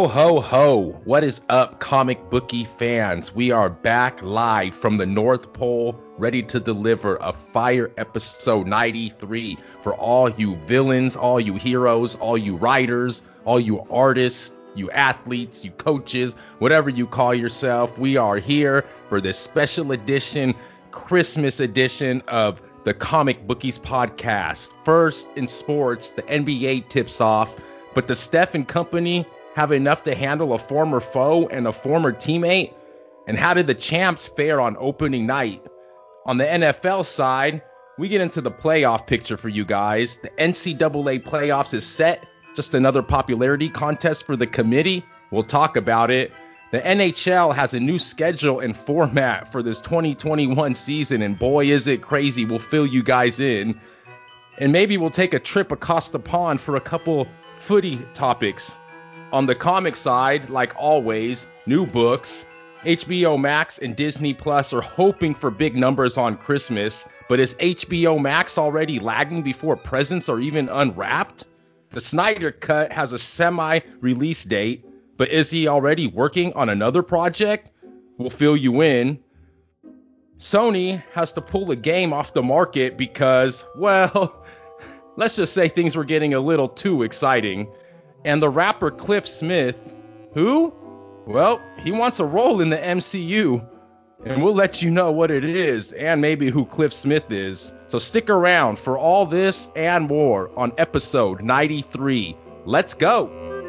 Ho, 0.00 0.08
ho, 0.08 0.40
ho. 0.40 1.00
What 1.04 1.24
is 1.24 1.42
up, 1.50 1.78
comic 1.78 2.30
bookie 2.30 2.64
fans? 2.64 3.34
We 3.34 3.50
are 3.50 3.68
back 3.68 4.22
live 4.22 4.74
from 4.74 4.96
the 4.96 5.04
North 5.04 5.52
Pole, 5.52 5.94
ready 6.16 6.42
to 6.44 6.58
deliver 6.58 7.16
a 7.16 7.34
fire 7.34 7.92
episode 7.98 8.66
93 8.66 9.58
for 9.82 9.92
all 9.92 10.30
you 10.30 10.56
villains, 10.64 11.16
all 11.16 11.38
you 11.38 11.52
heroes, 11.52 12.16
all 12.16 12.38
you 12.38 12.56
writers, 12.56 13.22
all 13.44 13.60
you 13.60 13.86
artists, 13.90 14.54
you 14.74 14.90
athletes, 14.90 15.66
you 15.66 15.70
coaches, 15.72 16.32
whatever 16.60 16.88
you 16.88 17.06
call 17.06 17.34
yourself. 17.34 17.98
We 17.98 18.16
are 18.16 18.38
here 18.38 18.86
for 19.10 19.20
this 19.20 19.38
special 19.38 19.92
edition, 19.92 20.54
Christmas 20.92 21.60
edition 21.60 22.22
of 22.26 22.62
the 22.84 22.94
Comic 22.94 23.46
Bookies 23.46 23.78
podcast. 23.78 24.70
First 24.82 25.28
in 25.36 25.46
sports, 25.46 26.08
the 26.08 26.22
NBA 26.22 26.88
tips 26.88 27.20
off, 27.20 27.54
but 27.92 28.08
the 28.08 28.14
Steph 28.14 28.54
and 28.54 28.66
company 28.66 29.26
have 29.54 29.72
enough 29.72 30.04
to 30.04 30.14
handle 30.14 30.52
a 30.52 30.58
former 30.58 31.00
foe 31.00 31.48
and 31.48 31.66
a 31.66 31.72
former 31.72 32.12
teammate? 32.12 32.74
And 33.26 33.36
how 33.36 33.54
did 33.54 33.66
the 33.66 33.74
champs 33.74 34.28
fare 34.28 34.60
on 34.60 34.76
opening 34.78 35.26
night? 35.26 35.64
On 36.26 36.36
the 36.36 36.44
NFL 36.44 37.04
side, 37.04 37.62
we 37.98 38.08
get 38.08 38.20
into 38.20 38.40
the 38.40 38.50
playoff 38.50 39.06
picture 39.06 39.36
for 39.36 39.48
you 39.48 39.64
guys. 39.64 40.18
The 40.18 40.30
NCAA 40.30 41.22
playoffs 41.22 41.74
is 41.74 41.86
set, 41.86 42.26
just 42.56 42.74
another 42.74 43.02
popularity 43.02 43.68
contest 43.68 44.24
for 44.24 44.36
the 44.36 44.46
committee. 44.46 45.04
We'll 45.30 45.44
talk 45.44 45.76
about 45.76 46.10
it. 46.10 46.32
The 46.72 46.80
NHL 46.80 47.54
has 47.54 47.74
a 47.74 47.80
new 47.80 47.98
schedule 47.98 48.60
and 48.60 48.76
format 48.76 49.52
for 49.52 49.62
this 49.62 49.80
2021 49.80 50.74
season, 50.74 51.20
and 51.20 51.38
boy, 51.38 51.66
is 51.66 51.86
it 51.86 52.00
crazy. 52.00 52.44
We'll 52.44 52.58
fill 52.58 52.86
you 52.86 53.02
guys 53.02 53.38
in. 53.38 53.78
And 54.58 54.72
maybe 54.72 54.96
we'll 54.96 55.10
take 55.10 55.34
a 55.34 55.38
trip 55.38 55.70
across 55.70 56.10
the 56.10 56.18
pond 56.18 56.60
for 56.60 56.76
a 56.76 56.80
couple 56.80 57.28
footy 57.56 57.96
topics. 58.14 58.78
On 59.32 59.46
the 59.46 59.54
comic 59.54 59.94
side, 59.94 60.50
like 60.50 60.74
always, 60.76 61.46
new 61.64 61.86
books. 61.86 62.46
HBO 62.84 63.38
Max 63.38 63.78
and 63.78 63.94
Disney 63.94 64.34
Plus 64.34 64.72
are 64.72 64.80
hoping 64.80 65.34
for 65.34 65.52
big 65.52 65.76
numbers 65.76 66.16
on 66.18 66.36
Christmas, 66.36 67.06
but 67.28 67.38
is 67.38 67.54
HBO 67.54 68.20
Max 68.20 68.58
already 68.58 68.98
lagging 68.98 69.42
before 69.42 69.76
presents 69.76 70.28
are 70.28 70.40
even 70.40 70.68
unwrapped? 70.68 71.44
The 71.90 72.00
Snyder 72.00 72.50
Cut 72.50 72.90
has 72.90 73.12
a 73.12 73.18
semi 73.20 73.80
release 74.00 74.42
date, 74.42 74.84
but 75.16 75.28
is 75.28 75.48
he 75.48 75.68
already 75.68 76.08
working 76.08 76.52
on 76.54 76.68
another 76.68 77.02
project? 77.02 77.70
We'll 78.18 78.30
fill 78.30 78.56
you 78.56 78.82
in. 78.82 79.20
Sony 80.36 81.04
has 81.12 81.30
to 81.32 81.40
pull 81.40 81.70
a 81.70 81.76
game 81.76 82.12
off 82.12 82.34
the 82.34 82.42
market 82.42 82.96
because, 82.96 83.64
well, 83.76 84.44
let's 85.16 85.36
just 85.36 85.52
say 85.52 85.68
things 85.68 85.94
were 85.94 86.04
getting 86.04 86.34
a 86.34 86.40
little 86.40 86.68
too 86.68 87.04
exciting 87.04 87.68
and 88.24 88.42
the 88.42 88.48
rapper 88.48 88.90
Cliff 88.90 89.26
Smith, 89.26 89.78
who, 90.32 90.74
well, 91.26 91.60
he 91.78 91.92
wants 91.92 92.20
a 92.20 92.24
role 92.24 92.60
in 92.60 92.70
the 92.70 92.76
MCU, 92.76 93.66
and 94.24 94.42
we'll 94.42 94.54
let 94.54 94.82
you 94.82 94.90
know 94.90 95.10
what 95.10 95.30
it 95.30 95.44
is 95.44 95.92
and 95.92 96.20
maybe 96.20 96.50
who 96.50 96.66
Cliff 96.66 96.92
Smith 96.92 97.30
is. 97.30 97.72
So 97.86 97.98
stick 97.98 98.28
around 98.28 98.78
for 98.78 98.98
all 98.98 99.26
this 99.26 99.68
and 99.74 100.06
more 100.06 100.50
on 100.58 100.72
episode 100.76 101.40
93. 101.42 102.36
Let's 102.66 102.94
go. 102.94 103.59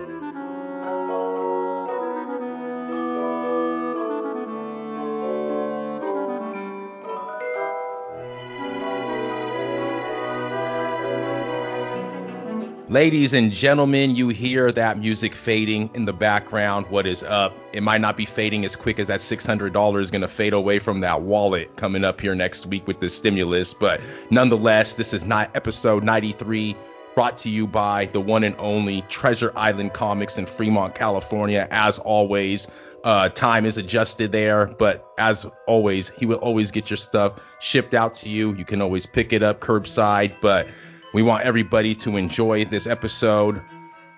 Ladies 12.92 13.32
and 13.32 13.54
gentlemen, 13.54 14.18
you 14.18 14.28
hear 14.28 14.70
that 14.70 15.00
music 15.00 15.34
fading 15.34 15.90
in 15.94 16.04
the 16.04 16.12
background. 16.12 16.88
What 16.90 17.08
is 17.08 17.24
up? 17.24 17.56
It 17.72 17.84
might 17.84 18.02
not 18.02 18.18
be 18.18 18.26
fading 18.26 18.66
as 18.66 18.76
quick 18.76 19.00
as 19.00 19.08
that 19.08 19.22
$600 19.22 20.02
is 20.02 20.12
going 20.12 20.24
to 20.24 20.28
fade 20.28 20.52
away 20.52 20.78
from 20.80 21.00
that 21.00 21.22
wallet 21.22 21.78
coming 21.78 22.04
up 22.04 22.20
here 22.20 22.36
next 22.36 22.66
week 22.66 22.86
with 22.86 23.00
the 23.00 23.10
stimulus. 23.10 23.74
But 23.74 24.02
nonetheless, 24.30 24.96
this 24.96 25.14
is 25.14 25.26
not 25.26 25.56
episode 25.56 26.04
93 26.04 26.76
brought 27.16 27.38
to 27.38 27.50
you 27.50 27.66
by 27.66 28.08
the 28.08 28.20
one 28.20 28.44
and 28.44 28.58
only 28.58 29.04
Treasure 29.04 29.54
Island 29.56 29.94
Comics 29.94 30.38
in 30.38 30.46
Fremont, 30.46 30.94
California. 30.94 31.70
As 31.72 31.98
always, 31.98 32.68
uh, 33.06 33.30
time 33.30 33.66
is 33.66 33.78
adjusted 33.78 34.34
there, 34.34 34.66
but 34.66 35.08
as 35.18 35.46
always, 35.66 36.10
he 36.10 36.26
will 36.26 36.40
always 36.40 36.72
get 36.72 36.90
your 36.90 36.98
stuff 36.98 37.42
shipped 37.62 37.94
out 37.94 38.16
to 38.16 38.28
you. 38.28 38.54
You 38.54 38.66
can 38.66 38.82
always 38.82 39.06
pick 39.06 39.32
it 39.32 39.44
up 39.44 39.62
curbside, 39.62 40.36
but 40.42 40.68
we 41.14 41.22
want 41.22 41.44
everybody 41.44 41.94
to 41.96 42.18
enjoy 42.18 42.66
this 42.66 42.88
episode 42.88 43.62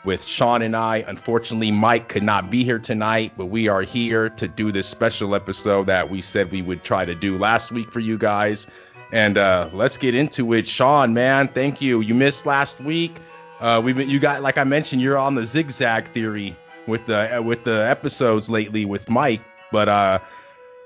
with 0.06 0.24
Sean 0.24 0.62
and 0.62 0.76
I. 0.76 0.98
Unfortunately, 1.08 1.72
Mike 1.72 2.10
could 2.10 2.24
not 2.24 2.52
be 2.52 2.64
here 2.64 2.80
tonight, 2.80 3.34
but 3.38 3.46
we 3.46 3.68
are 3.68 3.82
here 3.82 4.30
to 4.30 4.48
do 4.48 4.72
this 4.72 4.88
special 4.88 5.34
episode 5.34 5.88
that 5.88 6.10
we 6.10 6.22
said 6.22 6.52
we 6.52 6.62
would 6.62 6.84
try 6.84 7.06
to 7.06 7.16
do 7.16 7.38
last 7.38 7.72
week 7.72 7.92
for 7.92 8.00
you 8.00 8.18
guys. 8.18 8.68
And 9.12 9.38
uh, 9.38 9.70
let's 9.74 9.98
get 9.98 10.16
into 10.16 10.54
it. 10.54 10.68
Sean, 10.68 11.14
man, 11.14 11.48
thank 11.48 11.82
you. 11.82 12.02
You 12.02 12.16
missed 12.16 12.46
last 12.46 12.80
week. 12.80 13.18
Uh, 13.60 13.82
we 13.84 14.04
you 14.04 14.20
got 14.20 14.42
like 14.42 14.58
I 14.58 14.64
mentioned, 14.64 15.02
you're 15.02 15.18
on 15.18 15.36
the 15.36 15.46
zigzag 15.46 16.12
theory 16.12 16.56
with 16.88 17.06
the 17.06 17.42
with 17.44 17.64
the 17.64 17.88
episodes 17.90 18.50
lately 18.50 18.86
with 18.86 19.10
Mike, 19.10 19.42
but 19.72 19.88
uh, 19.88 20.20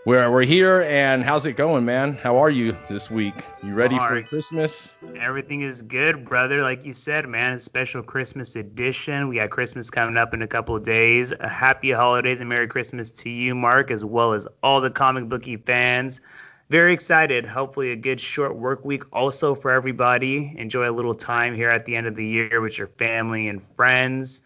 we're 0.08 0.32
we're 0.32 0.44
here, 0.44 0.84
and 0.84 1.22
how's 1.22 1.46
it 1.46 1.58
going, 1.58 1.84
man? 1.84 2.14
How 2.14 2.38
are 2.38 2.50
you 2.50 2.78
this 2.90 3.12
week? 3.12 3.34
You 3.62 3.74
ready 3.74 3.98
for 3.98 4.24
Christmas? 4.24 4.94
Everything 5.20 5.64
is 5.64 5.82
good, 5.82 6.24
brother. 6.24 6.62
Like 6.62 6.86
you 6.86 6.94
said, 6.94 7.28
man, 7.28 7.56
a 7.56 7.60
special 7.60 8.02
Christmas 8.02 8.56
edition. 8.56 9.28
We 9.28 9.36
got 9.36 9.50
Christmas 9.50 9.90
coming 9.90 10.16
up 10.16 10.34
in 10.34 10.42
a 10.42 10.48
couple 10.48 10.78
of 10.78 10.84
days. 10.86 11.34
A 11.38 11.50
happy 11.50 11.92
holidays 11.92 12.40
and 12.40 12.48
Merry 12.48 12.70
Christmas 12.70 13.12
to 13.12 13.30
you, 13.30 13.54
Mark, 13.54 13.92
as 13.92 14.06
well 14.06 14.32
as 14.32 14.48
all 14.64 14.80
the 14.80 14.90
comic 14.90 15.28
booky 15.28 15.58
fans. 15.58 16.22
Very 16.70 16.94
excited. 16.94 17.46
Hopefully, 17.46 17.92
a 17.92 17.98
good 17.98 18.22
short 18.22 18.56
work 18.56 18.86
week 18.86 19.04
also 19.12 19.56
for 19.56 19.72
everybody. 19.72 20.56
Enjoy 20.58 20.90
a 20.90 20.96
little 20.96 21.16
time 21.16 21.54
here 21.54 21.70
at 21.70 21.84
the 21.84 21.98
end 21.98 22.08
of 22.08 22.16
the 22.16 22.26
year 22.26 22.62
with 22.62 22.78
your 22.78 22.88
family 22.88 23.50
and 23.50 23.62
friends. 23.62 24.40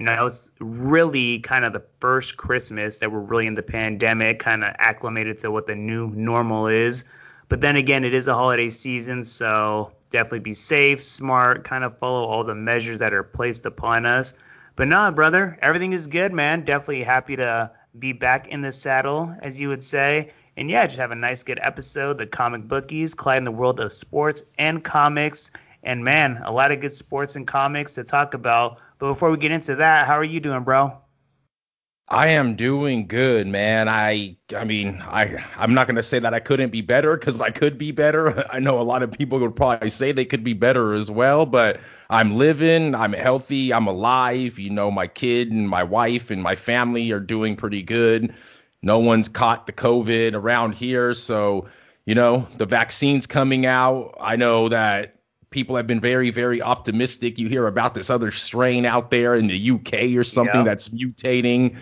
You 0.00 0.06
know, 0.06 0.24
it's 0.24 0.50
really 0.60 1.40
kind 1.40 1.62
of 1.66 1.74
the 1.74 1.82
first 2.00 2.38
Christmas 2.38 2.96
that 3.00 3.12
we're 3.12 3.20
really 3.20 3.46
in 3.46 3.54
the 3.54 3.62
pandemic, 3.62 4.38
kind 4.38 4.64
of 4.64 4.74
acclimated 4.78 5.36
to 5.40 5.50
what 5.50 5.66
the 5.66 5.74
new 5.74 6.08
normal 6.16 6.68
is. 6.68 7.04
But 7.50 7.60
then 7.60 7.76
again, 7.76 8.02
it 8.02 8.14
is 8.14 8.26
a 8.26 8.32
holiday 8.32 8.70
season, 8.70 9.24
so 9.24 9.92
definitely 10.08 10.38
be 10.38 10.54
safe, 10.54 11.02
smart, 11.02 11.64
kind 11.64 11.84
of 11.84 11.98
follow 11.98 12.24
all 12.24 12.44
the 12.44 12.54
measures 12.54 12.98
that 13.00 13.12
are 13.12 13.22
placed 13.22 13.66
upon 13.66 14.06
us. 14.06 14.32
But 14.74 14.88
nah, 14.88 15.10
brother, 15.10 15.58
everything 15.60 15.92
is 15.92 16.06
good, 16.06 16.32
man. 16.32 16.64
Definitely 16.64 17.02
happy 17.02 17.36
to 17.36 17.70
be 17.98 18.14
back 18.14 18.48
in 18.48 18.62
the 18.62 18.72
saddle, 18.72 19.36
as 19.42 19.60
you 19.60 19.68
would 19.68 19.84
say. 19.84 20.32
And 20.56 20.70
yeah, 20.70 20.86
just 20.86 20.98
have 20.98 21.10
a 21.10 21.14
nice, 21.14 21.42
good 21.42 21.60
episode. 21.60 22.16
The 22.16 22.26
comic 22.26 22.66
bookies, 22.66 23.12
Clyde 23.12 23.36
in 23.36 23.44
the 23.44 23.50
world 23.50 23.78
of 23.80 23.92
sports 23.92 24.44
and 24.56 24.82
comics. 24.82 25.50
And 25.82 26.02
man, 26.02 26.40
a 26.42 26.52
lot 26.52 26.72
of 26.72 26.80
good 26.80 26.94
sports 26.94 27.36
and 27.36 27.46
comics 27.46 27.96
to 27.96 28.04
talk 28.04 28.32
about. 28.32 28.78
But 29.00 29.08
before 29.08 29.30
we 29.30 29.38
get 29.38 29.50
into 29.50 29.76
that, 29.76 30.06
how 30.06 30.18
are 30.18 30.24
you 30.24 30.40
doing, 30.40 30.62
bro? 30.62 30.92
I 32.12 32.28
am 32.30 32.56
doing 32.56 33.06
good, 33.06 33.46
man. 33.46 33.88
I 33.88 34.36
I 34.54 34.64
mean, 34.64 35.00
I 35.06 35.42
I'm 35.56 35.72
not 35.72 35.86
going 35.86 35.96
to 35.96 36.02
say 36.02 36.18
that 36.18 36.34
I 36.34 36.40
couldn't 36.40 36.70
be 36.70 36.82
better 36.82 37.16
cuz 37.16 37.40
I 37.40 37.50
could 37.50 37.78
be 37.78 37.92
better. 37.92 38.44
I 38.52 38.58
know 38.58 38.78
a 38.78 38.82
lot 38.82 39.02
of 39.02 39.10
people 39.12 39.38
would 39.38 39.56
probably 39.56 39.90
say 39.90 40.12
they 40.12 40.24
could 40.24 40.44
be 40.44 40.52
better 40.52 40.92
as 40.92 41.10
well, 41.10 41.46
but 41.46 41.80
I'm 42.10 42.36
living, 42.36 42.94
I'm 42.94 43.12
healthy, 43.14 43.72
I'm 43.72 43.86
alive. 43.86 44.58
You 44.58 44.70
know, 44.70 44.90
my 44.90 45.06
kid 45.06 45.50
and 45.50 45.68
my 45.68 45.84
wife 45.84 46.30
and 46.30 46.42
my 46.42 46.56
family 46.56 47.10
are 47.12 47.20
doing 47.20 47.56
pretty 47.56 47.82
good. 47.82 48.34
No 48.82 48.98
one's 48.98 49.28
caught 49.28 49.66
the 49.66 49.72
COVID 49.72 50.34
around 50.34 50.74
here, 50.74 51.14
so 51.14 51.68
you 52.06 52.14
know, 52.14 52.46
the 52.58 52.66
vaccine's 52.66 53.26
coming 53.26 53.64
out. 53.66 54.16
I 54.20 54.36
know 54.36 54.68
that 54.68 55.19
people 55.50 55.76
have 55.76 55.86
been 55.86 56.00
very, 56.00 56.30
very 56.30 56.62
optimistic. 56.62 57.38
You 57.38 57.48
hear 57.48 57.66
about 57.66 57.94
this 57.94 58.08
other 58.08 58.30
strain 58.30 58.86
out 58.86 59.10
there 59.10 59.34
in 59.34 59.48
the 59.48 59.70
UK 59.72 60.16
or 60.16 60.24
something 60.24 60.60
yeah. 60.60 60.64
that's 60.64 60.88
mutating, 60.90 61.76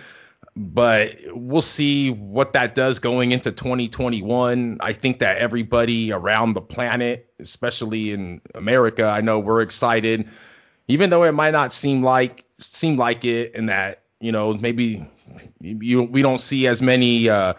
but 0.56 1.17
we'll 1.29 1.62
see 1.62 2.11
what 2.11 2.55
that 2.55 2.75
does 2.75 2.99
going 2.99 3.32
into 3.32 3.53
2021. 3.53 4.79
I 4.81 4.93
think 4.93 5.20
that 5.20 5.38
everybody 5.38 6.12
around 6.12 6.55
the 6.55 6.62
planet, 6.62 7.31
especially 7.38 8.12
in 8.12 8.41
America, 8.55 9.05
I 9.05 9.20
know 9.20 9.38
we're 9.38 9.61
excited, 9.61 10.29
even 10.88 11.11
though 11.11 11.25
it 11.25 11.32
might 11.32 11.53
not 11.53 11.73
seem 11.73 12.03
like 12.03 12.44
seem 12.59 12.97
like 12.97 13.25
it, 13.25 13.55
and 13.55 13.69
that 13.69 14.03
you 14.19 14.32
know 14.32 14.55
maybe 14.55 15.06
you 15.61 16.03
we 16.03 16.23
don't 16.23 16.41
see 16.41 16.67
as 16.67 16.81
many. 16.81 17.29
Uh, 17.29 17.55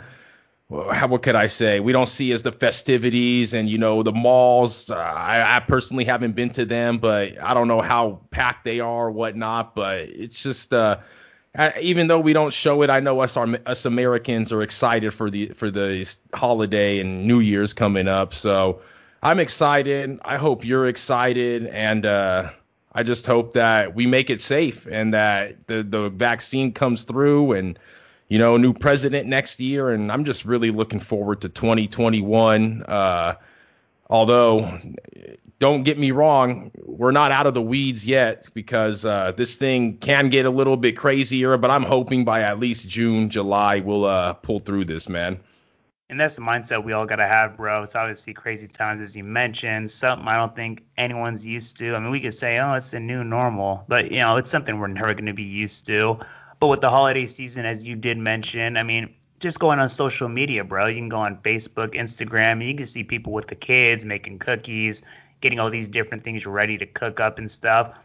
how 0.70 1.08
what 1.08 1.24
could 1.24 1.36
I 1.36 1.48
say? 1.48 1.80
We 1.80 1.94
don't 1.94 2.08
see 2.08 2.32
as 2.32 2.44
the 2.44 2.52
festivities 2.52 3.54
and 3.54 3.70
you 3.70 3.80
know 3.80 4.04
the 4.04 4.12
malls. 4.12 4.90
Uh, 4.90 4.96
I, 4.96 5.58
I, 5.58 5.60
personally 5.62 6.06
haven't 6.06 6.34
been 6.34 6.52
to 6.52 6.66
them, 6.66 7.00
but 7.00 7.42
I 7.42 7.56
don't 7.56 7.68
know 7.68 7.82
how 7.82 8.22
packed 8.30 8.66
they 8.66 8.80
are 8.80 9.08
or 9.08 9.12
whatnot. 9.12 9.74
But 9.74 10.02
it's 10.02 10.44
just 10.44 10.72
uh, 10.72 11.00
even 11.82 12.08
though 12.08 12.20
we 12.20 12.34
don't 12.34 12.54
show 12.54 12.84
it, 12.84 12.92
I 12.92 13.00
know 13.00 13.20
us 13.22 13.36
us 13.36 13.86
Americans 13.86 14.52
are 14.52 14.62
excited 14.62 15.12
for 15.12 15.32
the 15.32 15.48
for 15.50 15.72
the 15.72 16.08
holiday 16.36 17.00
and 17.00 17.26
New 17.26 17.40
Year's 17.40 17.74
coming 17.74 18.08
up. 18.08 18.36
So 18.36 18.82
I'm 19.24 19.40
excited. 19.40 20.20
I 20.24 20.38
hope 20.38 20.66
you're 20.66 20.88
excited, 20.88 21.66
and 21.66 22.06
uh, 22.06 22.52
I 22.94 23.02
just 23.02 23.26
hope 23.26 23.54
that 23.54 23.96
we 23.96 24.06
make 24.06 24.30
it 24.30 24.40
safe 24.40 24.86
and 24.86 25.16
that 25.16 25.66
the 25.66 25.82
the 25.82 26.12
vaccine 26.12 26.74
comes 26.74 27.06
through 27.06 27.54
and 27.54 27.80
you 28.30 28.38
know 28.38 28.56
new 28.56 28.74
president 28.74 29.28
next 29.28 29.60
year 29.60 29.90
and 29.90 30.12
I'm 30.12 30.24
just 30.24 30.46
really 30.46 30.72
looking 30.72 31.00
forward 31.00 31.42
to 31.42 31.50
2021. 31.50 32.84
Uh, 32.84 33.34
although 34.10 34.80
don't 35.60 35.84
get 35.84 35.98
me 35.98 36.12
wrong, 36.12 36.72
we're 36.86 37.12
not 37.12 37.32
out 37.32 37.46
of 37.46 37.54
the 37.54 37.62
weeds 37.62 38.06
yet 38.06 38.48
because 38.54 39.04
uh, 39.04 39.34
this 39.34 39.58
thing 39.58 39.98
can 39.98 40.30
get 40.30 40.46
a 40.46 40.50
little 40.50 40.78
bit 40.78 40.96
crazier, 40.96 41.58
but 41.58 41.70
I'm 41.70 41.84
hoping 41.84 42.24
by 42.24 42.42
at 42.42 42.60
least 42.60 42.88
June, 42.88 43.30
July 43.30 43.80
we'll 43.80 44.06
uh, 44.06 44.34
pull 44.34 44.60
through 44.60 44.86
this, 44.86 45.10
man. 45.10 45.40
And 46.12 46.20
that's 46.20 46.36
the 46.36 46.42
mindset 46.42 46.84
we 46.84 46.94
all 46.94 47.06
gotta 47.06 47.28
have, 47.28 47.56
bro. 47.58 47.84
It's 47.84 47.96
obviously 47.96 48.34
crazy 48.34 48.68
times, 48.68 49.00
as 49.00 49.16
you 49.16 49.24
mentioned. 49.24 49.92
Something 49.92 50.28
I 50.28 50.38
don't 50.38 50.56
think 50.56 50.84
anyone's 50.98 51.46
used 51.46 51.78
to. 51.78 51.94
I 51.94 52.00
mean, 52.00 52.10
we 52.10 52.20
could 52.20 52.34
say, 52.34 52.58
oh, 52.58 52.74
it's 52.74 52.94
a 52.94 53.00
new 53.00 53.24
normal, 53.24 53.84
but 53.88 54.12
you 54.12 54.20
know, 54.20 54.38
it's 54.38 54.50
something 54.50 54.80
we're 54.80 54.88
never 54.88 55.14
gonna 55.14 55.36
be 55.36 55.44
used 55.44 55.86
to. 55.88 56.20
But 56.60 56.68
with 56.68 56.82
the 56.82 56.90
holiday 56.90 57.26
season, 57.26 57.66
as 57.66 57.84
you 57.84 57.96
did 57.96 58.18
mention, 58.18 58.78
I 58.78 58.84
mean, 58.84 59.14
just 59.40 59.60
going 59.60 59.80
on 59.80 59.88
social 59.88 60.28
media, 60.28 60.64
bro. 60.64 60.88
You 60.88 60.96
can 60.96 61.10
go 61.10 61.20
on 61.20 61.38
Facebook, 61.38 61.96
Instagram, 61.96 62.54
and 62.54 62.64
you 62.64 62.76
can 62.76 62.86
see 62.86 63.04
people 63.04 63.32
with 63.32 63.48
the 63.48 63.56
kids 63.56 64.04
making 64.04 64.40
cookies, 64.40 65.04
getting 65.40 65.60
all 65.60 65.70
these 65.70 65.88
different 65.88 66.24
things 66.24 66.46
ready 66.46 66.78
to 66.78 66.86
cook 66.86 67.20
up 67.20 67.40
and 67.40 67.50
stuff. 67.50 68.00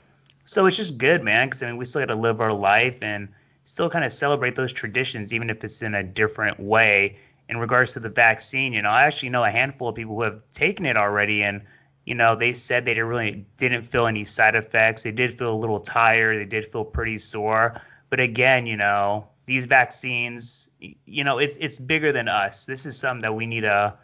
So 0.44 0.66
it's 0.66 0.76
just 0.76 0.98
good, 0.98 1.22
man. 1.22 1.48
Because 1.48 1.62
I 1.62 1.66
mean, 1.66 1.76
we 1.76 1.84
still 1.84 2.02
got 2.02 2.14
to 2.14 2.20
live 2.20 2.40
our 2.40 2.52
life 2.52 3.02
and 3.02 3.28
still 3.64 3.90
kind 3.90 4.04
of 4.04 4.12
celebrate 4.12 4.54
those 4.54 4.72
traditions, 4.72 5.34
even 5.34 5.50
if 5.50 5.64
it's 5.64 5.82
in 5.82 5.94
a 5.94 6.02
different 6.02 6.60
way 6.60 7.16
in 7.48 7.58
regards 7.58 7.92
to 7.94 8.00
the 8.00 8.08
vaccine, 8.08 8.72
you 8.72 8.82
know, 8.82 8.88
I 8.88 9.04
actually 9.04 9.28
know 9.30 9.44
a 9.44 9.50
handful 9.50 9.88
of 9.88 9.94
people 9.94 10.14
who 10.14 10.22
have 10.22 10.40
taken 10.52 10.86
it 10.86 10.96
already 10.96 11.42
and 11.42 11.62
you 12.04 12.14
know, 12.14 12.36
they 12.36 12.52
said 12.52 12.84
they 12.84 12.92
didn't 12.92 13.08
really 13.08 13.46
didn't 13.56 13.82
feel 13.82 14.06
any 14.06 14.26
side 14.26 14.54
effects. 14.54 15.02
They 15.02 15.10
did 15.10 15.38
feel 15.38 15.54
a 15.54 15.56
little 15.56 15.80
tired, 15.80 16.38
they 16.38 16.44
did 16.44 16.66
feel 16.66 16.84
pretty 16.84 17.16
sore. 17.16 17.80
But 18.14 18.20
again, 18.20 18.64
you 18.64 18.76
know, 18.76 19.26
these 19.44 19.66
vaccines, 19.66 20.70
you 20.78 21.24
know, 21.24 21.38
it's 21.38 21.56
it's 21.56 21.80
bigger 21.80 22.12
than 22.12 22.28
us. 22.28 22.64
This 22.64 22.86
is 22.86 22.96
something 22.96 23.22
that 23.22 23.34
we 23.34 23.44
need 23.44 23.62
to 23.62 23.98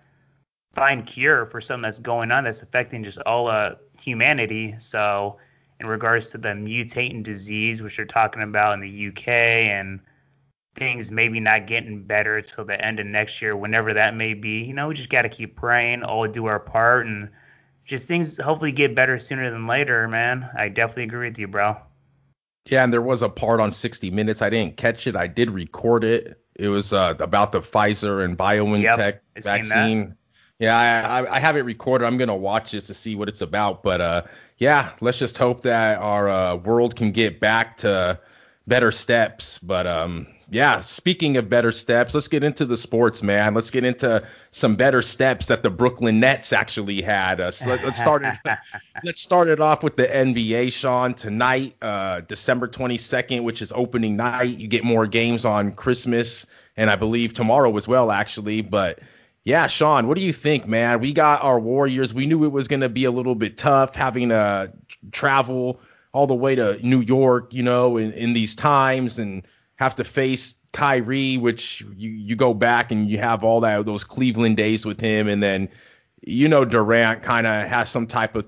find 0.75 1.07
cure 1.07 1.47
for 1.47 1.61
something 1.61 1.83
that's 1.83 2.01
going 2.01 2.33
on 2.33 2.43
that's 2.43 2.61
affecting 2.61 3.05
just 3.05 3.21
all 3.21 3.49
of 3.49 3.79
humanity. 4.01 4.75
So 4.81 5.39
in 5.79 5.87
regards 5.87 6.31
to 6.31 6.39
the 6.39 6.49
mutating 6.49 7.23
disease, 7.23 7.83
which 7.83 7.99
they're 7.99 8.05
talking 8.05 8.43
about 8.43 8.75
in 8.75 8.81
the 8.81 9.07
UK 9.11 9.29
and 9.29 10.01
things 10.75 11.13
maybe 11.13 11.39
not 11.39 11.69
getting 11.69 12.03
better 12.03 12.43
till 12.43 12.65
the 12.65 12.85
end 12.85 12.99
of 12.99 13.07
next 13.07 13.41
year, 13.41 13.55
whenever 13.55 13.95
that 13.95 14.17
may 14.17 14.35
be. 14.35 14.65
You 14.65 14.75
know, 14.75 14.89
we 14.89 14.95
just 14.95 15.09
got 15.09 15.23
to 15.23 15.29
keep 15.29 15.55
praying, 15.55 16.03
all 16.03 16.27
do 16.27 16.47
our 16.47 16.59
part, 16.59 17.07
and 17.07 17.29
just 17.85 18.09
things 18.09 18.39
hopefully 18.39 18.73
get 18.73 18.97
better 18.97 19.21
sooner 19.21 19.49
than 19.53 19.69
later, 19.69 20.09
man. 20.09 20.51
I 20.57 20.69
definitely 20.69 21.05
agree 21.05 21.29
with 21.29 21.39
you, 21.39 21.47
bro. 21.47 21.77
Yeah, 22.67 22.85
and 22.85 22.93
there 22.93 23.03
was 23.03 23.23
a 23.23 23.29
part 23.29 23.61
on 23.61 23.73
60 23.73 24.11
Minutes. 24.11 24.43
I 24.43 24.51
didn't 24.51 24.77
catch 24.77 25.07
it. 25.07 25.17
I 25.17 25.27
did 25.27 25.51
record 25.51 26.05
it. 26.05 26.41
It 26.55 26.69
was 26.69 26.93
uh, 26.93 27.15
about 27.19 27.53
the 27.53 27.61
Pfizer 27.61 28.25
and 28.25 28.37
BioNTech 28.37 28.83
yep, 28.83 29.43
vaccine. 29.43 30.15
Yeah, 30.59 30.77
I, 30.77 31.37
I, 31.37 31.39
have 31.39 31.57
it 31.57 31.63
recorded. 31.63 32.05
I'm 32.05 32.19
gonna 32.19 32.37
watch 32.37 32.75
it 32.75 32.83
to 32.83 32.95
see 32.95 33.15
what 33.15 33.31
it's 33.31 33.41
about. 33.41 33.83
But 33.83 34.03
uh, 34.03 34.23
yeah, 34.59 34.93
let's 35.01 35.19
just 35.19 35.39
hope 35.39 35.63
that 35.63 35.99
our 35.99 36.29
uh, 36.29 36.57
world 36.57 36.97
can 36.97 37.13
get 37.13 37.41
back 37.41 37.79
to 37.79 38.21
better 38.67 38.93
steps. 38.93 39.59
But 39.59 39.87
um, 39.87 40.27
yeah, 40.53 40.81
speaking 40.81 41.37
of 41.37 41.49
better 41.49 41.71
steps, 41.71 42.13
let's 42.13 42.27
get 42.27 42.43
into 42.43 42.65
the 42.65 42.77
sports, 42.77 43.23
man. 43.23 43.55
Let's 43.55 43.71
get 43.71 43.85
into 43.85 44.27
some 44.51 44.75
better 44.75 45.01
steps 45.01 45.47
that 45.47 45.63
the 45.63 45.71
Brooklyn 45.71 46.19
Nets 46.19 46.53
actually 46.53 47.03
had. 47.03 47.41
Uh, 47.41 47.53
so 47.53 47.71
let, 47.71 47.85
us 47.85 48.01
start 48.01 48.25
it. 48.25 48.35
let's 49.05 49.23
start 49.23 49.47
it 49.47 49.61
off 49.61 49.85
with 49.85 49.97
the 49.97 50.09
NBA, 50.09 50.73
Sean. 50.73 51.15
Tonight, 51.15 51.77
uh, 51.81 52.23
December 52.23 52.67
22nd, 52.67 53.45
which 53.45 53.63
is 53.63 53.71
opening 53.71 54.17
night. 54.17 54.59
You 54.59 54.67
get 54.67 54.83
more 54.83 55.07
games 55.07 55.45
on 55.45 55.71
Christmas, 55.71 56.47
and 56.77 56.91
I 56.91 56.97
believe 56.97 57.33
tomorrow 57.33 57.77
as 57.77 57.87
well, 57.87 58.11
actually. 58.11 58.63
But 58.63 58.99
yeah, 59.45 59.69
Sean, 59.69 60.09
what 60.09 60.17
do 60.17 60.25
you 60.25 60.33
think, 60.33 60.67
man? 60.67 60.99
We 60.99 61.13
got 61.13 61.45
our 61.45 61.61
Warriors. 61.61 62.13
We 62.13 62.27
knew 62.27 62.45
it 62.45 62.53
was 62.53 62.67
going 62.67 62.81
to 62.81 62.89
be 62.89 63.05
a 63.05 63.13
little 63.13 63.37
bit 63.37 63.57
tough 63.57 63.95
having 63.95 64.31
to 64.31 64.73
travel 65.13 65.81
all 66.13 66.27
the 66.27 66.35
way 66.35 66.57
to 66.57 66.85
New 66.85 67.03
York, 67.03 67.55
you 67.55 67.63
know, 67.63 67.99
in, 67.99 68.11
in 68.15 68.33
these 68.33 68.57
times 68.57 69.21
and 69.21 69.45
have 69.81 69.97
to 69.97 70.05
face 70.05 70.57
Kyrie, 70.73 71.39
which 71.39 71.83
you, 71.97 72.11
you 72.11 72.37
go 72.37 72.53
back 72.53 72.93
and 72.93 73.09
you 73.09 73.19
have 73.19 73.43
all 73.43 73.61
that 73.61 73.87
those 73.87 74.05
Cleveland 74.05 74.59
days 74.59 74.85
with 74.85 75.01
him, 75.01 75.27
and 75.27 75.43
then 75.43 75.71
you 76.21 76.49
know 76.49 76.67
Durant 76.67 77.23
kind 77.23 77.47
of 77.47 77.67
has 77.67 77.89
some 77.89 78.07
type 78.07 78.37
of 78.37 78.45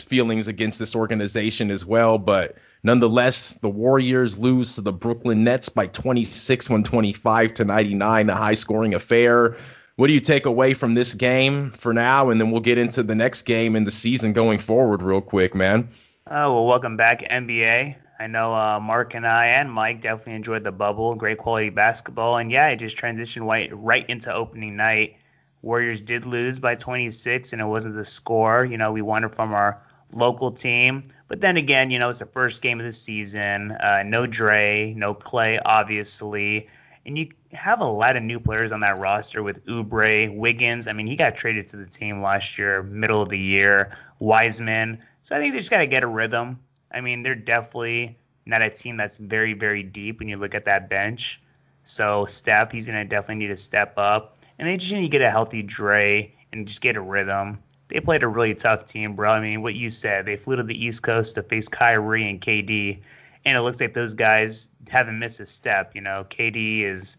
feelings 0.00 0.46
against 0.46 0.78
this 0.78 0.94
organization 0.94 1.70
as 1.72 1.84
well, 1.84 2.18
but 2.18 2.56
nonetheless, 2.84 3.54
the 3.54 3.68
Warriors 3.68 4.38
lose 4.38 4.76
to 4.76 4.80
the 4.80 4.92
Brooklyn 4.92 5.42
Nets 5.42 5.68
by 5.68 5.88
26 5.88 6.70
125 6.70 7.54
to 7.54 7.64
99, 7.64 8.30
a 8.30 8.34
high 8.36 8.54
scoring 8.54 8.94
affair. 8.94 9.56
What 9.96 10.06
do 10.06 10.12
you 10.12 10.20
take 10.20 10.46
away 10.46 10.74
from 10.74 10.94
this 10.94 11.14
game 11.14 11.72
for 11.72 11.94
now? 11.94 12.30
And 12.30 12.40
then 12.40 12.52
we'll 12.52 12.60
get 12.60 12.78
into 12.78 13.02
the 13.02 13.14
next 13.14 13.42
game 13.42 13.74
in 13.74 13.84
the 13.84 13.90
season 13.90 14.34
going 14.34 14.58
forward 14.58 15.02
real 15.02 15.22
quick, 15.22 15.54
man. 15.54 15.88
Oh, 16.30 16.52
well, 16.52 16.66
welcome 16.66 16.96
back, 16.96 17.22
NBA. 17.22 17.96
I 18.18 18.26
know 18.26 18.54
uh, 18.54 18.80
Mark 18.80 19.14
and 19.14 19.26
I 19.26 19.46
and 19.46 19.70
Mike 19.70 20.00
definitely 20.00 20.34
enjoyed 20.34 20.64
the 20.64 20.72
bubble, 20.72 21.14
great 21.14 21.38
quality 21.38 21.70
basketball, 21.70 22.38
and 22.38 22.50
yeah, 22.50 22.68
it 22.68 22.76
just 22.76 22.96
transitioned 22.96 23.46
right 23.46 23.70
right 23.72 24.08
into 24.08 24.32
opening 24.32 24.76
night. 24.76 25.16
Warriors 25.62 26.00
did 26.00 26.26
lose 26.26 26.58
by 26.58 26.76
26, 26.76 27.52
and 27.52 27.60
it 27.60 27.66
wasn't 27.66 27.94
the 27.94 28.04
score. 28.04 28.64
You 28.64 28.78
know, 28.78 28.92
we 28.92 29.02
won 29.02 29.28
from 29.30 29.52
our 29.52 29.82
local 30.12 30.52
team, 30.52 31.02
but 31.28 31.40
then 31.40 31.56
again, 31.56 31.90
you 31.90 31.98
know, 31.98 32.08
it's 32.08 32.20
the 32.20 32.26
first 32.26 32.62
game 32.62 32.78
of 32.80 32.86
the 32.86 32.92
season. 32.92 33.72
Uh, 33.72 34.02
no 34.06 34.26
Dre, 34.26 34.94
no 34.96 35.14
Klay, 35.14 35.60
obviously, 35.64 36.68
and 37.04 37.18
you 37.18 37.28
have 37.52 37.80
a 37.80 37.84
lot 37.84 38.16
of 38.16 38.22
new 38.22 38.40
players 38.40 38.72
on 38.72 38.80
that 38.80 38.98
roster 38.98 39.42
with 39.42 39.64
Oubre, 39.66 40.34
Wiggins. 40.34 40.88
I 40.88 40.92
mean, 40.92 41.06
he 41.06 41.16
got 41.16 41.36
traded 41.36 41.66
to 41.68 41.76
the 41.76 41.86
team 41.86 42.22
last 42.22 42.58
year, 42.58 42.82
middle 42.82 43.20
of 43.20 43.28
the 43.28 43.38
year. 43.38 43.96
Wiseman. 44.18 44.98
So 45.22 45.36
I 45.36 45.38
think 45.38 45.52
they 45.52 45.60
just 45.60 45.70
got 45.70 45.78
to 45.78 45.86
get 45.86 46.02
a 46.02 46.06
rhythm. 46.06 46.58
I 46.90 47.00
mean, 47.00 47.22
they're 47.22 47.34
definitely 47.34 48.18
not 48.46 48.62
a 48.62 48.70
team 48.70 48.96
that's 48.96 49.18
very, 49.18 49.52
very 49.52 49.82
deep 49.82 50.20
when 50.20 50.28
you 50.28 50.36
look 50.36 50.54
at 50.54 50.64
that 50.66 50.88
bench. 50.88 51.42
So 51.82 52.24
Steph, 52.24 52.72
he's 52.72 52.86
gonna 52.86 53.04
definitely 53.04 53.46
need 53.46 53.52
to 53.52 53.56
step 53.56 53.94
up, 53.96 54.38
and 54.58 54.66
they 54.66 54.76
just 54.76 54.92
need 54.92 55.02
to 55.02 55.08
get 55.08 55.22
a 55.22 55.30
healthy 55.30 55.62
Dre 55.62 56.34
and 56.52 56.66
just 56.66 56.80
get 56.80 56.96
a 56.96 57.00
rhythm. 57.00 57.58
They 57.88 58.00
played 58.00 58.22
a 58.22 58.28
really 58.28 58.54
tough 58.54 58.86
team, 58.86 59.14
bro. 59.14 59.30
I 59.30 59.40
mean, 59.40 59.62
what 59.62 59.74
you 59.74 59.90
said, 59.90 60.26
they 60.26 60.36
flew 60.36 60.56
to 60.56 60.62
the 60.62 60.84
East 60.84 61.02
Coast 61.02 61.36
to 61.36 61.42
face 61.42 61.68
Kyrie 61.68 62.28
and 62.28 62.40
KD, 62.40 63.00
and 63.44 63.56
it 63.56 63.60
looks 63.60 63.80
like 63.80 63.94
those 63.94 64.14
guys 64.14 64.70
haven't 64.88 65.18
missed 65.18 65.38
a 65.38 65.46
step. 65.46 65.94
You 65.94 66.00
know, 66.00 66.26
KD 66.28 66.82
is 66.82 67.16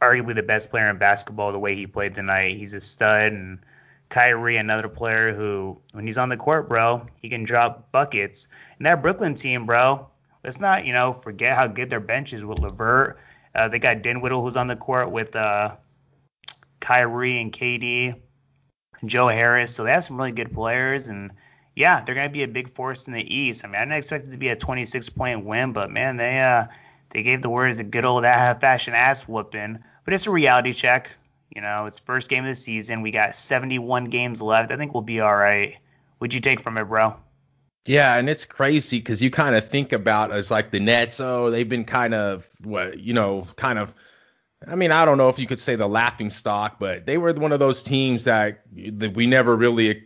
arguably 0.00 0.34
the 0.34 0.42
best 0.42 0.70
player 0.70 0.90
in 0.90 0.98
basketball 0.98 1.52
the 1.52 1.58
way 1.58 1.74
he 1.74 1.86
played 1.86 2.14
tonight. 2.14 2.56
He's 2.56 2.74
a 2.74 2.80
stud, 2.80 3.32
and 3.32 3.60
Kyrie, 4.08 4.56
another 4.56 4.88
player 4.88 5.34
who, 5.34 5.80
when 5.92 6.06
he's 6.06 6.18
on 6.18 6.28
the 6.28 6.36
court, 6.36 6.68
bro, 6.68 7.02
he 7.20 7.28
can 7.28 7.44
drop 7.44 7.90
buckets. 7.90 8.48
And 8.78 8.86
that 8.86 9.02
Brooklyn 9.02 9.34
team, 9.34 9.66
bro, 9.66 10.08
let's 10.44 10.60
not, 10.60 10.84
you 10.84 10.92
know, 10.92 11.12
forget 11.12 11.56
how 11.56 11.66
good 11.66 11.90
their 11.90 12.00
bench 12.00 12.32
is 12.32 12.44
with 12.44 12.60
LeVert. 12.60 13.18
Uh, 13.54 13.68
they 13.68 13.78
got 13.78 14.02
Dinwiddie 14.02 14.34
who's 14.34 14.56
on 14.56 14.66
the 14.66 14.76
court 14.76 15.10
with 15.10 15.34
uh, 15.34 15.74
Kyrie 16.78 17.40
and 17.40 17.52
KD, 17.52 18.20
Joe 19.04 19.28
Harris. 19.28 19.74
So 19.74 19.84
they 19.84 19.92
have 19.92 20.04
some 20.04 20.18
really 20.18 20.32
good 20.32 20.52
players. 20.52 21.08
And 21.08 21.32
yeah, 21.74 22.02
they're 22.02 22.14
going 22.14 22.28
to 22.28 22.32
be 22.32 22.42
a 22.42 22.48
big 22.48 22.70
force 22.70 23.06
in 23.06 23.12
the 23.12 23.34
East. 23.34 23.64
I 23.64 23.68
mean, 23.68 23.76
I 23.76 23.80
didn't 23.80 23.96
expect 23.96 24.28
it 24.28 24.32
to 24.32 24.38
be 24.38 24.48
a 24.48 24.56
26 24.56 25.08
point 25.10 25.44
win, 25.44 25.72
but 25.72 25.90
man, 25.90 26.16
they 26.16 26.40
uh, 26.40 26.66
they 27.10 27.22
gave 27.22 27.42
the 27.42 27.48
Warriors 27.48 27.78
a 27.78 27.84
good 27.84 28.04
old 28.04 28.24
fashion 28.24 28.94
ass 28.94 29.26
whooping. 29.26 29.78
But 30.04 30.14
it's 30.14 30.26
a 30.26 30.30
reality 30.30 30.72
check. 30.72 31.16
You 31.56 31.62
know, 31.62 31.86
it's 31.86 31.98
first 31.98 32.28
game 32.28 32.44
of 32.44 32.50
the 32.50 32.54
season. 32.54 33.00
We 33.00 33.12
got 33.12 33.34
71 33.34 34.04
games 34.04 34.42
left. 34.42 34.70
I 34.70 34.76
think 34.76 34.92
we'll 34.92 35.02
be 35.02 35.20
all 35.20 35.34
right. 35.34 35.76
What'd 36.18 36.34
you 36.34 36.40
take 36.42 36.60
from 36.60 36.76
it, 36.76 36.84
bro? 36.84 37.16
Yeah, 37.86 38.14
and 38.14 38.28
it's 38.28 38.44
crazy 38.44 38.98
because 38.98 39.22
you 39.22 39.30
kind 39.30 39.56
of 39.56 39.66
think 39.66 39.94
about 39.94 40.32
as 40.32 40.50
like 40.50 40.70
the 40.70 40.80
Nets. 40.80 41.18
Oh, 41.18 41.50
they've 41.50 41.66
been 41.66 41.86
kind 41.86 42.12
of 42.12 42.46
what 42.62 43.00
you 43.00 43.14
know, 43.14 43.46
kind 43.56 43.78
of. 43.78 43.94
I 44.68 44.74
mean, 44.74 44.92
I 44.92 45.06
don't 45.06 45.16
know 45.16 45.30
if 45.30 45.38
you 45.38 45.46
could 45.46 45.58
say 45.58 45.76
the 45.76 45.88
laughing 45.88 46.28
stock, 46.28 46.78
but 46.78 47.06
they 47.06 47.16
were 47.16 47.32
one 47.32 47.52
of 47.52 47.58
those 47.58 47.82
teams 47.82 48.24
that, 48.24 48.60
that 48.98 49.14
we 49.14 49.26
never 49.26 49.56
really 49.56 50.04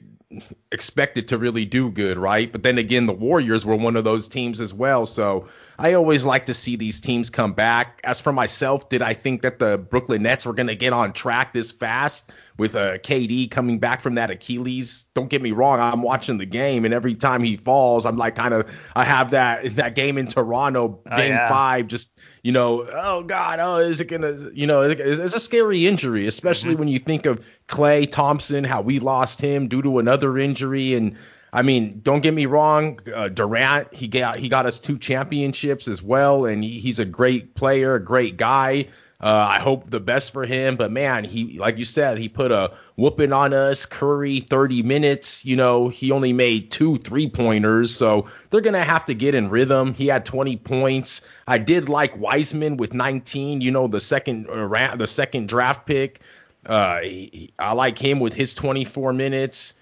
expected 0.70 1.26
to 1.28 1.38
really 1.38 1.64
do 1.64 1.90
good, 1.90 2.16
right? 2.16 2.50
But 2.52 2.62
then 2.62 2.78
again, 2.78 3.06
the 3.06 3.12
Warriors 3.12 3.66
were 3.66 3.74
one 3.74 3.96
of 3.96 4.04
those 4.04 4.28
teams 4.28 4.60
as 4.60 4.72
well. 4.72 5.04
So 5.04 5.48
I 5.78 5.94
always 5.94 6.24
like 6.24 6.46
to 6.46 6.54
see 6.54 6.76
these 6.76 7.00
teams 7.00 7.30
come 7.30 7.52
back. 7.52 8.00
As 8.04 8.20
for 8.20 8.32
myself, 8.32 8.88
did 8.88 9.02
I 9.02 9.12
think 9.12 9.42
that 9.42 9.58
the 9.58 9.78
Brooklyn 9.78 10.22
Nets 10.22 10.46
were 10.46 10.52
going 10.52 10.68
to 10.68 10.76
get 10.76 10.92
on 10.92 11.12
track 11.12 11.52
this 11.52 11.72
fast 11.72 12.30
with 12.58 12.76
uh, 12.76 12.98
KD 12.98 13.50
coming 13.50 13.80
back 13.80 14.00
from 14.00 14.14
that 14.14 14.30
Achilles? 14.30 15.06
Don't 15.14 15.28
get 15.28 15.42
me 15.42 15.50
wrong, 15.50 15.80
I'm 15.80 16.02
watching 16.02 16.38
the 16.38 16.46
game, 16.46 16.84
and 16.84 16.94
every 16.94 17.16
time 17.16 17.42
he 17.42 17.56
falls, 17.56 18.06
I'm 18.06 18.16
like 18.16 18.36
kind 18.36 18.54
of 18.54 18.70
I 18.94 19.04
have 19.04 19.30
that 19.30 19.74
that 19.76 19.96
game 19.96 20.16
in 20.16 20.28
Toronto, 20.28 21.00
oh, 21.10 21.16
Game 21.16 21.32
oh, 21.32 21.36
yeah. 21.36 21.48
Five, 21.48 21.88
just 21.88 22.19
you 22.42 22.52
know, 22.52 22.88
oh 22.90 23.22
God, 23.22 23.58
oh, 23.60 23.76
is 23.78 24.00
it 24.00 24.06
gonna, 24.06 24.50
you 24.52 24.66
know, 24.66 24.82
it's, 24.82 25.18
it's 25.18 25.34
a 25.34 25.40
scary 25.40 25.86
injury, 25.86 26.26
especially 26.26 26.72
mm-hmm. 26.72 26.80
when 26.80 26.88
you 26.88 26.98
think 26.98 27.26
of 27.26 27.44
Klay 27.68 28.10
Thompson, 28.10 28.64
how 28.64 28.80
we 28.80 28.98
lost 28.98 29.40
him 29.40 29.68
due 29.68 29.82
to 29.82 29.98
another 29.98 30.38
injury, 30.38 30.94
and 30.94 31.16
I 31.52 31.62
mean, 31.62 32.00
don't 32.02 32.20
get 32.20 32.32
me 32.32 32.46
wrong, 32.46 33.00
uh, 33.14 33.28
Durant, 33.28 33.92
he 33.92 34.08
got 34.08 34.38
he 34.38 34.48
got 34.48 34.66
us 34.66 34.78
two 34.78 34.98
championships 34.98 35.88
as 35.88 36.02
well, 36.02 36.46
and 36.46 36.64
he, 36.64 36.78
he's 36.78 36.98
a 36.98 37.04
great 37.04 37.54
player, 37.54 37.94
a 37.96 38.04
great 38.04 38.36
guy. 38.36 38.88
Uh, 39.22 39.46
I 39.48 39.58
hope 39.58 39.90
the 39.90 40.00
best 40.00 40.32
for 40.32 40.46
him, 40.46 40.76
but 40.76 40.90
man, 40.90 41.24
he 41.24 41.58
like 41.58 41.76
you 41.76 41.84
said, 41.84 42.16
he 42.16 42.28
put 42.28 42.50
a 42.50 42.72
whooping 42.96 43.34
on 43.34 43.52
us. 43.52 43.84
Curry, 43.84 44.40
30 44.40 44.82
minutes. 44.82 45.44
You 45.44 45.56
know, 45.56 45.88
he 45.88 46.10
only 46.10 46.32
made 46.32 46.70
two 46.70 46.96
three 46.96 47.28
pointers, 47.28 47.94
so 47.94 48.26
they're 48.48 48.62
gonna 48.62 48.82
have 48.82 49.04
to 49.06 49.14
get 49.14 49.34
in 49.34 49.50
rhythm. 49.50 49.92
He 49.92 50.06
had 50.06 50.24
20 50.24 50.56
points. 50.56 51.20
I 51.46 51.58
did 51.58 51.90
like 51.90 52.16
Wiseman 52.18 52.78
with 52.78 52.94
19. 52.94 53.60
You 53.60 53.70
know, 53.70 53.88
the 53.88 54.00
second 54.00 54.48
uh, 54.48 54.96
the 54.96 55.06
second 55.06 55.48
draft 55.48 55.84
pick. 55.86 56.20
Uh, 56.64 57.00
he, 57.00 57.52
I 57.58 57.72
like 57.72 57.98
him 57.98 58.20
with 58.20 58.32
his 58.32 58.54
24 58.54 59.12
minutes. 59.12 59.74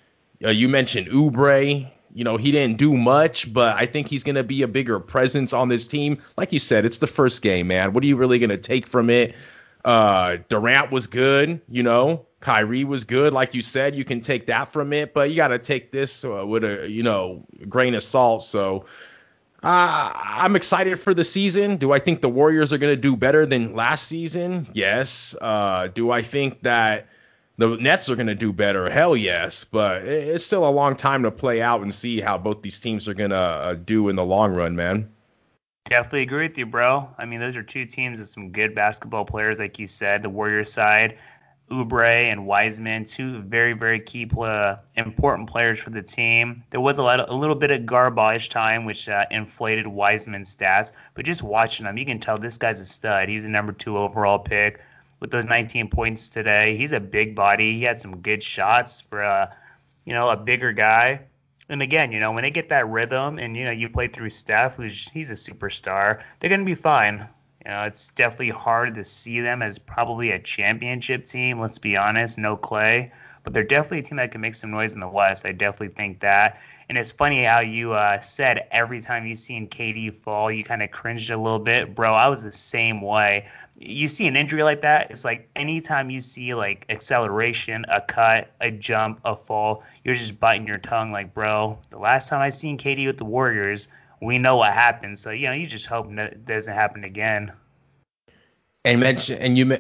Uh, 0.45 0.51
you 0.51 0.69
mentioned 0.69 1.09
Oubre. 1.09 1.89
You 2.19 2.25
know, 2.25 2.37
he 2.37 2.51
didn't 2.51 2.79
do 2.79 2.97
much, 2.97 3.53
but 3.53 3.77
I 3.77 3.87
think 3.87 4.09
he's 4.09 4.25
going 4.25 4.35
to 4.35 4.43
be 4.43 4.63
a 4.63 4.67
bigger 4.67 4.99
presence 4.99 5.53
on 5.53 5.69
this 5.69 5.87
team. 5.87 6.19
Like 6.37 6.53
you 6.53 6.59
said, 6.59 6.85
it's 6.85 6.99
the 6.99 7.07
first 7.07 7.43
game, 7.43 7.69
man. 7.69 7.93
What 7.93 8.03
are 8.03 8.09
you 8.09 8.17
really 8.17 8.41
going 8.41 8.51
to 8.51 8.59
take 8.59 8.89
from 8.89 9.09
it? 9.09 9.37
Uh, 9.85 10.39
Durant 10.49 10.91
was 10.91 11.07
good, 11.07 11.61
you 11.69 11.85
know. 11.85 12.27
Kyrie 12.41 12.83
was 12.83 13.05
good, 13.05 13.33
like 13.33 13.55
you 13.55 13.63
said. 13.63 13.95
You 13.95 14.05
can 14.05 14.21
take 14.21 14.47
that 14.47 14.73
from 14.73 14.93
it, 14.93 15.15
but 15.15 15.31
you 15.31 15.37
got 15.37 15.49
to 15.49 15.61
take 15.61 15.93
this 15.93 16.25
uh, 16.25 16.45
with 16.45 16.65
a, 16.65 16.91
you 16.91 17.05
know, 17.05 17.47
grain 17.69 17.95
of 17.95 18.03
salt. 18.03 18.43
So 18.43 18.87
uh, 19.63 20.11
I'm 20.13 20.57
excited 20.57 20.99
for 20.99 21.15
the 21.15 21.23
season. 21.23 21.77
Do 21.77 21.93
I 21.93 22.01
think 22.01 22.21
the 22.21 22.29
Warriors 22.29 22.73
are 22.73 22.79
going 22.79 22.93
to 22.93 23.01
do 23.01 23.17
better 23.17 23.47
than 23.47 23.77
last 23.77 24.09
season? 24.09 24.67
Yes. 24.73 25.37
Uh, 25.41 25.87
do 25.87 26.11
I 26.11 26.23
think 26.23 26.63
that 26.63 27.07
the 27.59 27.77
Nets 27.77 28.09
are 28.09 28.15
going 28.15 28.29
to 28.29 28.35
do 28.35 28.53
better? 28.53 28.89
Hell 28.89 29.17
yes. 29.17 29.65
But 29.65 30.05
it's 30.05 30.47
still 30.47 30.67
a 30.67 30.71
long 30.71 30.97
time 30.97 31.25
to 31.25 31.31
play 31.31 31.61
out 31.61 31.83
and 31.83 31.93
see 31.93 32.21
how 32.21 32.39
both 32.39 32.63
these 32.63 32.81
teams 32.81 33.09
are 33.09 33.15
going 33.15 33.31
to 33.31 33.37
uh, 33.37 33.75
do 33.75 34.09
in 34.09 34.17
the 34.17 34.25
long 34.25 34.55
run, 34.55 34.77
man. 34.77 35.11
Definitely 35.87 36.23
agree 36.23 36.49
with 36.49 36.59
you, 36.59 36.67
bro. 36.67 37.09
I 37.19 37.25
mean, 37.25 37.41
those 37.41 37.57
are 37.57 37.63
two 37.63 37.85
teams 37.85 38.21
with 38.21 38.29
some 38.29 38.51
good 38.51 38.75
basketball 38.75 39.25
players, 39.25 39.59
like 39.59 39.79
you 39.79 39.87
said. 39.87 40.23
The 40.23 40.29
Warriors 40.29 40.71
side, 40.71 41.19
Oubre 41.71 42.31
and 42.31 42.47
Wiseman, 42.47 43.07
two 43.07 43.41
very, 43.41 43.73
very 43.73 43.99
key, 43.99 44.27
play, 44.27 44.77
important 44.97 45.49
players 45.49 45.81
for 45.81 45.91
the 45.91 46.03
team. 46.03 46.63
There 46.71 46.81
was 46.81 46.99
a, 46.99 47.03
lot, 47.03 47.21
of, 47.21 47.31
a 47.31 47.35
little 47.35 47.57
bit 47.57 47.71
of 47.71 47.87
garbage 47.87 48.51
time, 48.51 48.85
which 48.85 49.09
uh, 49.09 49.25
inflated 49.31 49.87
Wiseman's 49.87 50.55
stats. 50.55 50.93
But 51.15 51.25
just 51.25 51.43
watching 51.43 51.87
him, 51.87 51.97
you 51.97 52.05
can 52.05 52.21
tell 52.21 52.37
this 52.37 52.59
guy's 52.59 52.81
a 52.81 52.87
stud. 52.87 53.29
He's 53.29 53.47
a 53.47 53.51
number 53.51 53.73
two 53.73 53.97
overall 53.97 54.39
pick 54.39 54.81
with 55.21 55.31
those 55.31 55.45
19 55.45 55.89
points 55.89 56.29
today. 56.29 56.77
He's 56.77 56.93
a 56.93 57.01
big 57.01 57.35
body. 57.35 57.79
He 57.79 57.83
had 57.83 58.01
some 58.01 58.19
good 58.19 58.43
shots 58.43 59.01
for 59.01 59.23
a, 59.23 59.29
uh, 59.29 59.55
you 60.05 60.15
know, 60.15 60.29
a 60.29 60.37
bigger 60.37 60.73
guy. 60.73 61.21
And 61.69 61.83
again, 61.83 62.13
you 62.13 62.21
know, 62.21 62.33
when 62.33 62.45
they 62.45 62.51
get 62.51 62.71
that 62.71 62.89
rhythm 62.89 63.39
and 63.39 63.57
you 63.57 63.65
know 63.65 63.71
you 63.71 63.91
play 63.91 64.09
through 64.09 64.31
Steph, 64.31 64.77
who's 64.77 65.09
he's 65.11 65.31
a 65.31 65.35
superstar, 65.35 66.23
they're 66.41 66.49
gonna 66.49 66.65
be 66.65 66.75
fine. 66.75 67.29
You 67.65 67.71
know, 67.71 67.83
it's 67.83 68.09
definitely 68.09 68.51
hard 68.51 68.95
to 68.95 69.05
see 69.05 69.41
them 69.41 69.61
as 69.61 69.79
probably 69.79 70.31
a 70.31 70.39
championship 70.39 71.27
team. 71.27 71.61
Let's 71.61 71.79
be 71.79 71.97
honest, 71.97 72.39
no 72.39 72.57
Klay, 72.57 73.11
but 73.49 73.55
they're 73.55 73.63
definitely 73.63 74.01
a 74.01 74.03
team 74.03 74.17
that 74.19 74.31
can 74.31 74.41
make 74.41 74.55
some 74.55 74.71
noise 74.71 74.93
in 74.93 75.01
the 75.01 75.09
West. 75.09 75.47
I 75.47 75.53
definitely 75.53 75.95
think 75.95 76.21
that. 76.21 76.61
And 76.91 76.97
it's 76.97 77.13
funny 77.13 77.45
how 77.45 77.61
you 77.61 77.93
uh, 77.93 78.21
said 78.21 78.67
every 78.71 79.01
time 79.01 79.27
you 79.27 79.37
seen 79.37 79.69
KD 79.69 80.15
fall, 80.15 80.51
you 80.51 80.65
kind 80.65 80.83
of 80.83 80.91
cringed 80.91 81.31
a 81.31 81.37
little 81.37 81.59
bit, 81.59 81.95
bro. 81.95 82.15
I 82.15 82.29
was 82.29 82.43
the 82.43 82.53
same 82.53 83.01
way 83.01 83.47
you 83.81 84.09
see 84.09 84.27
an 84.27 84.37
injury 84.37 84.63
like 84.63 84.83
that, 84.83 85.11
it's 85.11 85.25
like 85.25 85.49
anytime 85.55 86.11
you 86.11 86.21
see 86.21 86.55
like 86.55 86.85
acceleration, 86.89 87.87
a 87.89 88.01
cut, 88.01 88.51
a 88.61 88.71
jump, 88.71 89.21
a 89.25 89.37
fall, 89.37 89.85
you're 90.05 90.15
just 90.15 90.41
biting 90.41 90.67
your 90.67 90.79
tongue 90.79 91.13
like, 91.13 91.33
bro, 91.33 91.79
the 91.91 91.99
last 91.99 92.29
time 92.29 92.41
I 92.41 92.49
seen 92.49 92.77
KD 92.77 93.07
with 93.07 93.19
the 93.19 93.25
Warriors, 93.25 93.89
we 94.21 94.39
know 94.39 94.57
what 94.57 94.73
happened. 94.73 95.19
So, 95.19 95.31
you 95.31 95.47
know, 95.47 95.53
you 95.53 95.67
just 95.67 95.87
hope 95.87 96.13
that 96.17 96.45
doesn't 96.45 96.75
happen 96.75 97.05
again. 97.05 97.53
And 98.85 99.01
mention 99.01 99.39
and 99.39 99.57
you 99.57 99.79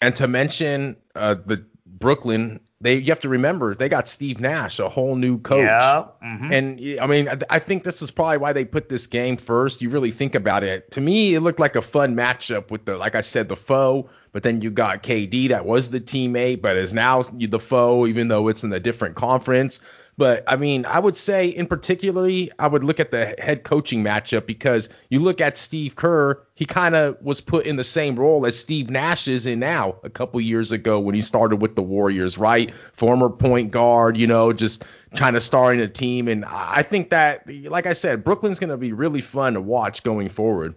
and 0.00 0.14
to 0.16 0.26
mention 0.26 0.96
uh, 1.14 1.34
the 1.34 1.64
Brooklyn 2.02 2.60
they 2.82 2.96
you 2.96 3.06
have 3.06 3.20
to 3.20 3.28
remember 3.28 3.74
they 3.74 3.88
got 3.88 4.08
Steve 4.08 4.40
Nash, 4.40 4.78
a 4.80 4.88
whole 4.88 5.14
new 5.14 5.38
coach. 5.38 5.64
Yeah. 5.64 6.04
Mm-hmm. 6.22 6.52
And 6.52 7.00
I 7.00 7.06
mean, 7.06 7.28
I, 7.28 7.38
I, 7.48 7.58
think 7.60 7.84
this 7.84 8.02
is 8.02 8.10
probably 8.10 8.38
why 8.38 8.52
they 8.52 8.64
put 8.64 8.88
this 8.88 9.06
game 9.06 9.36
first. 9.36 9.80
You 9.80 9.88
really 9.88 10.10
think 10.10 10.34
about 10.34 10.64
it. 10.64 10.90
To 10.90 11.00
me, 11.00 11.34
it 11.34 11.40
looked 11.40 11.60
like 11.60 11.76
a 11.76 11.82
fun 11.82 12.16
matchup 12.16 12.70
with 12.70 12.84
the, 12.84 12.98
like 12.98 13.14
I 13.14 13.20
said, 13.20 13.48
the 13.48 13.56
foe. 13.56 14.10
But 14.32 14.42
then 14.42 14.62
you 14.62 14.70
got 14.70 15.02
KD, 15.02 15.50
that 15.50 15.64
was 15.64 15.90
the 15.90 16.00
teammate, 16.00 16.62
but 16.62 16.76
is 16.76 16.92
now 16.92 17.22
the 17.22 17.60
foe, 17.60 18.06
even 18.06 18.28
though 18.28 18.48
it's 18.48 18.64
in 18.64 18.72
a 18.72 18.80
different 18.80 19.14
conference. 19.14 19.80
But 20.18 20.44
I 20.46 20.56
mean, 20.56 20.84
I 20.84 20.98
would 20.98 21.16
say 21.16 21.48
in 21.48 21.66
particularly, 21.66 22.50
I 22.58 22.66
would 22.66 22.84
look 22.84 23.00
at 23.00 23.10
the 23.10 23.34
head 23.38 23.64
coaching 23.64 24.04
matchup 24.04 24.46
because 24.46 24.90
you 25.08 25.20
look 25.20 25.40
at 25.40 25.56
Steve 25.56 25.96
Kerr, 25.96 26.38
he 26.54 26.66
kind 26.66 26.94
of 26.94 27.16
was 27.22 27.40
put 27.40 27.66
in 27.66 27.76
the 27.76 27.84
same 27.84 28.16
role 28.16 28.44
as 28.44 28.58
Steve 28.58 28.90
Nash 28.90 29.26
is 29.26 29.46
in 29.46 29.60
now 29.60 29.96
a 30.04 30.10
couple 30.10 30.40
years 30.40 30.70
ago 30.70 31.00
when 31.00 31.14
he 31.14 31.22
started 31.22 31.56
with 31.56 31.76
the 31.76 31.82
Warriors, 31.82 32.36
right? 32.36 32.74
Former 32.92 33.30
point 33.30 33.70
guard, 33.70 34.18
you 34.18 34.26
know, 34.26 34.52
just 34.52 34.84
trying 35.14 35.32
to 35.32 35.40
start 35.40 35.74
in 35.74 35.80
a 35.80 35.88
team. 35.88 36.28
And 36.28 36.44
I 36.44 36.82
think 36.82 37.10
that, 37.10 37.48
like 37.48 37.86
I 37.86 37.94
said, 37.94 38.22
Brooklyn's 38.22 38.58
going 38.58 38.70
to 38.70 38.76
be 38.76 38.92
really 38.92 39.22
fun 39.22 39.54
to 39.54 39.60
watch 39.60 40.02
going 40.02 40.28
forward. 40.28 40.74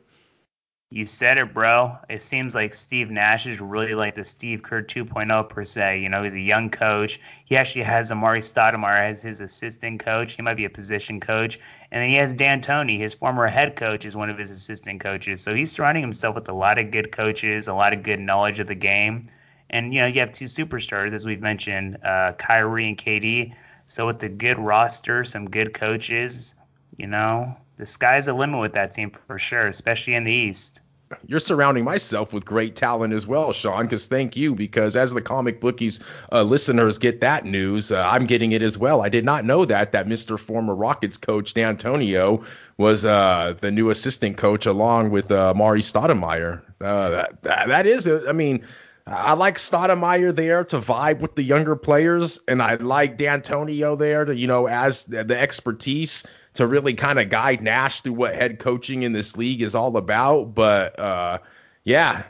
You 0.91 1.07
said 1.07 1.39
it, 1.39 1.51
bro. 1.51 1.97
It 2.09 2.21
seems 2.21 2.53
like 2.53 2.73
Steve 2.73 3.09
Nash 3.09 3.47
is 3.47 3.59
really 3.59 3.95
like 3.95 4.13
the 4.13 4.23
Steve 4.23 4.61
Kerr 4.61 4.83
2.0 4.83 5.49
per 5.49 5.63
se. 5.63 5.99
You 5.99 6.09
know, 6.09 6.21
he's 6.21 6.35
a 6.35 6.39
young 6.39 6.69
coach. 6.69 7.19
He 7.45 7.57
actually 7.57 7.83
has 7.83 8.11
Amar'e 8.11 8.37
Stoudemire 8.37 9.09
as 9.09 9.23
his 9.23 9.41
assistant 9.41 9.99
coach. 9.99 10.33
He 10.33 10.43
might 10.43 10.57
be 10.57 10.65
a 10.65 10.69
position 10.69 11.19
coach. 11.19 11.59
And 11.91 12.03
then 12.03 12.09
he 12.09 12.15
has 12.17 12.33
D'Antoni, 12.33 12.99
his 12.99 13.15
former 13.15 13.47
head 13.47 13.75
coach, 13.75 14.05
is 14.05 14.15
one 14.15 14.29
of 14.29 14.37
his 14.37 14.51
assistant 14.51 15.01
coaches. 15.01 15.41
So 15.41 15.55
he's 15.55 15.71
surrounding 15.71 16.03
himself 16.03 16.35
with 16.35 16.47
a 16.49 16.53
lot 16.53 16.77
of 16.77 16.91
good 16.91 17.11
coaches, 17.11 17.67
a 17.67 17.73
lot 17.73 17.91
of 17.91 18.03
good 18.03 18.19
knowledge 18.19 18.59
of 18.59 18.67
the 18.67 18.75
game. 18.75 19.29
And, 19.71 19.91
you 19.91 20.01
know, 20.01 20.07
you 20.07 20.19
have 20.19 20.33
two 20.33 20.45
superstars, 20.45 21.13
as 21.13 21.25
we've 21.25 21.41
mentioned, 21.41 21.97
uh, 22.03 22.33
Kyrie 22.33 22.87
and 22.87 22.97
KD. 22.97 23.55
So 23.87 24.05
with 24.05 24.19
the 24.19 24.29
good 24.29 24.59
roster, 24.59 25.23
some 25.23 25.49
good 25.49 25.73
coaches, 25.73 26.53
you 26.97 27.07
know, 27.07 27.57
the 27.77 27.85
sky's 27.85 28.25
the 28.25 28.33
limit 28.33 28.59
with 28.59 28.73
that 28.73 28.91
team 28.91 29.11
for 29.27 29.37
sure, 29.37 29.67
especially 29.67 30.15
in 30.15 30.23
the 30.23 30.31
East. 30.31 30.81
You're 31.27 31.39
surrounding 31.39 31.83
myself 31.83 32.33
with 32.33 32.45
great 32.45 32.75
talent 32.75 33.13
as 33.13 33.27
well, 33.27 33.53
Sean. 33.53 33.85
Because 33.85 34.07
thank 34.07 34.35
you. 34.35 34.55
Because 34.55 34.95
as 34.95 35.13
the 35.13 35.21
comic 35.21 35.61
bookies 35.61 35.99
uh, 36.31 36.41
listeners 36.43 36.97
get 36.97 37.21
that 37.21 37.45
news, 37.45 37.91
uh, 37.91 38.07
I'm 38.09 38.25
getting 38.25 38.53
it 38.53 38.61
as 38.61 38.77
well. 38.77 39.03
I 39.03 39.09
did 39.09 39.23
not 39.23 39.45
know 39.45 39.65
that 39.65 39.91
that 39.91 40.07
Mr. 40.07 40.39
Former 40.39 40.73
Rockets 40.73 41.17
coach 41.17 41.53
D'Antonio 41.53 42.43
was 42.77 43.05
uh, 43.05 43.55
the 43.59 43.71
new 43.71 43.91
assistant 43.91 44.37
coach 44.37 44.65
along 44.65 45.11
with 45.11 45.31
uh, 45.31 45.53
Mari 45.55 45.81
Stoudemire. 45.81 46.61
Uh, 46.81 47.09
that, 47.09 47.43
that 47.43 47.67
that 47.67 47.85
is, 47.85 48.09
I 48.27 48.31
mean. 48.31 48.65
I 49.07 49.33
like 49.33 49.57
Stoudemire 49.57 50.33
there 50.33 50.63
to 50.63 50.79
vibe 50.79 51.19
with 51.19 51.35
the 51.35 51.43
younger 51.43 51.75
players, 51.75 52.39
and 52.47 52.59
I 52.59 52.73
like 52.73 53.17
D'Antonio 53.17 53.95
there 53.95 54.25
to, 54.25 54.35
you 54.35 54.47
know, 54.47 54.65
as 54.65 55.03
the, 55.03 55.23
the 55.23 55.39
expertise 55.39 56.23
to 56.55 56.67
really 56.67 56.93
kind 56.93 57.19
of 57.19 57.29
guide 57.29 57.61
Nash 57.61 58.01
through 58.01 58.13
what 58.13 58.35
head 58.35 58.59
coaching 58.59 59.03
in 59.03 59.13
this 59.13 59.37
league 59.37 59.61
is 59.61 59.75
all 59.75 59.95
about. 59.97 60.55
But 60.55 60.99
uh, 60.99 61.37
yeah, 61.83 62.23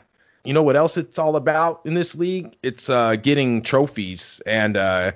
you 0.44 0.52
know 0.52 0.62
what 0.62 0.76
else 0.76 0.96
it's 0.96 1.18
all 1.18 1.36
about 1.36 1.80
in 1.84 1.94
this 1.94 2.14
league? 2.14 2.56
It's 2.62 2.88
uh, 2.88 3.16
getting 3.16 3.62
trophies. 3.62 4.40
And 4.46 4.76
uh, 4.76 5.12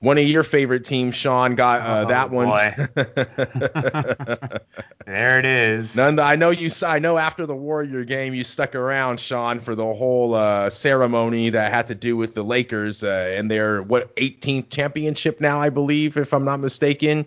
one 0.00 0.18
of 0.18 0.24
your 0.24 0.42
favorite 0.42 0.84
teams, 0.84 1.14
Sean, 1.14 1.54
got 1.54 1.80
uh, 1.80 2.04
oh, 2.04 2.08
that 2.08 2.30
one. 2.30 2.48
there 5.06 5.38
it 5.38 5.46
is. 5.46 5.96
None, 5.96 6.18
I 6.18 6.36
know 6.36 6.50
you. 6.50 6.70
I 6.86 6.98
know 6.98 7.16
after 7.16 7.46
the 7.46 7.54
Warrior 7.54 8.04
game, 8.04 8.34
you 8.34 8.44
stuck 8.44 8.74
around, 8.74 9.18
Sean, 9.18 9.60
for 9.60 9.74
the 9.74 9.82
whole 9.82 10.34
uh, 10.34 10.68
ceremony 10.68 11.48
that 11.50 11.72
had 11.72 11.86
to 11.88 11.94
do 11.94 12.16
with 12.16 12.34
the 12.34 12.44
Lakers 12.44 13.02
uh, 13.02 13.34
and 13.36 13.50
their 13.50 13.82
what 13.82 14.14
18th 14.16 14.68
championship 14.68 15.40
now, 15.40 15.60
I 15.60 15.70
believe, 15.70 16.18
if 16.18 16.34
I'm 16.34 16.44
not 16.44 16.60
mistaken. 16.60 17.26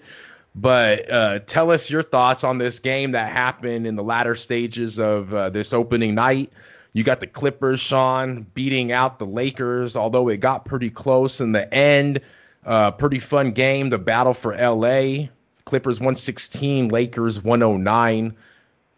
But 0.61 1.09
uh, 1.09 1.39
tell 1.45 1.71
us 1.71 1.89
your 1.89 2.03
thoughts 2.03 2.43
on 2.43 2.57
this 2.57 2.79
game 2.79 3.11
that 3.11 3.31
happened 3.31 3.87
in 3.87 3.95
the 3.95 4.03
latter 4.03 4.35
stages 4.35 4.99
of 4.99 5.33
uh, 5.33 5.49
this 5.49 5.73
opening 5.73 6.15
night. 6.15 6.51
You 6.91 7.03
got 7.03 7.21
the 7.21 7.27
Clippers, 7.27 7.79
Sean, 7.79 8.45
beating 8.53 8.91
out 8.91 9.19
the 9.19 9.25
Lakers, 9.25 9.95
although 9.95 10.27
it 10.27 10.37
got 10.37 10.65
pretty 10.65 10.89
close 10.89 11.39
in 11.39 11.53
the 11.53 11.73
end. 11.73 12.19
Uh, 12.65 12.91
pretty 12.91 13.19
fun 13.19 13.51
game. 13.51 13.89
The 13.89 13.99
battle 13.99 14.33
for 14.33 14.53
LA. 14.53 15.27
Clippers 15.63 15.99
116, 15.99 16.89
Lakers 16.89 17.41
109. 17.41 18.35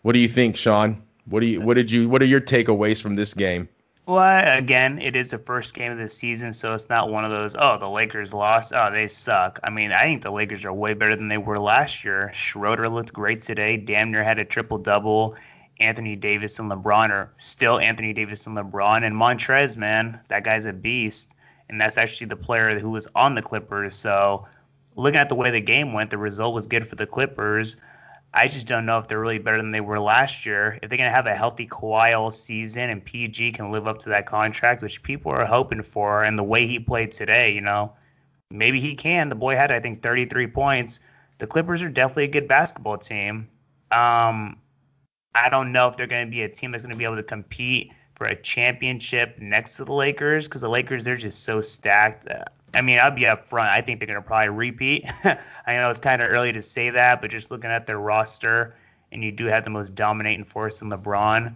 What 0.01 0.13
do 0.13 0.19
you 0.19 0.27
think, 0.27 0.57
Sean? 0.57 1.03
What 1.25 1.41
do 1.41 1.45
you 1.45 1.61
what 1.61 1.75
did 1.75 1.91
you 1.91 2.09
what 2.09 2.23
are 2.23 2.25
your 2.25 2.41
takeaways 2.41 3.01
from 3.01 3.15
this 3.15 3.35
game? 3.35 3.69
Well, 4.11 4.57
again, 4.57 5.01
it 5.01 5.15
is 5.15 5.29
the 5.29 5.37
first 5.37 5.73
game 5.73 5.93
of 5.93 5.97
the 5.97 6.09
season, 6.09 6.51
so 6.51 6.73
it's 6.73 6.89
not 6.89 7.09
one 7.09 7.23
of 7.23 7.31
those, 7.31 7.55
oh, 7.57 7.77
the 7.79 7.87
Lakers 7.87 8.33
lost. 8.33 8.73
Oh, 8.75 8.91
they 8.91 9.07
suck. 9.07 9.57
I 9.63 9.69
mean, 9.69 9.93
I 9.93 10.03
think 10.03 10.21
the 10.21 10.31
Lakers 10.31 10.65
are 10.65 10.73
way 10.73 10.93
better 10.93 11.15
than 11.15 11.29
they 11.29 11.37
were 11.37 11.57
last 11.57 12.03
year. 12.03 12.29
Schroeder 12.33 12.89
looked 12.89 13.13
great 13.13 13.41
today. 13.41 13.77
Damn 13.77 14.11
near 14.11 14.21
had 14.21 14.37
a 14.37 14.43
triple 14.43 14.79
double. 14.79 15.37
Anthony 15.79 16.17
Davis 16.17 16.59
and 16.59 16.69
LeBron 16.69 17.09
are 17.09 17.31
still 17.37 17.79
Anthony 17.79 18.11
Davis 18.11 18.45
and 18.47 18.57
LeBron. 18.57 19.05
And 19.05 19.15
Montrez, 19.15 19.77
man, 19.77 20.19
that 20.27 20.43
guy's 20.43 20.65
a 20.65 20.73
beast. 20.73 21.33
And 21.69 21.79
that's 21.79 21.97
actually 21.97 22.27
the 22.27 22.35
player 22.35 22.77
who 22.79 22.89
was 22.89 23.07
on 23.15 23.35
the 23.35 23.41
Clippers. 23.41 23.95
So 23.95 24.45
looking 24.97 25.21
at 25.21 25.29
the 25.29 25.35
way 25.35 25.51
the 25.51 25.61
game 25.61 25.93
went, 25.93 26.09
the 26.09 26.17
result 26.17 26.53
was 26.53 26.67
good 26.67 26.85
for 26.85 26.97
the 26.97 27.07
Clippers. 27.07 27.77
I 28.33 28.47
just 28.47 28.65
don't 28.65 28.85
know 28.85 28.97
if 28.97 29.07
they're 29.07 29.19
really 29.19 29.39
better 29.39 29.57
than 29.57 29.71
they 29.71 29.81
were 29.81 30.00
last 30.00 30.45
year. 30.45 30.79
If 30.81 30.89
they're 30.89 30.97
going 30.97 31.09
to 31.09 31.15
have 31.15 31.27
a 31.27 31.35
healthy 31.35 31.67
Kawhi 31.67 32.17
all 32.17 32.31
season 32.31 32.89
and 32.89 33.03
PG 33.03 33.51
can 33.51 33.71
live 33.71 33.88
up 33.88 34.00
to 34.01 34.09
that 34.09 34.25
contract, 34.25 34.81
which 34.81 35.03
people 35.03 35.33
are 35.33 35.45
hoping 35.45 35.83
for, 35.83 36.23
and 36.23 36.39
the 36.39 36.43
way 36.43 36.65
he 36.65 36.79
played 36.79 37.11
today, 37.11 37.53
you 37.53 37.59
know, 37.59 37.93
maybe 38.50 38.79
he 38.79 38.95
can. 38.95 39.27
The 39.27 39.35
boy 39.35 39.55
had, 39.55 39.69
I 39.71 39.81
think, 39.81 40.01
33 40.01 40.47
points. 40.47 41.01
The 41.39 41.47
Clippers 41.47 41.83
are 41.83 41.89
definitely 41.89 42.25
a 42.25 42.27
good 42.27 42.47
basketball 42.47 42.97
team. 42.97 43.50
Um, 43.91 44.57
I 45.35 45.50
don't 45.50 45.73
know 45.73 45.89
if 45.89 45.97
they're 45.97 46.07
going 46.07 46.27
to 46.27 46.31
be 46.31 46.43
a 46.43 46.50
team 46.50 46.71
that's 46.71 46.83
going 46.83 46.91
to 46.91 46.97
be 46.97 47.03
able 47.03 47.17
to 47.17 47.23
compete 47.23 47.91
for 48.15 48.27
a 48.27 48.35
championship 48.35 49.39
next 49.39 49.77
to 49.77 49.83
the 49.83 49.93
Lakers 49.93 50.47
because 50.47 50.61
the 50.61 50.69
Lakers 50.69 51.03
they're 51.03 51.17
just 51.17 51.43
so 51.43 51.61
stacked. 51.61 52.27
I 52.73 52.81
mean, 52.81 52.99
I'll 52.99 53.11
be 53.11 53.27
up 53.27 53.47
front. 53.47 53.69
I 53.69 53.81
think 53.81 53.99
they're 53.99 54.07
going 54.07 54.21
to 54.21 54.25
probably 54.25 54.49
repeat. 54.49 55.05
I 55.23 55.75
know 55.75 55.89
it's 55.89 55.99
kind 55.99 56.21
of 56.21 56.31
early 56.31 56.53
to 56.53 56.61
say 56.61 56.89
that, 56.89 57.21
but 57.21 57.31
just 57.31 57.51
looking 57.51 57.69
at 57.69 57.85
their 57.85 57.99
roster, 57.99 58.75
and 59.11 59.23
you 59.23 59.31
do 59.31 59.45
have 59.45 59.63
the 59.63 59.69
most 59.69 59.95
dominating 59.95 60.45
force 60.45 60.81
in 60.81 60.89
LeBron, 60.89 61.55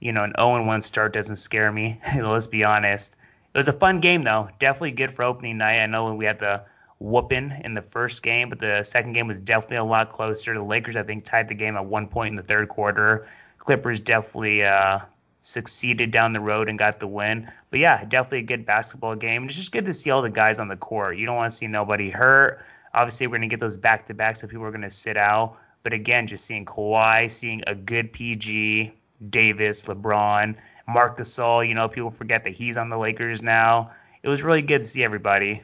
you 0.00 0.12
know, 0.12 0.22
an 0.22 0.32
0-1 0.38 0.82
start 0.82 1.12
doesn't 1.12 1.36
scare 1.36 1.72
me. 1.72 2.00
Let's 2.16 2.46
be 2.46 2.64
honest. 2.64 3.16
It 3.54 3.58
was 3.58 3.68
a 3.68 3.72
fun 3.72 4.00
game 4.00 4.22
though. 4.22 4.48
Definitely 4.58 4.92
good 4.92 5.10
for 5.10 5.24
opening 5.24 5.58
night. 5.58 5.80
I 5.80 5.86
know 5.86 6.14
we 6.14 6.24
had 6.24 6.38
the 6.38 6.62
whooping 7.00 7.52
in 7.64 7.74
the 7.74 7.82
first 7.82 8.22
game, 8.22 8.48
but 8.48 8.58
the 8.58 8.82
second 8.82 9.12
game 9.14 9.26
was 9.26 9.40
definitely 9.40 9.78
a 9.78 9.84
lot 9.84 10.10
closer. 10.10 10.54
The 10.54 10.62
Lakers, 10.62 10.96
I 10.96 11.02
think, 11.02 11.24
tied 11.24 11.48
the 11.48 11.54
game 11.54 11.76
at 11.76 11.84
one 11.84 12.06
point 12.06 12.30
in 12.30 12.36
the 12.36 12.42
third 12.42 12.68
quarter. 12.68 13.26
Clippers 13.58 14.00
definitely 14.00 14.64
uh, 14.64 15.00
succeeded 15.48 16.10
down 16.10 16.32
the 16.32 16.40
road 16.40 16.68
and 16.68 16.78
got 16.78 17.00
the 17.00 17.06
win. 17.06 17.50
But 17.70 17.80
yeah, 17.80 18.04
definitely 18.04 18.40
a 18.40 18.42
good 18.42 18.66
basketball 18.66 19.16
game. 19.16 19.44
It's 19.44 19.54
just 19.54 19.72
good 19.72 19.86
to 19.86 19.94
see 19.94 20.10
all 20.10 20.20
the 20.20 20.30
guys 20.30 20.58
on 20.58 20.68
the 20.68 20.76
court. 20.76 21.16
You 21.16 21.26
don't 21.26 21.36
want 21.36 21.50
to 21.50 21.56
see 21.56 21.66
nobody 21.66 22.10
hurt. 22.10 22.60
Obviously, 22.94 23.26
we're 23.26 23.38
going 23.38 23.48
to 23.48 23.52
get 23.52 23.60
those 23.60 23.76
back 23.76 24.06
to 24.08 24.14
back, 24.14 24.36
so 24.36 24.46
people 24.46 24.64
are 24.64 24.70
going 24.70 24.82
to 24.82 24.90
sit 24.90 25.16
out. 25.16 25.56
But 25.82 25.92
again, 25.92 26.26
just 26.26 26.44
seeing 26.44 26.64
Kawhi, 26.64 27.30
seeing 27.30 27.62
a 27.66 27.74
good 27.74 28.12
PG, 28.12 28.92
Davis, 29.30 29.84
LeBron, 29.84 30.54
Marc 30.86 31.18
Gasol, 31.18 31.66
you 31.66 31.74
know, 31.74 31.88
people 31.88 32.10
forget 32.10 32.44
that 32.44 32.52
he's 32.52 32.76
on 32.76 32.88
the 32.88 32.98
Lakers 32.98 33.42
now. 33.42 33.90
It 34.22 34.28
was 34.28 34.42
really 34.42 34.62
good 34.62 34.82
to 34.82 34.88
see 34.88 35.02
everybody. 35.02 35.62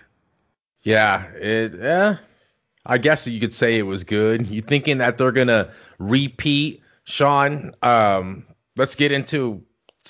Yeah, 0.82 1.24
it, 1.34 1.74
yeah. 1.78 2.18
I 2.86 2.98
guess 2.98 3.26
you 3.26 3.40
could 3.40 3.54
say 3.54 3.78
it 3.78 3.82
was 3.82 4.04
good. 4.04 4.46
You 4.46 4.60
thinking 4.60 4.98
that 4.98 5.18
they're 5.18 5.32
gonna 5.32 5.72
repeat, 5.98 6.82
Sean? 7.04 7.74
Um, 7.82 8.46
let's 8.76 8.94
get 8.94 9.12
into 9.12 9.62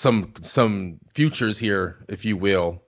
some 0.04 0.30
some 0.42 0.98
futures 1.14 1.58
here, 1.58 2.04
if 2.08 2.26
you 2.26 2.36
will. 2.36 2.82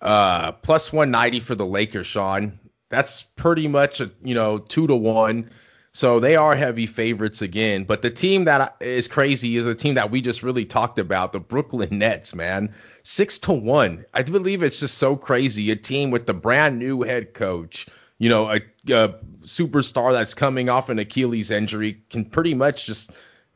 Uh, 0.00 0.52
plus 0.52 0.90
190 0.90 1.40
for 1.40 1.54
the 1.54 1.66
Lakers, 1.66 2.06
Sean. 2.06 2.58
That's 2.88 3.22
pretty 3.22 3.68
much 3.68 4.00
a 4.00 4.10
you 4.24 4.34
know 4.34 4.56
two 4.56 4.86
to 4.86 4.96
one. 4.96 5.50
So 5.92 6.20
they 6.20 6.36
are 6.36 6.54
heavy 6.54 6.86
favorites 6.86 7.42
again. 7.42 7.84
But 7.84 8.00
the 8.00 8.10
team 8.10 8.44
that 8.44 8.76
is 8.80 9.08
crazy 9.08 9.56
is 9.56 9.66
the 9.66 9.74
team 9.74 9.94
that 9.94 10.10
we 10.10 10.22
just 10.22 10.42
really 10.42 10.64
talked 10.64 10.98
about, 10.98 11.32
the 11.32 11.40
Brooklyn 11.40 11.98
Nets, 11.98 12.34
man. 12.34 12.72
Six 13.02 13.38
to 13.40 13.52
one. 13.52 14.06
I 14.14 14.22
believe 14.22 14.62
it's 14.62 14.80
just 14.80 14.96
so 14.96 15.16
crazy. 15.16 15.70
A 15.70 15.76
team 15.76 16.10
with 16.10 16.26
the 16.26 16.34
brand 16.34 16.78
new 16.78 17.02
head 17.02 17.34
coach, 17.34 17.86
you 18.18 18.30
know, 18.30 18.48
a, 18.48 18.60
a 18.90 19.14
superstar 19.44 20.12
that's 20.12 20.34
coming 20.34 20.70
off 20.70 20.88
an 20.88 20.98
Achilles 20.98 21.50
injury 21.50 22.00
can 22.10 22.24
pretty 22.24 22.54
much 22.54 22.86
just 22.86 23.10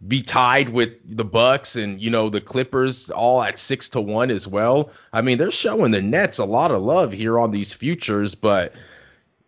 be 0.06 0.22
tied 0.22 0.68
with 0.68 0.90
the 1.04 1.24
Bucks 1.24 1.76
and 1.76 2.00
you 2.00 2.10
know 2.10 2.28
the 2.28 2.40
Clippers 2.40 3.10
all 3.10 3.42
at 3.42 3.58
six 3.58 3.88
to 3.90 4.00
one 4.00 4.30
as 4.30 4.48
well. 4.48 4.90
I 5.12 5.22
mean, 5.22 5.38
they're 5.38 5.50
showing 5.50 5.92
the 5.92 6.02
Nets 6.02 6.38
a 6.38 6.44
lot 6.44 6.72
of 6.72 6.82
love 6.82 7.12
here 7.12 7.38
on 7.38 7.50
these 7.50 7.72
futures, 7.72 8.34
but 8.34 8.74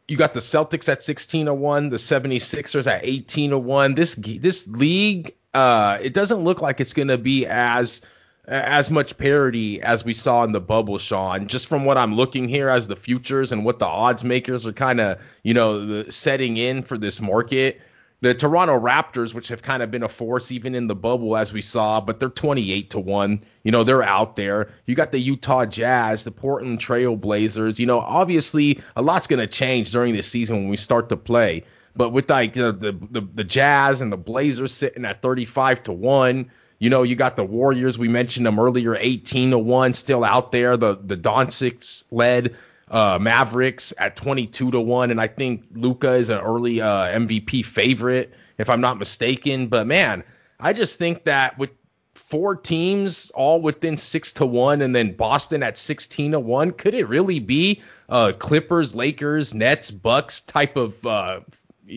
you 0.07 0.17
got 0.17 0.35
the 0.35 0.41
Celtics 0.41 0.89
at 0.89 1.03
16 1.03 1.47
to 1.47 1.55
1, 1.55 1.89
the 1.89 1.97
76ers 1.97 2.87
at 2.87 3.01
18 3.05 3.51
to 3.51 3.59
1. 3.59 3.95
This 3.95 4.15
this 4.15 4.69
league 4.69 5.35
uh 5.55 5.99
it 6.03 6.15
doesn't 6.15 6.45
look 6.45 6.61
like 6.61 6.81
it's 6.81 6.93
going 6.93 7.09
to 7.09 7.19
be 7.19 7.47
as 7.47 8.03
as 8.47 8.91
much 8.91 9.17
parity 9.17 9.81
as 9.81 10.05
we 10.05 10.13
saw 10.13 10.45
in 10.45 10.53
the 10.53 10.61
bubble, 10.61 10.99
Sean. 10.99 11.49
Just 11.49 11.67
from 11.67 11.85
what 11.85 11.97
I'm 11.97 12.15
looking 12.15 12.49
here 12.49 12.69
as 12.69 12.87
the 12.87 12.97
futures 12.97 13.53
and 13.53 13.65
what 13.65 13.79
the 13.79 13.87
odds 13.87 14.23
makers 14.23 14.67
are 14.67 14.73
kind 14.73 15.01
of, 15.01 15.19
you 15.43 15.55
know, 15.55 15.87
the, 15.87 16.13
setting 16.13 16.59
in 16.59 16.83
for 16.83 16.99
this 16.99 17.23
market 17.23 17.81
the 18.25 18.33
Toronto 18.33 18.81
Raptors, 18.81 19.35
which 19.35 19.49
have 19.49 19.61
kind 19.61 19.83
of 19.83 19.91
been 19.91 20.03
a 20.03 20.09
force 20.09 20.51
even 20.51 20.75
in 20.75 20.87
the 20.87 20.95
bubble 20.95 21.37
as 21.37 21.53
we 21.53 21.61
saw, 21.61 22.01
but 22.01 22.19
they're 22.19 22.31
28 22.31 22.89
to 22.89 22.99
1. 22.99 23.45
You 23.65 23.71
know, 23.71 23.85
they're 23.85 24.03
out 24.03 24.35
there. 24.35 24.71
You 24.87 24.95
got 24.95 25.13
the 25.13 25.19
Utah 25.19 25.67
Jazz, 25.67 26.25
the 26.25 26.31
Portland 26.31 26.81
Trail 26.81 27.17
Blazers. 27.17 27.79
You 27.79 27.85
know, 27.85 28.01
obviously 28.01 28.81
a 28.97 29.03
lot's 29.03 29.27
going 29.27 29.41
to 29.41 29.47
change 29.47 29.93
during 29.93 30.15
this 30.15 30.27
season 30.27 30.57
when 30.57 30.69
we 30.69 30.79
start 30.79 31.11
to 31.11 31.19
play. 31.19 31.65
But 31.95 32.11
with 32.11 32.31
like 32.31 32.55
the, 32.55 32.73
the 32.73 33.21
the 33.21 33.45
Jazz 33.45 34.01
and 34.01 34.11
the 34.11 34.17
Blazers 34.17 34.73
sitting 34.73 35.05
at 35.05 35.21
35 35.21 35.83
to 35.83 35.93
1, 35.93 36.51
you 36.79 36.89
know, 36.89 37.03
you 37.03 37.17
got 37.17 37.37
the 37.37 37.45
Warriors, 37.45 37.99
we 37.99 38.09
mentioned 38.09 38.47
them 38.47 38.59
earlier, 38.59 38.97
18 38.99 39.51
to 39.51 39.59
1 39.59 39.93
still 39.93 40.25
out 40.25 40.51
there. 40.51 40.79
The 40.79 40.97
the 40.97 41.19
Doncic 41.19 42.05
led 42.11 42.57
uh, 42.91 43.19
Mavericks 43.21 43.93
at 43.99 44.17
22 44.17 44.71
to 44.71 44.81
1 44.81 45.11
and 45.11 45.21
I 45.21 45.27
think 45.27 45.65
Luka 45.73 46.13
is 46.13 46.31
an 46.31 46.41
early 46.41 46.81
uh, 46.81 47.07
MVP 47.19 47.65
favorite 47.65 48.35
if 48.59 48.69
I'm 48.69 48.81
not 48.81 48.99
mistaken 48.99 49.69
but 49.69 49.87
man 49.87 50.25
I 50.61 50.73
just 50.73 50.99
think 50.99 51.25
that 51.25 51.59
with 51.59 51.71
four 52.15 52.55
teams 52.55 53.31
all 53.31 53.61
within 53.61 53.97
6 53.97 54.33
to 54.35 54.47
1 54.47 54.83
and 54.83 54.95
then 54.95 55.13
Boston 55.13 55.63
at 55.63 55.79
16 55.79 56.33
to 56.33 56.41
1 56.41 56.73
could 56.73 56.95
it 56.95 57.09
really 57.09 57.41
be 57.41 57.83
uh, 58.09 58.33
Clippers 58.39 58.95
Lakers 58.95 59.55
Nets 59.55 59.91
Bucks 59.91 60.41
type 60.43 60.77
of 60.77 61.05
uh, 61.07 61.41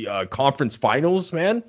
uh, 0.09 0.25
conference 0.25 0.75
finals 0.75 1.33
man 1.33 1.63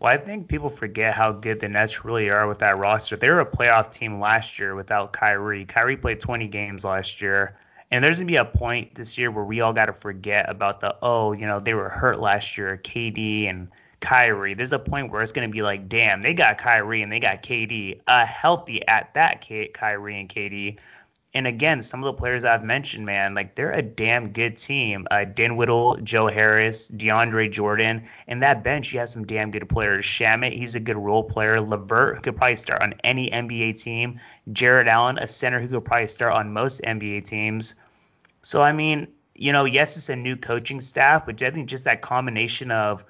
well, 0.00 0.10
I 0.10 0.16
think 0.16 0.48
people 0.48 0.70
forget 0.70 1.14
how 1.14 1.30
good 1.30 1.60
the 1.60 1.68
Nets 1.68 2.06
really 2.06 2.30
are 2.30 2.48
with 2.48 2.60
that 2.60 2.78
roster. 2.78 3.16
They 3.16 3.28
were 3.28 3.40
a 3.40 3.46
playoff 3.46 3.92
team 3.92 4.18
last 4.18 4.58
year 4.58 4.74
without 4.74 5.12
Kyrie. 5.12 5.66
Kyrie 5.66 5.98
played 5.98 6.20
20 6.20 6.48
games 6.48 6.86
last 6.86 7.20
year. 7.20 7.54
And 7.90 8.04
there's 8.04 8.18
gonna 8.18 8.26
be 8.26 8.36
a 8.36 8.44
point 8.44 8.94
this 8.94 9.18
year 9.18 9.30
where 9.30 9.44
we 9.44 9.60
all 9.60 9.72
got 9.72 9.86
to 9.86 9.92
forget 9.92 10.48
about 10.48 10.80
the 10.80 10.96
oh, 11.02 11.32
you 11.32 11.46
know, 11.46 11.58
they 11.58 11.74
were 11.74 11.88
hurt 11.88 12.20
last 12.20 12.56
year, 12.56 12.80
KD 12.82 13.48
and 13.50 13.68
Kyrie. 14.00 14.54
There's 14.54 14.72
a 14.72 14.78
point 14.78 15.10
where 15.10 15.22
it's 15.22 15.32
gonna 15.32 15.48
be 15.48 15.62
like, 15.62 15.88
damn, 15.88 16.22
they 16.22 16.32
got 16.32 16.58
Kyrie 16.58 17.02
and 17.02 17.10
they 17.10 17.20
got 17.20 17.42
KD, 17.42 18.00
uh, 18.06 18.24
healthy 18.24 18.86
at 18.86 19.12
that, 19.14 19.46
Kyrie 19.74 20.20
and 20.20 20.28
KD. 20.28 20.78
And 21.32 21.46
again, 21.46 21.80
some 21.80 22.02
of 22.02 22.06
the 22.06 22.18
players 22.18 22.44
I've 22.44 22.64
mentioned, 22.64 23.06
man, 23.06 23.34
like 23.34 23.54
they're 23.54 23.72
a 23.72 23.82
damn 23.82 24.32
good 24.32 24.56
team. 24.56 25.06
Uh, 25.12 25.24
Dinwiddie, 25.24 26.02
Joe 26.02 26.26
Harris, 26.26 26.90
DeAndre 26.90 27.50
Jordan, 27.50 28.02
and 28.26 28.42
that 28.42 28.64
bench, 28.64 28.92
you 28.92 28.98
have 28.98 29.08
some 29.08 29.24
damn 29.24 29.52
good 29.52 29.68
players. 29.68 30.04
Shamet, 30.04 30.56
he's 30.56 30.74
a 30.74 30.80
good 30.80 30.96
role 30.96 31.22
player. 31.22 31.60
LeVert, 31.60 32.24
could 32.24 32.36
probably 32.36 32.56
start 32.56 32.82
on 32.82 32.94
any 33.04 33.30
NBA 33.30 33.80
team. 33.80 34.18
Jarrett 34.52 34.88
Allen, 34.88 35.18
a 35.18 35.28
center 35.28 35.60
who 35.60 35.68
could 35.68 35.84
probably 35.84 36.08
start 36.08 36.32
on 36.34 36.52
most 36.52 36.82
NBA 36.82 37.24
teams. 37.24 37.76
So 38.42 38.62
I 38.62 38.72
mean, 38.72 39.06
you 39.36 39.52
know, 39.52 39.66
yes, 39.66 39.96
it's 39.96 40.08
a 40.08 40.16
new 40.16 40.36
coaching 40.36 40.80
staff, 40.80 41.26
but 41.26 41.40
I 41.42 41.50
think 41.50 41.68
just 41.68 41.84
that 41.84 42.02
combination 42.02 42.72
of 42.72 43.04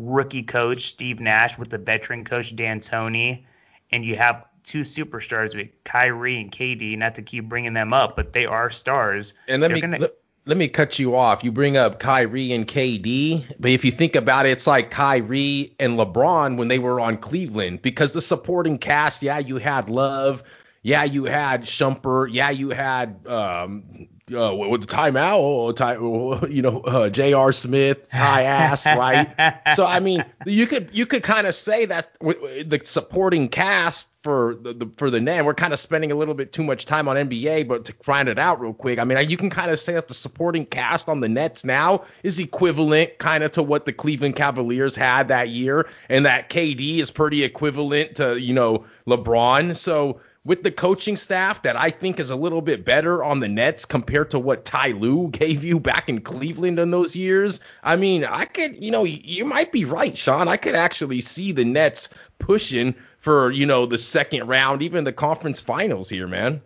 rookie 0.00 0.42
coach 0.42 0.88
Steve 0.88 1.20
Nash 1.20 1.58
with 1.58 1.68
the 1.68 1.78
veteran 1.78 2.24
coach 2.24 2.56
D'Antoni, 2.56 3.44
and 3.90 4.04
you 4.04 4.16
have 4.16 4.46
two 4.64 4.82
superstars 4.82 5.54
with 5.56 5.68
Kyrie 5.84 6.40
and 6.40 6.50
KD. 6.50 6.96
Not 6.96 7.14
to 7.16 7.22
keep 7.22 7.48
bringing 7.48 7.74
them 7.74 7.92
up, 7.92 8.16
but 8.16 8.32
they 8.32 8.46
are 8.46 8.70
stars. 8.70 9.34
And 9.48 9.60
let 9.60 9.68
They're 9.68 9.74
me 9.76 9.80
gonna... 9.80 9.98
let, 9.98 10.14
let, 10.46 10.56
me 10.56 10.68
cut 10.68 10.98
you 10.98 11.14
off. 11.14 11.44
You 11.44 11.52
bring 11.52 11.76
up 11.76 12.00
Kyrie 12.00 12.52
and 12.52 12.66
KD, 12.66 13.54
but 13.58 13.70
if 13.70 13.84
you 13.84 13.92
think 13.92 14.16
about 14.16 14.46
it, 14.46 14.50
it's 14.50 14.66
like 14.66 14.90
Kyrie 14.90 15.74
and 15.78 15.98
LeBron 15.98 16.56
when 16.56 16.68
they 16.68 16.78
were 16.78 17.00
on 17.00 17.16
Cleveland 17.16 17.82
because 17.82 18.12
the 18.12 18.22
supporting 18.22 18.78
cast. 18.78 19.22
Yeah, 19.22 19.38
you 19.38 19.58
had 19.58 19.90
Love. 19.90 20.42
Yeah, 20.82 21.04
you 21.04 21.24
had 21.24 21.62
Shumpert. 21.62 22.28
Yeah, 22.32 22.50
you 22.50 22.70
had 22.70 23.26
um, 23.26 24.08
uh, 24.34 24.54
with 24.54 24.82
the 24.82 24.86
timeout, 24.86 25.76
time, 25.76 26.50
you 26.50 26.62
know, 26.62 26.80
uh, 26.80 27.10
J.R. 27.10 27.52
Smith, 27.52 28.10
high 28.10 28.42
ass, 28.42 28.86
right? 28.86 29.28
so 29.74 29.84
I 29.84 30.00
mean, 30.00 30.24
you 30.46 30.66
could 30.66 30.90
you 30.92 31.06
could 31.06 31.22
kind 31.22 31.46
of 31.46 31.54
say 31.54 31.86
that 31.86 32.16
the 32.20 32.80
supporting 32.84 33.48
cast 33.48 34.08
for 34.22 34.54
the, 34.54 34.72
the 34.72 34.86
for 34.96 35.10
the 35.10 35.20
net, 35.20 35.44
we're 35.44 35.54
kind 35.54 35.72
of 35.72 35.78
spending 35.78 36.12
a 36.12 36.14
little 36.14 36.34
bit 36.34 36.52
too 36.52 36.62
much 36.62 36.84
time 36.84 37.08
on 37.08 37.16
NBA, 37.16 37.66
but 37.66 37.84
to 37.86 37.92
grind 37.92 38.28
it 38.28 38.38
out 38.38 38.60
real 38.60 38.72
quick, 38.72 38.98
I 38.98 39.04
mean, 39.04 39.28
you 39.28 39.36
can 39.36 39.50
kind 39.50 39.70
of 39.70 39.78
say 39.78 39.94
that 39.94 40.08
the 40.08 40.14
supporting 40.14 40.64
cast 40.66 41.08
on 41.08 41.20
the 41.20 41.28
Nets 41.28 41.64
now 41.64 42.04
is 42.22 42.38
equivalent 42.38 43.18
kind 43.18 43.42
of 43.44 43.52
to 43.52 43.62
what 43.62 43.84
the 43.84 43.92
Cleveland 43.92 44.36
Cavaliers 44.36 44.94
had 44.94 45.28
that 45.28 45.48
year, 45.48 45.88
and 46.08 46.24
that 46.24 46.50
KD 46.50 46.98
is 46.98 47.10
pretty 47.10 47.42
equivalent 47.44 48.16
to 48.16 48.40
you 48.40 48.54
know 48.54 48.84
LeBron. 49.06 49.76
So 49.76 50.20
with 50.44 50.64
the 50.64 50.70
coaching 50.70 51.14
staff 51.14 51.62
that 51.62 51.76
I 51.76 51.90
think 51.90 52.18
is 52.18 52.30
a 52.30 52.36
little 52.36 52.62
bit 52.62 52.84
better 52.84 53.22
on 53.22 53.40
the 53.40 53.48
Nets 53.48 53.84
compared 53.84 54.30
to 54.32 54.38
what 54.38 54.64
Ty 54.64 54.92
Lue 54.92 55.28
gave 55.32 55.62
you 55.62 55.78
back 55.78 56.08
in 56.08 56.20
Cleveland 56.20 56.78
in 56.78 56.90
those 56.90 57.14
years. 57.14 57.60
I 57.82 57.96
mean, 57.96 58.24
I 58.24 58.44
could, 58.46 58.82
you 58.82 58.90
know, 58.90 59.04
you 59.04 59.44
might 59.44 59.72
be 59.72 59.84
right, 59.84 60.16
Sean. 60.16 60.48
I 60.48 60.56
could 60.56 60.74
actually 60.74 61.20
see 61.20 61.52
the 61.52 61.64
Nets 61.64 62.08
pushing 62.38 62.94
for, 63.18 63.52
you 63.52 63.66
know, 63.66 63.86
the 63.86 63.98
second 63.98 64.48
round, 64.48 64.82
even 64.82 65.04
the 65.04 65.12
conference 65.12 65.60
finals 65.60 66.08
here, 66.08 66.26
man. 66.26 66.60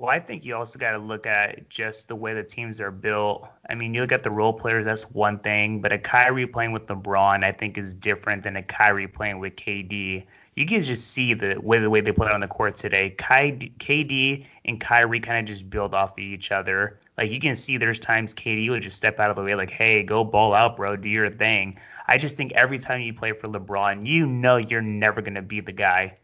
Well, 0.00 0.10
I 0.10 0.18
think 0.18 0.46
you 0.46 0.56
also 0.56 0.78
got 0.78 0.92
to 0.92 0.98
look 0.98 1.26
at 1.26 1.68
just 1.68 2.08
the 2.08 2.16
way 2.16 2.32
the 2.32 2.42
teams 2.42 2.80
are 2.80 2.90
built. 2.90 3.46
I 3.68 3.74
mean, 3.74 3.92
you 3.92 4.00
look 4.00 4.12
at 4.12 4.22
the 4.22 4.30
role 4.30 4.54
players, 4.54 4.86
that's 4.86 5.10
one 5.10 5.38
thing, 5.40 5.82
but 5.82 5.92
a 5.92 5.98
Kyrie 5.98 6.46
playing 6.46 6.72
with 6.72 6.86
LeBron, 6.86 7.44
I 7.44 7.52
think, 7.52 7.76
is 7.76 7.94
different 7.94 8.42
than 8.42 8.56
a 8.56 8.62
Kyrie 8.62 9.06
playing 9.06 9.40
with 9.40 9.56
KD. 9.56 10.24
You 10.56 10.66
can 10.66 10.82
just 10.82 11.08
see 11.08 11.34
the 11.34 11.58
way 11.60 11.78
the 11.78 11.88
way 11.88 12.00
they 12.00 12.12
play 12.12 12.28
on 12.28 12.40
the 12.40 12.48
court 12.48 12.76
today. 12.76 13.14
KD 13.16 14.46
and 14.64 14.80
Kyrie 14.80 15.20
kind 15.20 15.38
of 15.38 15.44
just 15.46 15.70
build 15.70 15.94
off 15.94 16.12
of 16.12 16.18
each 16.18 16.50
other. 16.50 16.98
Like 17.16 17.30
you 17.30 17.38
can 17.38 17.56
see, 17.56 17.76
there's 17.76 18.00
times 18.00 18.34
KD 18.34 18.68
would 18.70 18.82
just 18.82 18.96
step 18.96 19.20
out 19.20 19.30
of 19.30 19.36
the 19.36 19.42
way, 19.42 19.54
like, 19.54 19.70
"Hey, 19.70 20.02
go 20.02 20.24
ball 20.24 20.52
out, 20.52 20.76
bro, 20.76 20.96
do 20.96 21.08
your 21.08 21.30
thing." 21.30 21.78
I 22.08 22.18
just 22.18 22.36
think 22.36 22.52
every 22.52 22.78
time 22.78 23.00
you 23.00 23.14
play 23.14 23.32
for 23.32 23.46
LeBron, 23.46 24.04
you 24.06 24.26
know 24.26 24.56
you're 24.56 24.82
never 24.82 25.22
gonna 25.22 25.42
be 25.42 25.60
the 25.60 25.72
guy. 25.72 26.16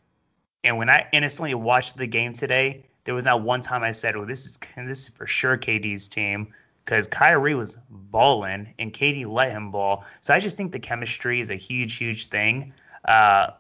And 0.65 0.77
when 0.77 0.91
I 0.91 1.07
innocently 1.13 1.55
watched 1.55 1.97
the 1.97 2.07
game 2.07 2.33
today, 2.33 2.85
there 3.05 3.15
was 3.15 3.25
not 3.25 3.43
one 3.43 3.61
time 3.61 3.85
I 3.85 3.93
said, 3.93 4.17
"Well, 4.17 4.27
this 4.27 4.45
is 4.45 4.59
this 4.77 5.05
is 5.05 5.09
for 5.11 5.27
sure 5.27 5.57
KD's 5.57 6.09
team," 6.09 6.53
because 6.85 7.07
Kyrie 7.07 7.55
was 7.55 7.79
balling 7.89 8.75
and 8.79 8.93
KD 8.93 9.25
let 9.25 9.53
him 9.53 9.71
ball. 9.71 10.05
So 10.21 10.35
I 10.35 10.41
just 10.41 10.57
think 10.57 10.73
the 10.73 10.81
chemistry 10.81 11.41
is 11.41 11.51
a 11.51 11.55
huge, 11.55 11.95
huge 11.95 12.27
thing. 12.29 12.73
Uh, 13.05 13.51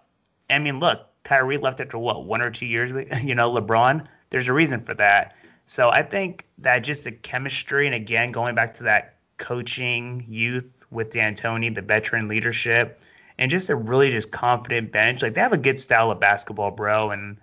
I 0.48 0.58
mean, 0.58 0.80
look, 0.80 1.06
Kyrie 1.24 1.58
left 1.58 1.80
after 1.80 1.98
what 1.98 2.24
one 2.24 2.40
or 2.40 2.50
two 2.50 2.66
years 2.66 2.92
you 3.22 3.34
know 3.34 3.50
LeBron. 3.52 4.06
There's 4.30 4.48
a 4.48 4.52
reason 4.52 4.80
for 4.80 4.94
that. 4.94 5.34
So 5.66 5.90
I 5.90 6.02
think 6.02 6.46
that 6.58 6.80
just 6.80 7.04
the 7.04 7.12
chemistry 7.12 7.86
and 7.86 7.94
again 7.94 8.30
going 8.30 8.54
back 8.54 8.74
to 8.74 8.84
that 8.84 9.16
coaching 9.38 10.24
youth 10.28 10.86
with 10.90 11.10
D'Antoni, 11.10 11.74
the 11.74 11.82
veteran 11.82 12.28
leadership, 12.28 13.00
and 13.38 13.50
just 13.50 13.70
a 13.70 13.76
really 13.76 14.10
just 14.10 14.30
confident 14.30 14.92
bench. 14.92 15.22
Like 15.22 15.34
they 15.34 15.40
have 15.40 15.52
a 15.52 15.58
good 15.58 15.78
style 15.78 16.10
of 16.10 16.20
basketball, 16.20 16.70
bro, 16.70 17.10
and 17.10 17.38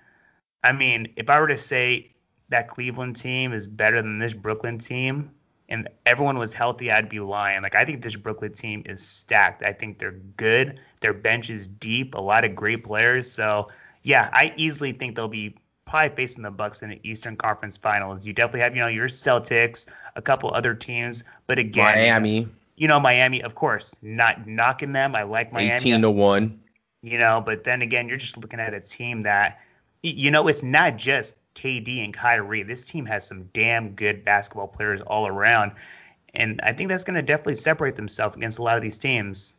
I 0.64 0.72
mean, 0.72 1.14
if 1.18 1.30
I 1.30 1.40
were 1.40 1.50
to 1.50 1.58
say 1.58 2.14
that 2.50 2.70
Cleveland 2.70 3.18
team 3.18 3.52
is 3.52 3.68
better 3.68 4.02
than 4.02 4.20
this 4.20 4.34
Brooklyn 4.34 4.80
team 4.80 5.32
and 5.74 5.90
everyone 6.06 6.38
was 6.38 6.54
healthy, 6.54 6.92
I'd 6.92 7.10
be 7.10 7.20
lying. 7.20 7.64
Like 7.64 7.74
I 7.74 7.84
think 7.84 8.04
this 8.04 8.16
Brooklyn 8.16 8.54
team 8.54 8.84
is 8.86 9.06
stacked. 9.06 9.64
I 9.64 9.74
think 9.74 9.98
they're 9.98 10.20
good. 10.38 10.80
Their 11.02 11.14
bench 11.14 11.50
is 11.50 11.68
deep, 11.68 12.14
a 12.14 12.22
lot 12.22 12.46
of 12.46 12.56
great 12.56 12.84
players. 12.84 13.30
So 13.30 13.70
yeah, 14.04 14.30
I 14.34 14.54
easily 14.56 14.94
think 14.94 15.16
they'll 15.16 15.28
be 15.28 15.58
probably 15.86 16.16
facing 16.16 16.44
the 16.44 16.52
Bucks 16.52 16.84
in 16.84 16.92
the 16.92 17.00
Eastern 17.04 17.36
Conference 17.36 17.76
Finals. 17.76 18.26
You 18.28 18.34
definitely 18.34 18.60
have, 18.60 18.76
you 18.76 18.82
know, 18.84 18.88
your 18.88 19.08
Celtics, 19.08 19.88
a 20.16 20.22
couple 20.22 20.54
other 20.54 20.76
teams, 20.76 21.24
but 21.48 21.58
again, 21.58 21.96
Miami. 21.96 22.48
You 22.76 22.88
know, 22.88 23.00
Miami, 23.00 23.42
of 23.42 23.56
course, 23.56 23.96
not 24.02 24.48
knocking 24.48 24.94
them. 24.94 25.16
I 25.16 25.24
like 25.24 25.52
Miami. 25.52 25.74
18 25.74 26.02
to 26.02 26.12
1. 26.12 26.60
You 27.02 27.18
know, 27.18 27.42
but 27.42 27.64
then 27.64 27.82
again, 27.82 28.08
you're 28.08 28.18
just 28.18 28.38
looking 28.38 28.60
at 28.60 28.74
a 28.74 28.80
team 28.80 29.24
that 29.24 29.60
you 30.04 30.30
know, 30.30 30.48
it's 30.50 30.64
not 30.64 30.98
just 30.98 31.38
KD 31.56 32.04
and 32.04 32.14
Kyrie. 32.14 32.64
This 32.64 32.86
team 32.86 33.06
has 33.06 33.28
some 33.28 33.50
damn 33.54 33.92
good 33.92 34.24
basketball 34.26 34.68
players 34.68 35.02
all 35.02 35.28
around. 35.28 35.74
And 36.34 36.60
I 36.64 36.74
think 36.74 36.90
that's 36.90 37.04
going 37.04 37.16
to 37.16 37.22
definitely 37.22 37.56
separate 37.56 37.96
themselves 37.96 38.36
against 38.36 38.60
a 38.60 38.64
lot 38.64 38.76
of 38.76 38.82
these 38.82 38.98
teams. 38.98 39.56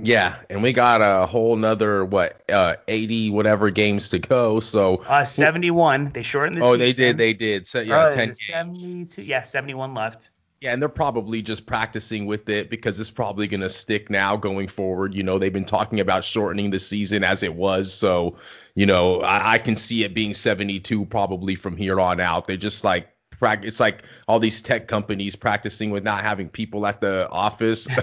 Yeah, 0.00 0.36
and 0.48 0.62
we 0.62 0.72
got 0.72 1.02
a 1.02 1.26
whole 1.26 1.56
nother 1.56 2.04
what 2.04 2.42
uh 2.48 2.76
80 2.86 3.30
whatever 3.30 3.70
games 3.70 4.08
to 4.10 4.20
go. 4.20 4.60
So 4.60 4.98
uh 5.08 5.24
71. 5.24 6.12
They 6.12 6.22
shortened 6.22 6.56
the 6.58 6.64
Oh, 6.64 6.76
season. 6.76 6.78
they 6.78 6.92
did. 6.92 7.18
They 7.18 7.32
did. 7.34 7.66
So 7.66 7.80
yeah, 7.80 7.98
uh, 7.98 8.12
10 8.12 8.34
72. 8.34 9.22
Yeah, 9.22 9.42
71 9.42 9.92
left. 9.94 10.29
Yeah, 10.60 10.74
and 10.74 10.82
they're 10.82 10.90
probably 10.90 11.40
just 11.40 11.64
practicing 11.64 12.26
with 12.26 12.50
it 12.50 12.68
because 12.68 13.00
it's 13.00 13.10
probably 13.10 13.48
going 13.48 13.62
to 13.62 13.70
stick 13.70 14.10
now 14.10 14.36
going 14.36 14.68
forward. 14.68 15.14
You 15.14 15.22
know, 15.22 15.38
they've 15.38 15.50
been 15.50 15.64
talking 15.64 16.00
about 16.00 16.22
shortening 16.22 16.68
the 16.68 16.78
season 16.78 17.24
as 17.24 17.42
it 17.42 17.54
was. 17.54 17.90
So, 17.90 18.36
you 18.74 18.84
know, 18.84 19.22
I, 19.22 19.52
I 19.52 19.58
can 19.58 19.74
see 19.74 20.04
it 20.04 20.12
being 20.12 20.34
72 20.34 21.06
probably 21.06 21.54
from 21.54 21.78
here 21.78 21.98
on 21.98 22.20
out. 22.20 22.46
They 22.46 22.58
just 22.58 22.84
like 22.84 23.08
it's 23.42 23.80
like 23.80 24.02
all 24.28 24.38
these 24.38 24.60
tech 24.60 24.86
companies 24.86 25.34
practicing 25.34 25.90
with 25.90 26.04
not 26.04 26.22
having 26.22 26.48
people 26.50 26.86
at 26.86 27.00
the 27.00 27.26
office. 27.30 27.88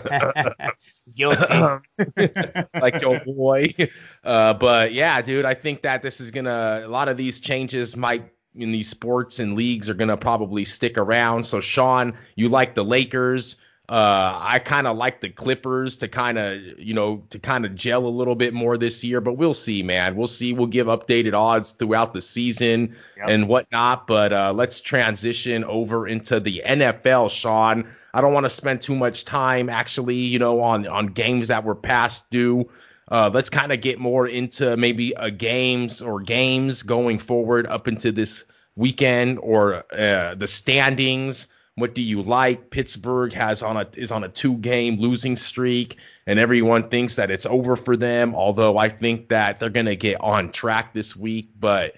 like 2.73 3.01
your 3.01 3.19
boy. 3.23 3.73
Uh, 4.23 4.53
but 4.53 4.91
yeah, 4.91 5.21
dude, 5.21 5.45
I 5.45 5.53
think 5.53 5.83
that 5.83 6.01
this 6.01 6.19
is 6.19 6.31
gonna 6.31 6.81
a 6.83 6.89
lot 6.89 7.07
of 7.07 7.15
these 7.15 7.39
changes 7.39 7.95
might 7.95 8.29
in 8.57 8.71
these 8.71 8.89
sports 8.89 9.39
and 9.39 9.55
leagues 9.55 9.89
are 9.89 9.93
going 9.93 10.09
to 10.09 10.17
probably 10.17 10.65
stick 10.65 10.97
around. 10.97 11.45
So, 11.45 11.61
Sean, 11.61 12.13
you 12.35 12.49
like 12.49 12.75
the 12.75 12.83
Lakers. 12.83 13.57
Uh, 13.89 14.37
I 14.41 14.59
kind 14.59 14.85
of 14.85 14.97
like 14.97 15.21
the 15.21 15.29
Clippers 15.29 15.95
to 15.97 16.09
kind 16.09 16.37
of, 16.37 16.59
you 16.77 16.93
know, 16.93 17.23
to 17.29 17.39
kind 17.39 17.65
of 17.65 17.73
gel 17.73 18.05
a 18.05 18.09
little 18.09 18.35
bit 18.35 18.53
more 18.53 18.77
this 18.77 19.01
year, 19.01 19.21
but 19.21 19.33
we'll 19.33 19.53
see, 19.53 19.81
man. 19.81 20.17
We'll 20.17 20.27
see. 20.27 20.51
We'll 20.51 20.67
give 20.67 20.87
updated 20.87 21.33
odds 21.33 21.71
throughout 21.71 22.13
the 22.13 22.19
season 22.19 22.97
yep. 23.15 23.29
and 23.29 23.47
whatnot. 23.47 24.05
But 24.05 24.33
uh, 24.33 24.51
let's 24.53 24.81
transition 24.81 25.63
over 25.63 26.05
into 26.05 26.41
the 26.41 26.63
NFL, 26.65 27.31
Sean. 27.31 27.87
I 28.13 28.19
don't 28.19 28.33
want 28.33 28.45
to 28.45 28.49
spend 28.49 28.81
too 28.81 28.95
much 28.95 29.23
time 29.23 29.69
actually, 29.69 30.17
you 30.17 30.39
know, 30.39 30.59
on 30.59 30.85
on 30.85 31.07
games 31.07 31.47
that 31.47 31.63
were 31.63 31.75
past 31.75 32.29
due. 32.29 32.69
Uh, 33.09 33.29
let's 33.33 33.49
kind 33.49 33.71
of 33.71 33.81
get 33.81 33.99
more 33.99 34.27
into 34.27 34.75
maybe 34.75 35.13
a 35.15 35.31
games 35.31 36.01
or 36.01 36.19
games 36.19 36.83
going 36.83 37.19
forward 37.19 37.65
up 37.67 37.87
into 37.87 38.11
this 38.11 38.45
weekend 38.75 39.39
or 39.41 39.85
uh, 39.93 40.35
the 40.35 40.47
standings. 40.47 41.47
What 41.75 41.93
do 41.93 42.01
you 42.01 42.23
like? 42.23 42.69
Pittsburgh 42.69 43.31
has 43.33 43.61
on 43.61 43.77
a 43.77 43.87
is 43.95 44.11
on 44.11 44.23
a 44.23 44.29
two 44.29 44.57
game 44.57 44.97
losing 44.97 45.35
streak, 45.35 45.97
and 46.25 46.39
everyone 46.39 46.89
thinks 46.89 47.15
that 47.17 47.29
it's 47.29 47.45
over 47.45 47.75
for 47.75 47.95
them. 47.95 48.33
Although 48.33 48.77
I 48.77 48.89
think 48.89 49.29
that 49.29 49.59
they're 49.59 49.69
gonna 49.69 49.95
get 49.95 50.19
on 50.19 50.51
track 50.51 50.93
this 50.93 51.15
week. 51.15 51.49
But 51.59 51.93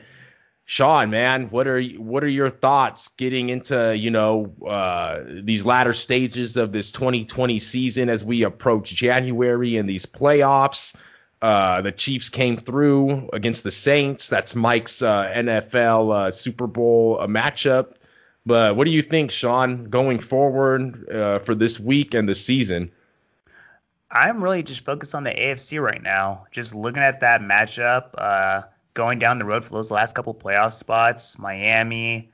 Sean, 0.69 1.10
man, 1.10 1.49
what 1.49 1.65
are 1.65 1.82
what 1.84 2.23
are 2.23 2.27
your 2.27 2.51
thoughts 2.51 3.08
getting 3.08 3.49
into 3.49 3.97
you 3.97 4.12
know 4.12 4.53
uh, 4.67 5.17
these 5.41 5.65
latter 5.65 5.93
stages 5.93 6.58
of 6.58 6.71
this 6.71 6.91
2020 6.91 7.58
season 7.58 8.08
as 8.08 8.23
we 8.23 8.43
approach 8.43 8.93
January 8.93 9.77
and 9.77 9.89
these 9.89 10.05
playoffs? 10.05 10.95
Uh, 11.41 11.82
the 11.82 11.91
Chiefs 11.91 12.29
came 12.29 12.55
through 12.55 13.32
against 13.34 13.63
the 13.63 13.71
Saints. 13.71 14.29
That's 14.29 14.53
Mike's 14.53 15.01
uh, 15.01 15.34
NFL 15.36 16.15
uh, 16.15 16.29
Super 16.29 16.67
Bowl 16.67 17.17
uh, 17.19 17.25
matchup. 17.25 17.95
But 18.45 18.75
what 18.75 18.86
do 18.86 18.91
you 18.91 19.01
think, 19.01 19.32
Sean, 19.32 19.86
going 19.86 20.19
forward 20.19 21.10
uh, 21.10 21.39
for 21.39 21.55
this 21.55 21.79
week 21.79 22.13
and 22.13 22.29
the 22.29 22.36
season? 22.36 22.91
I'm 24.12 24.43
really 24.43 24.62
just 24.62 24.86
focused 24.86 25.15
on 25.15 25.23
the 25.23 25.32
AFC 25.32 25.82
right 25.82 26.03
now. 26.03 26.45
Just 26.51 26.75
looking 26.75 27.01
at 27.01 27.21
that 27.21 27.41
matchup 27.41 28.13
going 28.93 29.19
down 29.19 29.39
the 29.39 29.45
road 29.45 29.63
for 29.63 29.71
those 29.71 29.91
last 29.91 30.15
couple 30.15 30.34
playoff 30.34 30.73
spots 30.73 31.38
Miami, 31.39 32.32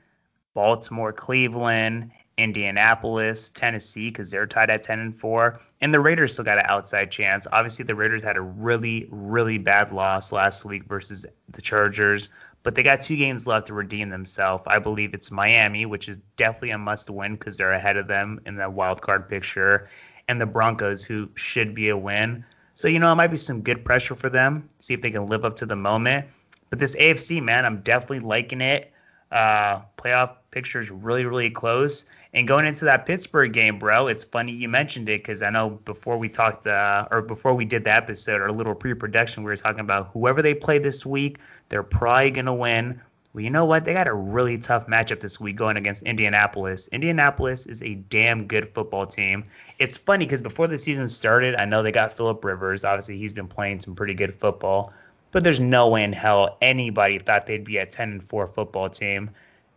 Baltimore, 0.54 1.12
Cleveland, 1.12 2.10
Indianapolis, 2.38 3.50
Tennessee, 3.50 4.08
because 4.08 4.30
they're 4.30 4.46
tied 4.46 4.68
at 4.68 4.82
10 4.82 4.98
and 4.98 5.18
4. 5.18 5.58
And 5.80 5.92
the 5.92 6.00
Raiders 6.00 6.34
still 6.34 6.44
got 6.44 6.58
an 6.58 6.66
outside 6.68 7.10
chance. 7.10 7.46
Obviously, 7.50 7.84
the 7.84 7.94
Raiders 7.94 8.22
had 8.22 8.36
a 8.36 8.42
really, 8.42 9.06
really 9.10 9.58
bad 9.58 9.90
loss 9.90 10.32
last 10.32 10.64
week 10.64 10.84
versus 10.84 11.24
the 11.50 11.62
Chargers, 11.62 12.28
but 12.62 12.74
they 12.74 12.82
got 12.82 13.00
two 13.00 13.16
games 13.16 13.46
left 13.46 13.68
to 13.68 13.74
redeem 13.74 14.10
themselves. 14.10 14.64
I 14.66 14.78
believe 14.78 15.14
it's 15.14 15.30
Miami, 15.30 15.86
which 15.86 16.08
is 16.08 16.18
definitely 16.36 16.70
a 16.70 16.78
must 16.78 17.08
win 17.08 17.36
because 17.36 17.56
they're 17.56 17.72
ahead 17.72 17.96
of 17.96 18.06
them 18.06 18.40
in 18.44 18.56
that 18.56 18.72
wild 18.72 19.00
card 19.00 19.28
picture, 19.28 19.88
and 20.28 20.40
the 20.40 20.46
Broncos, 20.46 21.04
who 21.04 21.30
should 21.36 21.74
be 21.74 21.88
a 21.88 21.96
win. 21.96 22.44
So, 22.74 22.88
you 22.88 22.98
know, 22.98 23.10
it 23.10 23.14
might 23.14 23.28
be 23.28 23.38
some 23.38 23.62
good 23.62 23.84
pressure 23.84 24.14
for 24.14 24.28
them, 24.28 24.64
see 24.80 24.92
if 24.92 25.00
they 25.00 25.10
can 25.10 25.26
live 25.26 25.46
up 25.46 25.56
to 25.58 25.66
the 25.66 25.76
moment. 25.76 26.28
But 26.70 26.78
this 26.78 26.96
AFC, 26.96 27.42
man, 27.42 27.64
I'm 27.64 27.80
definitely 27.80 28.20
liking 28.20 28.60
it. 28.60 28.92
Uh, 29.30 29.80
playoff 29.98 30.36
picture 30.50 30.80
is 30.80 30.90
really, 30.90 31.24
really 31.24 31.50
close. 31.50 32.04
And 32.32 32.46
going 32.46 32.66
into 32.66 32.84
that 32.84 33.06
Pittsburgh 33.06 33.52
game, 33.52 33.78
bro, 33.78 34.08
it's 34.08 34.24
funny 34.24 34.52
you 34.52 34.68
mentioned 34.68 35.08
it 35.08 35.22
because 35.22 35.42
I 35.42 35.50
know 35.50 35.70
before 35.70 36.18
we 36.18 36.28
talked, 36.28 36.66
uh, 36.66 37.08
or 37.10 37.22
before 37.22 37.54
we 37.54 37.64
did 37.64 37.84
the 37.84 37.94
episode, 37.94 38.40
our 38.40 38.50
little 38.50 38.74
pre-production, 38.74 39.42
we 39.42 39.50
were 39.50 39.56
talking 39.56 39.80
about 39.80 40.10
whoever 40.12 40.42
they 40.42 40.54
play 40.54 40.78
this 40.78 41.06
week, 41.06 41.38
they're 41.68 41.82
probably 41.82 42.30
gonna 42.30 42.54
win. 42.54 43.00
Well, 43.32 43.42
you 43.42 43.50
know 43.50 43.64
what? 43.64 43.84
They 43.84 43.92
got 43.92 44.06
a 44.06 44.14
really 44.14 44.58
tough 44.58 44.86
matchup 44.86 45.20
this 45.20 45.38
week 45.40 45.56
going 45.56 45.76
against 45.76 46.02
Indianapolis. 46.04 46.88
Indianapolis 46.88 47.66
is 47.66 47.82
a 47.82 47.94
damn 47.94 48.46
good 48.46 48.68
football 48.68 49.04
team. 49.06 49.44
It's 49.78 49.98
funny 49.98 50.24
because 50.24 50.40
before 50.40 50.68
the 50.68 50.78
season 50.78 51.08
started, 51.08 51.54
I 51.54 51.66
know 51.66 51.82
they 51.82 51.92
got 51.92 52.12
Philip 52.12 52.42
Rivers. 52.44 52.84
Obviously, 52.84 53.18
he's 53.18 53.34
been 53.34 53.48
playing 53.48 53.80
some 53.80 53.94
pretty 53.94 54.14
good 54.14 54.34
football 54.34 54.92
but 55.36 55.44
there's 55.44 55.60
no 55.60 55.86
way 55.86 56.02
in 56.02 56.14
hell 56.14 56.56
anybody 56.62 57.18
thought 57.18 57.44
they'd 57.44 57.62
be 57.62 57.76
a 57.76 57.84
10 57.84 58.10
and 58.10 58.24
4 58.24 58.46
football 58.46 58.88
team. 58.88 59.28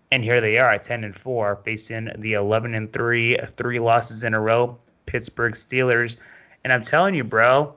And 0.09 0.23
here 0.23 0.39
they 0.39 0.57
are 0.57 0.71
at 0.71 0.83
10 0.83 1.03
and 1.03 1.13
4, 1.13 1.57
facing 1.65 2.09
the 2.17 2.31
11 2.31 2.73
and 2.75 2.93
3, 2.93 3.37
three 3.57 3.79
losses 3.79 4.23
in 4.23 4.33
a 4.33 4.39
row, 4.39 4.77
Pittsburgh 5.05 5.51
Steelers. 5.51 6.15
And 6.63 6.71
I'm 6.71 6.81
telling 6.81 7.13
you, 7.13 7.25
bro, 7.25 7.75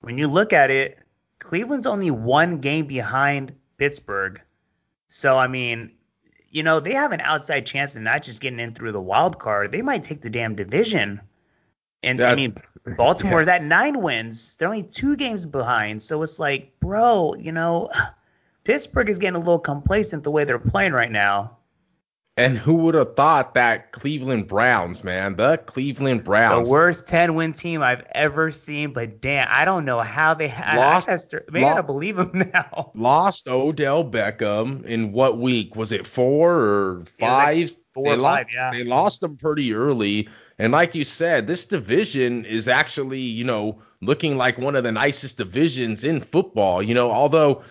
when 0.00 0.16
you 0.16 0.26
look 0.26 0.54
at 0.54 0.70
it, 0.70 1.00
Cleveland's 1.38 1.86
only 1.86 2.10
one 2.10 2.62
game 2.62 2.86
behind 2.86 3.52
Pittsburgh. 3.76 4.40
So 5.08 5.36
I 5.36 5.48
mean, 5.48 5.92
you 6.48 6.62
know, 6.62 6.80
they 6.80 6.94
have 6.94 7.12
an 7.12 7.20
outside 7.20 7.66
chance 7.66 7.94
of 7.94 8.00
not 8.00 8.22
just 8.22 8.40
getting 8.40 8.58
in 8.58 8.72
through 8.72 8.92
the 8.92 9.02
wild 9.02 9.38
card. 9.38 9.70
They 9.70 9.82
might 9.82 10.02
take 10.02 10.22
the 10.22 10.30
damn 10.30 10.54
division. 10.56 11.20
And 12.02 12.18
that, 12.18 12.32
I 12.32 12.34
mean, 12.34 12.56
Baltimore's 12.96 13.46
yeah. 13.48 13.56
at 13.56 13.64
nine 13.64 14.00
wins. 14.00 14.56
They're 14.56 14.68
only 14.68 14.82
two 14.82 15.16
games 15.16 15.46
behind. 15.46 16.02
So 16.02 16.22
it's 16.22 16.38
like, 16.38 16.78
bro, 16.80 17.34
you 17.38 17.52
know, 17.52 17.90
Pittsburgh 18.64 19.08
is 19.08 19.18
getting 19.18 19.36
a 19.36 19.40
little 19.40 19.58
complacent 19.58 20.24
the 20.24 20.30
way 20.30 20.44
they're 20.44 20.58
playing 20.58 20.92
right 20.92 21.10
now. 21.10 21.58
And 22.38 22.56
who 22.56 22.74
would 22.76 22.94
have 22.94 23.14
thought 23.14 23.52
that 23.54 23.92
Cleveland 23.92 24.48
Browns, 24.48 25.04
man, 25.04 25.36
the 25.36 25.58
Cleveland 25.58 26.24
Browns, 26.24 26.66
the 26.66 26.72
worst 26.72 27.06
10 27.06 27.34
win 27.34 27.52
team 27.52 27.82
I've 27.82 28.04
ever 28.12 28.50
seen. 28.50 28.94
But 28.94 29.20
damn, 29.20 29.46
I 29.50 29.66
don't 29.66 29.84
know 29.84 30.00
how 30.00 30.32
they 30.32 30.48
lost. 30.48 31.10
I, 31.10 31.14
I, 31.16 31.40
man, 31.50 31.76
I 31.76 31.82
believe 31.82 32.16
them 32.16 32.50
now. 32.54 32.90
Lost 32.94 33.48
Odell 33.48 34.02
Beckham 34.02 34.82
in 34.86 35.12
what 35.12 35.38
week 35.38 35.76
was 35.76 35.92
it? 35.92 36.06
Four 36.06 36.54
or 36.54 37.04
five? 37.04 37.76
Four 37.92 38.04
they 38.04 38.12
or 38.12 38.16
lost, 38.16 38.38
five, 38.38 38.46
yeah. 38.54 38.70
They 38.70 38.84
lost 38.84 39.20
them 39.20 39.36
pretty 39.36 39.74
early. 39.74 40.28
And 40.58 40.72
like 40.72 40.94
you 40.94 41.04
said, 41.04 41.46
this 41.46 41.66
division 41.66 42.44
is 42.44 42.68
actually, 42.68 43.20
you 43.20 43.44
know, 43.44 43.80
looking 44.00 44.36
like 44.36 44.58
one 44.58 44.76
of 44.76 44.84
the 44.84 44.92
nicest 44.92 45.38
divisions 45.38 46.04
in 46.04 46.20
football. 46.20 46.82
You 46.82 46.94
know, 46.94 47.10
although 47.10 47.62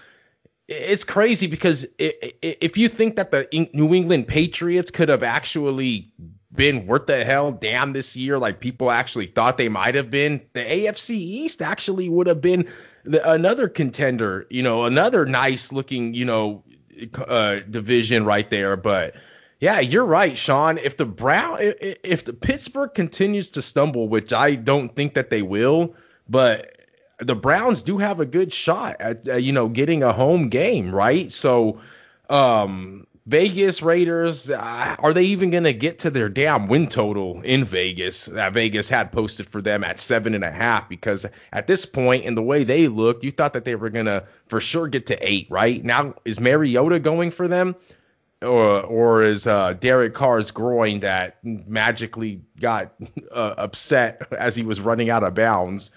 it's 0.67 1.03
crazy 1.03 1.47
because 1.47 1.85
if 1.99 2.77
you 2.77 2.87
think 2.87 3.15
that 3.17 3.31
the 3.31 3.69
New 3.73 3.93
England 3.93 4.27
Patriots 4.27 4.91
could 4.91 5.09
have 5.09 5.23
actually 5.23 6.11
been 6.53 6.85
worth 6.85 7.07
the 7.07 7.23
hell 7.23 7.51
damn 7.51 7.93
this 7.93 8.15
year, 8.15 8.37
like 8.37 8.59
people 8.59 8.91
actually 8.91 9.27
thought 9.27 9.57
they 9.57 9.69
might 9.69 9.95
have 9.95 10.09
been, 10.09 10.41
the 10.53 10.63
AFC 10.63 11.11
East 11.11 11.61
actually 11.61 12.09
would 12.09 12.27
have 12.27 12.41
been 12.41 12.67
another 13.05 13.67
contender, 13.67 14.47
you 14.49 14.61
know, 14.61 14.85
another 14.85 15.25
nice 15.25 15.71
looking, 15.71 16.13
you 16.13 16.25
know, 16.25 16.63
uh, 17.27 17.59
division 17.69 18.25
right 18.25 18.49
there. 18.49 18.75
But 18.77 19.15
yeah, 19.61 19.79
you're 19.79 20.05
right, 20.05 20.35
Sean. 20.35 20.79
If 20.79 20.97
the 20.97 21.05
Brown, 21.05 21.57
if, 21.61 22.25
the 22.25 22.33
Pittsburgh 22.33 22.95
continues 22.95 23.51
to 23.51 23.61
stumble, 23.61 24.09
which 24.09 24.33
I 24.33 24.55
don't 24.55 24.93
think 24.95 25.13
that 25.13 25.29
they 25.29 25.43
will, 25.43 25.93
but 26.27 26.75
the 27.19 27.35
Browns 27.35 27.83
do 27.83 27.99
have 27.99 28.19
a 28.19 28.25
good 28.25 28.51
shot 28.51 28.97
at 28.99 29.27
uh, 29.29 29.35
you 29.35 29.53
know 29.53 29.69
getting 29.69 30.01
a 30.01 30.13
home 30.13 30.49
game, 30.49 30.93
right? 30.93 31.31
So, 31.31 31.79
um, 32.27 33.05
Vegas 33.27 33.83
Raiders, 33.83 34.49
uh, 34.49 34.95
are 34.97 35.13
they 35.13 35.25
even 35.25 35.51
going 35.51 35.65
to 35.65 35.73
get 35.73 35.99
to 35.99 36.09
their 36.09 36.27
damn 36.27 36.67
win 36.67 36.87
total 36.87 37.39
in 37.43 37.63
Vegas 37.63 38.25
that 38.25 38.53
Vegas 38.53 38.89
had 38.89 39.11
posted 39.11 39.45
for 39.45 39.61
them 39.61 39.83
at 39.83 39.99
seven 39.99 40.33
and 40.33 40.43
a 40.43 40.49
half? 40.49 40.89
Because 40.89 41.27
at 41.53 41.67
this 41.67 41.85
point, 41.85 42.25
in 42.25 42.33
the 42.33 42.41
way 42.41 42.63
they 42.63 42.87
looked, 42.87 43.23
you 43.23 43.29
thought 43.29 43.53
that 43.53 43.65
they 43.65 43.75
were 43.75 43.91
going 43.91 44.07
to 44.07 44.25
for 44.47 44.59
sure 44.59 44.87
get 44.87 45.05
to 45.05 45.29
eight, 45.29 45.45
right? 45.51 45.85
Now, 45.85 46.15
is 46.25 46.39
Mariota 46.39 46.99
going 46.99 47.29
for 47.29 47.47
them? 47.47 47.75
Or, 48.41 48.81
or 48.81 49.21
is 49.21 49.45
uh, 49.45 49.73
Derek 49.73 50.15
Carr's 50.15 50.49
groin 50.49 51.01
that 51.01 51.37
magically 51.43 52.41
got 52.59 52.91
uh, 53.31 53.53
upset 53.57 54.27
as 54.31 54.55
he 54.55 54.63
was 54.63 54.81
running 54.81 55.11
out 55.11 55.23
of 55.23 55.35
bounds? 55.35 55.91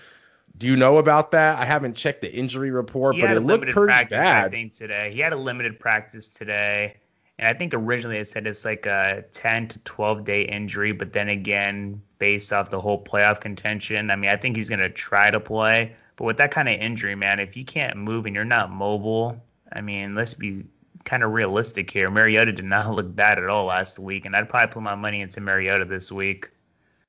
Do 0.56 0.66
you 0.66 0.76
know 0.76 0.98
about 0.98 1.32
that? 1.32 1.58
I 1.58 1.64
haven't 1.64 1.94
checked 1.96 2.20
the 2.20 2.32
injury 2.32 2.70
report, 2.70 3.16
he 3.16 3.22
but 3.22 3.32
it 3.32 3.40
looked 3.40 3.62
pretty 3.62 3.74
practice, 3.74 4.18
bad. 4.18 4.44
I 4.44 4.48
think 4.50 4.72
today 4.72 5.10
he 5.12 5.20
had 5.20 5.32
a 5.32 5.36
limited 5.36 5.80
practice 5.80 6.28
today, 6.28 6.96
and 7.38 7.48
I 7.48 7.54
think 7.54 7.74
originally 7.74 8.18
it 8.18 8.28
said 8.28 8.46
it's 8.46 8.64
like 8.64 8.86
a 8.86 9.24
10 9.32 9.68
to 9.68 9.78
12 9.80 10.24
day 10.24 10.42
injury, 10.42 10.92
but 10.92 11.12
then 11.12 11.28
again, 11.28 12.00
based 12.18 12.52
off 12.52 12.70
the 12.70 12.80
whole 12.80 13.02
playoff 13.02 13.40
contention, 13.40 14.10
I 14.10 14.16
mean, 14.16 14.30
I 14.30 14.36
think 14.36 14.56
he's 14.56 14.68
gonna 14.68 14.90
try 14.90 15.30
to 15.30 15.40
play, 15.40 15.92
but 16.16 16.24
with 16.24 16.36
that 16.36 16.52
kind 16.52 16.68
of 16.68 16.78
injury, 16.78 17.16
man, 17.16 17.40
if 17.40 17.56
you 17.56 17.64
can't 17.64 17.96
move 17.96 18.26
and 18.26 18.34
you're 18.34 18.44
not 18.44 18.70
mobile, 18.70 19.42
I 19.72 19.80
mean, 19.80 20.14
let's 20.14 20.34
be 20.34 20.64
kind 21.04 21.22
of 21.22 21.32
realistic 21.32 21.90
here. 21.90 22.10
Mariota 22.10 22.52
did 22.52 22.64
not 22.64 22.90
look 22.94 23.14
bad 23.14 23.38
at 23.38 23.48
all 23.48 23.66
last 23.66 23.98
week, 23.98 24.24
and 24.26 24.34
I'd 24.34 24.48
probably 24.48 24.72
put 24.72 24.82
my 24.82 24.94
money 24.94 25.20
into 25.20 25.40
Mariota 25.40 25.84
this 25.84 26.10
week. 26.10 26.50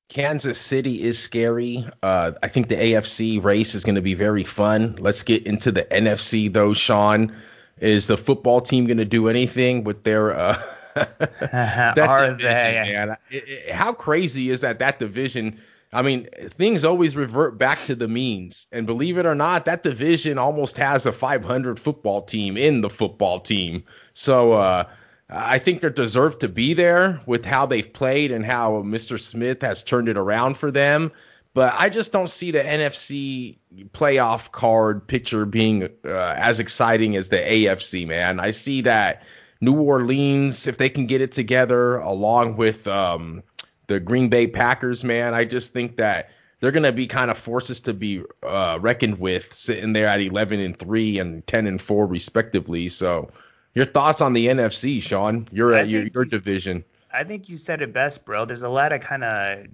Kansas 0.07 0.59
City 0.59 1.01
is 1.01 1.17
scary. 1.17 1.87
Uh, 2.03 2.33
I 2.43 2.47
think 2.47 2.67
the 2.67 2.75
AFC 2.75 3.43
race 3.43 3.73
is 3.73 3.83
going 3.83 3.95
to 3.95 4.01
be 4.03 4.13
very 4.13 4.43
fun. 4.43 4.97
Let's 4.99 5.23
get 5.23 5.47
into 5.47 5.71
the 5.71 5.83
NFC 5.83 6.51
though, 6.53 6.73
Sean. 6.73 7.35
Is 7.79 8.07
the 8.07 8.17
football 8.17 8.61
team 8.61 8.85
going 8.85 8.99
to 8.99 9.05
do 9.05 9.27
anything 9.27 9.83
with 9.83 10.03
their 10.03 10.33
uh, 10.37 10.61
that 10.95 11.97
Are 11.97 12.29
division, 12.29 12.47
they? 12.53 12.93
man? 12.93 13.17
It- 13.31 13.43
it- 13.47 13.71
how 13.71 13.93
crazy 13.93 14.49
is 14.51 14.61
that 14.61 14.79
that 14.79 14.99
division? 14.99 15.59
I 15.93 16.01
mean, 16.01 16.27
things 16.49 16.83
always 16.83 17.15
revert 17.15 17.57
back 17.57 17.79
to 17.85 17.95
the 17.95 18.07
means, 18.07 18.67
and 18.71 18.85
believe 18.85 19.17
it 19.17 19.25
or 19.25 19.35
not, 19.35 19.65
that 19.65 19.83
division 19.83 20.37
almost 20.37 20.77
has 20.77 21.05
a 21.05 21.13
500 21.13 21.79
football 21.79 22.21
team 22.21 22.57
in 22.57 22.81
the 22.81 22.89
football 22.89 23.39
team. 23.39 23.83
So 24.13 24.53
uh, 24.53 24.85
I 25.29 25.57
think 25.57 25.81
they're 25.81 25.89
deserved 25.89 26.41
to 26.41 26.49
be 26.49 26.73
there 26.73 27.21
with 27.25 27.45
how 27.45 27.65
they've 27.65 27.91
played 27.91 28.31
and 28.31 28.45
how 28.45 28.83
Mr. 28.83 29.19
Smith 29.19 29.61
has 29.61 29.83
turned 29.83 30.09
it 30.09 30.17
around 30.17 30.57
for 30.57 30.69
them. 30.69 31.11
But 31.53 31.73
I 31.77 31.87
just 31.87 32.11
don't 32.11 32.29
see 32.29 32.51
the 32.51 32.59
NFC 32.59 33.57
playoff 33.93 34.51
card 34.51 35.07
picture 35.07 35.45
being 35.45 35.83
uh, 36.03 36.33
as 36.37 36.59
exciting 36.59 37.15
as 37.15 37.29
the 37.29 37.37
AFC, 37.37 38.05
man. 38.05 38.41
I 38.41 38.51
see 38.51 38.81
that 38.81 39.23
New 39.61 39.79
Orleans, 39.79 40.67
if 40.67 40.77
they 40.77 40.89
can 40.89 41.07
get 41.07 41.21
it 41.21 41.31
together, 41.31 41.97
along 41.97 42.57
with 42.57 42.85
um, 42.87 43.41
the 43.87 43.99
Green 43.99 44.29
Bay 44.29 44.47
Packers, 44.47 45.03
man, 45.03 45.33
I 45.33 45.45
just 45.45 45.73
think 45.73 45.97
that 45.97 46.29
they're 46.59 46.71
going 46.71 46.83
to 46.83 46.91
be 46.91 47.07
kind 47.07 47.29
of 47.29 47.37
forces 47.37 47.81
to 47.81 47.93
be 47.93 48.23
uh, 48.43 48.77
reckoned 48.81 49.19
with, 49.19 49.53
sitting 49.53 49.93
there 49.93 50.07
at 50.07 50.21
11 50.21 50.59
and 50.59 50.77
three 50.77 51.19
and 51.19 51.45
10 51.45 51.67
and 51.67 51.81
four 51.81 52.05
respectively. 52.05 52.89
So, 52.89 53.29
your 53.73 53.85
thoughts 53.85 54.21
on 54.21 54.33
the 54.33 54.47
NFC, 54.47 55.01
Sean? 55.01 55.47
You're 55.51 55.73
at 55.73 55.89
your, 55.89 56.03
your 56.03 56.23
division. 56.23 56.85
I 57.13 57.23
think 57.23 57.49
you 57.49 57.57
said 57.57 57.81
it 57.81 57.93
best, 57.93 58.25
bro. 58.25 58.45
There's 58.45 58.61
a 58.61 58.69
lot 58.69 58.93
of 58.93 59.01
kind 59.01 59.23
of 59.23 59.67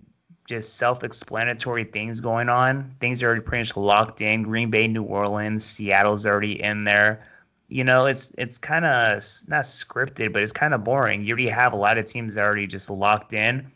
just 0.45 0.75
self-explanatory 0.75 1.85
things 1.85 2.19
going 2.19 2.49
on. 2.49 2.95
Things 2.99 3.23
are 3.23 3.27
already 3.27 3.41
pretty 3.41 3.61
much 3.61 3.77
locked 3.77 4.21
in. 4.21 4.43
Green 4.43 4.69
Bay, 4.69 4.87
New 4.87 5.03
Orleans, 5.03 5.63
Seattle's 5.63 6.25
already 6.25 6.61
in 6.61 6.83
there. 6.83 7.25
You 7.69 7.83
know, 7.83 8.05
it's 8.05 8.33
it's 8.37 8.57
kind 8.57 8.83
of 8.85 9.23
not 9.47 9.63
scripted, 9.63 10.33
but 10.33 10.43
it's 10.43 10.51
kind 10.51 10.73
of 10.73 10.83
boring. 10.83 11.23
You 11.23 11.29
already 11.29 11.47
have 11.47 11.73
a 11.73 11.77
lot 11.77 11.97
of 11.97 12.05
teams 12.05 12.37
already 12.37 12.67
just 12.67 12.89
locked 12.89 13.33
in, 13.33 13.71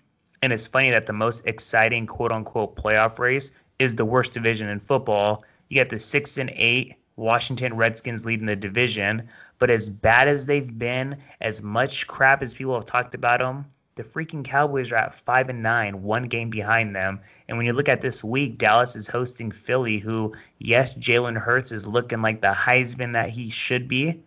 and 0.45 0.53
it's 0.53 0.67
funny 0.67 0.91
that 0.91 1.07
the 1.07 1.13
most 1.13 1.47
exciting 1.47 2.05
quote-unquote 2.05 2.75
playoff 2.75 3.17
race 3.17 3.51
is 3.79 3.95
the 3.95 4.05
worst 4.05 4.31
division 4.31 4.69
in 4.69 4.79
football. 4.79 5.43
You 5.69 5.81
got 5.81 5.89
the 5.89 5.99
six 5.99 6.37
and 6.37 6.51
eight 6.55 6.93
Washington 7.15 7.75
Redskins 7.75 8.25
leading 8.25 8.45
the 8.45 8.55
division, 8.55 9.27
but 9.57 9.71
as 9.71 9.89
bad 9.89 10.27
as 10.27 10.45
they've 10.45 10.77
been, 10.77 11.17
as 11.41 11.63
much 11.63 12.05
crap 12.05 12.43
as 12.43 12.53
people 12.53 12.75
have 12.75 12.85
talked 12.85 13.15
about 13.15 13.39
them, 13.39 13.65
the 13.95 14.03
freaking 14.03 14.45
Cowboys 14.45 14.91
are 14.91 14.97
at 14.97 15.15
five 15.15 15.49
and 15.49 15.63
nine, 15.63 16.03
one 16.03 16.25
game 16.25 16.51
behind 16.51 16.95
them. 16.95 17.21
And 17.47 17.57
when 17.57 17.65
you 17.65 17.73
look 17.73 17.89
at 17.89 18.01
this 18.01 18.23
week, 18.23 18.59
Dallas 18.59 18.95
is 18.95 19.07
hosting 19.07 19.51
Philly, 19.51 19.97
who, 19.97 20.35
yes, 20.59 20.93
Jalen 20.93 21.37
Hurts 21.37 21.71
is 21.71 21.87
looking 21.87 22.21
like 22.21 22.41
the 22.41 22.53
Heisman 22.53 23.13
that 23.13 23.31
he 23.31 23.49
should 23.49 23.87
be. 23.87 24.21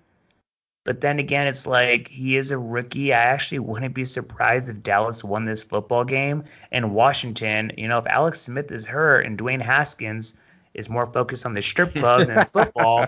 But 0.88 1.03
then 1.03 1.18
again, 1.18 1.46
it's 1.46 1.66
like 1.66 2.09
he 2.09 2.38
is 2.38 2.51
a 2.51 2.57
rookie. 2.57 3.12
I 3.12 3.18
actually 3.18 3.59
wouldn't 3.59 3.92
be 3.92 4.07
surprised 4.07 4.70
if 4.70 4.83
Dallas 4.83 5.22
won 5.22 5.44
this 5.44 5.62
football 5.62 6.03
game. 6.03 6.44
And 6.72 6.94
Washington, 6.94 7.72
you 7.77 7.88
know, 7.88 7.98
if 7.98 8.07
Alex 8.07 8.40
Smith 8.40 8.72
is 8.72 8.87
hurt 8.87 9.27
and 9.27 9.37
Dwayne 9.38 9.61
Haskins 9.61 10.33
is 10.72 10.88
more 10.88 11.05
focused 11.05 11.44
on 11.44 11.53
the 11.53 11.61
strip 11.61 11.92
club 11.92 12.27
than 12.27 12.42
football, 12.55 13.07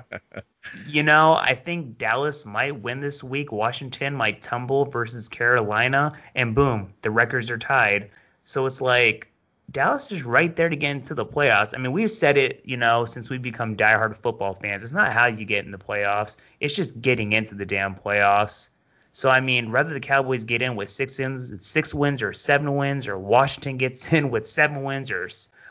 you 0.86 1.02
know, 1.02 1.36
I 1.40 1.54
think 1.54 1.96
Dallas 1.96 2.44
might 2.44 2.78
win 2.78 3.00
this 3.00 3.24
week. 3.24 3.50
Washington 3.50 4.14
might 4.14 4.42
tumble 4.42 4.84
versus 4.84 5.26
Carolina, 5.26 6.12
and 6.34 6.54
boom, 6.54 6.92
the 7.00 7.10
records 7.10 7.50
are 7.50 7.56
tied. 7.56 8.10
So 8.44 8.66
it's 8.66 8.82
like 8.82 9.29
Dallas 9.72 10.10
is 10.10 10.24
right 10.24 10.56
there 10.56 10.68
to 10.68 10.74
get 10.74 10.90
into 10.90 11.14
the 11.14 11.24
playoffs. 11.24 11.74
I 11.76 11.78
mean, 11.78 11.92
we've 11.92 12.10
said 12.10 12.36
it, 12.36 12.60
you 12.64 12.76
know, 12.76 13.04
since 13.04 13.30
we've 13.30 13.42
become 13.42 13.76
diehard 13.76 14.16
football 14.16 14.54
fans. 14.54 14.82
It's 14.82 14.92
not 14.92 15.12
how 15.12 15.26
you 15.26 15.44
get 15.44 15.64
in 15.64 15.70
the 15.70 15.78
playoffs; 15.78 16.38
it's 16.58 16.74
just 16.74 17.00
getting 17.00 17.34
into 17.34 17.54
the 17.54 17.64
damn 17.64 17.94
playoffs. 17.94 18.70
So 19.12 19.30
I 19.30 19.40
mean, 19.40 19.70
whether 19.70 19.92
the 19.92 20.00
Cowboys 20.00 20.42
get 20.42 20.62
in 20.62 20.74
with 20.74 20.90
six 20.90 21.18
wins, 21.18 21.52
six 21.64 21.94
wins 21.94 22.20
or 22.20 22.32
seven 22.32 22.74
wins, 22.74 23.06
or 23.06 23.16
Washington 23.16 23.76
gets 23.76 24.12
in 24.12 24.30
with 24.30 24.46
seven 24.46 24.82
wins 24.82 25.10
or 25.10 25.28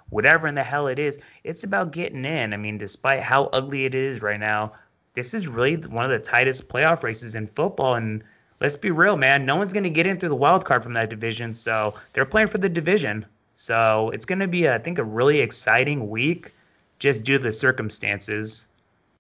whatever 0.10 0.48
in 0.48 0.56
the 0.56 0.64
hell 0.64 0.88
it 0.88 1.00
is, 1.00 1.20
it's 1.44 1.64
about 1.64 1.92
getting 1.92 2.24
in. 2.24 2.54
I 2.54 2.58
mean, 2.58 2.78
despite 2.78 3.22
how 3.22 3.46
ugly 3.48 3.86
it 3.86 3.96
is 3.96 4.22
right 4.22 4.40
now, 4.40 4.72
this 5.14 5.34
is 5.34 5.48
really 5.48 5.76
one 5.76 6.06
of 6.06 6.12
the 6.12 6.20
tightest 6.20 6.70
playoff 6.70 7.04
races 7.04 7.36
in 7.36 7.48
football. 7.48 7.96
And 7.96 8.24
let's 8.62 8.78
be 8.78 8.92
real, 8.92 9.18
man, 9.18 9.46
no 9.46 9.58
one's 9.58 9.74
going 9.74 9.84
to 9.84 9.90
get 9.90 10.08
in 10.08 10.20
through 10.20 10.30
the 10.30 10.36
wild 10.36 10.64
card 10.64 10.84
from 10.84 10.94
that 10.94 11.10
division. 11.10 11.54
So 11.54 11.96
they're 12.14 12.26
playing 12.26 12.48
for 12.48 12.60
the 12.60 12.70
division. 12.70 13.26
So 13.60 14.10
it's 14.12 14.24
going 14.24 14.40
to 14.40 14.48
be, 14.48 14.70
I 14.70 14.78
think, 14.78 15.00
a 15.00 15.04
really 15.04 15.42
exciting 15.42 16.10
week 16.10 16.54
just 16.98 17.26
due 17.26 17.38
to 17.38 17.44
the 17.44 17.52
circumstances. 17.52 18.66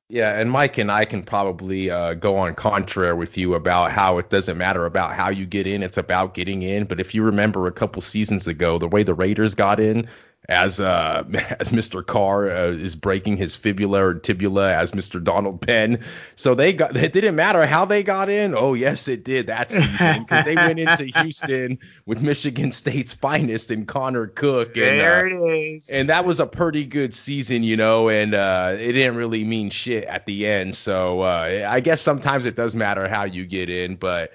Yeah, 0.08 0.39
and 0.39 0.49
Mike 0.49 0.78
and 0.78 0.89
I 0.89 1.04
can 1.04 1.23
probably 1.23 1.91
uh, 1.91 2.13
go 2.13 2.38
on 2.38 2.56
contrary 2.56 3.13
with 3.13 3.38
you 3.38 3.56
about 3.56 3.91
how 3.91 4.17
it 4.17 4.30
doesn't 4.30 4.58
matter 4.58 4.86
about 4.86 5.13
how 5.13 5.30
you 5.30 5.45
get 5.45 5.67
in; 5.67 5.84
it's 5.84 5.97
about 5.97 6.36
getting 6.36 6.62
in. 6.62 6.86
But 6.86 7.02
if 7.02 7.13
you 7.13 7.21
remember 7.21 7.67
a 7.67 7.71
couple 7.73 8.02
seasons 8.02 8.47
ago, 8.47 8.78
the 8.78 8.88
way 8.88 9.04
the 9.04 9.13
Raiders 9.13 9.56
got 9.56 9.78
in, 9.78 10.08
as 10.47 10.80
uh, 10.80 11.23
as 11.60 11.71
Mr. 11.71 12.06
Carr 12.06 12.49
uh, 12.49 12.63
is 12.71 12.95
breaking 12.95 13.38
his 13.38 13.56
fibula 13.56 14.04
or 14.04 14.13
tibula 14.15 14.73
as 14.73 14.91
Mr. 14.93 15.23
Donald 15.23 15.62
Penn, 15.62 16.04
so 16.36 16.56
they 16.56 16.73
got 16.73 16.95
it 16.97 17.13
didn't 17.13 17.36
matter 17.36 17.65
how 17.65 17.86
they 17.86 18.02
got 18.04 18.30
in. 18.30 18.56
Oh 18.56 18.73
yes, 18.73 19.08
it 19.08 19.23
did 19.23 19.47
that 19.47 19.69
season 19.69 20.23
because 20.23 20.45
they 20.45 20.56
went 20.56 20.80
into 20.80 21.04
Houston 21.21 21.78
with 22.06 22.21
Michigan 22.21 22.71
State's 22.71 23.13
finest 23.13 23.69
and 23.71 23.88
Connor 23.88 24.28
Cook, 24.28 24.78
and 24.78 25.02
uh, 25.02 25.04
There 25.04 25.28
it 25.28 25.73
is. 25.75 25.89
and 25.89 26.10
that 26.10 26.25
was 26.25 26.39
a 26.39 26.47
pretty 26.47 26.86
good 26.86 27.13
season, 27.13 27.62
you 27.63 27.78
know, 27.78 28.10
and 28.10 28.34
uh, 28.34 28.75
it 28.80 28.93
didn't 28.93 29.17
really 29.17 29.43
mean 29.43 29.69
shit 29.69 30.06
at 30.06 30.25
the 30.25 30.47
end. 30.47 30.73
So 30.73 31.21
uh, 31.21 31.65
I 31.67 31.80
guess 31.82 32.02
sometimes 32.02 32.45
it 32.45 32.56
does 32.56 32.73
matter 32.73 33.08
how 33.08 33.25
you 33.25 33.45
get 33.45 33.69
in, 33.69 33.95
but 33.97 34.32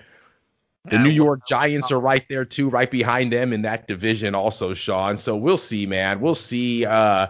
The 0.91 0.99
New 0.99 1.11
York 1.11 1.47
Giants 1.47 1.91
are 1.91 1.99
right 1.99 2.29
there 2.29 2.45
too, 2.45 2.69
right 2.69 2.91
behind 2.91 3.33
them 3.33 3.55
in 3.55 3.63
that 3.63 3.89
division 3.89 4.35
also, 4.35 4.75
Sean. 4.75 5.17
So 5.17 5.35
we'll 5.35 5.57
see, 5.57 5.87
man. 5.87 6.21
We'll 6.21 6.35
see. 6.35 6.85
Uh, 6.85 7.29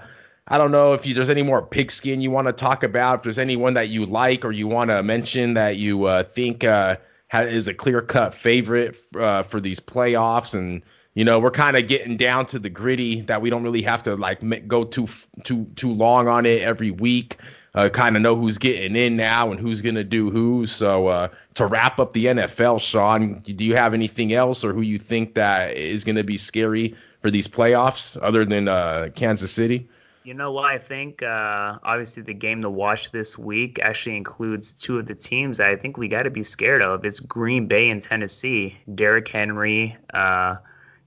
I 0.49 0.59
don't 0.59 0.73
know 0.73 0.93
if 0.93 1.07
you, 1.07 1.15
there's 1.15 1.31
any 1.31 1.45
more 1.45 1.63
pigskin 1.63 2.21
you 2.21 2.33
want 2.33 2.49
to 2.49 2.53
talk 2.53 2.83
about. 2.83 3.19
If 3.19 3.23
there's 3.23 3.39
anyone 3.39 3.75
that 3.75 3.89
you 3.89 4.07
like 4.07 4.45
or 4.45 4.51
you 4.51 4.67
want 4.67 4.91
to 4.91 5.03
mention 5.05 5.55
that 5.55 5.77
you 5.77 6.05
uh, 6.05 6.25
think 6.25 6.65
uh, 6.65 6.97
is 7.33 7.69
a 7.69 7.75
clear 7.75 8.03
cut 8.03 8.35
favorite 8.35 8.97
uh, 9.17 9.45
for 9.45 9.61
these 9.61 9.79
playoffs. 9.79 10.55
And 10.55 10.83
you 11.15 11.25
know, 11.25 11.39
we're 11.39 11.53
kind 11.53 11.77
of 11.77 11.87
getting 11.87 12.17
down 12.17 12.47
to 12.47 12.59
the 12.59 12.69
gritty 12.69 13.21
that 13.23 13.41
we 13.41 13.51
don't 13.51 13.63
really 13.63 13.83
have 13.83 14.03
to 14.03 14.17
like 14.17 14.41
go 14.67 14.83
too 14.83 15.09
too 15.45 15.65
too 15.77 15.93
long 15.93 16.27
on 16.27 16.45
it 16.45 16.61
every 16.63 16.91
week 16.91 17.39
uh, 17.75 17.89
kind 17.89 18.17
of 18.17 18.23
know 18.23 18.37
who's 18.37 18.59
getting 18.59 18.97
in 18.97 19.17
now 19.17 19.51
and 19.51 19.61
who's 19.61 19.83
going 19.83 19.97
to 19.97 20.05
do 20.05 20.31
who. 20.31 20.67
So 20.67 21.09
uh, 21.09 21.29
to 21.55 21.67
wrap 21.67 21.99
up 21.99 22.13
the 22.13 22.27
NFL, 22.27 22.81
Sean, 22.81 23.41
do 23.41 23.65
you 23.65 23.77
have 23.77 23.95
anything 23.95 24.33
else 24.33 24.65
or 24.65 24.73
who 24.73 24.81
you 24.81 24.99
think 24.99 25.35
that 25.35 25.77
is 25.77 26.05
going 26.05 26.17
to 26.17 26.25
be 26.25 26.37
scary 26.37 26.95
for 27.21 27.31
these 27.31 27.49
playoffs 27.49 28.19
other 28.21 28.45
than 28.45 28.69
uh, 28.69 29.09
Kansas 29.15 29.51
City? 29.51 29.89
You 30.23 30.33
know 30.33 30.53
what 30.53 30.65
I 30.65 30.79
think? 30.79 31.23
Uh, 31.23 31.79
obviously, 31.83 32.23
the 32.23 32.33
game 32.33 32.63
to 32.63 32.71
watch 32.71 33.11
this 33.11 33.37
week 33.37 33.79
actually 33.83 34.17
includes 34.17 34.73
two 34.73 34.99
of 34.99 35.07
the 35.07 35.15
teams 35.15 35.61
I 35.61 35.77
think 35.77 35.99
we 35.99 36.09
got 36.09 36.23
to 36.23 36.31
be 36.31 36.43
scared 36.43 36.83
of. 36.83 37.05
It's 37.05 37.21
Green 37.21 37.67
Bay 37.67 37.91
and 37.91 38.01
Tennessee. 38.01 38.79
Derrick 38.95 39.29
Henry. 39.29 39.99
Uh, 40.15 40.57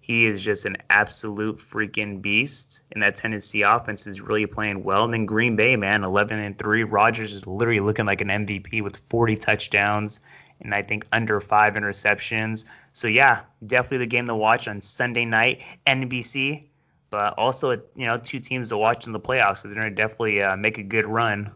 he 0.07 0.25
is 0.25 0.39
just 0.39 0.63
an 0.63 0.77
absolute 0.89 1.57
freaking 1.57 2.21
beast. 2.21 2.81
And 2.93 3.03
that 3.03 3.17
Tennessee 3.17 3.63
offense 3.63 4.07
is 4.07 4.21
really 4.21 4.45
playing 4.45 4.85
well. 4.85 5.03
And 5.03 5.13
then 5.13 5.25
Green 5.25 5.57
Bay, 5.57 5.75
man, 5.75 6.05
11 6.05 6.39
and 6.39 6.57
3. 6.57 6.83
Rodgers 6.83 7.33
is 7.33 7.45
literally 7.45 7.81
looking 7.81 8.05
like 8.05 8.21
an 8.21 8.29
MVP 8.29 8.81
with 8.81 8.95
40 8.95 9.35
touchdowns 9.35 10.21
and 10.61 10.73
I 10.73 10.81
think 10.81 11.05
under 11.11 11.41
five 11.41 11.73
interceptions. 11.73 12.63
So 12.93 13.09
yeah, 13.09 13.41
definitely 13.65 13.99
the 13.99 14.07
game 14.07 14.27
to 14.27 14.35
watch 14.35 14.67
on 14.69 14.79
Sunday 14.79 15.25
night, 15.25 15.61
NBC. 15.85 16.63
But 17.09 17.35
also, 17.37 17.71
you 17.71 18.05
know, 18.05 18.17
two 18.17 18.39
teams 18.39 18.69
to 18.69 18.77
watch 18.77 19.07
in 19.07 19.13
the 19.13 19.19
playoffs, 19.19 19.59
so 19.59 19.67
they're 19.67 19.75
gonna 19.75 19.91
definitely 19.91 20.41
uh, 20.41 20.57
make 20.57 20.77
a 20.77 20.83
good 20.83 21.05
run. 21.05 21.51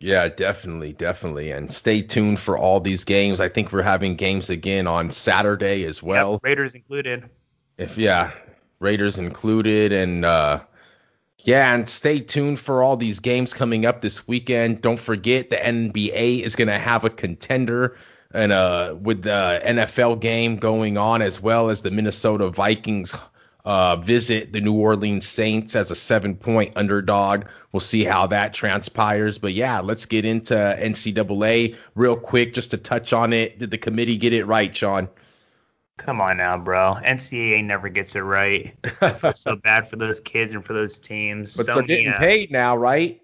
Yeah, 0.00 0.28
definitely, 0.28 0.92
definitely. 0.92 1.50
And 1.52 1.72
stay 1.72 2.02
tuned 2.02 2.40
for 2.40 2.58
all 2.58 2.80
these 2.80 3.04
games. 3.04 3.40
I 3.40 3.48
think 3.48 3.72
we're 3.72 3.80
having 3.80 4.16
games 4.16 4.50
again 4.50 4.86
on 4.86 5.10
Saturday 5.10 5.84
as 5.84 6.02
well. 6.02 6.32
Yep, 6.32 6.40
Raiders 6.44 6.74
included 6.74 7.30
if 7.78 7.98
yeah, 7.98 8.32
Raiders 8.80 9.18
included, 9.18 9.92
and 9.92 10.24
uh, 10.24 10.60
yeah, 11.40 11.74
and 11.74 11.88
stay 11.88 12.20
tuned 12.20 12.60
for 12.60 12.82
all 12.82 12.96
these 12.96 13.20
games 13.20 13.54
coming 13.54 13.86
up 13.86 14.00
this 14.00 14.26
weekend. 14.26 14.82
Don't 14.82 15.00
forget 15.00 15.50
the 15.50 15.56
NBA 15.56 16.42
is 16.42 16.56
gonna 16.56 16.78
have 16.78 17.04
a 17.04 17.10
contender 17.10 17.96
and 18.34 18.50
uh 18.50 18.94
with 19.00 19.22
the 19.22 19.62
NFL 19.64 20.20
game 20.20 20.56
going 20.56 20.98
on 20.98 21.22
as 21.22 21.40
well 21.40 21.70
as 21.70 21.82
the 21.82 21.92
Minnesota 21.92 22.50
Vikings 22.50 23.14
uh, 23.66 23.96
visit 23.96 24.52
the 24.52 24.60
New 24.60 24.74
Orleans 24.74 25.26
Saints 25.26 25.74
as 25.74 25.90
a 25.90 25.96
seven 25.96 26.36
point 26.36 26.74
underdog. 26.76 27.46
We'll 27.72 27.80
see 27.80 28.04
how 28.04 28.28
that 28.28 28.54
transpires. 28.54 29.38
But 29.38 29.54
yeah, 29.54 29.80
let's 29.80 30.06
get 30.06 30.24
into 30.24 30.54
NCAA 30.54 31.76
real 31.96 32.16
quick 32.16 32.54
just 32.54 32.70
to 32.70 32.76
touch 32.76 33.12
on 33.12 33.32
it. 33.32 33.58
Did 33.58 33.72
the 33.72 33.78
committee 33.78 34.16
get 34.16 34.32
it 34.32 34.44
right, 34.44 34.74
Sean? 34.74 35.08
Come 35.98 36.20
on 36.20 36.36
now, 36.36 36.58
bro. 36.58 36.94
NCAA 37.02 37.64
never 37.64 37.88
gets 37.88 38.16
it 38.16 38.20
right. 38.20 38.76
I 39.00 39.10
feel 39.10 39.32
so 39.32 39.56
bad 39.64 39.88
for 39.88 39.96
those 39.96 40.20
kids 40.20 40.54
and 40.54 40.64
for 40.64 40.74
those 40.74 40.98
teams. 40.98 41.56
But 41.56 41.66
they're 41.66 41.82
getting 41.82 42.08
uh, 42.08 42.18
paid 42.18 42.50
now, 42.50 42.76
right? 42.76 43.20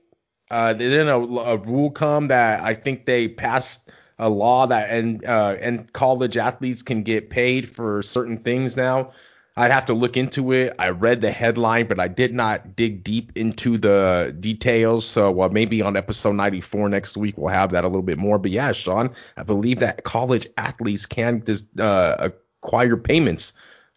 Uh, 0.50 0.72
didn't 0.72 1.08
a, 1.08 1.18
a, 1.18 1.56
rule 1.56 1.90
come 1.90 2.28
that 2.28 2.62
I 2.62 2.74
think 2.74 3.06
they 3.06 3.28
passed 3.28 3.90
a 4.18 4.28
law 4.28 4.66
that 4.66 4.90
and 4.90 5.24
uh, 5.24 5.56
and 5.60 5.90
college 5.92 6.36
athletes 6.36 6.82
can 6.82 7.02
get 7.02 7.30
paid 7.30 7.68
for 7.68 8.02
certain 8.02 8.38
things 8.38 8.76
now. 8.76 9.12
I'd 9.56 9.70
have 9.70 9.86
to 9.86 9.94
look 9.94 10.16
into 10.16 10.52
it. 10.52 10.74
I 10.78 10.90
read 10.90 11.20
the 11.20 11.30
headline, 11.30 11.86
but 11.86 12.00
I 12.00 12.08
did 12.08 12.32
not 12.32 12.74
dig 12.74 13.04
deep 13.04 13.32
into 13.34 13.76
the 13.76 14.34
details. 14.40 15.06
So 15.06 15.42
uh, 15.42 15.48
maybe 15.50 15.82
on 15.82 15.94
episode 15.94 16.32
94 16.32 16.88
next 16.88 17.18
week 17.18 17.36
we'll 17.36 17.52
have 17.52 17.70
that 17.72 17.84
a 17.84 17.86
little 17.86 18.02
bit 18.02 18.16
more. 18.16 18.38
But 18.38 18.50
yeah, 18.50 18.72
Sean, 18.72 19.10
I 19.36 19.42
believe 19.42 19.80
that 19.80 20.04
college 20.04 20.46
athletes 20.56 21.04
can 21.04 21.44
just 21.44 21.78
uh, 21.78 22.30
acquire 22.62 22.96
payments 22.96 23.52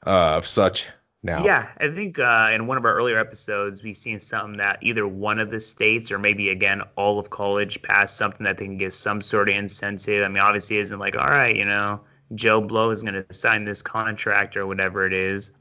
uh, 0.05 0.35
of 0.37 0.45
such 0.45 0.87
now. 1.23 1.43
Yeah, 1.43 1.69
I 1.77 1.89
think 1.89 2.19
uh, 2.19 2.51
in 2.53 2.67
one 2.67 2.77
of 2.77 2.85
our 2.85 2.93
earlier 2.93 3.17
episodes, 3.17 3.83
we've 3.83 3.97
seen 3.97 4.19
something 4.19 4.57
that 4.57 4.79
either 4.81 5.07
one 5.07 5.39
of 5.39 5.49
the 5.49 5.59
states 5.59 6.11
or 6.11 6.19
maybe 6.19 6.49
again 6.49 6.81
all 6.95 7.19
of 7.19 7.29
college 7.29 7.81
passed 7.81 8.17
something 8.17 8.43
that 8.45 8.57
they 8.57 8.65
can 8.65 8.77
get 8.77 8.93
some 8.93 9.21
sort 9.21 9.49
of 9.49 9.55
incentive. 9.55 10.23
I 10.23 10.27
mean, 10.27 10.43
obviously, 10.43 10.77
isn't 10.77 10.99
like, 10.99 11.15
all 11.15 11.27
right, 11.27 11.55
you 11.55 11.65
know, 11.65 12.01
Joe 12.33 12.61
Blow 12.61 12.91
is 12.91 13.01
going 13.01 13.15
to 13.15 13.33
sign 13.33 13.65
this 13.65 13.81
contract 13.81 14.55
or 14.55 14.65
whatever 14.67 15.05
it 15.05 15.13
is. 15.13 15.51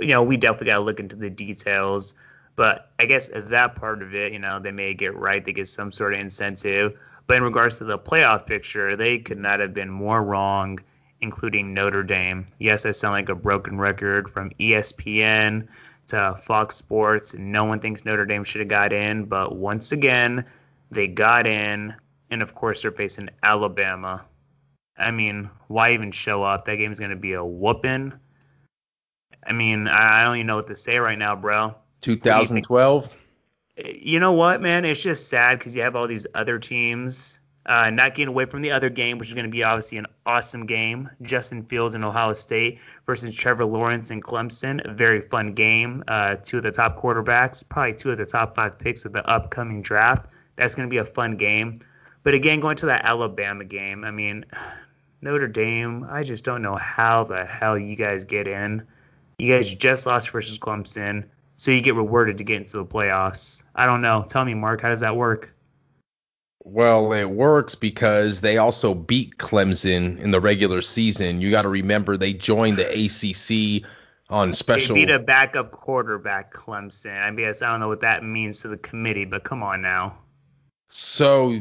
You 0.00 0.08
know, 0.08 0.22
we 0.22 0.36
definitely 0.36 0.66
got 0.66 0.76
to 0.76 0.84
look 0.84 1.00
into 1.00 1.16
the 1.16 1.30
details. 1.30 2.14
But 2.56 2.90
I 2.98 3.06
guess 3.06 3.30
that 3.34 3.76
part 3.76 4.02
of 4.02 4.14
it, 4.14 4.32
you 4.32 4.38
know, 4.38 4.58
they 4.58 4.72
may 4.72 4.92
get 4.92 5.16
right. 5.16 5.42
They 5.42 5.52
get 5.52 5.68
some 5.68 5.90
sort 5.90 6.14
of 6.14 6.20
incentive. 6.20 6.98
But 7.26 7.38
in 7.38 7.42
regards 7.42 7.78
to 7.78 7.84
the 7.84 7.98
playoff 7.98 8.44
picture, 8.44 8.96
they 8.96 9.18
could 9.18 9.38
not 9.38 9.60
have 9.60 9.72
been 9.72 9.88
more 9.88 10.22
wrong 10.22 10.80
including 11.22 11.74
Notre 11.74 12.02
Dame. 12.02 12.46
Yes, 12.58 12.86
I 12.86 12.92
sound 12.92 13.12
like 13.12 13.28
a 13.28 13.34
broken 13.34 13.78
record 13.78 14.30
from 14.30 14.50
ESPN 14.60 15.68
to 16.08 16.34
Fox 16.34 16.76
Sports. 16.76 17.34
No 17.34 17.64
one 17.64 17.80
thinks 17.80 18.04
Notre 18.04 18.26
Dame 18.26 18.44
should 18.44 18.60
have 18.60 18.68
got 18.68 18.92
in, 18.92 19.24
but 19.24 19.56
once 19.56 19.92
again, 19.92 20.44
they 20.90 21.06
got 21.06 21.46
in, 21.46 21.94
and 22.30 22.42
of 22.42 22.54
course, 22.54 22.82
they're 22.82 22.92
facing 22.92 23.28
Alabama. 23.42 24.24
I 24.96 25.10
mean, 25.10 25.48
why 25.68 25.92
even 25.92 26.12
show 26.12 26.42
up? 26.42 26.64
That 26.64 26.76
game's 26.76 26.98
going 26.98 27.10
to 27.10 27.16
be 27.16 27.32
a 27.32 27.44
whooping. 27.44 28.12
I 29.46 29.52
mean, 29.52 29.88
I 29.88 30.24
don't 30.24 30.36
even 30.36 30.46
know 30.46 30.56
what 30.56 30.66
to 30.66 30.76
say 30.76 30.98
right 30.98 31.18
now, 31.18 31.34
bro. 31.34 31.74
2012? 32.02 33.08
You 33.76 34.20
know 34.20 34.32
what, 34.32 34.60
man? 34.60 34.84
It's 34.84 35.00
just 35.00 35.28
sad 35.28 35.58
because 35.58 35.74
you 35.74 35.82
have 35.82 35.96
all 35.96 36.06
these 36.06 36.26
other 36.34 36.58
teams 36.58 37.39
uh, 37.66 37.90
not 37.90 38.14
getting 38.14 38.28
away 38.28 38.46
from 38.46 38.62
the 38.62 38.70
other 38.70 38.88
game, 38.88 39.18
which 39.18 39.28
is 39.28 39.34
going 39.34 39.44
to 39.44 39.50
be 39.50 39.62
obviously 39.62 39.98
an 39.98 40.06
awesome 40.24 40.66
game. 40.66 41.10
Justin 41.22 41.62
Fields 41.62 41.94
and 41.94 42.04
Ohio 42.04 42.32
State 42.32 42.80
versus 43.06 43.34
Trevor 43.34 43.64
Lawrence 43.64 44.10
and 44.10 44.24
Clemson. 44.24 44.80
A 44.88 44.92
very 44.92 45.20
fun 45.20 45.52
game. 45.52 46.02
Uh, 46.08 46.36
two 46.36 46.56
of 46.56 46.62
the 46.62 46.72
top 46.72 47.00
quarterbacks, 47.00 47.66
probably 47.68 47.94
two 47.94 48.10
of 48.10 48.18
the 48.18 48.24
top 48.24 48.54
five 48.54 48.78
picks 48.78 49.04
of 49.04 49.12
the 49.12 49.24
upcoming 49.28 49.82
draft. 49.82 50.26
That's 50.56 50.74
going 50.74 50.88
to 50.88 50.90
be 50.90 50.98
a 50.98 51.04
fun 51.04 51.36
game. 51.36 51.80
But 52.22 52.34
again, 52.34 52.60
going 52.60 52.76
to 52.78 52.86
that 52.86 53.04
Alabama 53.04 53.64
game, 53.64 54.04
I 54.04 54.10
mean, 54.10 54.44
Notre 55.22 55.48
Dame, 55.48 56.06
I 56.10 56.22
just 56.22 56.44
don't 56.44 56.62
know 56.62 56.76
how 56.76 57.24
the 57.24 57.44
hell 57.44 57.78
you 57.78 57.96
guys 57.96 58.24
get 58.24 58.46
in. 58.46 58.86
You 59.38 59.54
guys 59.54 59.74
just 59.74 60.06
lost 60.06 60.30
versus 60.30 60.58
Clemson, 60.58 61.24
so 61.56 61.70
you 61.70 61.80
get 61.80 61.94
rewarded 61.94 62.38
to 62.38 62.44
get 62.44 62.56
into 62.56 62.76
the 62.76 62.84
playoffs. 62.84 63.62
I 63.74 63.86
don't 63.86 64.02
know. 64.02 64.24
Tell 64.28 64.44
me, 64.44 64.52
Mark, 64.54 64.82
how 64.82 64.90
does 64.90 65.00
that 65.00 65.16
work? 65.16 65.54
Well, 66.62 67.12
it 67.12 67.24
works 67.30 67.74
because 67.74 68.42
they 68.42 68.58
also 68.58 68.94
beat 68.94 69.38
Clemson 69.38 70.18
in 70.18 70.30
the 70.30 70.40
regular 70.40 70.82
season. 70.82 71.40
You 71.40 71.50
got 71.50 71.62
to 71.62 71.68
remember 71.68 72.16
they 72.16 72.34
joined 72.34 72.78
the 72.78 72.86
ACC 72.86 73.88
on 74.28 74.52
special. 74.52 74.94
They 74.94 75.06
beat 75.06 75.10
a 75.10 75.18
backup 75.18 75.72
quarterback, 75.72 76.52
Clemson. 76.52 77.18
I 77.18 77.30
guess 77.32 77.62
I 77.62 77.70
don't 77.70 77.80
know 77.80 77.88
what 77.88 78.00
that 78.00 78.22
means 78.22 78.60
to 78.62 78.68
the 78.68 78.76
committee, 78.76 79.24
but 79.24 79.42
come 79.42 79.62
on 79.62 79.80
now. 79.80 80.18
So, 80.90 81.60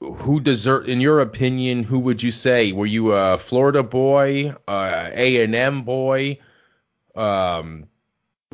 who 0.00 0.38
deserve, 0.38 0.88
in 0.88 1.00
your 1.00 1.18
opinion, 1.18 1.82
who 1.82 1.98
would 1.98 2.22
you 2.22 2.30
say? 2.30 2.70
Were 2.70 2.86
you 2.86 3.12
a 3.12 3.38
Florida 3.38 3.82
boy, 3.82 4.54
A 4.68 5.42
and 5.42 5.54
M 5.54 5.82
boy? 5.82 6.38
Um, 7.16 7.88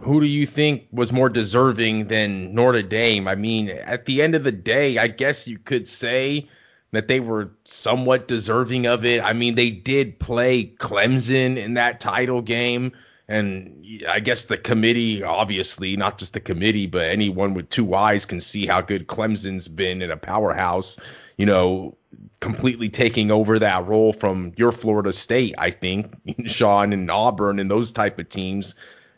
who 0.00 0.20
do 0.20 0.26
you 0.26 0.46
think 0.46 0.86
was 0.92 1.12
more 1.12 1.28
deserving 1.28 2.08
than 2.08 2.54
Notre 2.54 2.82
Dame? 2.82 3.28
I 3.28 3.34
mean, 3.34 3.70
at 3.70 4.06
the 4.06 4.22
end 4.22 4.34
of 4.34 4.44
the 4.44 4.52
day, 4.52 4.98
I 4.98 5.08
guess 5.08 5.46
you 5.46 5.58
could 5.58 5.88
say 5.88 6.48
that 6.92 7.08
they 7.08 7.20
were 7.20 7.50
somewhat 7.64 8.28
deserving 8.28 8.86
of 8.86 9.04
it. 9.04 9.22
I 9.22 9.32
mean, 9.32 9.54
they 9.54 9.70
did 9.70 10.18
play 10.18 10.66
Clemson 10.66 11.56
in 11.56 11.74
that 11.74 12.00
title 12.00 12.42
game. 12.42 12.92
And 13.28 13.84
I 14.08 14.20
guess 14.20 14.44
the 14.44 14.58
committee, 14.58 15.22
obviously, 15.22 15.96
not 15.96 16.18
just 16.18 16.34
the 16.34 16.40
committee, 16.40 16.86
but 16.86 17.08
anyone 17.08 17.54
with 17.54 17.70
two 17.70 17.94
eyes 17.94 18.26
can 18.26 18.40
see 18.40 18.66
how 18.66 18.82
good 18.82 19.06
Clemson's 19.06 19.68
been 19.68 20.02
in 20.02 20.10
a 20.10 20.16
powerhouse, 20.16 20.98
you 21.38 21.46
know, 21.46 21.96
completely 22.40 22.90
taking 22.90 23.30
over 23.30 23.58
that 23.58 23.86
role 23.86 24.12
from 24.12 24.52
your 24.56 24.72
Florida 24.72 25.12
State, 25.12 25.54
I 25.56 25.70
think, 25.70 26.14
Sean 26.46 26.92
and 26.92 27.10
Auburn 27.10 27.58
and 27.58 27.70
those 27.70 27.90
type 27.90 28.18
of 28.18 28.28
teams 28.28 28.74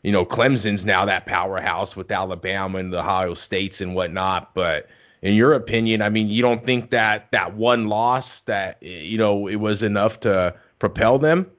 you 0.07 0.13
know, 0.13 0.25
Clemson's 0.25 0.87
now 0.87 1.05
that 1.05 1.27
powerhouse 1.27 1.97
with 1.97 2.13
Alabama 2.13 2.79
and 2.79 2.93
the 2.93 3.01
Ohio 3.01 3.35
States 3.35 3.81
and 3.81 3.93
whatnot. 3.93 4.55
But 4.55 4.89
in 5.21 5.35
your 5.35 5.53
opinion, 5.55 6.01
I 6.01 6.11
mean, 6.11 6.29
you 6.29 6.43
don't 6.43 6.65
think 6.65 6.91
that 6.91 7.33
that 7.33 7.57
one 7.57 7.89
loss 7.89 8.43
that 8.43 8.81
you 8.81 9.19
know 9.19 9.49
it 9.49 9.57
was 9.57 9.83
enough 9.83 10.21
to 10.21 10.55
propel 10.79 11.19
them? 11.19 11.51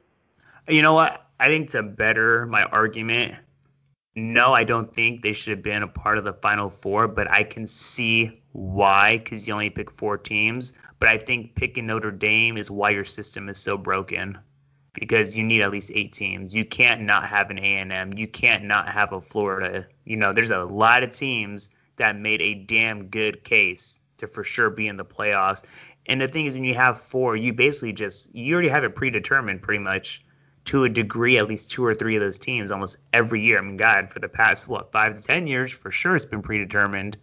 You 0.70 0.82
know 0.82 0.93
what? 0.93 1.28
I 1.41 1.50
think 1.50 1.72
to 1.72 1.84
better 1.84 2.45
my 2.45 2.64
argument, 2.64 3.36
no, 4.16 4.54
I 4.54 4.64
don't 4.64 4.95
think 4.95 5.24
they 5.24 5.34
should 5.34 5.52
have 5.52 5.62
been 5.62 5.84
a 5.84 5.88
part 5.88 6.18
of 6.18 6.24
the 6.24 6.32
Final 6.32 6.70
Four, 6.70 7.10
but 7.10 7.30
I 7.30 7.43
can 7.43 7.68
see 7.68 8.41
why 8.54 9.18
because 9.18 9.45
you 9.45 9.52
only 9.52 9.72
pick 9.72 9.91
four 9.91 10.18
teams. 10.18 10.72
But 11.02 11.10
I 11.10 11.18
think 11.18 11.56
picking 11.56 11.88
Notre 11.88 12.12
Dame 12.12 12.56
is 12.56 12.72
why 12.72 12.91
your 12.91 13.04
system 13.04 13.50
is 13.50 13.58
so 13.58 13.78
broken 13.78 14.38
because 15.00 15.38
you 15.38 15.43
need 15.43 15.62
at 15.62 15.72
least 15.72 15.91
eight 15.93 16.12
teams. 16.12 16.54
You 16.54 16.66
can't 16.66 17.02
not 17.02 17.28
have 17.28 17.52
an 17.52 17.60
A&M. 17.60 18.14
You 18.14 18.28
can't 18.28 18.64
not 18.64 18.89
have 18.89 19.14
a 19.14 19.22
Florida. 19.22 19.86
You 20.06 20.18
know, 20.18 20.34
there's 20.34 20.50
a 20.50 20.64
lot 20.64 21.04
of 21.04 21.12
teams 21.12 21.70
that 21.98 22.18
made 22.18 22.41
a 22.41 22.56
damn 22.56 23.06
good 23.08 23.43
case 23.43 24.00
to 24.18 24.28
for 24.28 24.43
sure 24.43 24.72
be 24.72 24.88
in 24.88 24.98
the 24.98 25.06
playoffs. 25.06 25.64
And 26.08 26.20
the 26.20 26.28
thing 26.28 26.48
is, 26.48 26.56
when 26.56 26.64
you 26.64 26.74
have 26.74 27.00
four, 27.00 27.36
you 27.36 27.54
basically 27.54 27.93
just 27.93 28.34
you 28.34 28.54
already 28.54 28.70
have 28.70 28.84
it 28.84 28.95
predetermined 28.95 29.62
pretty 29.62 29.84
much 29.84 30.26
to 30.66 30.86
a 30.86 30.89
degree. 30.89 31.38
At 31.38 31.48
least 31.48 31.70
two 31.70 31.86
or 31.86 31.93
three 31.93 32.16
of 32.16 32.22
those 32.22 32.39
teams 32.39 32.72
almost 32.72 32.98
every 33.14 33.41
year. 33.41 33.60
I 33.60 33.62
mean, 33.62 33.78
God, 33.78 34.10
for 34.10 34.20
the 34.20 34.30
past 34.30 34.68
what 34.68 34.91
five 34.91 35.16
to 35.16 35.22
ten 35.22 35.45
years, 35.45 35.72
for 35.72 35.91
sure, 35.91 36.16
it's 36.16 36.26
been 36.26 36.41
predetermined. 36.41 37.18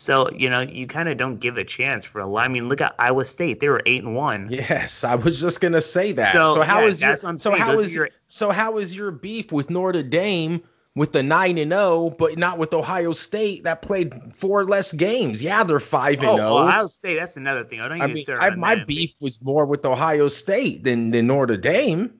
So 0.00 0.30
you 0.30 0.48
know, 0.48 0.60
you 0.60 0.86
kind 0.86 1.10
of 1.10 1.18
don't 1.18 1.40
give 1.40 1.58
a 1.58 1.64
chance 1.64 2.06
for 2.06 2.20
a 2.20 2.26
lot. 2.26 2.46
I 2.46 2.48
mean, 2.48 2.70
look 2.70 2.80
at 2.80 2.94
Iowa 2.98 3.22
State; 3.26 3.60
they 3.60 3.68
were 3.68 3.82
eight 3.84 4.02
and 4.02 4.16
one. 4.16 4.48
Yes, 4.50 5.04
I 5.04 5.16
was 5.16 5.38
just 5.38 5.60
gonna 5.60 5.82
say 5.82 6.12
that. 6.12 6.32
So, 6.32 6.54
so 6.54 6.62
how 6.62 6.80
yeah, 6.80 6.86
is 6.86 7.02
your 7.02 7.16
so 7.16 7.36
saying. 7.36 7.56
how 7.58 7.76
those 7.76 7.84
is 7.84 7.94
your, 7.94 8.08
so 8.26 8.50
how 8.50 8.78
is 8.78 8.94
your 8.94 9.10
beef 9.10 9.52
with 9.52 9.68
Notre 9.68 10.02
Dame? 10.02 10.62
with 10.96 11.12
the 11.12 11.22
nine 11.22 11.56
and 11.56 11.70
zero, 11.70 11.82
oh, 11.82 12.10
but 12.10 12.36
not 12.36 12.58
with 12.58 12.74
Ohio 12.74 13.12
State 13.12 13.62
that 13.62 13.80
played 13.80 14.12
four 14.34 14.64
less 14.64 14.92
games. 14.92 15.40
Yeah, 15.40 15.62
they're 15.62 15.78
five 15.78 16.14
and 16.14 16.36
zero. 16.36 16.48
Oh, 16.48 16.58
Ohio 16.58 16.86
State, 16.86 17.16
that's 17.16 17.36
another 17.36 17.62
thing. 17.62 17.80
I 17.80 17.86
don't 17.88 17.98
even 17.98 18.10
I 18.10 18.12
mean, 18.12 18.26
I, 18.28 18.50
my 18.56 18.84
beef 18.84 19.12
was 19.20 19.40
more 19.40 19.66
with 19.66 19.86
Ohio 19.86 20.26
State 20.26 20.82
than 20.82 21.12
than 21.12 21.28
Notre 21.28 21.56
Dame. 21.56 22.12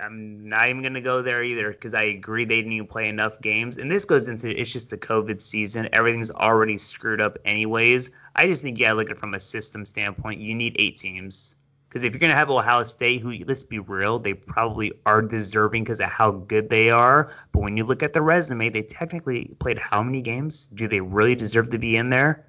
I'm 0.00 0.48
not 0.48 0.68
even 0.68 0.82
gonna 0.82 1.00
go 1.00 1.22
there 1.22 1.42
either 1.42 1.72
because 1.72 1.94
I 1.94 2.02
agree 2.02 2.44
they 2.44 2.56
didn't 2.56 2.72
even 2.72 2.86
play 2.86 3.08
enough 3.08 3.40
games. 3.40 3.76
And 3.76 3.90
this 3.90 4.04
goes 4.04 4.28
into 4.28 4.48
it's 4.48 4.72
just 4.72 4.92
a 4.92 4.96
COVID 4.96 5.40
season. 5.40 5.88
Everything's 5.92 6.30
already 6.30 6.78
screwed 6.78 7.20
up 7.20 7.38
anyways. 7.44 8.10
I 8.34 8.46
just 8.46 8.62
think 8.62 8.78
yeah, 8.78 8.92
look 8.92 9.06
at 9.06 9.16
it 9.16 9.18
from 9.18 9.34
a 9.34 9.40
system 9.40 9.84
standpoint. 9.84 10.40
You 10.40 10.54
need 10.54 10.76
eight 10.78 10.96
teams. 10.96 11.54
Because 11.88 12.04
if 12.04 12.12
you're 12.12 12.20
going 12.20 12.30
to 12.30 12.36
have 12.36 12.50
Ohio 12.50 12.82
State, 12.82 13.22
who, 13.22 13.32
let's 13.46 13.62
be 13.62 13.78
real, 13.78 14.18
they 14.18 14.34
probably 14.34 14.92
are 15.06 15.22
deserving 15.22 15.84
because 15.84 15.98
of 15.98 16.10
how 16.10 16.30
good 16.30 16.68
they 16.68 16.90
are. 16.90 17.32
But 17.52 17.62
when 17.62 17.78
you 17.78 17.84
look 17.84 18.02
at 18.02 18.12
the 18.12 18.20
resume, 18.20 18.68
they 18.68 18.82
technically 18.82 19.56
played 19.60 19.78
how 19.78 20.02
many 20.02 20.20
games? 20.20 20.68
Do 20.74 20.88
they 20.88 21.00
really 21.00 21.34
deserve 21.34 21.70
to 21.70 21.78
be 21.78 21.96
in 21.96 22.10
there? 22.10 22.44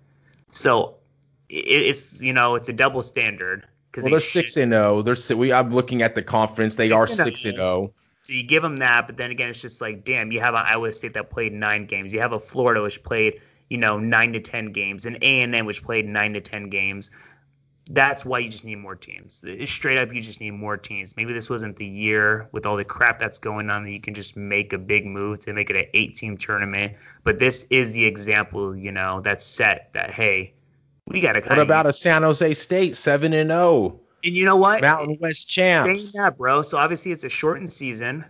So 0.52 0.96
it's, 1.48 2.20
you 2.20 2.34
know, 2.34 2.56
it's 2.56 2.68
a 2.68 2.74
double 2.74 3.02
standard. 3.02 3.66
Well, 4.04 4.12
they 4.12 4.18
are 4.18 4.20
six 4.20 4.58
and 4.58 4.72
zero. 4.72 4.98
Oh. 4.98 5.02
They're 5.02 5.38
we. 5.38 5.52
I'm 5.52 5.70
looking 5.70 6.02
at 6.02 6.16
the 6.16 6.24
conference. 6.24 6.76
They 6.76 6.90
six 6.90 7.00
are 7.00 7.04
oh, 7.04 7.26
six 7.26 7.46
and 7.46 7.56
zero. 7.56 7.66
Oh. 7.66 7.94
So 8.24 8.34
you 8.34 8.44
give 8.44 8.62
them 8.62 8.78
that, 8.78 9.08
but 9.08 9.16
then 9.16 9.32
again, 9.32 9.50
it's 9.50 9.62
just 9.62 9.80
like, 9.80 10.04
damn, 10.04 10.34
you 10.34 10.42
have 10.42 10.54
an 10.54 10.64
Iowa 10.66 10.92
State 10.92 11.14
that 11.14 11.30
played 11.30 11.54
nine 11.54 11.86
games. 11.86 12.12
You 12.12 12.20
have 12.20 12.34
a 12.34 12.40
Florida 12.40 12.82
which 12.82 13.02
played, 13.02 13.40
you 13.70 13.78
know, 13.78 13.98
nine 13.98 14.34
to 14.34 14.42
ten 14.42 14.74
games, 14.74 15.06
an 15.06 15.18
A 15.22 15.42
and 15.42 15.56
M 15.56 15.66
which 15.66 15.82
played 15.82 16.06
nine 16.06 16.34
to 16.34 16.42
ten 16.42 16.70
games 16.70 17.10
that's 17.90 18.26
why 18.26 18.40
you 18.40 18.50
just 18.50 18.66
need 18.66 18.76
more 18.76 18.96
teams. 18.96 19.44
It's 19.46 19.72
straight 19.72 19.98
up, 19.98 20.14
you 20.14 20.22
just 20.22 20.42
need 20.42 20.52
more 20.52 20.78
teams. 20.78 21.16
Maybe 21.16 21.34
this 21.34 21.50
wasn't 21.50 21.78
the 21.78 21.86
year 21.86 22.50
with 22.52 22.66
all 22.66 22.76
the 22.76 22.84
crap 22.84 23.20
that's 23.20 23.40
going 23.40 23.70
on 23.70 23.84
that 23.86 23.92
you 23.92 24.02
can 24.02 24.14
just 24.14 24.36
make 24.36 24.74
a 24.74 24.78
big 24.78 25.06
move 25.06 25.40
to 25.42 25.54
make 25.54 25.70
it 25.70 25.76
an 25.76 25.86
eight-team 25.94 26.38
tournament. 26.38 26.98
But 27.24 27.40
this 27.40 27.66
is 27.70 27.94
the 27.94 28.06
example, 28.06 28.76
you 28.76 28.92
know, 28.92 29.22
that's 29.22 29.46
set 29.46 29.94
that 29.94 30.12
hey, 30.12 30.54
we 31.08 31.22
got 31.22 31.34
to. 31.34 31.42
What 31.42 31.60
about 31.60 31.88
a 31.88 31.94
San 31.94 32.24
Jose 32.24 32.54
State 32.54 32.96
seven 32.96 33.34
and 33.34 33.50
zero? 33.50 33.62
Oh? 33.62 34.00
And 34.24 34.36
you 34.36 34.46
know 34.46 34.58
what? 34.58 34.82
Mountain 34.82 35.18
West 35.22 35.48
champs. 35.48 36.12
Saying 36.12 36.24
that, 36.24 36.38
bro. 36.38 36.62
So 36.62 36.78
obviously 36.78 37.12
it's 37.12 37.24
a 37.24 37.30
shortened 37.30 37.72
season. 37.72 38.26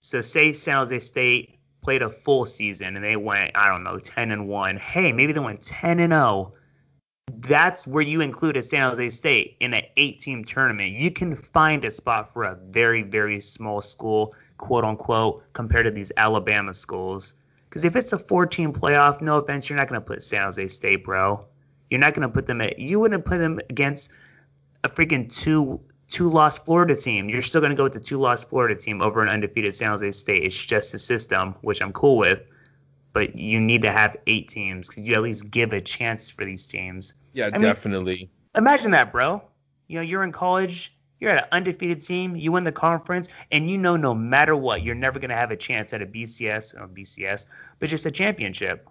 So 0.00 0.20
say 0.20 0.52
San 0.52 0.76
Jose 0.76 0.98
State 1.00 1.58
played 1.82 2.02
a 2.02 2.10
full 2.10 2.46
season 2.46 2.96
and 2.96 3.04
they 3.04 3.16
went, 3.16 3.50
I 3.54 3.68
don't 3.68 3.84
know, 3.84 3.98
ten 3.98 4.30
and 4.30 4.48
one. 4.48 4.76
Hey, 4.76 5.12
maybe 5.12 5.32
they 5.32 5.40
went 5.40 5.60
ten 5.60 6.00
and 6.00 6.12
zero 6.12 6.22
oh 6.22 6.54
that's 7.38 7.86
where 7.86 8.02
you 8.02 8.20
include 8.20 8.56
a 8.56 8.62
San 8.62 8.88
Jose 8.88 9.08
State 9.10 9.56
in 9.60 9.74
an 9.74 9.82
eight 9.96 10.20
team 10.20 10.44
tournament. 10.44 10.92
You 10.92 11.10
can 11.10 11.34
find 11.34 11.84
a 11.84 11.90
spot 11.90 12.32
for 12.32 12.44
a 12.44 12.56
very, 12.68 13.02
very 13.02 13.40
small 13.40 13.82
school, 13.82 14.34
quote 14.58 14.84
unquote, 14.84 15.42
compared 15.52 15.84
to 15.86 15.90
these 15.90 16.12
Alabama 16.16 16.74
schools. 16.74 17.34
Because 17.68 17.84
if 17.84 17.96
it's 17.96 18.12
a 18.12 18.18
14 18.18 18.72
playoff, 18.72 19.20
no 19.20 19.38
offense, 19.38 19.68
you're 19.68 19.78
not 19.78 19.88
going 19.88 20.00
to 20.00 20.06
put 20.06 20.22
San 20.22 20.42
Jose 20.42 20.68
State, 20.68 21.04
bro. 21.04 21.44
You're 21.90 22.00
not 22.00 22.14
going 22.14 22.26
to 22.26 22.32
put 22.32 22.46
them 22.46 22.60
at, 22.60 22.78
you 22.78 23.00
wouldn't 23.00 23.24
put 23.24 23.38
them 23.38 23.60
against 23.70 24.10
a 24.82 24.88
freaking 24.88 25.34
two 25.34 25.80
two 26.08 26.28
loss 26.28 26.58
Florida 26.58 26.94
team. 26.94 27.28
You're 27.28 27.42
still 27.42 27.60
going 27.60 27.70
to 27.70 27.76
go 27.76 27.84
with 27.84 27.94
the 27.94 28.00
two 28.00 28.20
loss 28.20 28.44
Florida 28.44 28.74
team 28.74 29.00
over 29.00 29.22
an 29.22 29.28
undefeated 29.28 29.74
San 29.74 29.90
Jose 29.90 30.12
State. 30.12 30.44
It's 30.44 30.66
just 30.66 30.94
a 30.94 30.98
system, 30.98 31.54
which 31.62 31.80
I'm 31.80 31.92
cool 31.92 32.18
with 32.18 32.42
but 33.14 33.36
you 33.36 33.60
need 33.60 33.80
to 33.82 33.92
have 33.92 34.16
eight 34.26 34.48
teams 34.48 34.88
because 34.88 35.04
you 35.04 35.14
at 35.14 35.22
least 35.22 35.50
give 35.50 35.72
a 35.72 35.80
chance 35.80 36.28
for 36.28 36.44
these 36.44 36.66
teams. 36.66 37.14
Yeah, 37.32 37.48
I 37.54 37.58
definitely. 37.58 38.16
Mean, 38.16 38.28
imagine 38.56 38.90
that, 38.90 39.12
bro. 39.12 39.40
You 39.86 39.96
know, 39.96 40.02
you're 40.02 40.24
in 40.24 40.32
college, 40.32 40.94
you're 41.20 41.30
at 41.30 41.44
an 41.44 41.48
undefeated 41.52 42.02
team, 42.02 42.36
you 42.36 42.52
win 42.52 42.64
the 42.64 42.72
conference, 42.72 43.28
and 43.52 43.70
you 43.70 43.78
know 43.78 43.96
no 43.96 44.14
matter 44.14 44.56
what, 44.56 44.82
you're 44.82 44.96
never 44.96 45.18
gonna 45.20 45.36
have 45.36 45.52
a 45.52 45.56
chance 45.56 45.92
at 45.92 46.02
a 46.02 46.06
BCS 46.06 46.74
or 46.74 46.88
BCS, 46.88 47.46
but 47.78 47.88
just 47.88 48.04
a 48.04 48.10
championship. 48.10 48.88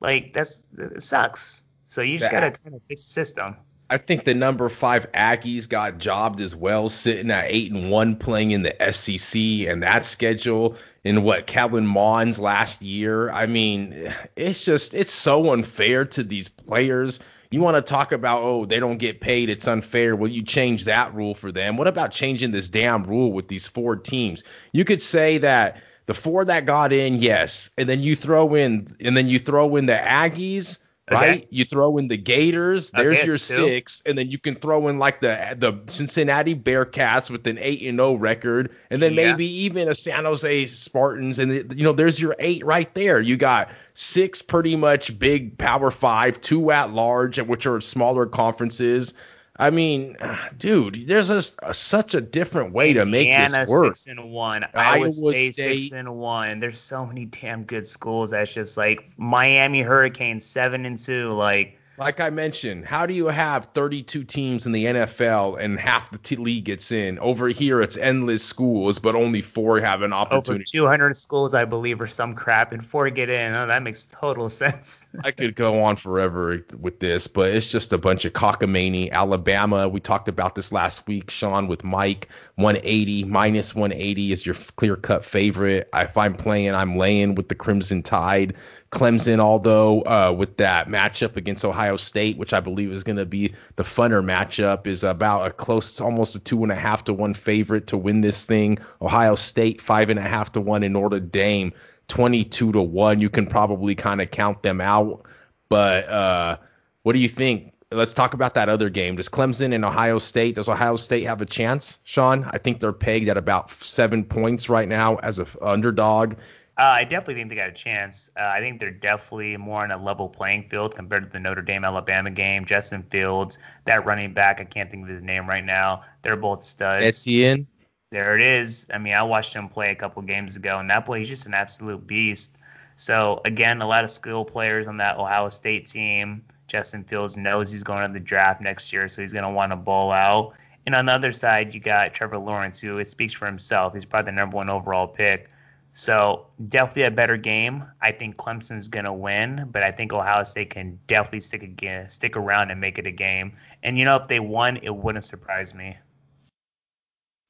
Like 0.00 0.34
that's 0.34 0.68
it 0.76 1.02
sucks. 1.02 1.62
So 1.86 2.02
you 2.02 2.18
just 2.18 2.30
gotta 2.30 2.50
kind 2.50 2.74
of 2.74 2.82
fix 2.88 3.04
the 3.04 3.12
system. 3.12 3.56
I 3.90 3.98
think 3.98 4.24
the 4.24 4.34
number 4.34 4.68
five 4.68 5.10
Aggies 5.12 5.68
got 5.68 5.98
jobbed 5.98 6.40
as 6.40 6.56
well, 6.56 6.88
sitting 6.88 7.30
at 7.30 7.44
eight 7.48 7.70
and 7.70 7.90
one, 7.90 8.16
playing 8.16 8.52
in 8.52 8.62
the 8.62 8.74
SEC 8.92 9.40
and 9.68 9.82
that 9.82 10.04
schedule 10.06 10.76
in 11.04 11.22
what 11.22 11.46
Kellen 11.46 11.86
Mond's 11.86 12.38
last 12.38 12.82
year. 12.82 13.30
I 13.30 13.46
mean, 13.46 14.12
it's 14.36 14.64
just 14.64 14.94
it's 14.94 15.12
so 15.12 15.52
unfair 15.52 16.06
to 16.06 16.22
these 16.24 16.48
players. 16.48 17.20
You 17.50 17.60
want 17.60 17.76
to 17.76 17.82
talk 17.82 18.12
about 18.12 18.42
oh 18.42 18.64
they 18.64 18.80
don't 18.80 18.98
get 18.98 19.20
paid, 19.20 19.50
it's 19.50 19.68
unfair. 19.68 20.16
Well, 20.16 20.30
you 20.30 20.42
change 20.42 20.86
that 20.86 21.14
rule 21.14 21.34
for 21.34 21.52
them. 21.52 21.76
What 21.76 21.86
about 21.86 22.10
changing 22.10 22.52
this 22.52 22.68
damn 22.68 23.04
rule 23.04 23.32
with 23.32 23.48
these 23.48 23.68
four 23.68 23.96
teams? 23.96 24.44
You 24.72 24.84
could 24.84 25.02
say 25.02 25.38
that 25.38 25.82
the 26.06 26.14
four 26.14 26.44
that 26.46 26.66
got 26.66 26.92
in, 26.92 27.20
yes, 27.20 27.70
and 27.78 27.88
then 27.88 28.00
you 28.00 28.16
throw 28.16 28.54
in 28.54 28.88
and 29.00 29.16
then 29.16 29.28
you 29.28 29.38
throw 29.38 29.76
in 29.76 29.86
the 29.86 29.92
Aggies 29.92 30.78
right? 31.10 31.38
Okay. 31.38 31.46
You 31.50 31.64
throw 31.64 31.98
in 31.98 32.08
the 32.08 32.16
Gators, 32.16 32.90
there's 32.90 33.18
okay, 33.18 33.26
your 33.26 33.38
six, 33.38 34.02
and 34.06 34.16
then 34.16 34.30
you 34.30 34.38
can 34.38 34.54
throw 34.54 34.88
in 34.88 34.98
like 34.98 35.20
the 35.20 35.54
the 35.56 35.80
Cincinnati 35.86 36.54
Bearcats 36.54 37.30
with 37.30 37.46
an 37.46 37.58
eight 37.58 37.82
and 37.82 37.98
zero 37.98 38.10
oh 38.10 38.14
record, 38.14 38.74
and 38.90 39.02
then 39.02 39.14
yeah. 39.14 39.32
maybe 39.32 39.46
even 39.46 39.88
a 39.88 39.94
San 39.94 40.24
Jose 40.24 40.66
Spartans, 40.66 41.38
and 41.38 41.52
you 41.76 41.84
know 41.84 41.92
there's 41.92 42.20
your 42.20 42.34
eight 42.38 42.64
right 42.64 42.92
there. 42.94 43.20
You 43.20 43.36
got 43.36 43.70
six 43.94 44.40
pretty 44.42 44.76
much 44.76 45.18
big 45.18 45.58
Power 45.58 45.90
Five, 45.90 46.40
two 46.40 46.70
at 46.70 46.92
large, 46.92 47.38
and 47.38 47.48
which 47.48 47.66
are 47.66 47.80
smaller 47.80 48.26
conferences. 48.26 49.14
I 49.56 49.70
mean, 49.70 50.16
dude, 50.58 51.06
there's 51.06 51.30
a, 51.30 51.42
a, 51.62 51.74
such 51.74 52.14
a 52.14 52.20
different 52.20 52.72
way 52.72 52.90
Indiana, 52.90 53.04
to 53.04 53.10
make 53.10 53.50
this 53.50 53.68
work. 53.68 53.96
six 53.96 54.06
and 54.06 54.32
one, 54.32 54.64
Iowa, 54.74 55.04
Iowa 55.04 55.12
State, 55.12 55.54
State, 55.54 55.80
six 55.80 55.92
and 55.92 56.16
one. 56.16 56.60
There's 56.60 56.80
so 56.80 57.06
many 57.06 57.26
damn 57.26 57.64
good 57.64 57.86
schools. 57.86 58.30
That's 58.30 58.52
just 58.52 58.76
like 58.76 59.08
Miami 59.16 59.82
Hurricanes 59.82 60.44
seven 60.44 60.86
and 60.86 60.98
two. 60.98 61.32
Like 61.32 61.78
like 61.96 62.20
I 62.20 62.30
mentioned, 62.30 62.84
how 62.84 63.06
do 63.06 63.14
you 63.14 63.26
have 63.26 63.66
32 63.66 64.24
teams 64.24 64.66
in 64.66 64.72
the 64.72 64.84
NFL 64.86 65.60
and 65.60 65.78
half 65.78 66.10
the 66.10 66.18
t- 66.18 66.36
league 66.36 66.64
gets 66.64 66.90
in? 66.90 67.18
Over 67.20 67.48
here, 67.48 67.80
it's 67.80 67.96
endless 67.96 68.44
schools, 68.44 68.98
but 68.98 69.14
only 69.14 69.42
four 69.42 69.80
have 69.80 70.02
an 70.02 70.12
opportunity. 70.12 70.78
Over 70.78 70.88
200 70.88 71.16
schools, 71.16 71.54
I 71.54 71.64
believe, 71.64 72.00
or 72.00 72.08
some 72.08 72.34
crap, 72.34 72.72
and 72.72 72.84
four 72.84 73.08
get 73.10 73.30
in. 73.30 73.54
Oh, 73.54 73.66
that 73.66 73.82
makes 73.82 74.04
total 74.06 74.48
sense. 74.48 75.06
I 75.22 75.30
could 75.30 75.54
go 75.54 75.82
on 75.84 75.96
forever 75.96 76.64
with 76.80 76.98
this, 76.98 77.28
but 77.28 77.52
it's 77.52 77.70
just 77.70 77.92
a 77.92 77.98
bunch 77.98 78.24
of 78.24 78.32
cockamamie. 78.32 79.12
Alabama, 79.12 79.88
we 79.88 80.00
talked 80.00 80.28
about 80.28 80.56
this 80.56 80.72
last 80.72 81.06
week, 81.06 81.30
Sean, 81.30 81.68
with 81.68 81.84
Mike. 81.84 82.28
180 82.56 83.24
minus 83.24 83.74
180 83.74 84.32
is 84.32 84.44
your 84.44 84.54
clear 84.76 84.96
cut 84.96 85.24
favorite. 85.24 85.88
If 85.94 86.16
I'm 86.16 86.34
playing, 86.34 86.74
I'm 86.74 86.96
laying 86.96 87.34
with 87.36 87.48
the 87.48 87.54
Crimson 87.54 88.02
Tide. 88.02 88.54
Clemson, 88.94 89.40
although 89.40 90.02
uh, 90.02 90.32
with 90.36 90.56
that 90.58 90.88
matchup 90.88 91.36
against 91.36 91.64
Ohio 91.64 91.96
State, 91.96 92.38
which 92.38 92.54
I 92.54 92.60
believe 92.60 92.92
is 92.92 93.02
going 93.02 93.16
to 93.16 93.26
be 93.26 93.52
the 93.76 93.82
funner 93.82 94.24
matchup, 94.24 94.86
is 94.86 95.02
about 95.02 95.46
a 95.46 95.50
close, 95.50 96.00
almost 96.00 96.36
a 96.36 96.38
two 96.38 96.62
and 96.62 96.70
a 96.70 96.76
half 96.76 97.04
to 97.04 97.12
one 97.12 97.34
favorite 97.34 97.88
to 97.88 97.98
win 97.98 98.20
this 98.20 98.46
thing. 98.46 98.78
Ohio 99.02 99.34
State 99.34 99.80
five 99.80 100.10
and 100.10 100.18
a 100.18 100.22
half 100.22 100.52
to 100.52 100.60
one, 100.60 100.84
in 100.84 100.92
Notre 100.92 101.20
Dame 101.20 101.72
22 102.08 102.72
to 102.72 102.80
one. 102.80 103.20
You 103.20 103.28
can 103.28 103.46
probably 103.46 103.94
kind 103.94 104.22
of 104.22 104.30
count 104.30 104.62
them 104.62 104.80
out, 104.80 105.26
but 105.68 106.08
uh, 106.08 106.56
what 107.02 107.14
do 107.14 107.18
you 107.18 107.28
think? 107.28 107.72
Let's 107.90 108.12
talk 108.12 108.34
about 108.34 108.54
that 108.54 108.68
other 108.68 108.90
game. 108.90 109.16
Does 109.16 109.28
Clemson 109.28 109.74
and 109.74 109.84
Ohio 109.84 110.18
State? 110.18 110.54
Does 110.54 110.68
Ohio 110.68 110.96
State 110.96 111.26
have 111.26 111.40
a 111.40 111.46
chance, 111.46 112.00
Sean? 112.04 112.44
I 112.44 112.58
think 112.58 112.80
they're 112.80 112.92
pegged 112.92 113.28
at 113.28 113.36
about 113.36 113.70
seven 113.70 114.24
points 114.24 114.68
right 114.68 114.88
now 114.88 115.16
as 115.16 115.38
an 115.38 115.46
underdog. 115.60 116.34
Uh, 116.76 116.82
I 116.82 117.04
definitely 117.04 117.34
think 117.34 117.50
they 117.50 117.56
got 117.56 117.68
a 117.68 117.72
chance. 117.72 118.30
Uh, 118.36 118.42
I 118.46 118.58
think 118.60 118.80
they're 118.80 118.90
definitely 118.90 119.56
more 119.56 119.84
on 119.84 119.92
a 119.92 120.02
level 120.02 120.28
playing 120.28 120.68
field 120.68 120.96
compared 120.96 121.22
to 121.22 121.28
the 121.30 121.38
Notre 121.38 121.62
Dame 121.62 121.84
Alabama 121.84 122.30
game. 122.30 122.64
Justin 122.64 123.04
Fields, 123.04 123.58
that 123.84 124.04
running 124.04 124.34
back, 124.34 124.60
I 124.60 124.64
can't 124.64 124.90
think 124.90 125.04
of 125.04 125.08
his 125.08 125.22
name 125.22 125.48
right 125.48 125.64
now. 125.64 126.02
They're 126.22 126.36
both 126.36 126.64
studs. 126.64 127.04
Etienne. 127.04 127.68
There 128.10 128.36
it 128.36 128.42
is. 128.42 128.86
I 128.92 128.98
mean, 128.98 129.14
I 129.14 129.22
watched 129.22 129.54
him 129.54 129.68
play 129.68 129.90
a 129.90 129.94
couple 129.94 130.22
games 130.22 130.56
ago, 130.56 130.78
and 130.78 130.90
that 130.90 131.06
boy, 131.06 131.20
he's 131.20 131.28
just 131.28 131.46
an 131.46 131.54
absolute 131.54 132.06
beast. 132.06 132.58
So 132.96 133.40
again, 133.44 133.80
a 133.80 133.86
lot 133.86 134.04
of 134.04 134.10
skill 134.10 134.44
players 134.44 134.86
on 134.86 134.96
that 134.98 135.16
Ohio 135.16 135.48
State 135.48 135.86
team. 135.86 136.44
Justin 136.66 137.04
Fields 137.04 137.36
knows 137.36 137.70
he's 137.70 137.82
going 137.84 138.06
to 138.06 138.12
the 138.12 138.20
draft 138.20 138.60
next 138.60 138.92
year, 138.92 139.08
so 139.08 139.20
he's 139.20 139.32
going 139.32 139.44
to 139.44 139.50
want 139.50 139.70
to 139.70 139.76
bowl 139.76 140.10
out. 140.10 140.54
And 140.86 140.94
on 140.94 141.06
the 141.06 141.12
other 141.12 141.32
side, 141.32 141.74
you 141.74 141.80
got 141.80 142.12
Trevor 142.12 142.38
Lawrence, 142.38 142.80
who 142.80 142.98
it 142.98 143.06
speaks 143.06 143.32
for 143.32 143.46
himself. 143.46 143.94
He's 143.94 144.04
probably 144.04 144.30
the 144.30 144.36
number 144.36 144.56
one 144.56 144.68
overall 144.68 145.06
pick. 145.06 145.50
So 145.96 146.48
definitely 146.68 147.04
a 147.04 147.10
better 147.12 147.36
game. 147.36 147.84
I 148.02 148.10
think 148.10 148.36
Clemson's 148.36 148.88
gonna 148.88 149.14
win, 149.14 149.68
but 149.70 149.84
I 149.84 149.92
think 149.92 150.12
Ohio 150.12 150.42
State 150.42 150.70
can 150.70 150.98
definitely 151.06 151.40
stick 151.40 151.62
again, 151.62 152.10
stick 152.10 152.36
around 152.36 152.72
and 152.72 152.80
make 152.80 152.98
it 152.98 153.06
a 153.06 153.12
game. 153.12 153.52
And 153.84 153.96
you 153.96 154.04
know, 154.04 154.16
if 154.16 154.26
they 154.26 154.40
won, 154.40 154.78
it 154.78 154.94
wouldn't 154.94 155.24
surprise 155.24 155.72
me. 155.72 155.96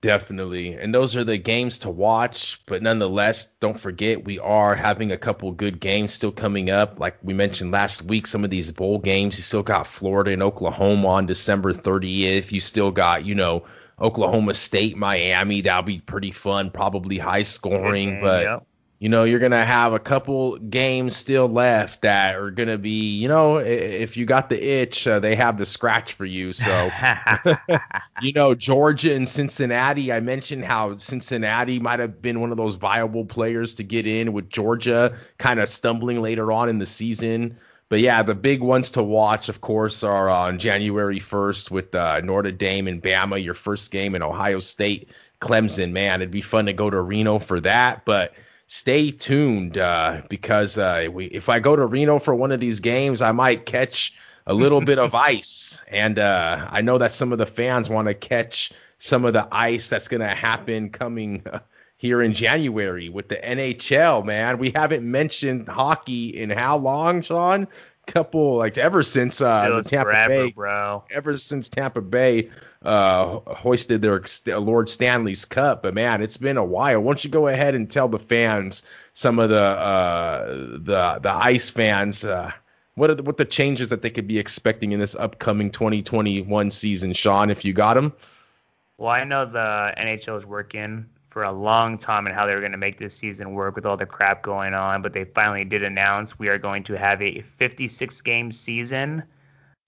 Definitely. 0.03 0.75
And 0.75 0.95
those 0.95 1.17
are 1.17 1.25
the 1.25 1.39
games 1.39 1.79
to 1.79 1.89
watch. 1.89 2.61
But 2.67 2.83
nonetheless, 2.83 3.47
don't 3.61 3.81
forget 3.81 4.27
we 4.27 4.39
are 4.39 4.75
having 4.75 5.13
a 5.13 5.17
couple 5.17 5.51
good 5.51 5.81
games 5.81 6.13
still 6.13 6.31
coming 6.31 6.69
up. 6.69 7.01
Like 7.01 7.17
we 7.23 7.33
mentioned 7.33 7.71
last 7.71 8.03
week, 8.03 8.27
some 8.27 8.45
of 8.45 8.51
these 8.51 8.71
bowl 8.71 8.99
games, 8.99 9.39
you 9.39 9.43
still 9.43 9.63
got 9.63 9.87
Florida 9.87 10.33
and 10.33 10.43
Oklahoma 10.43 11.09
on 11.09 11.25
December 11.25 11.73
30th. 11.73 12.53
You 12.53 12.61
still 12.61 12.91
got, 12.91 13.25
you 13.25 13.35
know, 13.35 13.65
Oklahoma 14.01 14.55
State, 14.55 14.97
Miami. 14.97 15.61
That'll 15.63 15.83
be 15.83 16.01
pretty 16.01 16.31
fun, 16.31 16.71
probably 16.71 17.19
high 17.19 17.45
scoring. 17.45 18.11
Game, 18.11 18.21
but 18.21 18.43
yep 18.43 18.67
you 19.05 19.11
know, 19.11 19.25
you're 19.25 19.39
going 19.39 19.53
to 19.53 19.65
have 19.65 19.93
a 19.93 19.99
couple 19.99 20.57
games 20.57 21.15
still 21.15 21.47
left 21.47 22.01
that 22.01 22.37
are 22.37 22.51
going 22.51 22.71
to 22.71 22.79
be, 22.79 23.19
you 23.19 23.29
know, 23.29 23.59
if 23.59 24.17
you 24.17 24.25
got 24.25 24.49
the 24.49 24.59
itch, 24.59 25.07
uh, 25.07 25.21
they 25.21 25.35
have 25.35 25.59
the 25.59 25.67
scratch 25.67 26.15
for 26.15 26.25
you. 26.25 26.55
So, 26.55 26.91
you 28.23 28.33
know, 28.33 28.55
Georgia 28.55 29.15
and 29.15 29.29
Cincinnati, 29.29 30.11
I 30.11 30.21
mentioned 30.21 30.65
how 30.65 30.97
Cincinnati 30.97 31.81
might 31.81 31.99
have 31.99 32.23
been 32.23 32.41
one 32.41 32.51
of 32.51 32.57
those 32.57 32.77
viable 32.77 33.27
players 33.27 33.75
to 33.75 33.85
get 33.85 34.07
in 34.07 34.33
with 34.33 34.49
Georgia 34.49 35.19
kind 35.37 35.61
of 35.61 35.69
stumbling 35.69 36.23
later 36.23 36.51
on 36.51 36.71
in 36.71 36.79
the 36.79 36.87
season. 36.87 37.59
But 37.89 38.01
yeah, 38.01 38.23
the 38.23 38.35
big 38.35 38.61
ones 38.61 38.91
to 38.93 39.03
watch, 39.03 39.49
of 39.49 39.61
course, 39.61 40.03
are 40.03 40.29
on 40.29 40.59
January 40.59 41.21
1st 41.21 41.71
with 41.71 41.95
uh, 41.95 42.21
Notre 42.21 42.51
Dame 42.51 42.89
and 42.89 43.03
Bama, 43.03 43.43
your 43.43 43.55
first 43.55 43.91
game 43.91 44.15
in 44.15 44.23
Ohio 44.23 44.59
State, 44.59 45.11
Clemson. 45.41 45.93
Man, 45.93 46.21
it'd 46.21 46.31
be 46.31 46.41
fun 46.41 46.67
to 46.67 46.73
go 46.73 46.89
to 46.89 47.01
Reno 47.01 47.39
for 47.39 47.61
that. 47.61 48.05
But 48.05 48.35
stay 48.67 49.11
tuned 49.11 49.79
uh, 49.79 50.23
because 50.29 50.79
uh, 50.79 51.09
we, 51.13 51.27
if 51.27 51.49
I 51.49 51.61
go 51.61 51.77
to 51.77 51.87
Reno 51.87 52.19
for 52.19 52.35
one 52.35 52.53
of 52.53 52.61
these 52.61 52.81
games, 52.81 53.23
I 53.23 53.33
might 53.33 53.67
catch 53.67 54.15
a 54.47 54.55
little 54.55 54.81
bit 54.81 54.99
of 54.99 55.15
ice, 55.15 55.83
and 55.89 56.19
uh, 56.19 56.67
I 56.71 56.81
know 56.81 56.99
that 56.99 57.13
some 57.13 57.33
of 57.33 57.39
the 57.39 57.47
fans 57.47 57.89
want 57.89 58.09
to 58.09 58.15
catch 58.15 58.73
some 58.99 59.25
of 59.25 59.33
the 59.33 59.47
ice 59.51 59.89
that's 59.89 60.09
going 60.09 60.21
to 60.21 60.35
happen 60.35 60.91
coming 60.91 61.43
uh, 61.51 61.61
here 62.05 62.21
in 62.21 62.35
January 62.35 63.09
with 63.09 63.29
the 63.29 63.37
NHL. 63.37 64.27
Man, 64.27 64.59
we 64.59 64.71
haven't 64.75 65.11
mentioned 65.11 65.67
hockey 65.69 66.29
in 66.29 66.51
how 66.51 66.77
long, 66.77 67.23
Sean? 67.23 67.67
couple 68.07 68.59
like 68.59 68.77
ever 68.77 69.03
since 69.03 69.41
uh 69.41 69.67
the 69.77 69.83
Tampa 69.83 70.11
forever, 70.11 70.45
Bay, 70.45 70.53
bro. 70.53 71.05
Ever 71.11 71.39
since 71.39 71.71
Tampa 71.71 72.03
Bay 72.03 72.51
uh 72.83 73.39
hoisted 73.47 74.03
their 74.03 74.23
Lord 74.61 74.91
Stanley's 74.91 75.47
Cup, 75.47 75.83
but 75.83 75.95
man, 75.95 76.21
it's 76.21 76.37
been 76.37 76.59
a 76.59 76.65
while. 76.65 77.01
Why 77.01 77.13
don't 77.13 77.25
you 77.25 77.31
go 77.31 77.49
ahead 77.49 77.75
and 77.75 77.91
tell 77.91 78.09
the 78.09 78.19
fans 78.19 78.83
some 79.15 79.39
of 79.39 79.49
the 79.49 79.59
uh 79.59 80.47
the 80.47 81.19
the 81.23 81.33
ice 81.33 81.71
fans 81.71 82.27
uh 82.27 82.53
what 82.97 83.09
are 83.09 83.15
the, 83.15 83.23
what 83.23 83.39
the 83.39 83.47
changes 83.47 83.89
that 83.89 84.03
they 84.03 84.11
could 84.11 84.29
be 84.29 84.39
expecting 84.39 84.93
in 84.93 85.01
this 85.01 85.15
upcoming 85.15 85.71
2021 85.71 86.71
season, 86.71 87.15
Sean, 87.15 87.49
if 87.49 87.65
you 87.65 87.73
got 87.73 87.95
them? 87.95 88.13
Well, 88.99 89.11
I 89.11 89.25
know 89.25 89.47
the 89.47 89.95
NHL 89.97 90.37
is 90.37 90.45
working 90.45 91.07
for 91.35 91.43
a 91.43 91.53
long 91.53 91.99
time 91.99 92.29
and 92.29 92.35
how 92.35 92.47
they 92.47 92.55
were 92.55 92.61
going 92.61 92.71
to 92.71 92.79
make 92.79 92.97
this 92.97 93.13
season 93.13 93.55
work 93.55 93.75
with 93.75 93.85
all 93.85 93.97
the 93.97 94.07
crap 94.07 94.41
going 94.41 94.73
on, 94.73 95.03
but 95.03 95.13
they 95.13 95.25
finally 95.25 95.65
did 95.65 95.83
announce 95.83 96.39
we 96.39 96.47
are 96.47 96.59
going 96.59 96.85
to 96.85 96.97
have 96.97 97.21
a 97.21 97.41
56 97.41 98.21
game 98.21 98.53
season. 98.53 99.21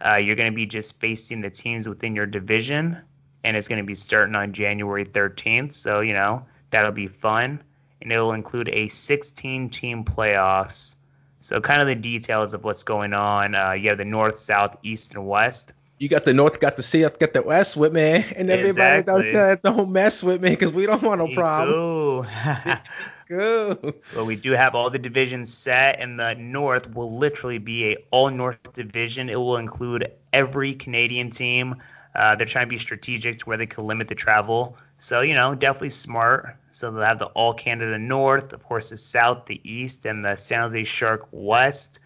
Uh, 0.05 0.17
you're 0.17 0.35
going 0.35 0.51
to 0.51 0.57
be 0.57 0.67
just 0.67 0.99
facing 0.99 1.41
the 1.41 1.49
teams 1.49 1.89
within 1.89 2.17
your 2.17 2.27
division, 2.27 2.99
and 3.45 3.57
it's 3.57 3.69
going 3.69 3.81
to 3.81 3.87
be 3.87 3.95
starting 3.95 4.35
on 4.35 4.53
January 4.53 5.05
13th. 5.05 5.73
So, 5.73 6.01
you 6.01 6.15
know, 6.15 6.45
that'll 6.71 6.91
be 6.91 7.07
fun. 7.07 7.63
And 8.03 8.11
it'll 8.11 8.33
include 8.33 8.69
a 8.71 8.89
16 8.89 9.71
team 9.71 10.05
playoffs. 10.05 10.97
So, 11.39 11.61
kind 11.61 11.81
of 11.81 11.87
the 11.87 11.95
details 11.95 12.55
of 12.55 12.65
what's 12.65 12.83
going 12.83 13.13
on. 13.13 13.55
Uh, 13.55 13.71
you 13.71 13.89
have 13.91 13.99
the 13.99 14.05
North, 14.05 14.41
South, 14.41 14.77
East, 14.83 15.15
and 15.15 15.25
West 15.29 15.73
you 15.99 16.09
got 16.09 16.25
the 16.25 16.35
north, 16.35 16.61
got 16.61 16.77
the 16.77 16.83
south, 16.83 17.19
got 17.19 17.33
the 17.33 17.43
west 17.43 17.77
with 17.77 17.93
me, 17.93 18.25
and 18.37 18.51
everybody 18.51 18.99
exactly. 18.99 19.33
don't, 19.33 19.63
don't 19.63 19.91
mess 19.91 20.23
with 20.23 20.43
me 20.43 20.51
because 20.51 20.73
we 20.73 20.87
don't 20.87 21.03
want 21.03 21.21
no 21.21 21.35
problem. 21.35 22.27
Go. 23.29 23.95
Well, 24.15 24.27
we 24.27 24.37
do 24.37 24.53
have 24.53 24.75
all 24.75 24.91
the 24.91 24.99
divisions 24.99 25.53
set, 25.53 26.01
and 26.01 26.21
the 26.21 26.35
North 26.35 26.95
will 26.95 27.17
literally 27.17 27.59
be 27.59 27.93
a 27.93 27.97
all 28.11 28.31
North 28.31 28.59
division. 28.75 29.31
It 29.31 29.37
will 29.37 29.57
include 29.57 30.13
every 30.33 30.75
Canadian 30.75 31.31
team. 31.31 31.77
Uh, 32.15 32.35
they're 32.37 32.47
trying 32.47 32.67
to 32.67 32.71
be 32.71 32.79
strategic 32.79 33.39
to 33.41 33.45
where 33.47 33.57
they 33.57 33.67
can 33.67 33.87
limit 33.87 34.09
the 34.09 34.15
travel. 34.15 34.77
So 34.99 35.23
you 35.23 35.35
know, 35.35 35.55
definitely 35.55 35.91
smart. 35.91 36.57
So 36.73 36.91
they'll 36.91 37.03
have 37.03 37.19
the 37.19 37.27
All 37.27 37.55
Canada 37.55 37.99
North, 37.99 38.53
of 38.53 38.63
course, 38.63 38.91
the 38.91 38.99
South, 38.99 39.47
the 39.47 39.61
East, 39.65 40.05
and 40.05 40.25
the 40.25 40.37
San 40.37 40.61
Jose 40.61 40.85
Shark 40.85 41.27
West. 41.33 42.01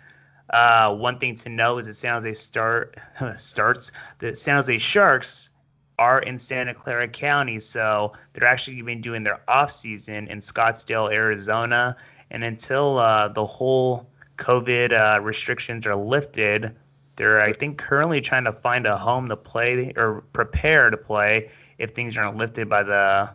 Uh, 0.50 0.94
one 0.94 1.18
thing 1.18 1.34
to 1.36 1.48
know 1.48 1.78
is 1.78 1.86
that 1.86 1.94
San 1.94 2.14
Jose 2.14 2.34
start 2.34 2.96
starts 3.36 3.92
the 4.18 4.34
San 4.34 4.56
Jose 4.56 4.78
Sharks 4.78 5.50
are 5.98 6.20
in 6.20 6.38
Santa 6.38 6.74
Clara 6.74 7.06
County, 7.06 7.60
so 7.60 8.12
they're 8.32 8.48
actually 8.48 8.80
been 8.82 9.00
doing 9.00 9.22
their 9.22 9.40
off 9.48 9.70
season 9.70 10.26
in 10.28 10.38
Scottsdale, 10.38 11.12
Arizona, 11.12 11.96
and 12.30 12.42
until 12.42 12.98
uh, 12.98 13.28
the 13.28 13.46
whole 13.46 14.08
COVID 14.38 14.92
uh, 14.92 15.20
restrictions 15.20 15.86
are 15.86 15.94
lifted, 15.94 16.74
they're 17.16 17.40
I 17.40 17.52
think 17.52 17.78
currently 17.78 18.20
trying 18.20 18.44
to 18.44 18.52
find 18.52 18.86
a 18.86 18.96
home 18.96 19.28
to 19.28 19.36
play 19.36 19.92
or 19.96 20.22
prepare 20.32 20.90
to 20.90 20.96
play 20.96 21.50
if 21.78 21.90
things 21.90 22.16
aren't 22.16 22.38
lifted 22.38 22.68
by 22.68 22.82
the 22.82 23.30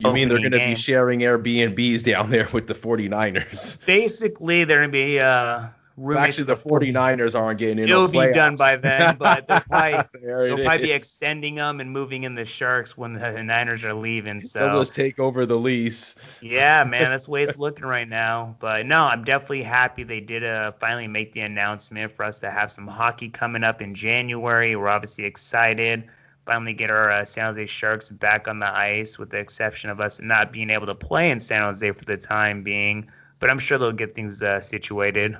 you 0.00 0.12
mean 0.12 0.28
they're 0.28 0.38
going 0.38 0.52
to 0.52 0.58
be 0.58 0.74
sharing 0.74 1.20
Airbnbs 1.20 2.02
down 2.02 2.30
there 2.30 2.48
with 2.52 2.66
the 2.66 2.74
49ers? 2.74 3.84
Basically, 3.86 4.64
they're 4.64 4.78
going 4.78 4.88
to 4.88 4.92
be 4.92 5.20
uh, 5.20 5.68
Actually, 6.16 6.44
the 6.44 6.54
49ers 6.54 7.38
aren't 7.38 7.58
getting 7.58 7.78
in. 7.78 7.88
It'll 7.88 8.08
be 8.08 8.32
done 8.32 8.54
by 8.54 8.76
then, 8.76 9.16
but 9.18 9.46
they'll 9.46 9.60
probably, 9.68 10.20
they'll 10.20 10.64
probably 10.64 10.86
be 10.86 10.92
extending 10.92 11.56
them 11.56 11.80
and 11.80 11.90
moving 11.90 12.24
in 12.24 12.34
the 12.34 12.44
Sharks 12.44 12.96
when 12.96 13.12
the 13.12 13.42
Niners 13.42 13.84
are 13.84 13.92
leaving. 13.92 14.40
So 14.40 14.60
they'll 14.60 14.80
just 14.80 14.94
take 14.94 15.18
over 15.18 15.44
the 15.44 15.58
lease. 15.58 16.14
Yeah, 16.40 16.84
man, 16.84 17.10
that's 17.10 17.26
the 17.26 17.30
way 17.30 17.42
it's 17.42 17.58
looking 17.58 17.84
right 17.84 18.08
now. 18.08 18.56
But 18.58 18.86
no, 18.86 19.04
I'm 19.04 19.24
definitely 19.24 19.64
happy 19.64 20.02
they 20.02 20.20
did 20.20 20.44
uh, 20.44 20.72
finally 20.72 21.08
make 21.08 21.32
the 21.32 21.40
announcement 21.40 22.10
for 22.12 22.24
us 22.24 22.40
to 22.40 22.50
have 22.50 22.70
some 22.70 22.86
hockey 22.86 23.28
coming 23.28 23.62
up 23.62 23.82
in 23.82 23.94
January. 23.94 24.74
We're 24.76 24.88
obviously 24.88 25.24
excited. 25.24 26.08
Finally, 26.46 26.72
get 26.72 26.90
our 26.90 27.10
uh, 27.10 27.24
San 27.24 27.46
Jose 27.46 27.66
Sharks 27.66 28.08
back 28.10 28.48
on 28.48 28.58
the 28.58 28.68
ice, 28.68 29.18
with 29.18 29.30
the 29.30 29.38
exception 29.38 29.90
of 29.90 30.00
us 30.00 30.20
not 30.20 30.52
being 30.52 30.70
able 30.70 30.86
to 30.86 30.94
play 30.94 31.30
in 31.30 31.38
San 31.38 31.62
Jose 31.62 31.92
for 31.92 32.04
the 32.04 32.16
time 32.16 32.62
being. 32.62 33.08
But 33.38 33.50
I'm 33.50 33.58
sure 33.58 33.78
they'll 33.78 33.92
get 33.92 34.14
things 34.14 34.42
uh, 34.42 34.60
situated. 34.60 35.36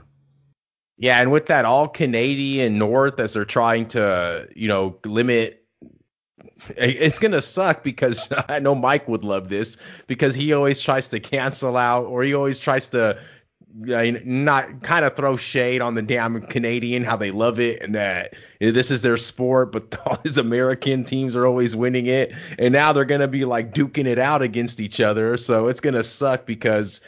Yeah, 1.02 1.20
and 1.20 1.32
with 1.32 1.46
that 1.46 1.64
all 1.64 1.88
Canadian 1.88 2.78
North 2.78 3.18
as 3.18 3.32
they're 3.32 3.44
trying 3.44 3.88
to, 3.88 4.48
you 4.54 4.68
know, 4.68 4.96
limit 5.04 5.66
it's 6.76 7.18
going 7.18 7.32
to 7.32 7.42
suck 7.42 7.82
because 7.82 8.28
I 8.48 8.60
know 8.60 8.76
Mike 8.76 9.08
would 9.08 9.24
love 9.24 9.48
this 9.48 9.78
because 10.06 10.32
he 10.32 10.52
always 10.52 10.80
tries 10.80 11.08
to 11.08 11.18
cancel 11.18 11.76
out 11.76 12.04
or 12.04 12.22
he 12.22 12.34
always 12.34 12.60
tries 12.60 12.88
to 12.90 13.20
not 13.74 14.84
kind 14.84 15.04
of 15.04 15.16
throw 15.16 15.36
shade 15.36 15.80
on 15.80 15.96
the 15.96 16.02
damn 16.02 16.40
Canadian, 16.42 17.02
how 17.02 17.16
they 17.16 17.32
love 17.32 17.58
it 17.58 17.82
and 17.82 17.96
that 17.96 18.34
this 18.60 18.92
is 18.92 19.02
their 19.02 19.16
sport, 19.16 19.72
but 19.72 19.98
all 20.06 20.18
these 20.22 20.38
American 20.38 21.02
teams 21.02 21.34
are 21.34 21.48
always 21.48 21.74
winning 21.74 22.06
it. 22.06 22.32
And 22.60 22.72
now 22.72 22.92
they're 22.92 23.04
to 23.22 23.26
be 23.28 23.44
like 23.44 23.74
duking 23.74 24.06
it 24.06 24.20
out 24.20 24.40
against 24.40 24.78
each 24.78 25.00
other. 25.00 25.36
So 25.36 25.66
it's 25.66 25.80
to 25.94 26.04
suck 26.04 26.46
because 26.46 27.00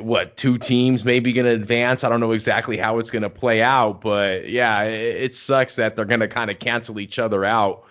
what 0.00 0.36
two 0.36 0.58
teams 0.58 1.04
maybe 1.04 1.32
going 1.32 1.46
to 1.46 1.52
advance. 1.52 2.04
I 2.04 2.08
don't 2.08 2.20
know 2.20 2.32
exactly 2.32 2.76
how 2.76 2.98
it's 2.98 3.10
going 3.10 3.22
to 3.22 3.30
play 3.30 3.62
out, 3.62 4.00
but 4.00 4.48
yeah, 4.48 4.82
it, 4.84 5.22
it 5.22 5.36
sucks 5.36 5.76
that 5.76 5.96
they're 5.96 6.04
going 6.04 6.20
to 6.20 6.28
kind 6.28 6.50
of 6.50 6.58
cancel 6.58 6.98
each 6.98 7.18
other 7.18 7.44
out. 7.44 7.84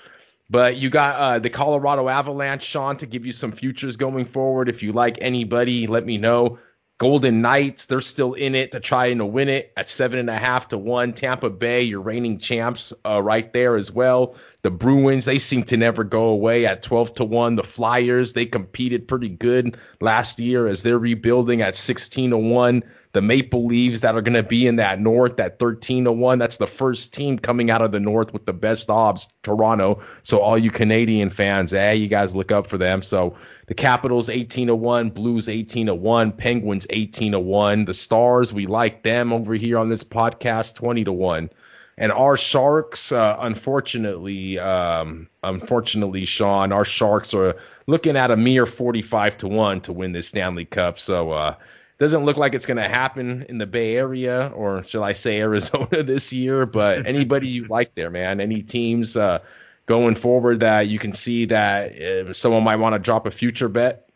But 0.49 0.77
you 0.77 0.89
got 0.89 1.15
uh, 1.15 1.39
the 1.39 1.49
Colorado 1.49 2.09
Avalanche, 2.09 2.63
Sean, 2.63 2.97
to 2.97 3.05
give 3.05 3.25
you 3.25 3.31
some 3.31 3.51
futures 3.51 3.97
going 3.97 4.25
forward. 4.25 4.69
If 4.69 4.83
you 4.83 4.91
like 4.91 5.17
anybody, 5.21 5.87
let 5.87 6.05
me 6.05 6.17
know. 6.17 6.59
Golden 7.03 7.41
Knights, 7.41 7.87
they're 7.87 7.99
still 7.99 8.31
in 8.31 8.55
it 8.55 8.71
to 8.71 8.79
try 8.79 9.07
and 9.07 9.33
win 9.33 9.49
it 9.49 9.73
at 9.75 9.89
seven 9.89 10.19
and 10.19 10.29
a 10.29 10.37
half 10.37 10.69
to 10.69 10.77
one. 10.77 11.11
Tampa 11.11 11.49
Bay, 11.49 11.81
your 11.81 11.99
reigning 11.99 12.39
champs, 12.39 12.93
uh, 13.05 13.21
right 13.21 13.51
there 13.51 13.75
as 13.75 13.91
well. 13.91 14.37
The 14.61 14.71
Bruins, 14.71 15.25
they 15.25 15.37
seem 15.37 15.63
to 15.63 15.75
never 15.75 16.05
go 16.05 16.29
away 16.29 16.65
at 16.65 16.81
12 16.81 17.15
to 17.15 17.25
1. 17.25 17.55
The 17.55 17.63
Flyers, 17.63 18.31
they 18.31 18.45
competed 18.45 19.09
pretty 19.09 19.27
good 19.27 19.75
last 19.99 20.39
year 20.39 20.65
as 20.65 20.81
they're 20.81 20.97
rebuilding 20.97 21.61
at 21.61 21.75
16 21.75 22.29
to 22.29 22.37
1 22.37 22.83
the 23.13 23.21
Maple 23.21 23.65
Leaves 23.65 24.01
that 24.01 24.15
are 24.15 24.21
going 24.21 24.33
to 24.33 24.43
be 24.43 24.65
in 24.65 24.77
that 24.77 24.99
North 24.99 25.39
at 25.39 25.59
13 25.59 26.05
to 26.05 26.11
1. 26.11 26.39
That's 26.39 26.57
the 26.57 26.67
first 26.67 27.13
team 27.13 27.37
coming 27.37 27.69
out 27.69 27.83
of 27.83 27.91
the 27.91 27.99
North 27.99 28.33
with 28.33 28.45
the 28.45 28.53
best 28.53 28.89
odds, 28.89 29.27
Toronto. 29.43 30.01
So 30.23 30.39
all 30.39 30.57
you 30.57 30.71
Canadian 30.71 31.29
fans, 31.29 31.73
eh, 31.73 31.91
you 31.91 32.07
guys 32.07 32.35
look 32.35 32.51
up 32.51 32.65
for 32.65 32.79
them. 32.79 33.03
So 33.03 33.37
the 33.67 33.73
Capitals 33.73 34.29
18 34.29 34.67
to 34.67 34.75
1, 34.75 35.09
Blues 35.11 35.47
18 35.47 35.87
to 35.87 35.95
1, 35.95 36.31
Penguins 36.33 36.85
18 36.89 37.31
to 37.33 37.39
1. 37.39 37.85
The 37.85 37.93
Stars, 37.93 38.53
we 38.53 38.65
like 38.67 39.03
them 39.03 39.31
over 39.31 39.53
here 39.53 39.77
on 39.77 39.89
this 39.89 40.03
podcast 40.03 40.75
20 40.75 41.05
to 41.05 41.13
1. 41.13 41.49
and 41.97 42.11
our 42.11 42.37
Sharks, 42.37 43.11
uh, 43.11 43.37
unfortunately, 43.39 44.59
um, 44.59 45.29
unfortunately, 45.43 46.25
Sean, 46.25 46.71
our 46.71 46.85
Sharks 46.85 47.33
are 47.33 47.55
looking 47.87 48.17
at 48.17 48.31
a 48.31 48.37
mere 48.37 48.65
45 48.65 49.37
to 49.39 49.47
one 49.47 49.81
to 49.81 49.93
win 49.93 50.11
this 50.11 50.27
Stanley 50.27 50.65
Cup. 50.65 50.99
So 50.99 51.31
uh, 51.31 51.55
doesn't 51.99 52.25
look 52.25 52.37
like 52.37 52.55
it's 52.55 52.65
going 52.65 52.77
to 52.77 52.89
happen 52.89 53.45
in 53.47 53.59
the 53.59 53.65
Bay 53.65 53.95
Area, 53.95 54.51
or 54.55 54.83
shall 54.83 55.03
I 55.03 55.13
say 55.13 55.39
Arizona 55.39 56.03
this 56.03 56.33
year. 56.33 56.65
But 56.65 57.05
anybody 57.05 57.47
you 57.47 57.65
like 57.69 57.93
there, 57.95 58.09
man, 58.09 58.41
any 58.41 58.61
teams 58.61 59.15
uh, 59.15 59.39
going 59.85 60.15
forward 60.15 60.61
that 60.61 60.87
you 60.87 60.99
can 60.99 61.13
see 61.13 61.45
that 61.45 62.35
someone 62.35 62.63
might 62.63 62.77
want 62.77 62.93
to 62.93 62.99
drop 62.99 63.25
a 63.25 63.31
future 63.31 63.69
bet? 63.69 64.09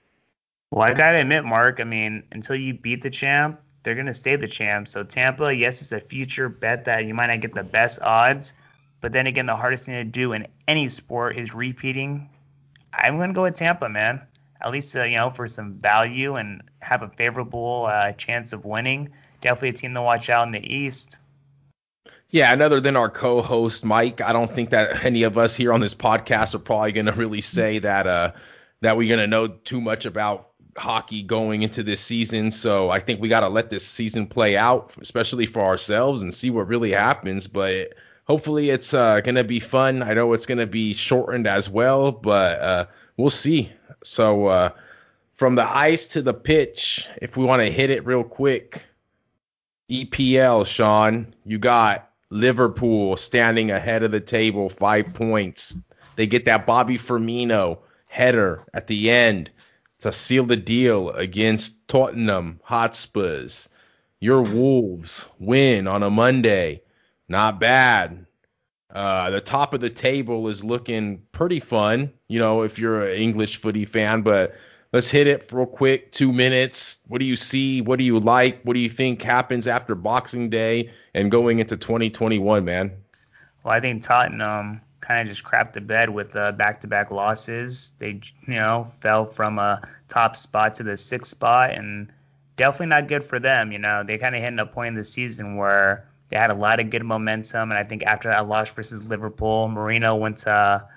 Well, 0.71 0.83
I 0.83 0.93
gotta 0.93 1.19
admit, 1.19 1.45
Mark. 1.45 1.79
I 1.79 1.85
mean, 1.85 2.23
until 2.31 2.55
you 2.55 2.73
beat 2.73 3.01
the 3.01 3.09
champ, 3.09 3.61
they're 3.83 3.95
gonna 3.95 4.13
stay 4.13 4.35
the 4.35 4.47
champ. 4.47 4.87
So 4.87 5.03
Tampa, 5.03 5.53
yes, 5.53 5.81
it's 5.81 5.91
a 5.91 6.01
future 6.01 6.49
bet 6.49 6.85
that 6.85 7.05
you 7.05 7.13
might 7.13 7.27
not 7.27 7.41
get 7.41 7.53
the 7.53 7.63
best 7.63 8.01
odds, 8.01 8.53
but 8.99 9.13
then 9.13 9.27
again, 9.27 9.45
the 9.45 9.55
hardest 9.55 9.85
thing 9.85 9.95
to 9.95 10.03
do 10.03 10.33
in 10.33 10.47
any 10.67 10.89
sport 10.89 11.37
is 11.37 11.53
repeating. 11.53 12.29
I'm 12.93 13.17
gonna 13.17 13.33
go 13.33 13.43
with 13.43 13.55
Tampa, 13.55 13.87
man 13.87 14.21
at 14.61 14.71
least 14.71 14.95
uh, 14.95 15.03
you 15.03 15.17
know 15.17 15.29
for 15.29 15.47
some 15.47 15.73
value 15.73 16.35
and 16.35 16.61
have 16.79 17.03
a 17.03 17.09
favorable 17.09 17.87
uh, 17.89 18.11
chance 18.13 18.53
of 18.53 18.65
winning. 18.65 19.09
Definitely 19.41 19.69
a 19.69 19.73
team 19.73 19.93
to 19.93 20.01
watch 20.01 20.29
out 20.29 20.47
in 20.47 20.51
the 20.51 20.65
East. 20.65 21.17
Yeah, 22.37 22.53
and 22.53 22.61
other 22.61 22.79
than 22.79 22.95
our 22.95 23.09
co-host 23.09 23.83
Mike, 23.83 24.21
I 24.21 24.31
don't 24.31 24.53
think 24.53 24.69
that 24.69 25.03
any 25.03 25.23
of 25.23 25.39
us 25.39 25.55
here 25.55 25.73
on 25.73 25.79
this 25.79 25.95
podcast 25.95 26.53
are 26.53 26.59
probably 26.59 26.91
going 26.91 27.07
to 27.07 27.11
really 27.13 27.41
say 27.41 27.79
that 27.79 28.05
uh, 28.05 28.33
that 28.81 28.95
we're 28.95 29.07
going 29.07 29.21
to 29.21 29.25
know 29.25 29.47
too 29.47 29.81
much 29.81 30.05
about 30.05 30.49
hockey 30.77 31.23
going 31.23 31.63
into 31.63 31.81
this 31.81 31.99
season. 31.99 32.51
So 32.51 32.91
I 32.91 32.99
think 32.99 33.21
we 33.21 33.27
got 33.27 33.39
to 33.39 33.49
let 33.49 33.71
this 33.71 33.87
season 33.87 34.27
play 34.27 34.55
out, 34.55 34.93
especially 35.01 35.47
for 35.47 35.63
ourselves, 35.63 36.21
and 36.21 36.31
see 36.31 36.51
what 36.51 36.67
really 36.67 36.91
happens. 36.91 37.47
But 37.47 37.95
hopefully, 38.25 38.69
it's 38.69 38.93
uh, 38.93 39.21
going 39.21 39.33
to 39.33 39.43
be 39.43 39.59
fun. 39.59 40.03
I 40.03 40.13
know 40.13 40.33
it's 40.33 40.45
going 40.45 40.59
to 40.59 40.67
be 40.67 40.93
shortened 40.93 41.47
as 41.47 41.67
well, 41.67 42.11
but 42.11 42.61
uh, 42.61 42.85
we'll 43.17 43.31
see. 43.31 43.71
So 44.03 44.45
uh, 44.45 44.69
from 45.33 45.55
the 45.55 45.65
ice 45.67 46.05
to 46.09 46.21
the 46.21 46.35
pitch, 46.35 47.07
if 47.19 47.35
we 47.35 47.45
want 47.45 47.63
to 47.63 47.71
hit 47.71 47.89
it 47.89 48.05
real 48.05 48.23
quick, 48.23 48.85
EPL, 49.89 50.67
Sean, 50.67 51.33
you 51.43 51.57
got 51.57 52.06
Liverpool 52.29 53.17
standing 53.17 53.71
ahead 53.71 54.03
of 54.03 54.11
the 54.11 54.19
table, 54.19 54.69
five 54.69 55.13
points. 55.13 55.77
They 56.15 56.27
get 56.27 56.45
that 56.45 56.65
Bobby 56.65 56.97
Firmino 56.97 57.79
header 58.07 58.65
at 58.73 58.87
the 58.87 59.09
end 59.09 59.51
to 59.99 60.11
seal 60.11 60.45
the 60.45 60.57
deal 60.57 61.09
against 61.11 61.87
Tottenham 61.87 62.59
Hotspurs. 62.63 63.69
Your 64.19 64.41
Wolves 64.41 65.25
win 65.39 65.87
on 65.87 66.03
a 66.03 66.09
Monday. 66.09 66.81
Not 67.29 67.59
bad. 67.59 68.25
Uh, 68.89 69.29
the 69.29 69.41
top 69.41 69.73
of 69.73 69.81
the 69.81 69.89
table 69.89 70.47
is 70.47 70.63
looking 70.63 71.21
pretty 71.31 71.59
fun, 71.59 72.11
you 72.27 72.39
know, 72.39 72.63
if 72.63 72.79
you're 72.79 73.03
an 73.03 73.17
English 73.17 73.57
footy 73.57 73.85
fan. 73.85 74.21
But 74.21 74.55
let's 74.97 75.11
hit 75.11 75.27
it 75.27 75.47
real 75.51 75.67
quick. 75.67 76.11
Two 76.11 76.33
minutes. 76.33 76.97
What 77.07 77.19
do 77.19 77.25
you 77.25 77.35
see? 77.35 77.81
What 77.81 77.99
do 77.99 78.03
you 78.03 78.19
like? 78.19 78.63
What 78.63 78.73
do 78.73 78.79
you 78.79 78.89
think 78.89 79.21
happens 79.21 79.67
after 79.67 79.93
Boxing 79.93 80.49
Day 80.49 80.89
and 81.13 81.29
going 81.29 81.59
into 81.59 81.77
2021, 81.77 82.65
man? 82.65 82.91
Well, 83.63 83.75
I 83.75 83.79
think 83.79 84.01
Tottenham 84.01 84.81
kind 85.01 85.21
of 85.21 85.27
just 85.27 85.43
crapped 85.43 85.73
the 85.73 85.81
bed 85.81 86.09
with 86.09 86.35
uh, 86.35 86.51
back-to-back 86.53 87.11
losses. 87.11 87.91
They, 87.99 88.21
you 88.47 88.55
know, 88.55 88.87
fell 88.99 89.25
from 89.25 89.59
a 89.59 89.87
top 90.09 90.35
spot 90.35 90.73
to 90.77 90.83
the 90.83 90.97
sixth 90.97 91.29
spot, 91.29 91.73
and 91.73 92.11
definitely 92.55 92.87
not 92.87 93.07
good 93.07 93.23
for 93.23 93.37
them. 93.37 93.71
You 93.71 93.77
know, 93.77 94.03
they 94.03 94.17
kind 94.17 94.35
of 94.35 94.41
hit 94.41 94.57
a 94.57 94.65
point 94.65 94.87
in 94.87 94.95
the 94.95 95.03
season 95.03 95.57
where 95.57 96.07
they 96.29 96.37
had 96.37 96.49
a 96.49 96.55
lot 96.55 96.79
of 96.79 96.89
good 96.89 97.03
momentum, 97.03 97.69
and 97.69 97.77
I 97.77 97.83
think 97.83 98.01
after 98.01 98.29
that 98.29 98.47
loss 98.47 98.73
versus 98.73 99.07
Liverpool, 99.07 99.69
Mourinho 99.69 100.19
went 100.19 100.39
to 100.39 100.87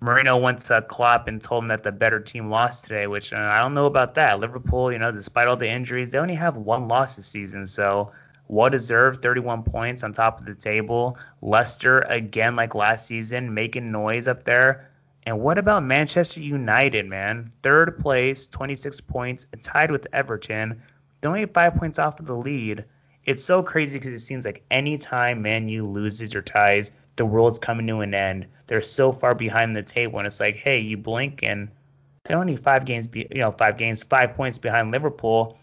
Mourinho 0.00 0.40
went 0.40 0.60
to 0.60 0.82
Klopp 0.82 1.26
and 1.26 1.42
told 1.42 1.64
him 1.64 1.68
that 1.68 1.82
the 1.82 1.90
better 1.90 2.20
team 2.20 2.50
lost 2.50 2.84
today, 2.84 3.06
which 3.06 3.32
uh, 3.32 3.36
I 3.36 3.58
don't 3.58 3.74
know 3.74 3.86
about 3.86 4.14
that. 4.14 4.38
Liverpool, 4.38 4.92
you 4.92 4.98
know, 4.98 5.10
despite 5.10 5.48
all 5.48 5.56
the 5.56 5.68
injuries, 5.68 6.10
they 6.12 6.18
only 6.18 6.36
have 6.36 6.56
one 6.56 6.86
loss 6.86 7.16
this 7.16 7.26
season, 7.26 7.66
so 7.66 8.12
well 8.46 8.70
deserved 8.70 9.22
31 9.22 9.64
points 9.64 10.02
on 10.04 10.12
top 10.12 10.38
of 10.38 10.46
the 10.46 10.54
table. 10.54 11.18
Leicester 11.42 12.00
again 12.02 12.54
like 12.54 12.74
last 12.74 13.06
season 13.06 13.52
making 13.52 13.90
noise 13.90 14.28
up 14.28 14.44
there. 14.44 14.88
And 15.24 15.40
what 15.40 15.58
about 15.58 15.82
Manchester 15.82 16.40
United, 16.40 17.06
man? 17.06 17.52
Third 17.62 17.98
place, 17.98 18.46
26 18.46 19.00
points, 19.02 19.46
tied 19.62 19.90
with 19.90 20.06
Everton. 20.12 20.80
They're 21.20 21.30
only 21.30 21.46
five 21.46 21.74
points 21.74 21.98
off 21.98 22.20
of 22.20 22.26
the 22.26 22.36
lead 22.36 22.84
it's 23.28 23.44
so 23.44 23.62
crazy 23.62 23.98
because 23.98 24.14
it 24.14 24.24
seems 24.24 24.46
like 24.46 24.64
anytime 24.70 25.42
Man 25.42 25.68
U 25.68 25.86
loses 25.86 26.34
or 26.34 26.40
ties, 26.40 26.92
the 27.18 27.26
world's 27.26 27.58
coming 27.58 27.86
to 27.88 28.00
an 28.00 28.14
end. 28.14 28.46
They're 28.66 28.80
so 28.80 29.12
far 29.12 29.34
behind 29.34 29.76
the 29.76 29.82
table, 29.82 30.18
and 30.18 30.26
it's 30.26 30.40
like, 30.40 30.56
hey, 30.56 30.78
you 30.78 30.96
blink 30.96 31.42
and 31.42 31.68
they're 32.24 32.38
only 32.38 32.56
five 32.56 32.84
games, 32.84 33.06
be, 33.06 33.26
you 33.30 33.40
know, 33.40 33.52
five 33.52 33.76
games, 33.76 34.02
five 34.02 34.34
points 34.34 34.58
behind 34.58 34.90
Liverpool. 34.90 35.58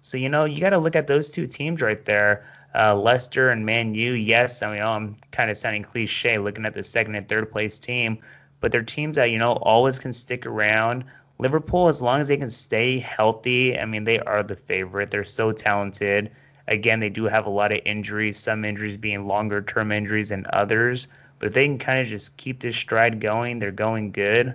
So 0.00 0.16
you 0.16 0.28
know, 0.28 0.44
you 0.44 0.60
got 0.60 0.70
to 0.70 0.78
look 0.78 0.96
at 0.96 1.06
those 1.06 1.30
two 1.30 1.46
teams 1.46 1.80
right 1.80 2.04
there, 2.04 2.46
uh, 2.74 2.94
Leicester 2.96 3.50
and 3.50 3.64
Man 3.64 3.94
U. 3.94 4.12
Yes, 4.12 4.62
I 4.62 4.72
mean, 4.72 4.82
oh, 4.82 4.92
I'm 4.92 5.16
kind 5.30 5.50
of 5.50 5.56
sounding 5.56 5.82
cliche 5.82 6.38
looking 6.38 6.66
at 6.66 6.74
the 6.74 6.82
second 6.82 7.14
and 7.14 7.28
third 7.28 7.50
place 7.50 7.78
team, 7.78 8.18
but 8.60 8.72
they're 8.72 8.82
teams 8.82 9.16
that 9.16 9.30
you 9.30 9.38
know 9.38 9.52
always 9.52 9.98
can 9.98 10.12
stick 10.12 10.46
around. 10.46 11.04
Liverpool, 11.38 11.88
as 11.88 12.02
long 12.02 12.20
as 12.20 12.28
they 12.28 12.36
can 12.36 12.50
stay 12.50 12.98
healthy, 12.98 13.78
I 13.78 13.84
mean, 13.86 14.04
they 14.04 14.20
are 14.20 14.42
the 14.42 14.56
favorite. 14.56 15.10
They're 15.10 15.24
so 15.24 15.50
talented. 15.50 16.30
Again, 16.72 17.00
they 17.00 17.10
do 17.10 17.24
have 17.24 17.44
a 17.44 17.50
lot 17.50 17.70
of 17.70 17.80
injuries, 17.84 18.38
some 18.38 18.64
injuries 18.64 18.96
being 18.96 19.26
longer 19.26 19.60
term 19.60 19.92
injuries 19.92 20.30
than 20.30 20.46
others. 20.54 21.06
But 21.38 21.48
if 21.48 21.54
they 21.54 21.66
can 21.66 21.78
kind 21.78 22.00
of 22.00 22.06
just 22.06 22.36
keep 22.38 22.62
this 22.62 22.76
stride 22.76 23.20
going, 23.20 23.58
they're 23.58 23.70
going 23.70 24.10
good. 24.10 24.54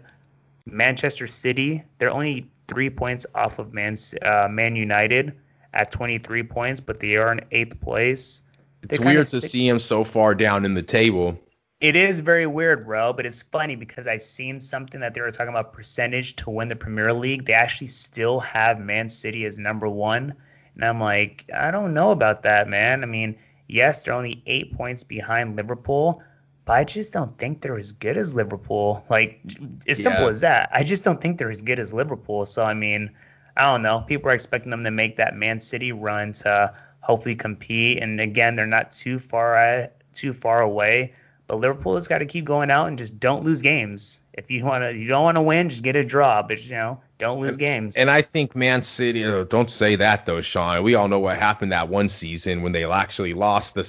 Manchester 0.66 1.28
City, 1.28 1.84
they're 2.00 2.10
only 2.10 2.50
three 2.68 2.90
points 2.90 3.28
off 3.36 3.60
of 3.60 3.72
Man, 3.72 3.96
uh, 4.24 4.48
Man 4.50 4.76
United 4.76 5.34
at 5.74 5.92
23 5.92 6.42
points, 6.44 6.80
but 6.80 7.00
they 7.00 7.18
are 7.18 7.32
in 7.32 7.42
eighth 7.52 7.80
place. 7.82 8.42
It's 8.82 9.00
weird 9.00 9.28
to 9.28 9.42
see 9.42 9.70
them 9.70 9.80
so 9.80 10.04
far 10.04 10.34
down 10.34 10.66
in 10.66 10.74
the 10.74 10.82
table. 10.82 11.40
It 11.80 11.96
is 11.96 12.20
very 12.20 12.48
weird, 12.48 12.86
bro, 12.86 13.14
but 13.14 13.28
it's 13.28 13.44
funny 13.44 13.76
because 13.76 14.08
I 14.08 14.18
seen 14.18 14.60
something 14.60 15.00
that 15.02 15.14
they 15.14 15.22
were 15.22 15.30
talking 15.30 15.50
about 15.50 15.74
percentage 15.74 16.36
to 16.38 16.50
win 16.50 16.68
the 16.68 16.76
Premier 16.76 17.14
League. 17.14 17.46
They 17.46 17.54
actually 17.54 17.88
still 17.88 18.40
have 18.40 18.80
Man 18.80 19.08
City 19.08 19.46
as 19.46 19.60
number 19.60 19.88
one. 19.88 20.34
And 20.78 20.86
I'm 20.86 21.02
like, 21.02 21.50
I 21.54 21.72
don't 21.72 21.94
know 21.94 22.12
about 22.12 22.44
that, 22.44 22.70
man. 22.70 23.04
I 23.04 23.08
mean, 23.08 23.36
yes, 23.68 24.04
they're 24.04 24.14
only 24.14 24.44
eight 24.46 24.76
points 24.78 25.04
behind 25.04 25.56
Liverpool, 25.56 26.22
but 26.66 26.74
I 26.74 26.84
just 26.84 27.14
don't 27.14 27.36
think 27.40 27.62
they're 27.62 27.78
as 27.78 27.92
good 27.92 28.16
as 28.16 28.36
Liverpool. 28.36 29.04
Like, 29.10 29.42
as 29.88 30.02
simple 30.02 30.28
as 30.28 30.42
that. 30.42 30.70
I 30.72 30.84
just 30.84 31.04
don't 31.04 31.20
think 31.20 31.40
they're 31.40 31.50
as 31.50 31.64
good 31.64 31.80
as 31.80 31.94
Liverpool. 31.94 32.46
So, 32.46 32.64
I 32.64 32.76
mean, 32.76 33.10
I 33.56 33.64
don't 33.72 33.82
know. 33.82 34.02
People 34.02 34.30
are 34.30 34.36
expecting 34.36 34.70
them 34.70 34.84
to 34.84 34.92
make 34.92 35.18
that 35.18 35.36
Man 35.36 35.60
City 35.60 35.92
run 35.92 36.34
to 36.34 36.74
hopefully 37.00 37.36
compete. 37.36 38.02
And 38.02 38.22
again, 38.22 38.56
they're 38.56 38.68
not 38.68 38.92
too 38.92 39.18
far 39.18 39.58
uh, 39.58 39.88
too 40.14 40.32
far 40.32 40.62
away. 40.62 41.14
But 41.48 41.60
Liverpool 41.60 41.96
has 41.96 42.08
got 42.08 42.18
to 42.18 42.26
keep 42.26 42.46
going 42.46 42.70
out 42.70 42.88
and 42.88 42.98
just 42.98 43.20
don't 43.20 43.44
lose 43.44 43.62
games. 43.62 44.20
If 44.34 44.52
you 44.52 44.66
want 44.66 44.84
to, 44.84 44.94
you 44.94 45.08
don't 45.08 45.24
want 45.24 45.38
to 45.38 45.42
win, 45.42 45.70
just 45.70 45.82
get 45.82 45.96
a 45.96 46.04
draw. 46.04 46.44
But 46.44 46.64
you 46.64 46.72
know, 46.72 47.02
don't 47.20 47.40
lose 47.40 47.58
games. 47.58 47.98
And 47.98 48.12
I 48.12 48.22
think 48.22 48.56
Man 48.56 48.84
City. 48.84 49.24
Don't 49.46 49.70
say 49.70 49.96
that 49.96 50.26
though, 50.26 50.42
Sean. 50.42 50.84
We 50.84 50.96
all 50.96 51.08
know 51.08 51.20
what 51.20 51.38
happened 51.38 51.72
that 51.72 51.90
one 51.90 52.10
season 52.10 52.62
when 52.62 52.74
they 52.74 52.86
actually 52.86 53.34
lost 53.34 53.74
the 53.76 53.84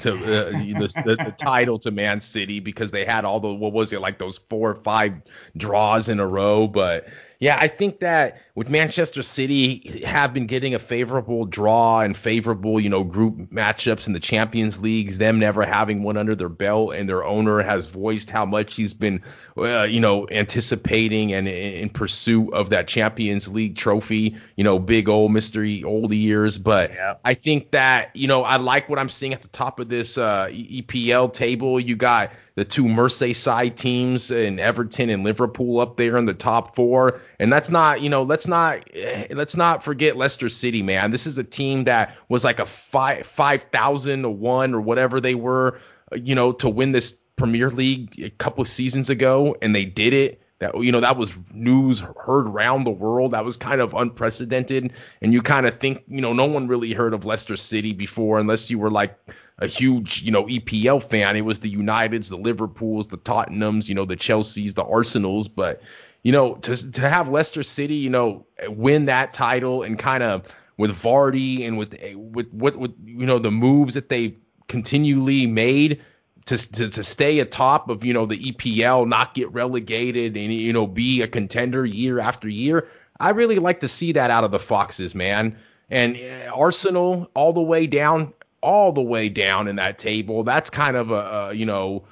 to, 0.00 0.14
uh, 0.14 0.50
the, 0.50 1.02
the, 1.04 1.16
the, 1.16 1.34
title 1.38 1.78
to 1.80 1.90
Man 1.90 2.20
City 2.20 2.60
because 2.60 2.90
they 2.90 3.04
had 3.04 3.24
all 3.24 3.38
the 3.38 3.52
what 3.52 3.72
was 3.72 3.92
it 3.92 4.00
like 4.00 4.18
those 4.18 4.38
four 4.38 4.70
or 4.70 4.74
five 4.76 5.14
draws 5.56 6.08
in 6.08 6.18
a 6.18 6.26
row. 6.26 6.66
But 6.66 7.06
yeah, 7.38 7.58
I 7.60 7.68
think 7.68 8.00
that 8.00 8.40
with 8.54 8.68
Manchester 8.68 9.22
City 9.22 10.02
have 10.06 10.32
been 10.32 10.46
getting 10.46 10.74
a 10.74 10.78
favorable 10.78 11.44
draw 11.44 12.00
and 12.00 12.16
favorable, 12.16 12.78
you 12.78 12.88
know, 12.88 13.02
group 13.02 13.50
matchups 13.50 14.06
in 14.06 14.12
the 14.12 14.20
Champions 14.20 14.78
Leagues, 14.78 15.18
them 15.18 15.40
never 15.40 15.64
having 15.64 16.02
one 16.02 16.16
under 16.16 16.34
their 16.34 16.48
belt, 16.48 16.94
and 16.94 17.08
their 17.08 17.24
owner 17.24 17.62
has 17.62 17.86
voiced 17.88 18.30
how 18.30 18.46
much 18.46 18.76
he's 18.76 18.94
been, 18.94 19.22
uh, 19.56 19.82
you 19.82 20.00
know, 20.00 20.28
anticipating 20.30 21.32
and 21.32 21.48
in 21.48 21.88
pursuit 21.90 22.52
of 22.54 22.70
that 22.70 22.86
Champions 22.86 23.48
League 23.48 23.76
trophy, 23.76 24.36
you 24.56 24.64
know, 24.64 24.78
big 24.78 25.08
old 25.08 25.32
mystery 25.32 25.82
old 25.82 26.12
years. 26.12 26.56
But 26.56 26.92
yeah. 26.92 27.14
I 27.24 27.34
think 27.34 27.72
that, 27.72 28.14
you 28.14 28.28
know, 28.28 28.44
I 28.44 28.56
like 28.56 28.88
what 28.88 28.98
I'm 28.98 29.08
seeing 29.08 29.34
at 29.34 29.42
the 29.42 29.48
top 29.48 29.80
of 29.80 29.88
this 29.88 30.16
uh, 30.16 30.46
EPL 30.46 31.32
table. 31.32 31.80
You 31.80 31.96
got 31.96 32.30
the 32.54 32.64
two 32.64 32.84
Merseyside 32.84 33.74
teams 33.74 34.30
and 34.30 34.60
Everton 34.60 35.10
and 35.10 35.24
Liverpool 35.24 35.80
up 35.80 35.96
there 35.96 36.16
in 36.16 36.24
the 36.24 36.34
top 36.34 36.76
four. 36.76 37.20
And 37.38 37.52
that's 37.52 37.70
not, 37.70 38.00
you 38.00 38.10
know, 38.10 38.22
let's 38.22 38.46
not 38.46 38.88
eh, 38.92 39.28
let's 39.30 39.56
not 39.56 39.82
forget 39.82 40.16
Leicester 40.16 40.48
City, 40.48 40.82
man. 40.82 41.10
This 41.10 41.26
is 41.26 41.38
a 41.38 41.44
team 41.44 41.84
that 41.84 42.16
was 42.28 42.44
like 42.44 42.60
a 42.60 42.66
five 42.66 43.26
five 43.26 43.62
thousand 43.62 44.22
to 44.22 44.30
one 44.30 44.74
or 44.74 44.80
whatever 44.80 45.20
they 45.20 45.34
were, 45.34 45.78
you 46.14 46.34
know, 46.34 46.52
to 46.52 46.68
win 46.68 46.92
this 46.92 47.12
Premier 47.36 47.70
League 47.70 48.20
a 48.22 48.30
couple 48.30 48.62
of 48.62 48.68
seasons 48.68 49.10
ago, 49.10 49.56
and 49.60 49.74
they 49.74 49.84
did 49.84 50.14
it. 50.14 50.40
That 50.60 50.80
you 50.80 50.92
know 50.92 51.00
that 51.00 51.16
was 51.16 51.34
news 51.52 52.00
heard 52.00 52.46
around 52.46 52.84
the 52.84 52.90
world. 52.90 53.32
That 53.32 53.44
was 53.44 53.56
kind 53.56 53.80
of 53.80 53.92
unprecedented, 53.92 54.92
and 55.20 55.32
you 55.32 55.42
kind 55.42 55.66
of 55.66 55.80
think 55.80 56.04
you 56.06 56.20
know 56.20 56.32
no 56.32 56.44
one 56.44 56.68
really 56.68 56.92
heard 56.92 57.12
of 57.12 57.24
Leicester 57.24 57.56
City 57.56 57.92
before, 57.92 58.38
unless 58.38 58.70
you 58.70 58.78
were 58.78 58.90
like 58.90 59.18
a 59.58 59.66
huge, 59.66 60.22
you 60.22 60.32
know, 60.32 60.44
EPL 60.44 61.02
fan. 61.02 61.36
It 61.36 61.44
was 61.44 61.60
the 61.60 61.74
Uniteds, 61.74 62.28
the 62.28 62.36
Liverpools, 62.36 63.08
the 63.08 63.18
Tottenhams, 63.18 63.88
you 63.88 63.94
know, 63.94 64.04
the 64.04 64.16
Chelseas, 64.16 64.74
the 64.74 64.84
Arsenals. 64.84 65.48
But, 65.48 65.82
you 66.24 66.32
know, 66.32 66.54
to 66.56 66.92
to 66.92 67.08
have 67.08 67.28
Leicester 67.28 67.62
City, 67.62 67.96
you 67.96 68.10
know, 68.10 68.46
win 68.66 69.04
that 69.04 69.32
title 69.32 69.82
and 69.82 69.98
kind 69.98 70.22
of 70.22 70.52
with 70.76 70.90
Vardy 70.90 71.68
and 71.68 71.78
with 71.78 71.96
with 72.14 72.52
what 72.52 72.74
with, 72.74 72.76
with 72.76 72.94
you 73.04 73.26
know 73.26 73.38
the 73.38 73.52
moves 73.52 73.94
that 73.94 74.08
they've 74.08 74.36
continually 74.66 75.46
made 75.46 76.02
to, 76.46 76.72
to 76.72 76.88
to 76.88 77.04
stay 77.04 77.38
atop 77.40 77.90
of 77.90 78.04
you 78.04 78.14
know 78.14 78.26
the 78.26 78.38
EPL, 78.38 79.06
not 79.06 79.34
get 79.34 79.52
relegated, 79.52 80.36
and 80.36 80.52
you 80.52 80.72
know 80.72 80.86
be 80.86 81.22
a 81.22 81.28
contender 81.28 81.84
year 81.84 82.18
after 82.18 82.48
year. 82.48 82.88
I 83.20 83.30
really 83.30 83.58
like 83.58 83.80
to 83.80 83.88
see 83.88 84.12
that 84.12 84.30
out 84.30 84.44
of 84.44 84.50
the 84.50 84.58
Foxes, 84.58 85.14
man. 85.14 85.56
And 85.90 86.16
uh, 86.16 86.52
Arsenal 86.54 87.30
all 87.34 87.52
the 87.52 87.62
way 87.62 87.86
down, 87.86 88.32
all 88.62 88.92
the 88.92 89.02
way 89.02 89.28
down 89.28 89.68
in 89.68 89.76
that 89.76 89.98
table. 89.98 90.42
That's 90.42 90.70
kind 90.70 90.96
of 90.96 91.10
a, 91.10 91.14
a 91.14 91.52
you 91.52 91.66
know 91.66 92.04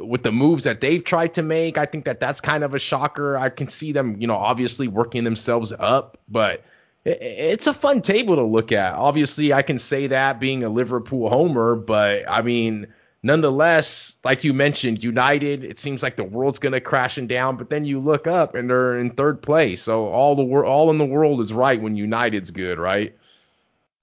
with 0.00 0.22
the 0.22 0.32
moves 0.32 0.64
that 0.64 0.80
they've 0.80 1.02
tried 1.02 1.34
to 1.34 1.42
make, 1.42 1.78
I 1.78 1.86
think 1.86 2.04
that 2.04 2.20
that's 2.20 2.40
kind 2.40 2.64
of 2.64 2.74
a 2.74 2.78
shocker. 2.78 3.36
I 3.36 3.48
can 3.48 3.68
see 3.68 3.92
them, 3.92 4.20
you 4.20 4.26
know, 4.26 4.36
obviously 4.36 4.88
working 4.88 5.24
themselves 5.24 5.72
up, 5.72 6.18
but 6.28 6.64
it's 7.04 7.66
a 7.66 7.74
fun 7.74 8.00
table 8.00 8.36
to 8.36 8.44
look 8.44 8.70
at. 8.70 8.94
Obviously, 8.94 9.52
I 9.52 9.62
can 9.62 9.78
say 9.78 10.06
that 10.08 10.38
being 10.38 10.62
a 10.62 10.68
Liverpool 10.68 11.28
homer, 11.28 11.74
but 11.74 12.30
I 12.30 12.42
mean, 12.42 12.86
nonetheless, 13.22 14.16
like 14.24 14.44
you 14.44 14.54
mentioned, 14.54 15.02
United, 15.02 15.64
it 15.64 15.78
seems 15.78 16.02
like 16.02 16.16
the 16.16 16.24
world's 16.24 16.58
to 16.60 16.80
crashing 16.80 17.26
down, 17.26 17.56
but 17.56 17.70
then 17.70 17.84
you 17.84 17.98
look 17.98 18.26
up 18.26 18.54
and 18.54 18.70
they're 18.70 18.98
in 18.98 19.10
third 19.10 19.42
place. 19.42 19.82
So 19.82 20.06
all 20.06 20.36
the 20.36 20.44
wor- 20.44 20.64
all 20.64 20.90
in 20.90 20.98
the 20.98 21.04
world 21.04 21.40
is 21.40 21.52
right 21.52 21.80
when 21.80 21.96
United's 21.96 22.50
good, 22.50 22.78
right? 22.78 23.16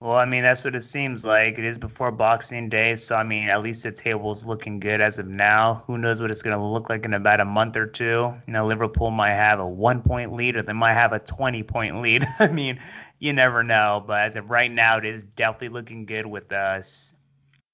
Well, 0.02 0.16
I 0.16 0.24
mean, 0.24 0.44
that's 0.44 0.64
what 0.64 0.76
it 0.76 0.84
seems 0.84 1.26
like. 1.26 1.60
It 1.60 1.66
is 1.66 1.78
before 1.78 2.10
Boxing 2.10 2.70
Day, 2.70 2.96
so 2.96 3.18
I 3.18 3.24
mean, 3.24 3.50
at 3.50 3.62
least 3.62 3.84
the 3.84 3.92
table's 3.92 4.46
looking 4.46 4.80
good 4.80 5.02
as 5.02 5.20
of 5.20 5.28
now. 5.28 5.84
Who 5.88 5.98
knows 5.98 6.22
what 6.22 6.32
it's 6.32 6.42
going 6.42 6.58
to 6.58 6.64
look 6.64 6.90
like 6.90 7.04
in 7.04 7.14
about 7.14 7.42
a 7.42 7.46
month 7.46 7.76
or 7.76 7.86
two? 7.86 8.32
You 8.48 8.54
know, 8.54 8.66
Liverpool 8.66 9.12
might 9.12 9.34
have 9.34 9.60
a 9.60 9.68
one 9.68 10.02
point 10.02 10.32
lead 10.32 10.56
or 10.56 10.62
they 10.62 10.72
might 10.72 10.94
have 10.94 11.12
a 11.12 11.20
20 11.20 11.64
point 11.64 12.02
lead. 12.02 12.26
I 12.40 12.48
mean, 12.48 12.80
you 13.20 13.34
never 13.34 13.62
know. 13.62 14.02
But 14.08 14.22
as 14.22 14.38
of 14.38 14.50
right 14.50 14.72
now, 14.72 14.98
it 15.00 15.04
is 15.04 15.26
definitely 15.26 15.70
looking 15.70 16.06
good 16.06 16.26
with 16.26 16.50
uh, 16.54 16.56
us. 16.56 17.14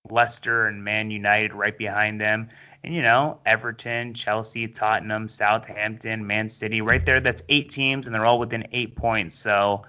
Leicester 0.10 0.66
and 0.66 0.84
Man 0.84 1.12
United 1.12 1.54
right 1.54 1.78
behind 1.78 2.20
them. 2.20 2.50
And, 2.84 2.96
you 2.96 3.04
know, 3.04 3.40
Everton, 3.46 4.16
Chelsea, 4.16 4.68
Tottenham, 4.68 5.28
Southampton, 5.28 6.26
Man 6.26 6.50
City, 6.50 6.82
right 6.82 7.06
there. 7.06 7.20
That's 7.20 7.44
eight 7.50 7.70
teams, 7.70 8.08
and 8.08 8.16
they're 8.16 8.26
all 8.26 8.40
within 8.40 8.68
eight 8.72 8.96
points. 8.96 9.38
So, 9.38 9.84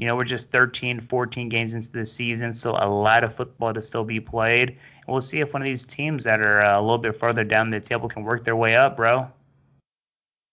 you 0.00 0.06
know, 0.06 0.16
we're 0.16 0.24
just 0.24 0.50
13, 0.50 0.98
14 0.98 1.50
games 1.50 1.74
into 1.74 1.92
the 1.92 2.06
season, 2.06 2.54
so 2.54 2.70
a 2.70 2.88
lot 2.88 3.22
of 3.22 3.34
football 3.34 3.74
to 3.74 3.82
still 3.82 4.02
be 4.02 4.18
played. 4.18 4.70
And 4.70 5.08
we'll 5.08 5.20
see 5.20 5.40
if 5.40 5.52
one 5.52 5.60
of 5.60 5.66
these 5.66 5.84
teams 5.84 6.24
that 6.24 6.40
are 6.40 6.62
uh, 6.62 6.80
a 6.80 6.80
little 6.80 6.96
bit 6.96 7.16
further 7.16 7.44
down 7.44 7.68
the 7.68 7.80
table 7.80 8.08
can 8.08 8.22
work 8.22 8.42
their 8.42 8.56
way 8.56 8.76
up, 8.76 8.96
bro. 8.96 9.30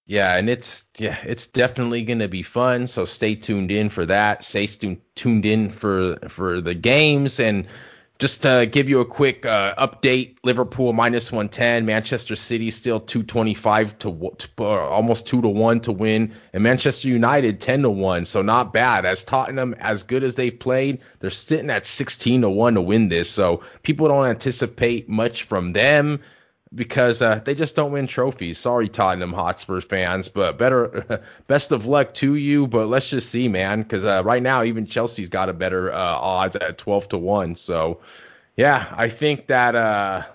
Yeah, 0.06 0.36
and 0.36 0.50
it's 0.50 0.84
yeah, 0.98 1.18
it's 1.24 1.48
definitely 1.48 2.02
going 2.02 2.20
to 2.20 2.28
be 2.28 2.44
fun. 2.44 2.88
So 2.88 3.06
stay 3.06 3.36
tuned 3.36 3.72
in 3.72 3.88
for 3.90 4.06
that. 4.06 4.44
Stay 4.44 4.68
tuned 4.68 5.46
in 5.46 5.70
for 5.70 6.18
for 6.28 6.60
the 6.60 6.74
games 6.74 7.40
and 7.40 7.68
just 8.20 8.44
to 8.44 8.68
give 8.72 8.90
you 8.90 9.00
a 9.00 9.06
quick 9.06 9.46
uh, 9.46 9.76
update, 9.76 10.38
Liverpool 10.44 10.94
minus 10.94 11.32
110, 11.32 11.86
Manchester 11.86 12.36
City 12.36 12.72
still 12.72 13.00
225 13.00 13.98
to, 14.00 14.36
to 14.38 14.48
uh, 14.60 14.64
almost 14.64 15.28
2 15.28 15.42
to 15.42 15.48
1 15.48 15.82
to 15.82 15.92
win, 15.92 16.34
and 16.54 16.64
Manchester 16.64 17.08
United 17.10 17.62
10 17.62 17.84
to 17.84 17.90
1. 17.90 18.26
So 18.26 18.42
not 18.42 18.74
bad. 18.74 19.06
As 19.06 19.24
Tottenham, 19.24 19.76
as 19.80 20.04
good 20.04 20.24
as 20.24 20.36
they've 20.36 20.58
played, 20.58 21.00
they're 21.20 21.30
sitting 21.30 21.70
at 21.70 21.86
16 21.86 22.42
to 22.42 22.50
1 22.50 22.74
to 22.74 22.82
win 22.82 23.10
this. 23.10 23.30
So 23.30 23.64
people 23.84 24.08
don't 24.08 24.26
anticipate 24.26 25.08
much 25.08 25.44
from 25.44 25.74
them 25.74 26.22
because 26.74 27.22
uh, 27.22 27.42
they 27.44 27.56
just 27.56 27.76
don't 27.76 27.92
win 27.92 28.08
trophies. 28.08 28.58
Sorry, 28.58 28.90
Tottenham 28.90 29.34
Hotspur 29.34 29.82
fans, 29.82 30.30
but 30.30 30.58
better, 30.58 31.24
best 31.48 31.72
of 31.72 31.86
luck 31.86 32.14
to 32.16 32.36
you. 32.36 32.68
But 32.68 32.88
let's 32.88 33.10
just 33.10 33.30
see, 33.30 33.48
man, 33.48 33.82
because 33.82 34.06
uh, 34.06 34.22
right 34.26 34.44
now 34.44 34.64
even 34.64 34.86
Chelsea's 34.86 35.30
got 35.30 35.50
a 35.50 35.54
better 35.54 35.92
uh, 35.92 35.98
odds 35.98 36.56
at 36.56 36.78
12 36.78 37.10
to 37.10 37.18
one. 37.18 37.56
So 37.56 38.02
yeah, 38.56 38.88
I 38.92 39.10
think 39.10 39.48
that 39.48 39.76
uh, 39.76 40.26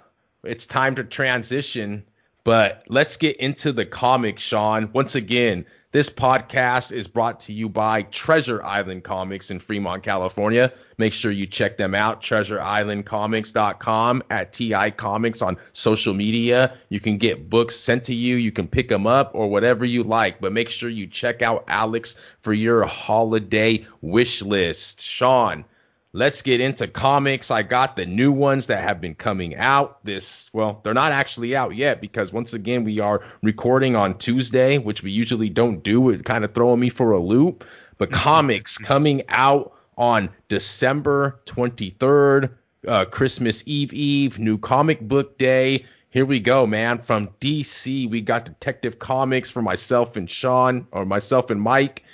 it's 0.45 0.67
time 0.67 0.95
to 0.97 1.05
transition. 1.05 2.05
But 2.45 2.85
let's 2.89 3.19
get 3.19 3.37
into 3.37 3.73
the 3.73 3.87
comic, 3.87 4.39
Sean. 4.41 4.91
Once 4.93 5.15
again, 5.15 5.65
this 5.93 6.09
podcast 6.09 6.91
is 6.91 7.07
brought 7.07 7.41
to 7.41 7.53
you 7.53 7.69
by 7.69 8.05
Treasure 8.05 8.65
Island 8.65 9.05
Comics 9.05 9.51
in 9.51 9.59
Fremont, 9.59 10.03
California. 10.03 10.73
Make 10.97 11.13
sure 11.13 11.31
you 11.31 11.47
check 11.47 11.77
them 11.77 11.95
out, 11.95 12.23
treasureislandcomics.com 12.23 14.23
at 14.31 14.55
TI 14.55 14.91
Comics 14.93 15.43
on 15.43 15.59
social 15.73 16.15
media. 16.15 16.79
You 16.89 16.99
can 16.99 17.19
get 17.19 17.51
books 17.51 17.77
sent 17.77 18.05
to 18.05 18.15
you, 18.15 18.37
you 18.37 18.53
can 18.53 18.69
pick 18.69 18.89
them 18.89 19.07
up 19.07 19.33
or 19.35 19.51
whatever 19.51 19.85
you 19.85 20.03
like, 20.03 20.41
but 20.41 20.53
make 20.53 20.71
sure 20.71 20.89
you 20.89 21.07
check 21.07 21.43
out 21.43 21.65
Alex 21.69 22.17
for 22.41 22.55
your 22.55 22.85
holiday 22.85 23.85
wish 24.01 24.41
list. 24.41 25.03
Sean, 25.03 25.67
let's 26.13 26.43
get 26.43 26.61
into 26.61 26.87
comics. 26.87 27.51
I 27.51 27.63
got 27.63 27.97
the 27.97 28.07
new 28.07 28.33
ones 28.33 28.67
that 28.67 28.83
have 28.85 29.01
been 29.01 29.15
coming 29.15 29.57
out 29.57 30.05
this, 30.05 30.51
well, 30.53 30.81
they're 30.83 30.95
not 30.95 31.13
actually 31.13 31.57
out 31.57 31.75
yet 31.75 32.01
because 32.01 32.33
once 32.33 32.53
again, 32.53 32.85
we 32.85 33.01
are 33.01 33.25
recording 33.43 33.97
on 33.97 34.19
Tuesday, 34.19 34.79
which 34.79 35.03
we 35.03 35.11
usually 35.11 35.49
don't 35.49 35.83
do. 35.83 36.11
It 36.11 36.25
kind 36.25 36.45
of 36.45 36.55
throwing 36.55 36.81
me 36.81 36.91
for 36.91 37.13
a 37.13 37.21
loop. 37.21 37.65
But 37.99 38.11
mm-hmm. 38.11 38.23
comics 38.23 38.79
coming 38.79 39.23
out 39.29 39.75
on 39.97 40.31
December 40.49 41.41
23rd, 41.47 42.51
uh, 42.89 43.05
Christmas 43.07 43.63
Eve 43.67 43.93
Eve, 43.93 44.39
new 44.39 44.59
comic 44.59 45.01
book 45.01 45.39
day. 45.39 45.85
Here 46.11 46.27
we 46.27 46.41
go, 46.41 46.67
man. 46.67 46.99
From 46.99 47.29
DC, 47.41 48.11
we 48.11 48.21
got 48.21 48.45
Detective 48.45 48.99
Comics 48.99 49.49
for 49.49 49.63
myself 49.63 50.17
and 50.17 50.31
Sean, 50.31 50.87
or 50.93 51.07
myself 51.07 51.51
and 51.51 51.61
Mike. 51.61 52.05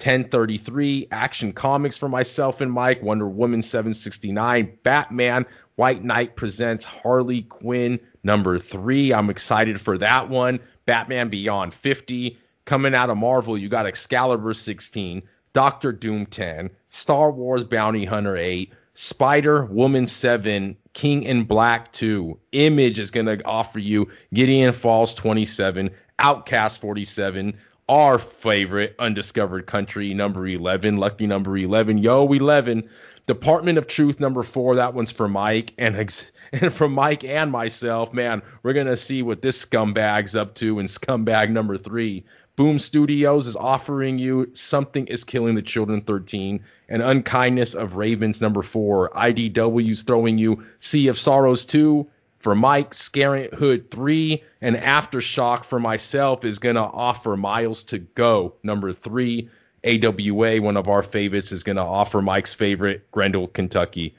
1033, 0.00 1.08
Action 1.10 1.52
Comics 1.52 1.96
for 1.96 2.08
myself 2.08 2.60
and 2.60 2.70
Mike, 2.70 3.02
Wonder 3.02 3.28
Woman 3.28 3.62
769, 3.62 4.78
Batman, 4.84 5.44
White 5.74 6.04
Knight 6.04 6.36
presents 6.36 6.84
Harley 6.84 7.42
Quinn 7.42 7.98
number 8.22 8.60
three. 8.60 9.12
I'm 9.12 9.28
excited 9.28 9.80
for 9.80 9.98
that 9.98 10.28
one. 10.28 10.60
Batman 10.86 11.30
Beyond 11.30 11.74
50. 11.74 12.38
Coming 12.64 12.94
out 12.94 13.10
of 13.10 13.16
Marvel, 13.16 13.58
you 13.58 13.68
got 13.68 13.86
Excalibur 13.86 14.54
16, 14.54 15.22
Doctor 15.52 15.90
Doom 15.90 16.26
10, 16.26 16.70
Star 16.90 17.30
Wars 17.32 17.64
Bounty 17.64 18.04
Hunter 18.04 18.36
8, 18.36 18.72
Spider 18.94 19.64
Woman 19.64 20.06
7, 20.06 20.76
King 20.92 21.22
in 21.22 21.44
Black 21.44 21.92
2. 21.92 22.38
Image 22.52 22.98
is 22.98 23.10
going 23.10 23.26
to 23.26 23.44
offer 23.44 23.78
you 23.78 24.08
Gideon 24.34 24.72
Falls 24.72 25.14
27, 25.14 25.90
Outcast 26.18 26.80
47, 26.80 27.56
our 27.88 28.18
favorite 28.18 28.94
undiscovered 28.98 29.66
country, 29.66 30.12
number 30.14 30.46
11, 30.46 30.96
lucky 30.96 31.26
number 31.26 31.56
11. 31.56 31.98
Yo, 31.98 32.30
11. 32.32 32.88
Department 33.26 33.78
of 33.78 33.86
Truth, 33.86 34.20
number 34.20 34.42
four. 34.42 34.76
That 34.76 34.94
one's 34.94 35.12
for 35.12 35.28
Mike. 35.28 35.74
And, 35.78 35.96
and 36.52 36.72
for 36.72 36.88
Mike 36.88 37.24
and 37.24 37.50
myself, 37.50 38.12
man, 38.12 38.42
we're 38.62 38.72
going 38.72 38.86
to 38.86 38.96
see 38.96 39.22
what 39.22 39.42
this 39.42 39.64
scumbag's 39.64 40.36
up 40.36 40.54
to 40.56 40.78
in 40.78 40.86
scumbag 40.86 41.50
number 41.50 41.76
three. 41.76 42.24
Boom 42.56 42.80
Studios 42.80 43.46
is 43.46 43.54
offering 43.54 44.18
you 44.18 44.50
Something 44.52 45.06
is 45.06 45.22
Killing 45.22 45.54
the 45.54 45.62
Children 45.62 46.00
13 46.00 46.64
and 46.88 47.02
Unkindness 47.02 47.74
of 47.74 47.94
Ravens 47.94 48.40
number 48.40 48.62
4. 48.62 49.10
IDW's 49.10 50.02
throwing 50.02 50.38
you 50.38 50.64
Sea 50.80 51.06
of 51.06 51.18
Sorrows 51.18 51.64
2 51.66 52.08
for 52.38 52.54
Mike, 52.54 52.92
Scarenthood 52.92 53.90
3, 53.90 54.42
and 54.60 54.76
Aftershock 54.76 55.64
for 55.64 55.80
myself 55.80 56.44
is 56.44 56.58
going 56.58 56.76
to 56.76 56.82
offer 56.82 57.36
Miles 57.36 57.84
to 57.84 57.98
Go, 57.98 58.54
number 58.62 58.92
3. 58.92 59.48
AWA, 59.84 60.60
one 60.60 60.76
of 60.76 60.88
our 60.88 61.02
favorites, 61.02 61.52
is 61.52 61.62
going 61.62 61.76
to 61.76 61.82
offer 61.82 62.20
Mike's 62.20 62.54
favorite, 62.54 63.10
Grendel, 63.10 63.48
Kentucky. 63.48 64.14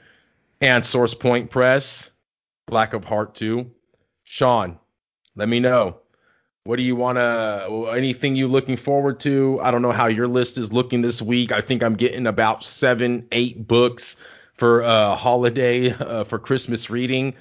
And 0.60 0.84
Source 0.84 1.14
Point 1.14 1.50
Press, 1.50 2.10
Black 2.66 2.92
of 2.92 3.04
Heart 3.04 3.34
2. 3.34 3.70
Sean, 4.24 4.78
let 5.36 5.48
me 5.48 5.60
know. 5.60 5.96
What 6.64 6.76
do 6.76 6.82
you 6.82 6.96
want 6.96 7.16
to, 7.16 7.90
anything 7.96 8.36
you 8.36 8.46
looking 8.46 8.76
forward 8.76 9.20
to? 9.20 9.58
I 9.62 9.70
don't 9.70 9.80
know 9.80 9.92
how 9.92 10.06
your 10.08 10.28
list 10.28 10.58
is 10.58 10.72
looking 10.72 11.00
this 11.00 11.22
week. 11.22 11.52
I 11.52 11.62
think 11.62 11.82
I'm 11.82 11.96
getting 11.96 12.26
about 12.26 12.64
seven, 12.64 13.26
eight 13.32 13.66
books 13.66 14.16
for 14.54 14.82
uh, 14.82 15.16
holiday, 15.16 15.90
uh, 15.90 16.24
for 16.24 16.38
Christmas 16.38 16.90
reading. 16.90 17.34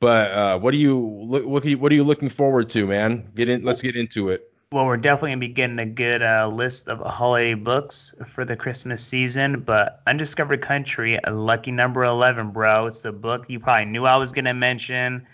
But 0.00 0.30
uh, 0.30 0.58
what 0.58 0.74
are 0.74 0.78
you 0.78 0.98
what 0.98 1.64
are 1.64 1.68
you, 1.68 1.78
what 1.78 1.90
are 1.90 1.94
you 1.94 2.04
looking 2.04 2.28
forward 2.28 2.68
to, 2.70 2.86
man? 2.86 3.30
Get 3.34 3.48
in. 3.48 3.64
Let's 3.64 3.82
get 3.82 3.96
into 3.96 4.28
it. 4.28 4.52
Well, 4.72 4.84
we're 4.84 4.96
definitely 4.96 5.30
gonna 5.30 5.40
be 5.40 5.48
getting 5.48 5.78
a 5.78 5.86
good 5.86 6.22
uh, 6.22 6.48
list 6.48 6.88
of 6.88 6.98
holiday 7.00 7.54
books 7.54 8.14
for 8.26 8.44
the 8.44 8.56
Christmas 8.56 9.02
season. 9.02 9.60
But 9.60 10.02
Undiscovered 10.06 10.60
Country, 10.60 11.18
lucky 11.26 11.72
number 11.72 12.04
eleven, 12.04 12.50
bro. 12.50 12.86
It's 12.86 13.00
the 13.00 13.12
book 13.12 13.46
you 13.48 13.60
probably 13.60 13.86
knew 13.86 14.04
I 14.04 14.16
was 14.16 14.32
gonna 14.32 14.54
mention. 14.54 15.26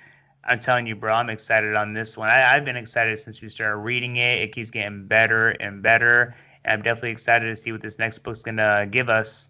I'm 0.44 0.58
telling 0.58 0.86
you, 0.86 0.96
bro, 0.96 1.14
I'm 1.14 1.30
excited 1.30 1.74
on 1.76 1.92
this 1.92 2.16
one. 2.16 2.28
I, 2.28 2.54
have 2.54 2.64
been 2.64 2.76
excited 2.76 3.18
since 3.18 3.40
we 3.40 3.48
started 3.48 3.76
reading 3.76 4.16
it. 4.16 4.40
It 4.40 4.52
keeps 4.52 4.70
getting 4.70 5.06
better 5.06 5.50
and 5.50 5.82
better. 5.82 6.34
And 6.64 6.74
I'm 6.74 6.82
definitely 6.82 7.12
excited 7.12 7.46
to 7.46 7.56
see 7.56 7.72
what 7.72 7.80
this 7.80 7.98
next 7.98 8.18
book's 8.18 8.42
gonna 8.42 8.86
give 8.90 9.08
us. 9.08 9.48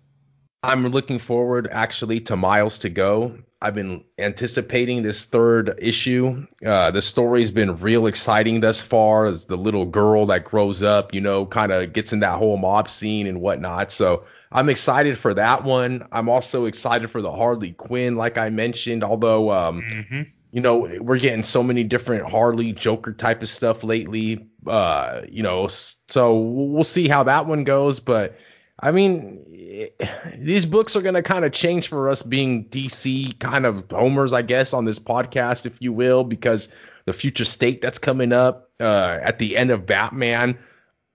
I'm 0.63 0.87
looking 0.87 1.19
forward 1.19 1.69
actually 1.71 2.21
to 2.21 2.37
Miles 2.37 2.79
to 2.79 2.89
Go. 2.89 3.39
I've 3.61 3.75
been 3.75 4.05
anticipating 4.19 5.03
this 5.03 5.27
third 5.27 5.75
issue. 5.79 6.47
Uh, 6.65 6.91
the 6.91 7.03
story's 7.03 7.51
been 7.51 7.79
real 7.79 8.07
exciting 8.07 8.61
thus 8.61 8.81
far 8.81 9.27
as 9.27 9.45
the 9.47 9.57
little 9.57 9.87
girl 9.87 10.27
that 10.27 10.45
grows 10.45 10.83
up, 10.83 11.15
you 11.15 11.21
know, 11.21 11.47
kind 11.47 11.73
of 11.73 11.93
gets 11.93 12.13
in 12.13 12.21
that 12.21 12.39
whole 12.39 12.57
mob 12.57 12.91
scene 12.91 13.27
and 13.27 13.41
whatnot. 13.41 13.93
So 13.93 14.25
I'm 14.51 14.69
excited 14.69 15.19
for 15.19 15.35
that 15.35 15.65
one. 15.65 16.07
I'm 16.13 16.29
also 16.29 16.67
excited 16.67 17.11
for 17.11 17.23
the 17.23 17.31
Harley 17.31 17.73
Quinn, 17.73 18.17
like 18.17 18.39
I 18.39 18.51
mentioned, 18.51 19.05
although, 19.05 19.51
um, 19.51 19.83
mm-hmm. 19.83 20.23
you 20.53 20.61
know, 20.61 20.79
we're 21.01 21.19
getting 21.19 21.45
so 21.45 21.63
many 21.63 21.85
different 21.85 22.29
Harley 22.29 22.73
Joker 22.73 23.13
type 23.13 23.43
of 23.43 23.49
stuff 23.49 23.85
lately. 23.85 24.49
Uh, 24.67 25.23
you 25.29 25.43
know, 25.43 25.69
so 25.69 26.39
we'll 26.39 26.85
see 26.85 27.09
how 27.09 27.25
that 27.25 27.47
one 27.47 27.65
goes. 27.65 28.01
But 28.01 28.39
I 28.83 28.91
mean, 28.91 29.97
these 30.37 30.67
books 30.67 30.97
are 30.97 31.03
going 31.03 31.15
to 31.15 31.23
kind 31.23 31.45
of 31.45 31.53
change 31.53 31.89
for 31.89 32.09
us 32.09 32.23
being 32.23 32.67
DC 32.67 33.39
kind 33.39 33.65
of 33.65 33.85
homers, 33.91 34.33
I 34.33 34.43
guess, 34.43 34.75
on 34.75 34.85
this 34.85 34.99
podcast, 34.99 35.67
if 35.67 35.81
you 35.81 35.93
will, 35.93 36.25
because 36.25 36.69
the 37.05 37.13
future 37.13 37.45
state 37.45 37.81
that's 37.81 37.99
coming 37.99 38.33
up 38.33 38.71
uh, 38.81 39.19
at 39.23 39.39
the 39.39 39.57
end 39.57 39.71
of 39.71 39.87
Batman 39.87 40.59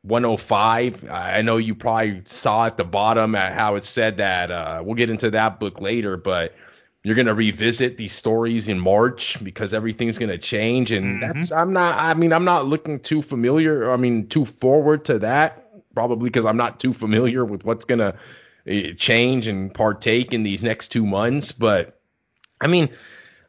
105. 0.04 1.10
I 1.10 1.42
know 1.42 1.58
you 1.58 1.76
probably 1.76 2.22
saw 2.26 2.66
at 2.66 2.78
the 2.78 2.86
bottom 2.86 3.36
at 3.36 3.54
how 3.54 3.76
it 3.76 3.84
said 3.84 4.18
that. 4.18 4.52
Uh, 4.52 4.82
we'll 4.84 4.96
get 4.96 5.10
into 5.10 5.32
that 5.32 5.60
book 5.60 5.82
later, 5.82 6.18
but 6.18 6.56
you're 7.04 7.16
going 7.16 7.28
to 7.28 7.34
revisit 7.34 7.98
these 7.98 8.14
stories 8.14 8.68
in 8.68 8.80
March 8.80 9.42
because 9.44 9.74
everything's 9.74 10.18
going 10.18 10.30
to 10.30 10.38
change. 10.38 10.92
And 10.92 11.22
mm-hmm. 11.22 11.38
that's, 11.38 11.52
I'm 11.52 11.74
not, 11.74 11.98
I 11.98 12.14
mean, 12.14 12.34
I'm 12.34 12.46
not 12.46 12.66
looking 12.66 13.00
too 13.00 13.22
familiar, 13.22 13.92
I 13.92 13.98
mean, 13.98 14.28
too 14.28 14.46
forward 14.46 15.06
to 15.06 15.20
that 15.20 15.67
probably 15.98 16.30
because 16.30 16.46
I'm 16.46 16.58
not 16.58 16.80
too 16.80 16.94
familiar 16.94 17.44
with 17.44 17.66
what's 17.66 17.86
going 17.86 17.98
to 17.98 18.16
eh, 18.68 18.94
change 18.94 19.48
and 19.48 19.74
partake 19.74 20.32
in 20.32 20.44
these 20.44 20.62
next 20.62 20.90
two 20.90 21.08
months. 21.08 21.52
But 21.52 22.00
I 22.62 22.68
mean, 22.68 22.90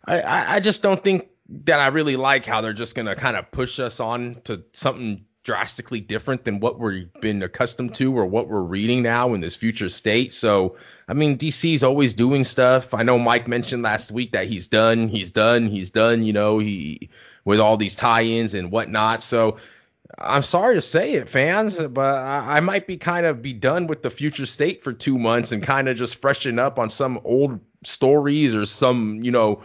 I, 0.02 0.56
I 0.56 0.60
just 0.60 0.80
don't 0.80 1.04
think 1.04 1.28
that 1.50 1.78
I 1.78 1.88
really 1.88 2.16
like 2.16 2.46
how 2.46 2.62
they're 2.62 2.72
just 2.72 2.94
going 2.94 3.04
to 3.04 3.16
kind 3.16 3.36
of 3.36 3.50
push 3.50 3.78
us 3.80 4.00
on 4.00 4.40
to 4.44 4.64
something 4.72 5.26
drastically 5.42 6.00
different 6.00 6.46
than 6.46 6.58
what 6.58 6.80
we've 6.80 7.12
been 7.20 7.42
accustomed 7.42 7.94
to 7.96 8.16
or 8.16 8.24
what 8.24 8.48
we're 8.48 8.62
reading 8.62 9.02
now 9.02 9.34
in 9.34 9.42
this 9.42 9.54
future 9.54 9.90
state. 9.90 10.32
So, 10.32 10.76
I 11.06 11.12
mean, 11.12 11.36
DC's 11.36 11.84
always 11.84 12.14
doing 12.14 12.44
stuff. 12.44 12.94
I 12.94 13.02
know 13.02 13.18
Mike 13.18 13.46
mentioned 13.46 13.82
last 13.82 14.10
week 14.10 14.32
that 14.32 14.46
he's 14.46 14.68
done, 14.68 15.08
he's 15.08 15.32
done, 15.32 15.68
he's 15.68 15.90
done, 15.90 16.22
you 16.22 16.32
know, 16.32 16.60
he 16.60 17.10
with 17.44 17.60
all 17.60 17.76
these 17.76 17.94
tie-ins 17.94 18.54
and 18.54 18.70
whatnot. 18.70 19.20
So, 19.20 19.58
I'm 20.16 20.42
sorry 20.42 20.74
to 20.74 20.80
say 20.80 21.12
it, 21.12 21.28
fans, 21.28 21.76
but 21.76 22.16
I, 22.16 22.60
might 22.60 22.86
be 22.86 22.96
kind 22.96 23.26
of 23.26 23.42
be 23.42 23.52
done 23.52 23.86
with 23.86 24.02
the 24.02 24.10
future 24.10 24.46
state 24.46 24.82
for 24.82 24.92
two 24.92 25.18
months 25.18 25.52
and 25.52 25.62
kind 25.62 25.88
of 25.88 25.96
just 25.96 26.16
freshen 26.16 26.58
up 26.58 26.78
on 26.78 26.88
some 26.88 27.20
old 27.24 27.60
stories 27.84 28.54
or 28.54 28.64
some, 28.64 29.22
you 29.22 29.30
know, 29.30 29.62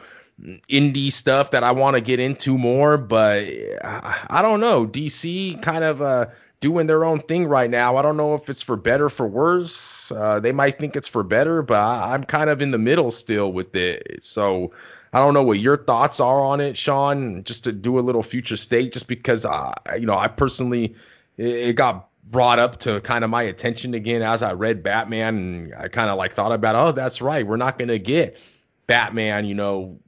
indie 0.70 1.12
stuff 1.12 1.52
that 1.52 1.64
I 1.64 1.72
want 1.72 1.96
to 1.96 2.02
get 2.02 2.20
into 2.20 2.58
more. 2.58 2.98
But 2.98 3.44
I, 3.84 4.28
I 4.30 4.42
don't 4.42 4.60
know. 4.60 4.86
DC 4.86 5.62
kind 5.62 5.86
of 5.86 6.02
uh, 6.02 6.26
doing 6.60 6.88
their 6.88 7.06
own 7.06 7.22
thing 7.22 7.46
right 7.46 7.70
now. 7.70 7.96
I 7.96 8.02
don't 8.02 8.18
know 8.18 8.36
if 8.36 8.50
it's 8.50 8.62
for 8.62 8.76
better 8.76 9.10
for 9.10 9.26
worse. 9.26 10.12
Uh, 10.12 10.42
they 10.42 10.52
might 10.52 10.78
think 10.78 10.98
it's 10.98 11.08
for 11.08 11.24
better, 11.24 11.62
but 11.62 11.80
I, 11.80 12.14
I'm 12.14 12.26
kind 12.26 12.50
of 12.50 12.62
in 12.62 12.72
the 12.72 12.78
middle 12.78 13.12
still 13.12 13.54
with 13.54 13.76
it. 13.76 14.24
So 14.24 14.72
I 15.14 15.20
don't 15.20 15.36
know 15.36 15.44
what 15.44 15.60
your 15.60 15.78
thoughts 15.78 16.20
are 16.20 16.42
on 16.42 16.60
it, 16.60 16.76
Sean. 16.76 17.44
Just 17.44 17.64
to 17.66 17.72
do 17.72 18.00
a 18.00 18.02
little 18.02 18.24
future 18.24 18.58
state, 18.58 18.92
just 18.92 19.08
because 19.08 19.46
I, 19.46 19.74
you 20.00 20.08
know, 20.08 20.18
I 20.18 20.28
personally 20.28 20.96
it 21.38 21.76
got 21.76 22.10
brought 22.24 22.58
up 22.58 22.80
to 22.80 23.00
kind 23.02 23.24
of 23.24 23.30
my 23.30 23.44
attention 23.44 23.94
again 23.94 24.22
as 24.22 24.42
I 24.42 24.54
read 24.54 24.82
Batman, 24.82 25.38
and 25.38 25.76
I 25.76 25.88
kind 25.88 26.10
of 26.10 26.18
like 26.18 26.34
thought 26.34 26.52
about, 26.52 26.76
oh, 26.76 26.92
that's 26.92 27.22
right, 27.22 27.46
we're 27.46 27.58
not 27.58 27.78
gonna 27.78 28.00
get 28.00 28.40
Batman, 28.88 29.46
you 29.46 29.56
know, 29.56 30.00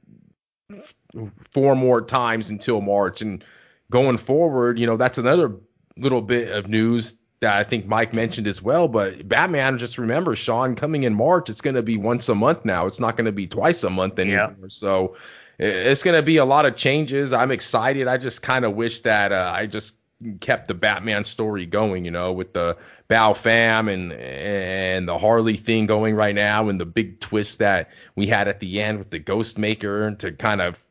four 1.52 1.76
more 1.76 2.02
times 2.02 2.50
until 2.50 2.80
March, 2.80 3.22
and 3.22 3.44
going 3.90 4.18
forward, 4.18 4.78
you 4.78 4.86
know, 4.86 4.96
that's 4.96 5.18
another 5.18 5.54
little 5.96 6.22
bit 6.22 6.50
of 6.50 6.68
news 6.68 7.14
I 7.42 7.64
think 7.64 7.86
Mike 7.86 8.14
mentioned 8.14 8.46
as 8.46 8.62
well. 8.62 8.88
But 8.88 9.28
Batman, 9.28 9.78
just 9.78 9.98
remember, 9.98 10.34
Sean, 10.36 10.74
coming 10.74 11.04
in 11.04 11.14
March, 11.14 11.50
it's 11.50 11.60
going 11.60 11.76
to 11.76 11.82
be 11.82 11.96
once 11.96 12.28
a 12.28 12.34
month 12.34 12.64
now. 12.64 12.86
It's 12.86 13.00
not 13.00 13.16
going 13.16 13.26
to 13.26 13.32
be 13.32 13.46
twice 13.46 13.84
a 13.84 13.90
month 13.90 14.18
anymore. 14.18 14.56
Yeah. 14.60 14.66
So 14.68 15.16
it's 15.58 16.02
going 16.02 16.16
to 16.16 16.22
be 16.22 16.38
a 16.38 16.44
lot 16.44 16.66
of 16.66 16.76
changes. 16.76 17.32
I'm 17.32 17.50
excited. 17.50 18.08
I 18.08 18.18
just 18.18 18.42
kind 18.42 18.64
of 18.64 18.74
wish 18.74 19.00
that 19.00 19.32
uh, 19.32 19.52
I 19.54 19.66
just 19.66 19.96
kept 20.40 20.68
the 20.68 20.74
Batman 20.74 21.24
story 21.24 21.66
going, 21.66 22.04
you 22.04 22.10
know, 22.10 22.32
with 22.32 22.54
the 22.54 22.76
Bat 23.08 23.36
Fam 23.36 23.88
and 23.88 24.12
and 24.12 25.06
the 25.06 25.18
Harley 25.18 25.56
thing 25.56 25.86
going 25.86 26.14
right 26.14 26.34
now, 26.34 26.68
and 26.68 26.80
the 26.80 26.86
big 26.86 27.20
twist 27.20 27.58
that 27.58 27.90
we 28.14 28.26
had 28.26 28.48
at 28.48 28.60
the 28.60 28.80
end 28.80 28.98
with 28.98 29.10
the 29.10 29.18
Ghost 29.18 29.58
Maker 29.58 30.10
to 30.12 30.32
kind 30.32 30.60
of 30.60 30.84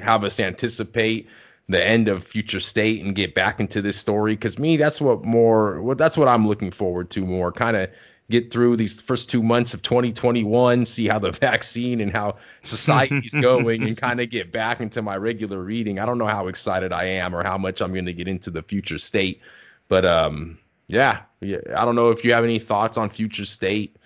have 0.00 0.24
us 0.24 0.40
anticipate 0.40 1.28
the 1.68 1.84
end 1.84 2.08
of 2.08 2.24
future 2.24 2.60
state 2.60 3.02
and 3.02 3.14
get 3.14 3.34
back 3.34 3.60
into 3.60 3.82
this 3.82 3.96
story? 3.96 4.34
Because 4.34 4.58
me 4.58 4.76
that's 4.76 5.00
what 5.00 5.24
more 5.24 5.80
what 5.80 5.98
that's 5.98 6.16
what 6.16 6.28
i'm 6.28 6.46
looking 6.46 6.70
forward 6.70 7.10
to 7.10 7.24
more. 7.24 7.52
Kind 7.52 7.76
of 7.76 7.90
get 8.30 8.50
through 8.50 8.76
these 8.76 9.00
first 9.00 9.28
two 9.28 9.42
months 9.42 9.74
of 9.74 9.82
2021 9.82 10.86
see 10.86 11.06
how 11.06 11.18
the 11.18 11.32
vaccine 11.32 12.00
and 12.00 12.12
how 12.12 12.36
society's 12.62 13.34
going 13.40 13.82
and 13.82 13.96
kind 13.96 14.20
of 14.20 14.30
get 14.30 14.50
back 14.50 14.80
into 14.80 15.02
my 15.02 15.16
regular 15.16 15.58
reading. 15.58 15.98
I 15.98 16.06
don't 16.06 16.18
know 16.18 16.26
how 16.26 16.48
excited 16.48 16.92
i 16.92 17.04
am 17.04 17.34
or 17.34 17.42
how 17.42 17.58
much 17.58 17.80
i'm 17.80 17.92
going 17.92 18.06
to 18.06 18.12
get 18.12 18.28
into 18.28 18.50
the 18.50 18.62
future 18.62 18.98
state 18.98 19.40
but 19.88 20.04
um 20.04 20.58
yeah, 20.86 21.22
yeah 21.40 21.58
i 21.76 21.84
don't 21.84 21.96
know 21.96 22.10
if 22.10 22.24
you 22.24 22.32
have 22.32 22.44
any 22.44 22.58
thoughts 22.58 22.98
on 22.98 23.10
future 23.10 23.44
state 23.46 23.96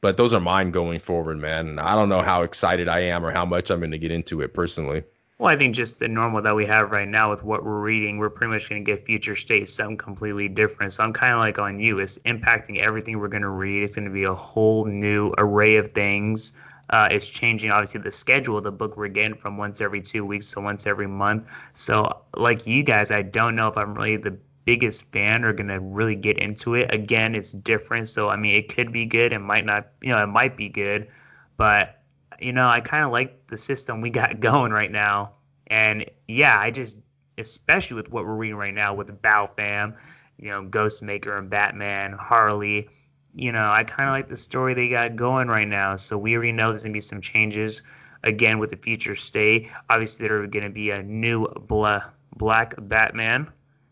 but 0.00 0.16
those 0.16 0.32
are 0.32 0.40
mine 0.40 0.70
going 0.70 1.00
forward 1.00 1.38
man. 1.38 1.68
And 1.68 1.80
i 1.80 1.94
don't 1.94 2.08
know 2.08 2.22
how 2.22 2.42
excited 2.42 2.88
i 2.88 3.00
am 3.00 3.24
or 3.24 3.30
how 3.30 3.44
much 3.44 3.70
i'm 3.70 3.80
going 3.80 3.90
to 3.90 3.98
get 3.98 4.10
into 4.10 4.40
it 4.40 4.54
personally 4.54 5.04
well, 5.38 5.50
I 5.50 5.56
think 5.56 5.74
just 5.74 5.98
the 5.98 6.08
normal 6.08 6.40
that 6.42 6.56
we 6.56 6.64
have 6.66 6.90
right 6.90 7.06
now 7.06 7.30
with 7.30 7.42
what 7.42 7.62
we're 7.62 7.80
reading, 7.80 8.16
we're 8.16 8.30
pretty 8.30 8.54
much 8.54 8.70
going 8.70 8.82
to 8.82 8.90
get 8.90 9.04
future 9.04 9.36
states 9.36 9.72
something 9.72 9.98
completely 9.98 10.48
different. 10.48 10.94
So 10.94 11.04
I'm 11.04 11.12
kind 11.12 11.34
of 11.34 11.40
like 11.40 11.58
on 11.58 11.78
you. 11.78 11.98
It's 11.98 12.18
impacting 12.20 12.78
everything 12.78 13.18
we're 13.18 13.28
going 13.28 13.42
to 13.42 13.54
read. 13.54 13.82
It's 13.82 13.96
going 13.96 14.06
to 14.06 14.10
be 14.10 14.24
a 14.24 14.34
whole 14.34 14.86
new 14.86 15.34
array 15.36 15.76
of 15.76 15.88
things. 15.88 16.54
Uh, 16.88 17.08
it's 17.10 17.28
changing, 17.28 17.70
obviously, 17.70 18.00
the 18.00 18.12
schedule 18.12 18.56
of 18.56 18.64
the 18.64 18.72
book 18.72 18.96
we're 18.96 19.08
getting 19.08 19.36
from 19.36 19.58
once 19.58 19.80
every 19.80 20.00
two 20.00 20.24
weeks 20.24 20.52
to 20.52 20.60
once 20.60 20.86
every 20.86 21.08
month. 21.08 21.50
So, 21.74 22.22
like 22.34 22.66
you 22.66 22.82
guys, 22.82 23.10
I 23.10 23.22
don't 23.22 23.56
know 23.56 23.68
if 23.68 23.76
I'm 23.76 23.94
really 23.94 24.16
the 24.16 24.38
biggest 24.64 25.12
fan 25.12 25.44
or 25.44 25.52
going 25.52 25.68
to 25.68 25.80
really 25.80 26.14
get 26.14 26.38
into 26.38 26.76
it. 26.76 26.94
Again, 26.94 27.34
it's 27.34 27.52
different. 27.52 28.08
So, 28.08 28.28
I 28.28 28.36
mean, 28.36 28.54
it 28.54 28.74
could 28.74 28.92
be 28.92 29.04
good. 29.04 29.32
It 29.32 29.40
might 29.40 29.66
not, 29.66 29.88
you 30.00 30.10
know, 30.10 30.22
it 30.22 30.28
might 30.28 30.56
be 30.56 30.68
good. 30.68 31.08
But 31.56 31.95
you 32.40 32.52
know, 32.52 32.68
I 32.68 32.80
kind 32.80 33.04
of 33.04 33.12
like 33.12 33.46
the 33.48 33.58
system 33.58 34.00
we 34.00 34.10
got 34.10 34.40
going 34.40 34.72
right 34.72 34.90
now. 34.90 35.32
And 35.66 36.06
yeah, 36.28 36.58
I 36.58 36.70
just, 36.70 36.96
especially 37.38 37.96
with 37.96 38.10
what 38.10 38.24
we're 38.24 38.34
reading 38.34 38.56
right 38.56 38.74
now 38.74 38.94
with 38.94 39.08
the 39.08 39.12
Bat 39.12 39.56
Fam, 39.56 39.96
you 40.38 40.50
know, 40.50 40.62
Ghostmaker 40.64 41.38
and 41.38 41.50
Batman, 41.50 42.12
Harley, 42.12 42.88
you 43.34 43.52
know, 43.52 43.70
I 43.70 43.84
kind 43.84 44.08
of 44.08 44.12
like 44.14 44.28
the 44.28 44.36
story 44.36 44.74
they 44.74 44.88
got 44.88 45.16
going 45.16 45.48
right 45.48 45.68
now. 45.68 45.96
So 45.96 46.16
we 46.18 46.34
already 46.34 46.52
know 46.52 46.68
there's 46.70 46.84
going 46.84 46.92
to 46.92 46.96
be 46.96 47.00
some 47.00 47.20
changes 47.20 47.82
again 48.22 48.58
with 48.58 48.70
the 48.70 48.76
future 48.76 49.14
state. 49.14 49.68
Obviously, 49.90 50.26
there 50.26 50.42
are 50.42 50.46
going 50.46 50.64
to 50.64 50.70
be 50.70 50.90
a 50.90 51.02
new 51.02 51.46
bla- 51.46 52.12
black 52.36 52.74
Batman. 52.78 53.48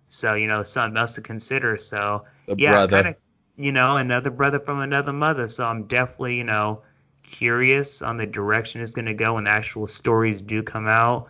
So, 0.09 0.35
you 0.35 0.47
know, 0.47 0.63
something 0.63 0.97
else 0.97 1.15
to 1.17 1.23
consider. 1.23 1.77
So, 1.77 2.25
the 2.47 2.55
yeah, 2.57 2.87
kind 2.87 3.09
of, 3.09 3.17
you 3.57 3.73
know, 3.73 3.97
another 3.97 4.31
brother 4.31 4.61
from 4.61 4.81
another 4.81 5.13
mother. 5.13 5.49
So 5.49 5.67
I'm 5.67 5.85
definitely, 5.87 6.37
you 6.37 6.45
know, 6.45 6.83
curious 7.25 8.03
on 8.03 8.17
the 8.17 8.27
direction 8.27 8.81
it's 8.81 8.93
going 8.93 9.07
to 9.07 9.15
go 9.15 9.35
when 9.35 9.45
the 9.45 9.51
actual 9.51 9.87
stories 9.87 10.43
do 10.43 10.63
come 10.63 10.87
out, 10.87 11.29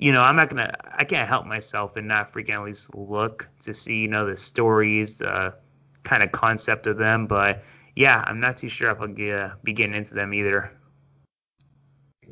you 0.00 0.12
know, 0.12 0.22
I'm 0.22 0.34
not 0.34 0.48
gonna, 0.48 0.74
I 0.96 1.04
can't 1.04 1.28
help 1.28 1.46
myself 1.46 1.96
and 1.96 2.08
not 2.08 2.32
freaking 2.32 2.54
at 2.54 2.64
least 2.64 2.94
look 2.94 3.48
to 3.62 3.74
see, 3.74 3.98
you 4.00 4.08
know, 4.08 4.26
the 4.26 4.36
stories, 4.36 5.18
the 5.18 5.54
kind 6.02 6.22
of 6.22 6.32
concept 6.32 6.86
of 6.86 6.96
them. 6.96 7.26
But 7.26 7.64
yeah, 7.94 8.22
I'm 8.26 8.40
not 8.40 8.56
too 8.56 8.68
sure 8.68 8.90
if 8.90 9.00
I'll 9.00 9.08
get, 9.08 9.34
uh, 9.34 9.50
be 9.62 9.74
getting 9.74 9.94
into 9.94 10.14
them 10.14 10.32
either. 10.32 10.70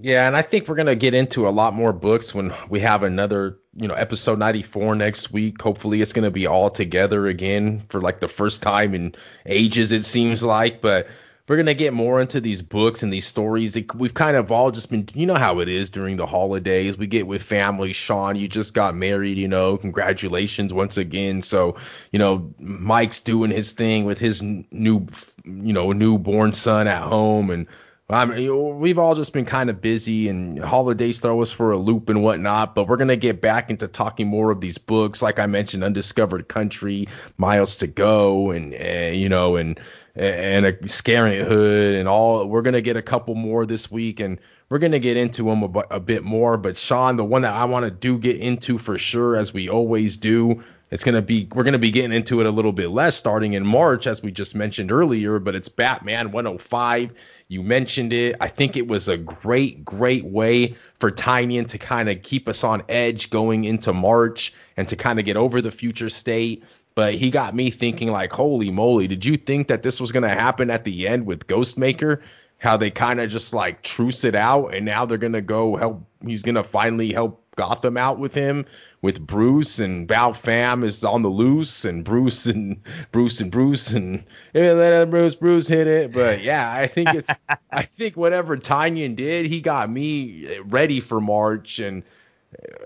Yeah, 0.00 0.26
and 0.26 0.36
I 0.36 0.42
think 0.42 0.66
we're 0.66 0.76
gonna 0.76 0.94
get 0.94 1.12
into 1.12 1.46
a 1.46 1.50
lot 1.50 1.74
more 1.74 1.92
books 1.92 2.32
when 2.32 2.54
we 2.70 2.80
have 2.80 3.02
another, 3.02 3.58
you 3.74 3.88
know, 3.88 3.94
episode 3.94 4.38
94 4.38 4.94
next 4.94 5.32
week. 5.32 5.60
Hopefully, 5.60 6.00
it's 6.00 6.12
gonna 6.12 6.30
be 6.30 6.46
all 6.46 6.70
together 6.70 7.26
again 7.26 7.82
for 7.90 8.00
like 8.00 8.20
the 8.20 8.28
first 8.28 8.62
time 8.62 8.94
in 8.94 9.14
ages, 9.44 9.92
it 9.92 10.04
seems 10.04 10.42
like. 10.42 10.80
But 10.80 11.08
we're 11.48 11.56
gonna 11.56 11.74
get 11.74 11.94
more 11.94 12.20
into 12.20 12.40
these 12.40 12.62
books 12.62 13.02
and 13.02 13.12
these 13.12 13.26
stories. 13.26 13.76
we've 13.94 14.14
kind 14.14 14.36
of 14.36 14.52
all 14.52 14.70
just 14.70 14.90
been, 14.90 15.08
you 15.14 15.26
know 15.26 15.34
how 15.34 15.60
it 15.60 15.68
is 15.68 15.90
during 15.90 16.16
the 16.16 16.26
holidays. 16.26 16.98
We 16.98 17.06
get 17.06 17.26
with 17.26 17.42
family. 17.42 17.94
Sean, 17.94 18.36
you 18.36 18.48
just 18.48 18.74
got 18.74 18.94
married, 18.94 19.38
you 19.38 19.48
know, 19.48 19.78
congratulations 19.78 20.72
once 20.74 20.98
again. 20.98 21.42
So, 21.42 21.76
you 22.12 22.18
know, 22.18 22.52
Mike's 22.58 23.22
doing 23.22 23.50
his 23.50 23.72
thing 23.72 24.04
with 24.04 24.18
his 24.18 24.42
new, 24.42 25.06
you 25.44 25.72
know, 25.72 25.92
newborn 25.92 26.52
son 26.52 26.86
at 26.86 27.02
home, 27.02 27.50
and 27.50 27.66
I 28.10 28.24
mean, 28.24 28.78
we've 28.78 28.98
all 28.98 29.14
just 29.14 29.34
been 29.34 29.44
kind 29.44 29.68
of 29.68 29.82
busy, 29.82 30.30
and 30.30 30.58
holidays 30.58 31.18
throw 31.18 31.42
us 31.42 31.52
for 31.52 31.72
a 31.72 31.76
loop 31.76 32.08
and 32.08 32.22
whatnot. 32.22 32.74
But 32.74 32.88
we're 32.88 32.96
gonna 32.96 33.16
get 33.16 33.42
back 33.42 33.68
into 33.68 33.86
talking 33.86 34.26
more 34.28 34.50
of 34.50 34.62
these 34.62 34.78
books, 34.78 35.20
like 35.20 35.38
I 35.38 35.46
mentioned, 35.46 35.84
Undiscovered 35.84 36.48
Country, 36.48 37.08
Miles 37.36 37.76
to 37.78 37.86
Go, 37.86 38.50
and 38.50 38.72
uh, 38.72 39.12
you 39.12 39.28
know, 39.28 39.56
and 39.56 39.78
and 40.14 40.66
a 40.66 40.88
scaring 40.88 41.44
hood 41.44 41.94
and 41.94 42.08
all. 42.08 42.46
We're 42.46 42.62
gonna 42.62 42.80
get 42.80 42.96
a 42.96 43.02
couple 43.02 43.34
more 43.34 43.66
this 43.66 43.90
week, 43.90 44.20
and 44.20 44.38
we're 44.68 44.78
gonna 44.78 44.98
get 44.98 45.16
into 45.16 45.44
them 45.44 45.62
a, 45.90 46.00
bit 46.00 46.24
more. 46.24 46.56
But 46.56 46.76
Sean, 46.76 47.16
the 47.16 47.24
one 47.24 47.42
that 47.42 47.52
I 47.52 47.64
want 47.66 47.84
to 47.84 47.90
do 47.90 48.18
get 48.18 48.36
into 48.36 48.78
for 48.78 48.98
sure, 48.98 49.36
as 49.36 49.52
we 49.52 49.68
always 49.68 50.16
do, 50.16 50.62
it's 50.90 51.04
gonna 51.04 51.22
be 51.22 51.48
we're 51.54 51.64
gonna 51.64 51.78
be 51.78 51.90
getting 51.90 52.12
into 52.12 52.40
it 52.40 52.46
a 52.46 52.50
little 52.50 52.72
bit 52.72 52.88
less 52.88 53.16
starting 53.16 53.52
in 53.52 53.66
March, 53.66 54.06
as 54.06 54.22
we 54.22 54.30
just 54.30 54.54
mentioned 54.54 54.90
earlier. 54.90 55.38
But 55.38 55.54
it's 55.54 55.68
Batman 55.68 56.32
105. 56.32 57.12
You 57.50 57.62
mentioned 57.62 58.12
it. 58.12 58.36
I 58.40 58.48
think 58.48 58.76
it 58.76 58.86
was 58.86 59.08
a 59.08 59.16
great, 59.16 59.84
great 59.84 60.24
way 60.24 60.74
for 60.98 61.10
Tynion 61.10 61.66
to 61.68 61.78
kind 61.78 62.10
of 62.10 62.22
keep 62.22 62.46
us 62.46 62.62
on 62.62 62.82
edge 62.90 63.30
going 63.30 63.64
into 63.64 63.94
March 63.94 64.52
and 64.76 64.86
to 64.88 64.96
kind 64.96 65.18
of 65.18 65.24
get 65.24 65.38
over 65.38 65.62
the 65.62 65.70
future 65.70 66.10
state. 66.10 66.62
But 66.98 67.14
he 67.14 67.30
got 67.30 67.54
me 67.54 67.70
thinking, 67.70 68.10
like, 68.10 68.32
holy 68.32 68.72
moly, 68.72 69.06
did 69.06 69.24
you 69.24 69.36
think 69.36 69.68
that 69.68 69.84
this 69.84 70.00
was 70.00 70.10
going 70.10 70.24
to 70.24 70.28
happen 70.28 70.68
at 70.68 70.82
the 70.82 71.06
end 71.06 71.26
with 71.26 71.46
Ghostmaker? 71.46 72.22
How 72.58 72.76
they 72.76 72.90
kind 72.90 73.20
of 73.20 73.30
just 73.30 73.54
like 73.54 73.82
truce 73.82 74.24
it 74.24 74.34
out 74.34 74.74
and 74.74 74.84
now 74.84 75.06
they're 75.06 75.16
going 75.16 75.34
to 75.34 75.40
go 75.40 75.76
help. 75.76 76.04
He's 76.26 76.42
going 76.42 76.56
to 76.56 76.64
finally 76.64 77.12
help 77.12 77.40
Gotham 77.54 77.96
out 77.96 78.18
with 78.18 78.34
him 78.34 78.66
with 79.00 79.24
Bruce 79.24 79.78
and 79.78 80.08
Bao 80.08 80.32
Pham 80.32 80.82
is 80.82 81.04
on 81.04 81.22
the 81.22 81.28
loose 81.28 81.84
and 81.84 82.04
Bruce 82.04 82.46
and 82.46 82.80
Bruce 83.12 83.40
and 83.40 83.52
Bruce 83.52 83.92
and 83.92 84.24
let 84.52 85.08
Bruce 85.08 85.36
Bruce 85.36 85.68
hit 85.68 85.86
it. 85.86 86.12
But 86.12 86.42
yeah, 86.42 86.68
I 86.68 86.88
think 86.88 87.14
it's 87.14 87.30
I 87.70 87.82
think 87.82 88.16
whatever 88.16 88.56
Tynion 88.56 89.14
did, 89.14 89.46
he 89.46 89.60
got 89.60 89.88
me 89.88 90.58
ready 90.64 90.98
for 90.98 91.20
March 91.20 91.78
and 91.78 92.02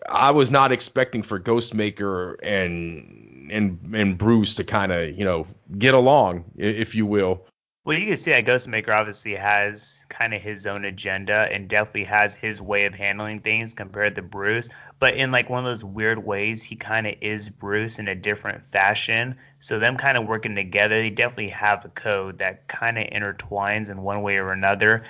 I 0.06 0.32
was 0.32 0.50
not 0.50 0.70
expecting 0.70 1.22
for 1.22 1.40
Ghostmaker 1.40 2.34
and 2.42 3.31
and 3.52 3.94
and 3.94 4.18
Bruce 4.18 4.54
to 4.56 4.64
kind 4.64 4.92
of 4.92 5.16
you 5.18 5.24
know 5.24 5.46
get 5.78 5.94
along, 5.94 6.44
if 6.56 6.94
you 6.94 7.06
will. 7.06 7.46
Well, 7.84 7.98
you 7.98 8.06
can 8.06 8.16
see 8.16 8.30
that 8.30 8.44
Ghostmaker 8.44 8.90
obviously 8.90 9.34
has 9.34 10.06
kind 10.08 10.32
of 10.32 10.40
his 10.40 10.66
own 10.66 10.84
agenda 10.84 11.48
and 11.50 11.68
definitely 11.68 12.04
has 12.04 12.32
his 12.32 12.62
way 12.62 12.84
of 12.84 12.94
handling 12.94 13.40
things 13.40 13.74
compared 13.74 14.14
to 14.14 14.22
Bruce. 14.22 14.68
But 15.00 15.16
in 15.16 15.32
like 15.32 15.50
one 15.50 15.58
of 15.58 15.64
those 15.64 15.82
weird 15.82 16.24
ways, 16.24 16.62
he 16.62 16.76
kind 16.76 17.08
of 17.08 17.14
is 17.20 17.48
Bruce 17.48 17.98
in 17.98 18.06
a 18.06 18.14
different 18.14 18.64
fashion. 18.64 19.34
So 19.58 19.80
them 19.80 19.96
kind 19.96 20.16
of 20.16 20.28
working 20.28 20.54
together, 20.54 21.02
they 21.02 21.10
definitely 21.10 21.48
have 21.48 21.84
a 21.84 21.88
code 21.88 22.38
that 22.38 22.68
kind 22.68 22.98
of 22.98 23.08
intertwines 23.08 23.90
in 23.90 24.02
one 24.02 24.22
way 24.22 24.36
or 24.36 24.52
another. 24.52 25.02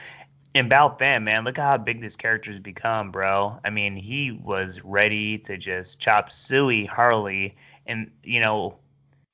And 0.54 0.70
Bao 0.70 0.98
Pham, 0.98 1.24
man, 1.24 1.44
look 1.44 1.58
at 1.58 1.64
how 1.64 1.76
big 1.76 2.00
this 2.00 2.16
character's 2.16 2.58
become, 2.58 3.10
bro. 3.10 3.58
I 3.66 3.68
mean, 3.68 3.96
he 3.96 4.30
was 4.32 4.82
ready 4.82 5.36
to 5.40 5.58
just 5.58 5.98
chop 5.98 6.32
suey 6.32 6.86
Harley, 6.86 7.52
and 7.86 8.10
you 8.22 8.40
know 8.40 8.78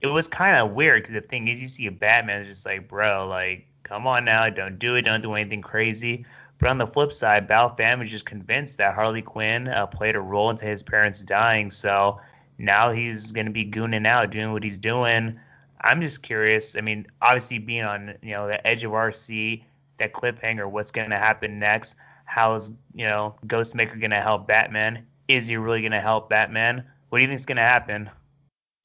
it 0.01 0.07
was 0.07 0.29
kind 0.29 0.57
of 0.57 0.73
weird 0.73 1.03
because 1.03 1.15
the 1.15 1.21
thing 1.21 1.49
is, 1.49 1.61
you 1.61 1.69
see 1.69 1.87
a 1.87 1.91
Batman, 1.91 2.45
just 2.47 2.65
like, 2.65 2.89
bro, 2.89 3.27
like, 3.27 3.67
come 3.83 4.07
on 4.07 4.25
now, 4.25 4.49
don't 4.49 4.79
do 4.79 4.95
it, 4.95 5.03
don't 5.03 5.21
do 5.21 5.35
anything 5.35 5.63
crazy. 5.63 6.25
But 6.59 6.71
on 6.71 6.79
the 6.79 6.87
flip 6.87 7.13
side, 7.13 7.49
Bao 7.49 7.77
Pham 7.77 8.03
is 8.03 8.11
just 8.11 8.25
convinced 8.25 8.79
that 8.79 8.95
Harley 8.95 9.23
Quinn 9.23 9.69
uh, 9.69 9.87
played 9.87 10.17
a 10.17 10.21
role 10.21 10.51
into 10.51 10.67
his 10.67 10.83
parents 10.83 11.21
dying, 11.23 11.71
so 11.71 12.19
now 12.59 12.91
he's 12.91 13.33
gonna 13.33 13.51
be 13.51 13.65
gooning 13.65 14.07
out, 14.07 14.31
doing 14.31 14.53
what 14.53 14.65
he's 14.65 14.79
doing. 14.79 15.39
I'm 15.81 16.01
just 16.01 16.23
curious. 16.23 16.77
I 16.77 16.81
mean, 16.81 17.07
obviously 17.23 17.59
being 17.59 17.85
on 17.85 18.15
you 18.23 18.33
know 18.33 18.49
the 18.49 18.65
edge 18.67 18.85
of 18.85 19.17
seat, 19.17 19.65
that 19.99 20.13
cliffhanger, 20.13 20.69
what's 20.69 20.91
gonna 20.91 21.19
happen 21.19 21.61
next? 21.61 21.97
How 22.25 22.55
is 22.55 22.73
you 22.95 23.07
know 23.07 23.37
Ghostmaker 23.47 24.01
gonna 24.01 24.21
help 24.21 24.49
Batman? 24.49 25.07
Is 25.29 25.47
he 25.47 25.57
really 25.57 25.83
gonna 25.83 26.01
help 26.01 26.29
Batman? 26.29 26.85
What 27.09 27.19
do 27.19 27.23
you 27.23 27.29
think 27.29 27.39
is 27.39 27.47
gonna 27.47 27.63
happen? 27.63 28.11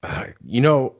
Uh, 0.03 0.25
you 0.45 0.61
know, 0.61 0.95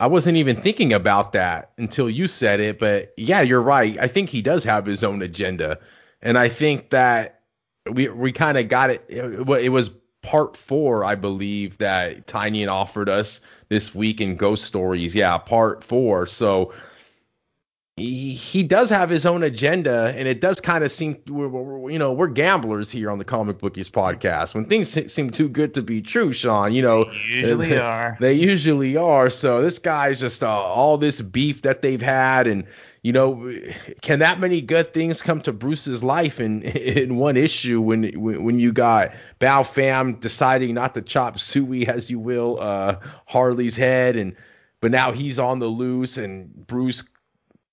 I 0.00 0.06
wasn't 0.06 0.36
even 0.36 0.56
thinking 0.56 0.92
about 0.92 1.32
that 1.32 1.72
until 1.76 2.08
you 2.08 2.28
said 2.28 2.60
it, 2.60 2.78
but 2.78 3.12
yeah, 3.16 3.42
you're 3.42 3.60
right. 3.60 3.98
I 3.98 4.06
think 4.06 4.30
he 4.30 4.40
does 4.40 4.62
have 4.64 4.86
his 4.86 5.02
own 5.02 5.22
agenda, 5.22 5.78
and 6.22 6.38
I 6.38 6.48
think 6.48 6.90
that 6.90 7.40
we 7.90 8.08
we 8.08 8.30
kind 8.30 8.56
of 8.56 8.68
got 8.68 8.90
it. 8.90 9.04
It 9.08 9.72
was 9.72 9.90
part 10.22 10.56
four, 10.56 11.04
I 11.04 11.16
believe, 11.16 11.78
that 11.78 12.26
Tynion 12.28 12.68
offered 12.68 13.08
us 13.08 13.40
this 13.70 13.94
week 13.94 14.20
in 14.20 14.36
Ghost 14.36 14.64
Stories. 14.64 15.14
Yeah, 15.14 15.36
part 15.38 15.82
four. 15.82 16.26
So 16.26 16.72
he, 17.98 18.32
he 18.32 18.62
does 18.62 18.90
have 18.90 19.10
his 19.10 19.26
own 19.26 19.42
agenda, 19.42 20.12
and 20.16 20.28
it 20.28 20.40
does 20.40 20.60
kind 20.60 20.84
of 20.84 20.90
seem, 20.90 21.18
we're, 21.28 21.48
we're, 21.48 21.90
you 21.90 21.98
know, 21.98 22.12
we're 22.12 22.28
gamblers 22.28 22.90
here 22.90 23.10
on 23.10 23.18
the 23.18 23.24
Comic 23.24 23.58
Bookies 23.58 23.90
podcast. 23.90 24.54
When 24.54 24.66
things 24.66 24.88
seem 25.12 25.30
too 25.30 25.48
good 25.48 25.74
to 25.74 25.82
be 25.82 26.00
true, 26.00 26.32
Sean, 26.32 26.72
you 26.72 26.82
know, 26.82 27.04
they 27.04 27.18
usually 27.28 27.68
they, 27.68 27.78
are. 27.78 28.16
They 28.20 28.34
usually 28.34 28.96
are. 28.96 29.30
So 29.30 29.62
this 29.62 29.78
guy's 29.78 30.20
just 30.20 30.42
uh, 30.42 30.48
all 30.48 30.98
this 30.98 31.20
beef 31.20 31.62
that 31.62 31.82
they've 31.82 32.00
had, 32.00 32.46
and 32.46 32.64
you 33.02 33.12
know, 33.12 33.52
can 34.02 34.18
that 34.20 34.40
many 34.40 34.60
good 34.60 34.92
things 34.92 35.22
come 35.22 35.40
to 35.42 35.52
Bruce's 35.52 36.02
life 36.02 36.40
in 36.40 36.62
in 36.62 37.16
one 37.16 37.36
issue 37.36 37.80
when 37.80 38.04
when, 38.20 38.44
when 38.44 38.58
you 38.58 38.72
got 38.72 39.12
Bao 39.40 39.62
Pham 39.62 40.20
deciding 40.20 40.74
not 40.74 40.94
to 40.94 41.02
chop 41.02 41.38
suey, 41.38 41.86
as 41.86 42.10
you 42.10 42.18
will, 42.18 42.58
uh, 42.60 42.96
Harley's 43.26 43.76
head, 43.76 44.16
and 44.16 44.36
but 44.80 44.90
now 44.90 45.12
he's 45.12 45.38
on 45.38 45.58
the 45.58 45.66
loose, 45.66 46.16
and 46.16 46.66
Bruce 46.66 47.02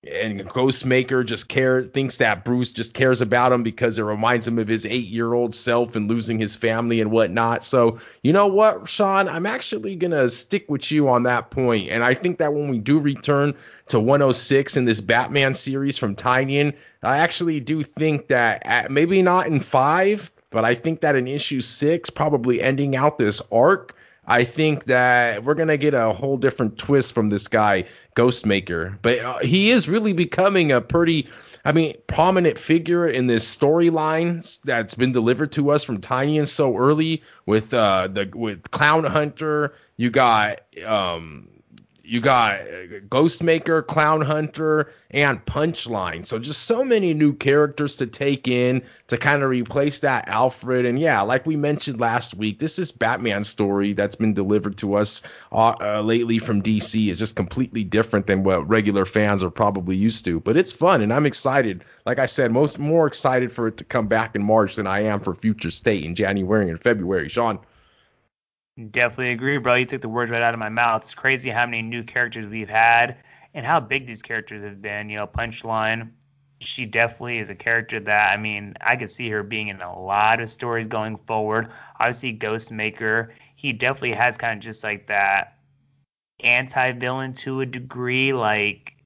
and 0.08 0.48
Ghostmaker 0.48 1.24
just 1.24 1.48
care 1.48 1.82
thinks 1.82 2.18
that 2.18 2.44
Bruce 2.44 2.70
just 2.70 2.94
cares 2.94 3.20
about 3.20 3.52
him 3.52 3.62
because 3.62 3.98
it 3.98 4.02
reminds 4.02 4.46
him 4.46 4.58
of 4.58 4.68
his 4.68 4.86
eight 4.86 5.06
year 5.06 5.32
old 5.32 5.54
self 5.54 5.96
and 5.96 6.08
losing 6.08 6.38
his 6.38 6.56
family 6.56 7.00
and 7.00 7.10
whatnot. 7.10 7.64
So 7.64 7.98
you 8.22 8.32
know 8.32 8.46
what, 8.46 8.88
Sean, 8.88 9.28
I'm 9.28 9.46
actually 9.46 9.96
gonna 9.96 10.28
stick 10.28 10.68
with 10.68 10.90
you 10.90 11.08
on 11.08 11.24
that 11.24 11.50
point, 11.50 11.90
and 11.90 12.04
I 12.04 12.14
think 12.14 12.38
that 12.38 12.52
when 12.52 12.68
we 12.68 12.78
do 12.78 12.98
return 12.98 13.54
to 13.88 14.00
106 14.00 14.76
in 14.76 14.84
this 14.84 15.00
Batman 15.00 15.54
series 15.54 15.98
from 15.98 16.16
Tynion, 16.16 16.74
I 17.02 17.18
actually 17.18 17.60
do 17.60 17.82
think 17.82 18.28
that 18.28 18.62
at, 18.64 18.90
maybe 18.90 19.22
not 19.22 19.46
in 19.46 19.60
five, 19.60 20.30
but 20.50 20.64
I 20.64 20.74
think 20.74 21.00
that 21.00 21.16
in 21.16 21.28
issue 21.28 21.60
six, 21.60 22.10
probably 22.10 22.60
ending 22.60 22.96
out 22.96 23.18
this 23.18 23.42
arc 23.52 23.94
I 24.26 24.44
think 24.44 24.84
that 24.86 25.44
we're 25.44 25.54
gonna 25.54 25.76
get 25.76 25.94
a 25.94 26.12
whole 26.12 26.36
different 26.36 26.78
twist 26.78 27.12
from 27.14 27.28
this 27.28 27.48
guy 27.48 27.84
Ghostmaker, 28.16 28.98
but 29.02 29.18
uh, 29.20 29.38
he 29.38 29.70
is 29.70 29.88
really 29.88 30.12
becoming 30.12 30.72
a 30.72 30.80
pretty, 30.80 31.28
I 31.64 31.72
mean, 31.72 31.94
prominent 32.06 32.58
figure 32.58 33.06
in 33.06 33.26
this 33.26 33.56
storyline 33.56 34.58
that's 34.64 34.94
been 34.94 35.12
delivered 35.12 35.52
to 35.52 35.70
us 35.70 35.84
from 35.84 36.00
Tynion 36.00 36.48
so 36.48 36.76
early 36.76 37.22
with 37.44 37.72
uh 37.72 38.08
the 38.08 38.30
with 38.34 38.70
Clown 38.70 39.04
Hunter. 39.04 39.74
You 39.96 40.10
got 40.10 40.60
um 40.84 41.48
you 42.06 42.20
got 42.20 42.60
Ghostmaker, 43.08 43.84
Clown 43.86 44.20
Hunter, 44.20 44.92
and 45.10 45.44
Punchline. 45.44 46.24
So 46.24 46.38
just 46.38 46.62
so 46.62 46.84
many 46.84 47.14
new 47.14 47.32
characters 47.32 47.96
to 47.96 48.06
take 48.06 48.46
in 48.46 48.82
to 49.08 49.18
kind 49.18 49.42
of 49.42 49.50
replace 49.50 50.00
that 50.00 50.28
Alfred. 50.28 50.86
And 50.86 50.98
yeah, 50.98 51.22
like 51.22 51.46
we 51.46 51.56
mentioned 51.56 52.00
last 52.00 52.34
week, 52.34 52.58
this 52.58 52.78
is 52.78 52.92
Batman 52.92 53.44
story 53.44 53.92
that's 53.92 54.14
been 54.14 54.34
delivered 54.34 54.78
to 54.78 54.94
us 54.94 55.22
uh, 55.50 55.74
uh, 55.80 56.02
lately 56.02 56.38
from 56.38 56.62
DC 56.62 57.08
is 57.08 57.18
just 57.18 57.34
completely 57.34 57.82
different 57.82 58.26
than 58.26 58.44
what 58.44 58.68
regular 58.68 59.04
fans 59.04 59.42
are 59.42 59.50
probably 59.50 59.96
used 59.96 60.24
to. 60.26 60.40
But 60.40 60.56
it's 60.56 60.72
fun, 60.72 61.02
and 61.02 61.12
I'm 61.12 61.26
excited. 61.26 61.84
Like 62.04 62.18
I 62.18 62.26
said, 62.26 62.52
most 62.52 62.78
more 62.78 63.06
excited 63.06 63.52
for 63.52 63.66
it 63.68 63.78
to 63.78 63.84
come 63.84 64.06
back 64.06 64.36
in 64.36 64.42
March 64.42 64.76
than 64.76 64.86
I 64.86 65.00
am 65.00 65.20
for 65.20 65.34
Future 65.34 65.70
State 65.70 66.04
in 66.04 66.14
January 66.14 66.70
and 66.70 66.80
February. 66.80 67.28
Sean. 67.28 67.58
Definitely 68.90 69.30
agree, 69.32 69.58
bro. 69.58 69.74
You 69.74 69.86
took 69.86 70.02
the 70.02 70.08
words 70.08 70.30
right 70.30 70.42
out 70.42 70.52
of 70.54 70.60
my 70.60 70.68
mouth. 70.68 71.02
It's 71.02 71.14
crazy 71.14 71.50
how 71.50 71.64
many 71.66 71.82
new 71.82 72.02
characters 72.02 72.46
we've 72.46 72.68
had 72.68 73.16
and 73.54 73.64
how 73.64 73.80
big 73.80 74.06
these 74.06 74.22
characters 74.22 74.62
have 74.64 74.82
been. 74.82 75.08
You 75.08 75.18
know, 75.18 75.26
Punchline, 75.26 76.10
she 76.60 76.84
definitely 76.86 77.38
is 77.38 77.48
a 77.48 77.54
character 77.54 78.00
that, 78.00 78.32
I 78.32 78.36
mean, 78.36 78.74
I 78.80 78.96
could 78.96 79.10
see 79.10 79.28
her 79.30 79.42
being 79.42 79.68
in 79.68 79.80
a 79.80 79.98
lot 79.98 80.40
of 80.40 80.50
stories 80.50 80.86
going 80.88 81.16
forward. 81.16 81.72
Obviously, 81.98 82.36
Ghostmaker, 82.36 83.30
he 83.56 83.72
definitely 83.72 84.12
has 84.12 84.36
kind 84.36 84.58
of 84.58 84.64
just 84.64 84.84
like 84.84 85.06
that 85.06 85.54
anti 86.40 86.92
villain 86.92 87.32
to 87.34 87.60
a 87.62 87.66
degree. 87.66 88.32
Like, 88.32 88.96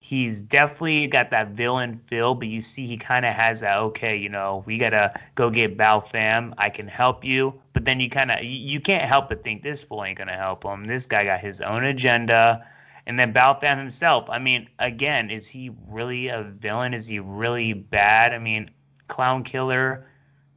he's 0.00 0.42
definitely 0.42 1.08
got 1.08 1.30
that 1.30 1.50
villain 1.50 2.00
feel, 2.08 2.34
but 2.34 2.48
you 2.48 2.62
see 2.62 2.86
he 2.86 2.98
kind 2.98 3.26
of 3.26 3.34
has 3.34 3.60
that 3.62 3.78
okay, 3.78 4.16
you 4.16 4.30
know, 4.30 4.64
we 4.66 4.78
gotta 4.78 5.14
go 5.36 5.50
get 5.50 5.78
Bao 5.78 6.04
Pham. 6.04 6.54
I 6.58 6.70
can 6.70 6.88
help 6.88 7.24
you, 7.24 7.61
but 7.72 7.84
then 7.84 8.00
you 8.00 8.10
kind 8.10 8.30
of 8.30 8.44
you 8.44 8.80
can't 8.80 9.08
help 9.08 9.28
but 9.28 9.42
think 9.42 9.62
this 9.62 9.82
fool 9.82 10.04
ain't 10.04 10.18
gonna 10.18 10.36
help 10.36 10.64
him. 10.64 10.84
This 10.84 11.06
guy 11.06 11.24
got 11.24 11.40
his 11.40 11.60
own 11.60 11.84
agenda. 11.84 12.66
And 13.06 13.18
then 13.18 13.32
Bao 13.32 13.60
Pham 13.60 13.78
himself, 13.78 14.30
I 14.30 14.38
mean, 14.38 14.68
again, 14.78 15.28
is 15.28 15.48
he 15.48 15.72
really 15.88 16.28
a 16.28 16.44
villain? 16.44 16.94
Is 16.94 17.06
he 17.08 17.18
really 17.18 17.72
bad? 17.72 18.32
I 18.32 18.38
mean, 18.38 18.70
Clown 19.08 19.42
Killer, 19.42 20.06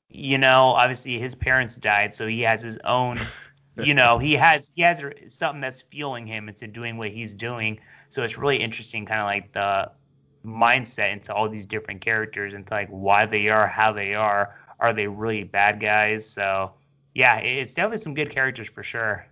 you 0.10 0.38
know, 0.38 0.68
obviously 0.68 1.18
his 1.18 1.34
parents 1.34 1.76
died, 1.76 2.14
so 2.14 2.28
he 2.28 2.42
has 2.42 2.62
his 2.62 2.78
own, 2.84 3.20
you 3.84 3.96
know, 3.96 4.20
he 4.20 4.34
has 4.34 4.72
he 4.76 4.84
has 4.84 5.04
something 5.28 5.62
that's 5.62 5.82
fueling 5.82 6.28
him 6.28 6.48
into 6.48 6.68
doing 6.68 6.98
what 6.98 7.10
he's 7.10 7.34
doing. 7.34 7.80
So 8.10 8.24
it's 8.24 8.38
really 8.38 8.58
interesting, 8.58 9.06
kind 9.06 9.22
of 9.22 9.28
like 9.28 9.52
the 9.52 9.92
mindset 10.46 11.12
into 11.12 11.34
all 11.34 11.50
these 11.50 11.66
different 11.66 12.02
characters 12.02 12.54
and 12.54 12.70
like 12.70 12.88
why 12.90 13.26
they 13.26 13.50
are 13.50 13.68
how 13.68 13.92
they 13.92 14.14
are. 14.14 14.56
Are 14.80 14.94
they 14.94 15.08
really 15.08 15.44
bad 15.44 15.80
guys? 15.80 16.28
So 16.28 16.74
yeah, 17.16 17.38
it's 17.38 17.74
definitely 17.74 17.98
some 17.98 18.14
good 18.14 18.30
characters 18.30 18.70
for 18.70 18.84
sure. 18.84 19.26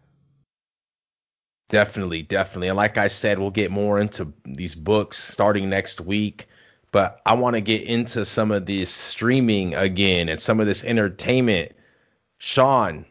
Definitely, 1.70 2.22
definitely. 2.22 2.70
And 2.70 2.78
like 2.78 2.98
I 2.98 3.08
said, 3.08 3.40
we'll 3.40 3.52
get 3.52 3.72
more 3.72 4.00
into 4.00 4.32
these 4.46 4.74
books 4.74 5.18
starting 5.18 5.70
next 5.70 6.00
week. 6.00 6.48
But 6.92 7.22
I 7.26 7.34
want 7.34 7.56
to 7.56 7.62
get 7.62 7.82
into 7.84 8.26
some 8.26 8.52
of 8.52 8.66
this 8.66 8.90
streaming 8.90 9.76
again 9.76 10.30
and 10.30 10.40
some 10.40 10.60
of 10.60 10.66
this 10.66 10.86
entertainment. 10.86 11.74
Sean, 12.38 13.06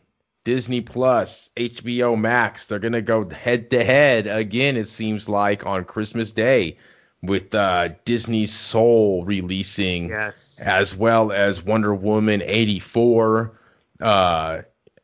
Disney 0.45 0.81
Plus, 0.81 1.51
HBO 1.57 2.19
Max, 2.19 2.67
they're 2.67 2.79
going 2.79 2.93
to 2.93 3.03
go 3.03 3.29
head 3.29 3.71
to 3.71 3.85
head 3.85 4.27
again, 4.27 4.77
it 4.77 4.89
seems 4.89 5.29
like, 5.29 5.67
on 5.67 5.85
Christmas 5.85 6.33
Day 6.33 6.79
with 7.23 7.55
uh, 7.55 7.91
Disney's 8.05 8.53
Soul 8.53 9.25
releasing, 9.25 10.09
yes. 10.09 10.61
as 10.65 10.95
well 10.95 11.33
as 11.33 11.63
Wonder 11.63 11.95
Woman 11.95 12.43
84. 12.43 13.59
Uh, 14.03 14.63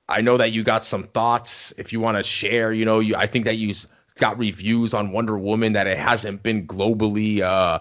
I 0.09 0.23
know 0.23 0.39
that 0.39 0.53
you 0.53 0.63
got 0.65 0.85
some 0.85 1.05
thoughts 1.05 1.73
if 1.77 1.93
you 1.93 2.01
want 2.01 2.17
to 2.17 2.23
share. 2.23 2.73
You 2.73 2.85
know, 2.85 3.01
you, 3.01 3.15
I 3.17 3.27
think 3.27 3.45
that 3.45 3.57
you 3.57 3.75
got 4.17 4.39
reviews 4.39 4.95
on 4.95 5.13
Wonder 5.13 5.39
Woman 5.39 5.75
that 5.75 5.87
it 5.87 5.99
hasn't 5.99 6.43
been 6.43 6.67
globally, 6.67 7.41
uh, 7.41 7.79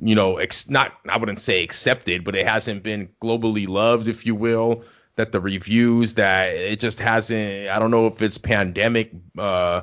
you 0.00 0.14
know, 0.14 0.38
ex- 0.38 0.68
not 0.68 0.92
I 1.08 1.16
wouldn't 1.16 1.40
say 1.40 1.62
accepted, 1.62 2.24
but 2.24 2.36
it 2.36 2.46
hasn't 2.46 2.82
been 2.82 3.08
globally 3.20 3.66
loved, 3.68 4.08
if 4.08 4.26
you 4.26 4.34
will. 4.34 4.84
That 5.16 5.32
the 5.32 5.40
reviews 5.40 6.14
that 6.14 6.54
it 6.54 6.80
just 6.80 6.98
hasn't. 6.98 7.68
I 7.68 7.78
don't 7.78 7.90
know 7.90 8.06
if 8.06 8.22
it's 8.22 8.38
pandemic, 8.38 9.12
uh, 9.36 9.82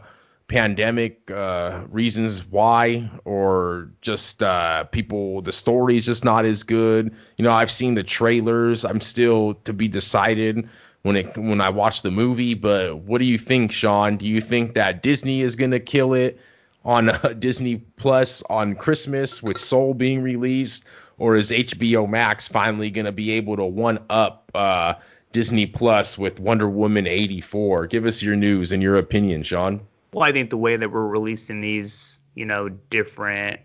pandemic 0.50 1.30
uh, 1.32 1.84
reasons 1.90 2.46
why, 2.46 3.10
or 3.24 3.92
just 4.02 4.44
uh, 4.44 4.84
people. 4.86 5.42
The 5.42 5.52
story 5.54 5.96
is 5.96 6.06
just 6.06 6.26
not 6.26 6.44
as 6.44 6.64
good. 6.64 7.16
You 7.38 7.46
know, 7.46 7.52
I've 7.52 7.72
seen 7.72 7.94
the 7.94 8.04
trailers. 8.04 8.84
I'm 8.84 9.00
still 9.00 9.54
to 9.64 9.74
be 9.74 9.88
decided 9.88 10.68
when 11.04 11.16
it 11.16 11.38
when 11.38 11.62
I 11.62 11.70
watch 11.70 12.02
the 12.02 12.12
movie. 12.12 12.56
But 12.56 12.98
what 12.98 13.20
do 13.20 13.26
you 13.26 13.38
think, 13.38 13.72
Sean? 13.72 14.18
Do 14.18 14.26
you 14.26 14.42
think 14.42 14.74
that 14.74 15.02
Disney 15.04 15.42
is 15.42 15.56
gonna 15.56 15.80
kill 15.80 16.14
it 16.16 16.42
on 16.84 17.10
uh, 17.10 17.34
Disney 17.40 17.78
Plus 17.78 18.44
on 18.50 18.76
Christmas 18.76 19.42
with 19.42 19.60
Soul 19.60 19.94
being 19.94 20.22
released, 20.22 20.84
or 21.20 21.36
is 21.36 21.52
HBO 21.52 22.10
Max 22.10 22.48
finally 22.48 22.90
gonna 22.90 23.12
be 23.12 23.32
able 23.32 23.56
to 23.56 23.66
one 23.66 24.00
up 24.10 24.52
uh, 24.56 24.96
Disney 25.32 25.68
Plus 25.68 26.18
with 26.18 26.40
Wonder 26.40 26.68
Woman 26.68 27.06
84? 27.06 27.86
Give 27.88 28.06
us 28.06 28.24
your 28.24 28.36
news 28.36 28.72
and 28.72 28.82
your 28.82 28.98
opinion, 28.98 29.44
Sean. 29.44 29.82
Well, 30.14 30.24
I 30.24 30.32
think 30.32 30.50
the 30.50 30.58
way 30.58 30.76
that 30.76 30.92
we're 30.92 31.08
releasing 31.08 31.62
these, 31.62 32.20
you 32.36 32.46
know, 32.46 32.70
different 32.70 33.60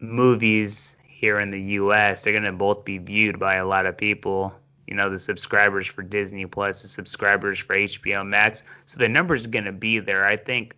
movies 0.00 0.96
here 1.04 1.38
in 1.38 1.50
the 1.50 1.60
U.S., 1.60 2.22
they're 2.22 2.32
gonna 2.32 2.52
both 2.52 2.84
be 2.84 2.98
viewed 2.98 3.38
by 3.38 3.56
a 3.56 3.66
lot 3.66 3.86
of 3.86 3.96
people 3.96 4.54
you 4.88 4.94
know, 4.94 5.10
the 5.10 5.18
subscribers 5.18 5.86
for 5.86 6.02
Disney 6.02 6.46
Plus, 6.46 6.80
the 6.80 6.88
subscribers 6.88 7.58
for 7.58 7.76
HBO 7.76 8.26
Max. 8.26 8.62
So 8.86 8.98
the 8.98 9.08
numbers 9.08 9.44
are 9.44 9.50
going 9.50 9.66
to 9.66 9.72
be 9.72 9.98
there. 9.98 10.24
I 10.24 10.38
think 10.38 10.74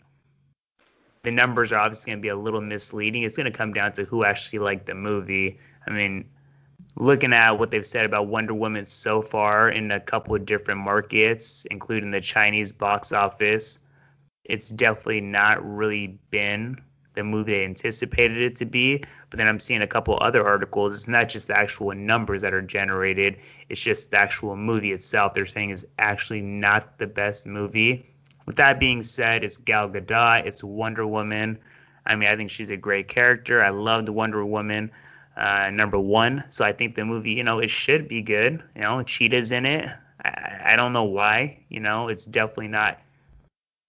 the 1.22 1.30
numbers 1.30 1.70
are 1.70 1.78
obviously 1.78 2.10
going 2.10 2.18
to 2.18 2.22
be 2.22 2.28
a 2.28 2.36
little 2.36 2.60
misleading. 2.60 3.22
It's 3.22 3.36
going 3.36 3.50
to 3.50 3.56
come 3.56 3.72
down 3.72 3.92
to 3.92 4.04
who 4.04 4.24
actually 4.24 4.58
liked 4.58 4.86
the 4.86 4.94
movie. 4.94 5.60
I 5.86 5.92
mean, 5.92 6.28
looking 6.96 7.32
at 7.32 7.52
what 7.52 7.70
they've 7.70 7.86
said 7.86 8.04
about 8.04 8.26
Wonder 8.26 8.52
Woman 8.52 8.84
so 8.84 9.22
far 9.22 9.70
in 9.70 9.92
a 9.92 10.00
couple 10.00 10.34
of 10.34 10.44
different 10.44 10.80
markets, 10.80 11.64
including 11.70 12.10
the 12.10 12.20
Chinese 12.20 12.72
box 12.72 13.12
office, 13.12 13.78
it's 14.44 14.68
definitely 14.70 15.20
not 15.20 15.64
really 15.64 16.18
been 16.30 16.80
the 17.14 17.24
movie 17.24 17.52
they 17.52 17.64
anticipated 17.64 18.38
it 18.38 18.56
to 18.56 18.64
be. 18.64 19.02
But 19.28 19.38
then 19.38 19.48
I'm 19.48 19.60
seeing 19.60 19.82
a 19.82 19.86
couple 19.86 20.18
other 20.20 20.46
articles. 20.46 20.94
It's 20.94 21.08
not 21.08 21.28
just 21.28 21.48
the 21.48 21.58
actual 21.58 21.92
numbers 21.92 22.42
that 22.42 22.54
are 22.54 22.62
generated, 22.62 23.38
it's 23.68 23.80
just 23.80 24.10
the 24.10 24.18
actual 24.18 24.56
movie 24.56 24.92
itself. 24.92 25.34
They're 25.34 25.46
saying 25.46 25.70
is 25.70 25.86
actually 25.98 26.40
not 26.40 26.98
the 26.98 27.06
best 27.06 27.46
movie. 27.46 28.02
With 28.46 28.56
that 28.56 28.80
being 28.80 29.02
said, 29.02 29.44
it's 29.44 29.56
Gal 29.56 29.88
Gadot, 29.88 30.46
it's 30.46 30.64
Wonder 30.64 31.06
Woman. 31.06 31.58
I 32.06 32.16
mean, 32.16 32.28
I 32.28 32.36
think 32.36 32.50
she's 32.50 32.70
a 32.70 32.76
great 32.76 33.08
character. 33.08 33.62
I 33.62 33.68
loved 33.68 34.08
Wonder 34.08 34.44
Woman 34.44 34.90
uh, 35.36 35.70
number 35.70 35.98
one. 35.98 36.44
So 36.50 36.64
I 36.64 36.72
think 36.72 36.94
the 36.94 37.04
movie, 37.04 37.32
you 37.32 37.44
know, 37.44 37.58
it 37.60 37.70
should 37.70 38.08
be 38.08 38.22
good. 38.22 38.62
You 38.74 38.82
know, 38.82 39.02
Cheetah's 39.02 39.52
in 39.52 39.66
it. 39.66 39.88
I, 40.24 40.60
I 40.72 40.76
don't 40.76 40.92
know 40.92 41.04
why. 41.04 41.60
You 41.68 41.80
know, 41.80 42.08
it's 42.08 42.24
definitely 42.24 42.68
not 42.68 42.98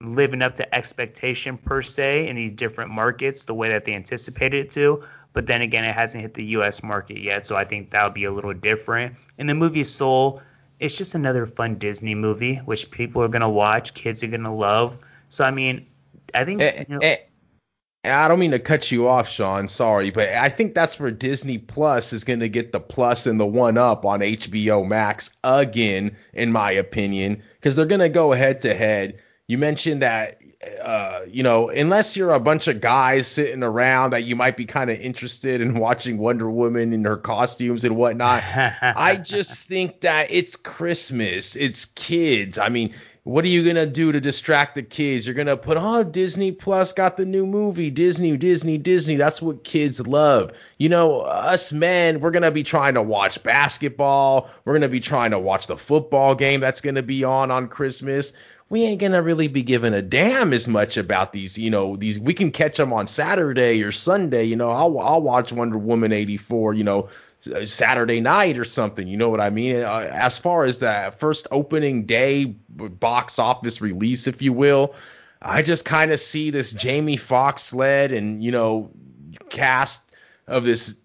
living 0.01 0.41
up 0.41 0.55
to 0.55 0.75
expectation 0.75 1.57
per 1.57 1.81
se 1.81 2.27
in 2.27 2.35
these 2.35 2.51
different 2.51 2.91
markets 2.91 3.45
the 3.45 3.53
way 3.53 3.69
that 3.69 3.85
they 3.85 3.93
anticipated 3.93 4.65
it 4.65 4.71
to. 4.71 5.03
But 5.33 5.47
then 5.47 5.61
again, 5.61 5.85
it 5.85 5.95
hasn't 5.95 6.21
hit 6.21 6.33
the 6.33 6.43
U.S. 6.45 6.83
market 6.83 7.17
yet, 7.19 7.45
so 7.45 7.55
I 7.55 7.63
think 7.63 7.91
that 7.91 8.03
would 8.03 8.13
be 8.13 8.25
a 8.25 8.31
little 8.31 8.53
different. 8.53 9.15
In 9.37 9.47
the 9.47 9.53
movie 9.53 9.83
Soul, 9.83 10.41
it's 10.79 10.97
just 10.97 11.15
another 11.15 11.45
fun 11.45 11.75
Disney 11.75 12.15
movie, 12.15 12.55
which 12.57 12.91
people 12.91 13.21
are 13.21 13.29
gonna 13.29 13.49
watch, 13.49 13.93
kids 13.93 14.23
are 14.23 14.27
gonna 14.27 14.53
love. 14.53 14.97
So 15.29 15.45
I 15.45 15.51
mean, 15.51 15.87
I 16.33 16.43
think. 16.43 16.61
Eh, 16.61 16.85
you 16.87 16.95
know, 16.95 16.99
eh, 17.01 17.17
I 18.03 18.27
don't 18.27 18.39
mean 18.39 18.51
to 18.51 18.59
cut 18.59 18.91
you 18.91 19.07
off, 19.07 19.29
Sean. 19.29 19.67
Sorry, 19.67 20.09
but 20.09 20.29
I 20.29 20.49
think 20.49 20.73
that's 20.73 20.99
where 20.99 21.11
Disney 21.11 21.59
Plus 21.59 22.13
is 22.13 22.23
going 22.23 22.39
to 22.39 22.49
get 22.49 22.71
the 22.71 22.79
plus 22.79 23.27
and 23.27 23.39
the 23.39 23.45
one 23.45 23.77
up 23.77 24.05
on 24.05 24.21
HBO 24.21 24.87
Max 24.87 25.29
again, 25.43 26.17
in 26.33 26.51
my 26.51 26.71
opinion, 26.71 27.43
because 27.53 27.75
they're 27.75 27.85
going 27.85 28.01
to 28.01 28.09
go 28.09 28.31
head 28.31 28.61
to 28.61 28.73
head 28.73 29.21
you 29.51 29.57
mentioned 29.57 30.01
that 30.01 30.41
uh, 30.81 31.21
you 31.27 31.41
know, 31.41 31.69
unless 31.69 32.15
you're 32.15 32.31
a 32.31 32.39
bunch 32.39 32.67
of 32.67 32.81
guys 32.81 33.25
sitting 33.25 33.63
around 33.63 34.11
that 34.11 34.23
you 34.25 34.35
might 34.35 34.55
be 34.55 34.65
kind 34.65 34.89
of 34.91 34.99
interested 34.99 35.59
in 35.59 35.73
watching 35.79 36.17
Wonder 36.19 36.49
Woman 36.49 36.93
in 36.93 37.03
her 37.03 37.17
costumes 37.17 37.83
and 37.83 37.95
whatnot. 37.95 38.43
I 38.55 39.15
just 39.15 39.67
think 39.67 40.01
that 40.01 40.31
it's 40.31 40.55
Christmas, 40.55 41.55
it's 41.55 41.85
kids. 41.85 42.59
I 42.59 42.69
mean, 42.69 42.93
what 43.23 43.43
are 43.43 43.49
you 43.49 43.65
gonna 43.65 43.85
do 43.85 44.11
to 44.11 44.21
distract 44.21 44.75
the 44.75 44.83
kids? 44.83 45.25
You're 45.25 45.35
gonna 45.35 45.57
put 45.57 45.77
oh 45.79 46.03
Disney 46.03 46.51
Plus 46.51 46.93
got 46.93 47.17
the 47.17 47.25
new 47.25 47.45
movie, 47.45 47.91
Disney, 47.91 48.37
Disney, 48.37 48.77
Disney. 48.77 49.15
That's 49.15 49.41
what 49.41 49.63
kids 49.63 50.05
love. 50.07 50.53
You 50.77 50.89
know, 50.89 51.21
us 51.21 51.71
men, 51.73 52.19
we're 52.19 52.31
gonna 52.31 52.51
be 52.51 52.63
trying 52.63 52.95
to 52.95 53.01
watch 53.01 53.41
basketball. 53.43 54.49
We're 54.65 54.73
gonna 54.73 54.89
be 54.89 54.99
trying 54.99 55.31
to 55.31 55.39
watch 55.39 55.67
the 55.67 55.77
football 55.77 56.33
game 56.33 56.61
that's 56.61 56.81
gonna 56.81 57.03
be 57.03 57.23
on 57.23 57.51
on 57.51 57.67
Christmas 57.67 58.33
we 58.71 58.85
ain't 58.85 59.01
gonna 59.01 59.21
really 59.21 59.49
be 59.49 59.63
giving 59.63 59.93
a 59.93 60.01
damn 60.01 60.53
as 60.53 60.65
much 60.65 60.95
about 60.95 61.33
these. 61.33 61.57
You 61.57 61.69
know, 61.69 61.97
these 61.97 62.17
we 62.17 62.33
can 62.33 62.51
catch 62.51 62.77
them 62.77 62.93
on 62.93 63.05
Saturday 63.05 63.83
or 63.83 63.91
Sunday. 63.91 64.45
You 64.45 64.55
know, 64.55 64.69
I'll 64.69 64.97
I'll 64.97 65.21
watch 65.21 65.51
Wonder 65.51 65.77
Woman 65.77 66.13
84. 66.13 66.75
You 66.75 66.85
know, 66.85 67.09
Saturday 67.65 68.21
night 68.21 68.57
or 68.57 68.63
something. 68.63 69.09
You 69.09 69.17
know 69.17 69.27
what 69.27 69.41
I 69.41 69.49
mean? 69.49 69.83
Uh, 69.83 70.07
as 70.09 70.37
far 70.37 70.63
as 70.63 70.79
that 70.79 71.19
first 71.19 71.47
opening 71.51 72.05
day 72.05 72.45
box 72.45 73.39
office 73.39 73.81
release, 73.81 74.27
if 74.27 74.41
you 74.41 74.53
will, 74.53 74.95
I 75.41 75.63
just 75.63 75.83
kind 75.83 76.11
of 76.11 76.21
see 76.21 76.49
this 76.49 76.71
Jamie 76.71 77.17
Foxx 77.17 77.73
led 77.73 78.13
and 78.13 78.41
you 78.41 78.53
know 78.53 78.89
cast 79.49 80.01
of 80.47 80.63
this 80.63 80.95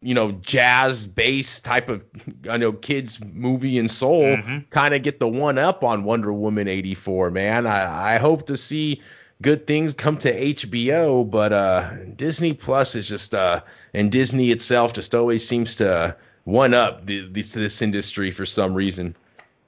you 0.00 0.14
know, 0.14 0.32
jazz 0.32 1.06
bass 1.06 1.60
type 1.60 1.88
of 1.88 2.04
I 2.48 2.56
know 2.56 2.72
kids 2.72 3.18
movie 3.24 3.78
and 3.78 3.90
soul 3.90 4.24
mm-hmm. 4.24 4.58
kind 4.70 4.94
of 4.94 5.02
get 5.02 5.18
the 5.20 5.28
one 5.28 5.58
up 5.58 5.82
on 5.84 6.04
Wonder 6.04 6.32
Woman 6.32 6.68
84, 6.68 7.30
man. 7.30 7.66
I, 7.66 8.14
I 8.14 8.18
hope 8.18 8.46
to 8.46 8.56
see 8.56 9.02
good 9.42 9.66
things 9.66 9.94
come 9.94 10.16
to 10.18 10.54
HBO, 10.54 11.28
but 11.28 11.52
uh 11.52 12.04
Disney 12.16 12.52
Plus 12.52 12.94
is 12.94 13.08
just 13.08 13.34
uh 13.34 13.62
and 13.92 14.12
Disney 14.12 14.50
itself 14.50 14.92
just 14.92 15.14
always 15.14 15.46
seems 15.46 15.76
to 15.76 16.16
one 16.44 16.74
up 16.74 17.04
the, 17.04 17.28
this, 17.28 17.52
this 17.52 17.82
industry 17.82 18.30
for 18.30 18.46
some 18.46 18.74
reason. 18.74 19.14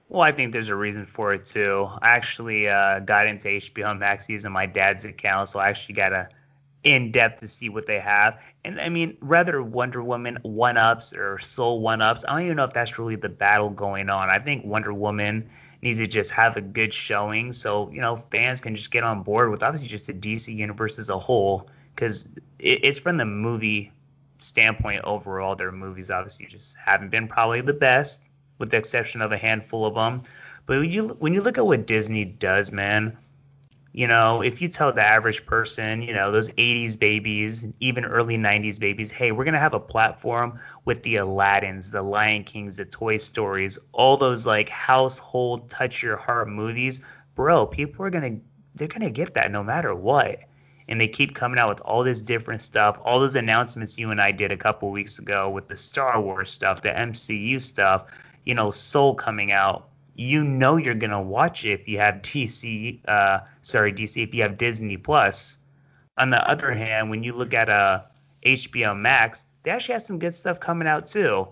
Well, 0.09 0.23
I 0.23 0.32
think 0.32 0.52
there's 0.52 0.70
a 0.70 0.74
reason 0.74 1.07
for 1.07 1.32
it 1.35 1.44
too. 1.44 1.89
I 2.02 2.11
actually 2.11 2.69
uh, 2.69 2.98
got 3.01 3.28
into 3.28 3.47
HBO 3.47 3.97
Max 3.97 4.28
using 4.28 4.51
my 4.51 4.66
dad's 4.66 5.05
account, 5.05 5.48
so 5.48 5.61
I 5.61 5.69
actually 5.69 5.94
got 5.94 6.12
a 6.12 6.28
in 6.82 7.12
depth 7.12 7.40
to 7.40 7.48
see 7.48 7.69
what 7.69 7.86
they 7.86 8.01
have. 8.01 8.40
And 8.65 8.81
I 8.81 8.89
mean, 8.89 9.16
rather 9.20 9.62
Wonder 9.62 10.02
Woman 10.02 10.39
one 10.43 10.77
ups 10.77 11.12
or 11.12 11.39
Soul 11.39 11.81
one 11.81 12.01
ups, 12.01 12.24
I 12.27 12.32
don't 12.32 12.44
even 12.44 12.57
know 12.57 12.65
if 12.65 12.73
that's 12.73 12.98
really 12.98 13.16
the 13.16 13.28
battle 13.28 13.70
going 13.70 14.09
on. 14.09 14.31
I 14.31 14.39
think 14.39 14.65
Wonder 14.65 14.93
Woman 14.93 15.51
needs 15.82 15.98
to 15.98 16.07
just 16.07 16.31
have 16.32 16.57
a 16.57 16.61
good 16.61 16.93
showing 16.93 17.52
so, 17.52 17.90
you 17.90 18.01
know, 18.01 18.16
fans 18.16 18.61
can 18.61 18.77
just 18.77 18.90
get 18.90 19.02
on 19.02 19.23
board 19.23 19.51
with 19.51 19.62
obviously 19.62 19.89
just 19.89 20.07
the 20.07 20.15
DC 20.15 20.55
universe 20.55 20.98
as 20.98 21.09
a 21.09 21.19
whole. 21.19 21.69
Because 21.94 22.28
it, 22.59 22.85
it's 22.85 22.98
from 22.98 23.16
the 23.16 23.24
movie 23.24 23.93
standpoint 24.39 25.05
overall, 25.05 25.57
their 25.57 25.73
movies 25.73 26.11
obviously 26.11 26.47
just 26.47 26.77
haven't 26.77 27.11
been 27.11 27.28
probably 27.28 27.61
the 27.61 27.74
best, 27.74 28.20
with 28.59 28.70
the 28.70 28.77
exception 28.77 29.20
of 29.23 29.32
a 29.32 29.39
handful 29.39 29.86
of 29.86 29.94
them. 29.94 30.23
But 30.66 30.81
when 30.81 30.90
you 30.90 31.09
when 31.19 31.35
you 31.35 31.43
look 31.43 31.59
at 31.59 31.66
what 31.66 31.86
Disney 31.86 32.24
does, 32.24 32.73
man, 32.73 33.16
you 33.92 34.06
know, 34.06 34.40
if 34.40 34.62
you 34.62 34.68
tell 34.68 34.92
the 34.92 35.04
average 35.04 35.44
person, 35.46 36.00
you 36.00 36.14
know, 36.14 36.30
those 36.30 36.50
80s 36.50 36.96
babies, 36.96 37.66
even 37.80 38.04
early 38.04 38.36
90s 38.36 38.78
babies, 38.78 39.10
hey, 39.10 39.32
we're 39.32 39.44
going 39.44 39.54
to 39.54 39.60
have 39.60 39.74
a 39.74 39.80
platform 39.80 40.60
with 40.84 41.02
the 41.02 41.16
Aladdins, 41.16 41.90
the 41.90 42.02
Lion 42.02 42.44
Kings, 42.44 42.76
the 42.76 42.84
Toy 42.84 43.16
Stories, 43.16 43.78
all 43.92 44.16
those 44.16 44.46
like 44.46 44.68
household 44.68 45.68
touch 45.68 46.02
your 46.04 46.16
heart 46.16 46.48
movies, 46.48 47.00
bro, 47.34 47.66
people 47.66 48.04
are 48.04 48.10
going 48.10 48.36
to 48.36 48.40
they're 48.76 48.86
going 48.86 49.02
to 49.02 49.10
get 49.10 49.34
that 49.34 49.50
no 49.50 49.64
matter 49.64 49.94
what. 49.94 50.44
And 50.86 51.00
they 51.00 51.08
keep 51.08 51.34
coming 51.34 51.58
out 51.58 51.68
with 51.68 51.80
all 51.82 52.02
this 52.02 52.22
different 52.22 52.62
stuff, 52.62 53.00
all 53.04 53.20
those 53.20 53.36
announcements 53.36 53.98
you 53.98 54.10
and 54.10 54.20
I 54.20 54.32
did 54.32 54.50
a 54.50 54.56
couple 54.56 54.90
weeks 54.90 55.18
ago 55.18 55.50
with 55.50 55.68
the 55.68 55.76
Star 55.76 56.20
Wars 56.20 56.50
stuff, 56.50 56.82
the 56.82 56.88
MCU 56.90 57.60
stuff, 57.60 58.06
you 58.44 58.54
know, 58.54 58.70
Soul 58.70 59.14
coming 59.14 59.52
out 59.52 59.89
you 60.20 60.44
know 60.44 60.76
you're 60.76 60.94
gonna 60.94 61.22
watch 61.22 61.64
it 61.64 61.80
if 61.80 61.88
you 61.88 61.97
have 61.97 62.16
DC, 62.16 63.01
uh, 63.09 63.40
sorry 63.62 63.90
DC, 63.90 64.22
if 64.22 64.34
you 64.34 64.42
have 64.42 64.59
Disney 64.59 64.98
Plus. 64.98 65.56
On 66.18 66.28
the 66.28 66.47
other 66.47 66.72
hand, 66.72 67.09
when 67.09 67.22
you 67.22 67.32
look 67.32 67.55
at 67.55 67.70
uh, 67.70 68.02
HBO 68.44 68.94
Max, 68.94 69.47
they 69.62 69.70
actually 69.70 69.94
have 69.94 70.02
some 70.02 70.18
good 70.18 70.34
stuff 70.34 70.60
coming 70.60 70.86
out 70.86 71.06
too. 71.06 71.48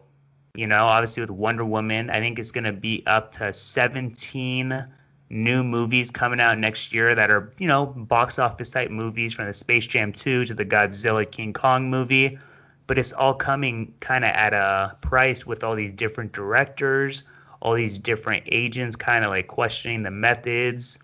You 0.54 0.66
know, 0.66 0.84
obviously 0.84 1.22
with 1.22 1.30
Wonder 1.30 1.64
Woman, 1.64 2.10
I 2.10 2.20
think 2.20 2.38
it's 2.38 2.50
gonna 2.50 2.74
be 2.74 3.02
up 3.06 3.32
to 3.32 3.54
17 3.54 4.86
new 5.30 5.64
movies 5.64 6.10
coming 6.10 6.38
out 6.38 6.58
next 6.58 6.92
year 6.92 7.14
that 7.14 7.30
are, 7.30 7.50
you 7.56 7.68
know, 7.68 7.86
box 7.86 8.38
office 8.38 8.68
type 8.68 8.90
movies 8.90 9.32
from 9.32 9.46
the 9.46 9.54
Space 9.54 9.86
Jam 9.86 10.12
2 10.12 10.44
to 10.44 10.52
the 10.52 10.66
Godzilla 10.66 11.30
King 11.30 11.54
Kong 11.54 11.88
movie. 11.88 12.38
But 12.86 12.98
it's 12.98 13.14
all 13.14 13.32
coming 13.32 13.94
kind 14.00 14.26
of 14.26 14.30
at 14.30 14.52
a 14.52 14.94
price 15.00 15.46
with 15.46 15.64
all 15.64 15.74
these 15.74 15.92
different 15.92 16.32
directors, 16.32 17.24
all 17.60 17.74
these 17.74 17.98
different 17.98 18.44
agents 18.46 18.96
kind 18.96 19.24
of 19.24 19.30
like 19.30 19.48
questioning 19.48 20.02
the 20.02 20.10
methods. 20.10 20.98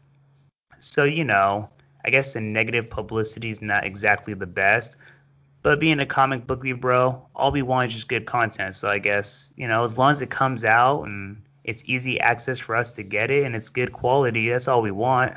So, 0.79 1.05
you 1.05 1.25
know, 1.25 1.69
I 2.05 2.11
guess 2.11 2.35
the 2.35 2.41
negative 2.41 2.91
publicity 2.91 3.51
is 3.51 3.63
not 3.63 3.85
exactly 3.85 4.35
the 4.35 4.47
best. 4.47 4.97
But 5.63 5.81
being 5.81 5.99
a 6.01 6.07
comic 6.07 6.47
book 6.47 6.63
bro, 6.79 7.27
all 7.35 7.51
we 7.51 7.63
want 7.63 7.89
is 7.89 7.95
just 7.95 8.09
good 8.09 8.27
content. 8.27 8.75
So 8.75 8.91
I 8.91 8.99
guess, 8.99 9.53
you 9.57 9.67
know, 9.67 9.83
as 9.83 9.97
long 9.97 10.13
as 10.13 10.21
it 10.21 10.29
comes 10.29 10.65
out 10.65 11.05
and 11.05 11.43
it's 11.65 11.83
easy 11.87 12.21
access 12.21 12.59
for 12.59 12.77
us 12.77 12.93
to 12.93 13.03
get 13.03 13.31
it 13.31 13.45
and 13.45 13.57
it's 13.57 13.71
good 13.71 13.93
quality. 13.93 14.51
That's 14.51 14.69
all 14.69 14.83
we 14.83 14.91
want. 14.91 15.35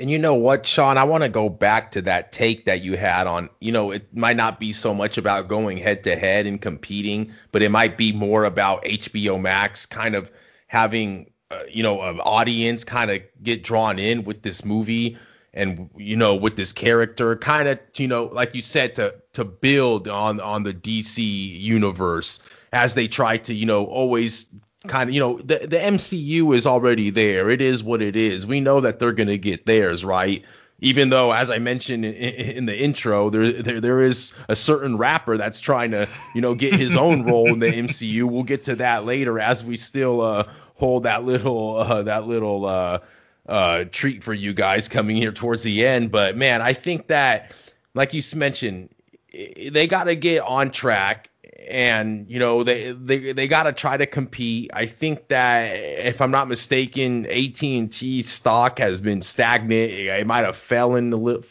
And 0.00 0.10
you 0.10 0.18
know 0.18 0.34
what, 0.34 0.66
Sean? 0.66 0.96
I 0.96 1.04
want 1.04 1.24
to 1.24 1.28
go 1.28 1.50
back 1.50 1.90
to 1.92 2.02
that 2.02 2.32
take 2.32 2.64
that 2.64 2.80
you 2.80 2.96
had 2.96 3.26
on, 3.26 3.50
you 3.60 3.70
know, 3.70 3.90
it 3.90 4.16
might 4.16 4.36
not 4.36 4.58
be 4.58 4.72
so 4.72 4.94
much 4.94 5.18
about 5.18 5.46
going 5.46 5.76
head 5.76 6.04
to 6.04 6.16
head 6.16 6.46
and 6.46 6.60
competing, 6.60 7.32
but 7.52 7.60
it 7.60 7.70
might 7.70 7.98
be 7.98 8.10
more 8.10 8.44
about 8.44 8.82
HBO 8.84 9.38
Max 9.38 9.84
kind 9.84 10.14
of 10.14 10.32
having, 10.68 11.30
uh, 11.50 11.64
you 11.68 11.82
know, 11.82 12.00
an 12.00 12.18
audience 12.20 12.82
kind 12.82 13.10
of 13.10 13.20
get 13.42 13.62
drawn 13.62 13.98
in 13.98 14.24
with 14.24 14.40
this 14.40 14.64
movie 14.64 15.18
and 15.52 15.90
you 15.96 16.16
know 16.16 16.36
with 16.36 16.54
this 16.54 16.72
character 16.72 17.34
kind 17.34 17.68
of 17.68 17.78
you 17.96 18.06
know 18.06 18.26
like 18.26 18.54
you 18.54 18.62
said 18.62 18.94
to 18.94 19.12
to 19.32 19.44
build 19.44 20.06
on 20.06 20.40
on 20.40 20.62
the 20.62 20.72
DC 20.72 21.18
universe 21.20 22.38
as 22.72 22.94
they 22.94 23.08
try 23.08 23.36
to 23.36 23.52
you 23.52 23.66
know 23.66 23.84
always 23.84 24.46
kind 24.86 25.10
of 25.10 25.14
you 25.14 25.20
know 25.20 25.38
the 25.38 25.66
the 25.66 25.76
MCU 25.76 26.54
is 26.54 26.66
already 26.66 27.10
there. 27.10 27.50
It 27.50 27.60
is 27.60 27.82
what 27.82 28.02
it 28.02 28.16
is. 28.16 28.46
We 28.46 28.60
know 28.60 28.80
that 28.80 28.98
they're 28.98 29.12
gonna 29.12 29.36
get 29.36 29.66
theirs, 29.66 30.04
right? 30.04 30.44
Even 30.82 31.10
though, 31.10 31.30
as 31.30 31.50
I 31.50 31.58
mentioned 31.58 32.06
in, 32.06 32.14
in 32.14 32.66
the 32.66 32.78
intro, 32.78 33.28
there, 33.28 33.52
there 33.52 33.80
there 33.80 34.00
is 34.00 34.32
a 34.48 34.56
certain 34.56 34.96
rapper 34.96 35.36
that's 35.36 35.60
trying 35.60 35.90
to 35.90 36.08
you 36.34 36.40
know 36.40 36.54
get 36.54 36.72
his 36.74 36.96
own 36.96 37.24
role 37.24 37.52
in 37.52 37.58
the 37.58 37.66
MCU. 37.70 38.24
We'll 38.24 38.44
get 38.44 38.64
to 38.64 38.76
that 38.76 39.04
later 39.04 39.38
as 39.38 39.62
we 39.62 39.76
still 39.76 40.22
uh, 40.22 40.44
hold 40.76 41.02
that 41.02 41.24
little 41.24 41.76
uh, 41.78 42.02
that 42.04 42.26
little 42.26 42.64
uh, 42.64 42.98
uh, 43.46 43.84
treat 43.92 44.24
for 44.24 44.32
you 44.32 44.54
guys 44.54 44.88
coming 44.88 45.16
here 45.16 45.32
towards 45.32 45.62
the 45.62 45.86
end. 45.86 46.10
But 46.10 46.36
man, 46.36 46.62
I 46.62 46.72
think 46.72 47.08
that 47.08 47.52
like 47.94 48.14
you 48.14 48.22
mentioned, 48.34 48.88
they 49.32 49.86
got 49.86 50.04
to 50.04 50.16
get 50.16 50.40
on 50.42 50.70
track 50.70 51.29
and 51.70 52.28
you 52.28 52.38
know 52.38 52.62
they 52.62 52.92
they 52.92 53.32
they 53.32 53.46
got 53.46 53.64
to 53.64 53.72
try 53.72 53.96
to 53.96 54.06
compete. 54.06 54.70
I 54.74 54.86
think 54.86 55.28
that 55.28 55.64
if 55.74 56.20
I'm 56.20 56.30
not 56.30 56.48
mistaken, 56.48 57.26
AT&T 57.26 58.22
stock 58.22 58.78
has 58.78 59.00
been 59.00 59.22
stagnant. 59.22 59.92
It 59.92 60.26
might 60.26 60.44
have 60.44 60.56
fallen 60.56 61.12
a 61.12 61.16
little. 61.16 61.44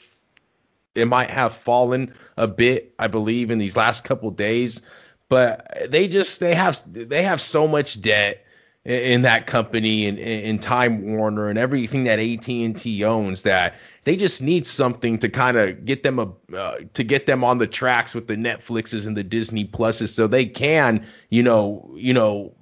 It 0.95 1.07
might 1.07 1.29
have 1.29 1.53
fallen 1.53 2.13
a 2.35 2.47
bit, 2.47 2.93
I 2.99 3.07
believe, 3.07 3.51
in 3.51 3.57
these 3.57 3.77
last 3.77 4.03
couple 4.03 4.29
days. 4.31 4.81
But 5.29 5.89
they 5.89 6.07
just 6.07 6.39
they 6.39 6.55
have 6.55 6.81
they 6.85 7.23
have 7.23 7.39
so 7.39 7.67
much 7.67 8.01
debt 8.01 8.45
in 8.85 9.21
that 9.21 9.45
company 9.45 10.07
and 10.07 10.17
in 10.17 10.57
Time 10.59 11.15
Warner 11.15 11.49
and 11.49 11.59
everything 11.59 12.05
that 12.05 12.19
AT&T 12.19 13.03
owns 13.03 13.43
that 13.43 13.75
they 14.09 14.15
just 14.15 14.41
need 14.41 14.65
something 14.65 15.19
to 15.19 15.29
kind 15.29 15.55
of 15.55 15.85
get 15.85 16.01
them 16.01 16.17
a 16.17 16.57
uh, 16.57 16.79
to 16.95 17.03
get 17.03 17.27
them 17.27 17.43
on 17.43 17.59
the 17.59 17.67
tracks 17.67 18.15
with 18.15 18.25
the 18.25 18.35
Netflixes 18.35 19.05
and 19.05 19.15
the 19.15 19.23
Disney 19.23 19.65
Pluses 19.65 20.09
so 20.09 20.25
they 20.25 20.47
can 20.47 21.05
you 21.29 21.43
know 21.43 21.93
you 21.95 22.15
know 22.15 22.55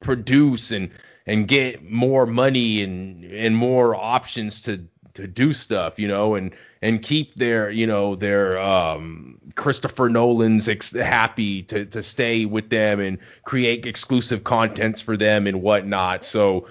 produce 0.00 0.70
and 0.70 0.92
and 1.26 1.48
get 1.48 1.90
more 1.90 2.24
money 2.24 2.84
and 2.84 3.24
and 3.24 3.56
more 3.56 3.96
options 3.96 4.62
to 4.62 4.86
to 5.14 5.26
do 5.26 5.52
stuff, 5.52 5.98
you 5.98 6.06
know, 6.06 6.36
and 6.36 6.54
and 6.82 7.02
keep 7.02 7.34
their, 7.34 7.68
you 7.68 7.88
know, 7.88 8.14
their 8.14 8.56
um, 8.60 9.40
Christopher 9.56 10.08
Nolan's 10.08 10.68
ex- 10.68 10.92
happy 10.92 11.62
to 11.64 11.84
to 11.86 12.00
stay 12.00 12.44
with 12.44 12.70
them 12.70 13.00
and 13.00 13.18
create 13.44 13.86
exclusive 13.86 14.44
contents 14.44 15.00
for 15.00 15.16
them 15.16 15.48
and 15.48 15.62
whatnot. 15.62 16.24
So, 16.24 16.68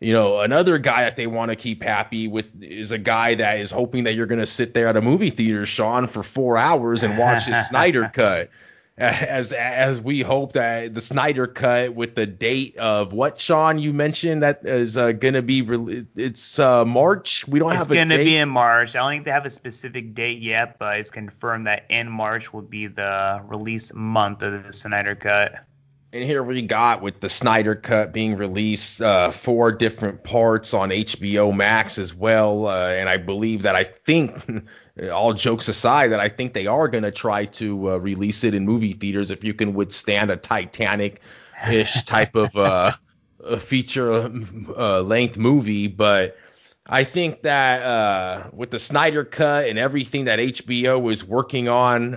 you 0.00 0.12
know, 0.12 0.40
another 0.40 0.78
guy 0.78 1.02
that 1.02 1.16
they 1.16 1.26
want 1.26 1.50
to 1.50 1.56
keep 1.56 1.82
happy 1.82 2.28
with 2.28 2.46
is 2.62 2.92
a 2.92 2.98
guy 2.98 3.34
that 3.34 3.58
is 3.58 3.70
hoping 3.70 4.04
that 4.04 4.14
you're 4.14 4.26
going 4.26 4.40
to 4.40 4.46
sit 4.46 4.74
there 4.74 4.86
at 4.86 4.96
a 4.96 5.02
movie 5.02 5.30
theater, 5.30 5.66
Sean, 5.66 6.06
for 6.06 6.22
four 6.22 6.56
hours 6.56 7.02
and 7.02 7.18
watch 7.18 7.44
his 7.44 7.66
Snyder 7.68 8.10
cut 8.12 8.50
as 8.98 9.52
as 9.52 10.00
we 10.00 10.20
hope 10.20 10.54
that 10.54 10.92
the 10.92 11.00
Snyder 11.00 11.46
cut 11.46 11.94
with 11.94 12.16
the 12.16 12.26
date 12.26 12.76
of 12.78 13.12
what 13.12 13.40
Sean 13.40 13.78
you 13.78 13.92
mentioned 13.92 14.42
that 14.42 14.60
is 14.64 14.96
uh, 14.96 15.12
gonna 15.12 15.42
be 15.42 15.62
re- 15.62 16.04
it's 16.16 16.58
uh, 16.58 16.84
March. 16.84 17.46
We 17.46 17.60
don't 17.60 17.70
it's 17.70 17.78
have. 17.78 17.90
It's 17.92 17.96
gonna 17.96 18.18
be 18.18 18.36
in 18.36 18.48
March. 18.48 18.96
I 18.96 19.00
don't 19.00 19.10
think 19.10 19.24
they 19.24 19.30
have 19.30 19.46
a 19.46 19.50
specific 19.50 20.14
date 20.14 20.42
yet, 20.42 20.78
but 20.78 20.98
it's 20.98 21.10
confirmed 21.10 21.68
that 21.68 21.84
in 21.88 22.10
March 22.10 22.52
will 22.52 22.62
be 22.62 22.88
the 22.88 23.40
release 23.44 23.92
month 23.94 24.42
of 24.42 24.64
the 24.64 24.72
Snyder 24.72 25.14
cut. 25.14 25.64
And 26.10 26.24
here 26.24 26.42
we 26.42 26.62
got 26.62 27.02
with 27.02 27.20
the 27.20 27.28
Snyder 27.28 27.74
Cut 27.74 28.14
being 28.14 28.36
released, 28.36 29.02
uh, 29.02 29.30
four 29.30 29.72
different 29.72 30.24
parts 30.24 30.72
on 30.72 30.88
HBO 30.88 31.54
Max 31.54 31.98
as 31.98 32.14
well. 32.14 32.66
Uh, 32.66 32.88
and 32.88 33.10
I 33.10 33.18
believe 33.18 33.62
that 33.62 33.76
I 33.76 33.84
think, 33.84 34.34
all 35.12 35.34
jokes 35.34 35.68
aside, 35.68 36.12
that 36.12 36.20
I 36.20 36.28
think 36.28 36.54
they 36.54 36.66
are 36.66 36.88
going 36.88 37.04
to 37.04 37.10
try 37.10 37.44
to 37.44 37.92
uh, 37.92 37.96
release 37.98 38.42
it 38.42 38.54
in 38.54 38.64
movie 38.64 38.94
theaters 38.94 39.30
if 39.30 39.44
you 39.44 39.52
can 39.52 39.74
withstand 39.74 40.30
a 40.30 40.36
Titanic 40.36 41.20
ish 41.70 42.02
type 42.04 42.34
of 42.34 42.56
uh, 42.56 42.92
feature 43.58 44.32
uh, 44.78 45.02
length 45.02 45.36
movie. 45.36 45.88
But 45.88 46.38
I 46.86 47.04
think 47.04 47.42
that 47.42 47.82
uh, 47.82 48.44
with 48.54 48.70
the 48.70 48.78
Snyder 48.78 49.26
Cut 49.26 49.66
and 49.66 49.78
everything 49.78 50.24
that 50.24 50.38
HBO 50.38 51.12
is 51.12 51.22
working 51.22 51.68
on, 51.68 52.14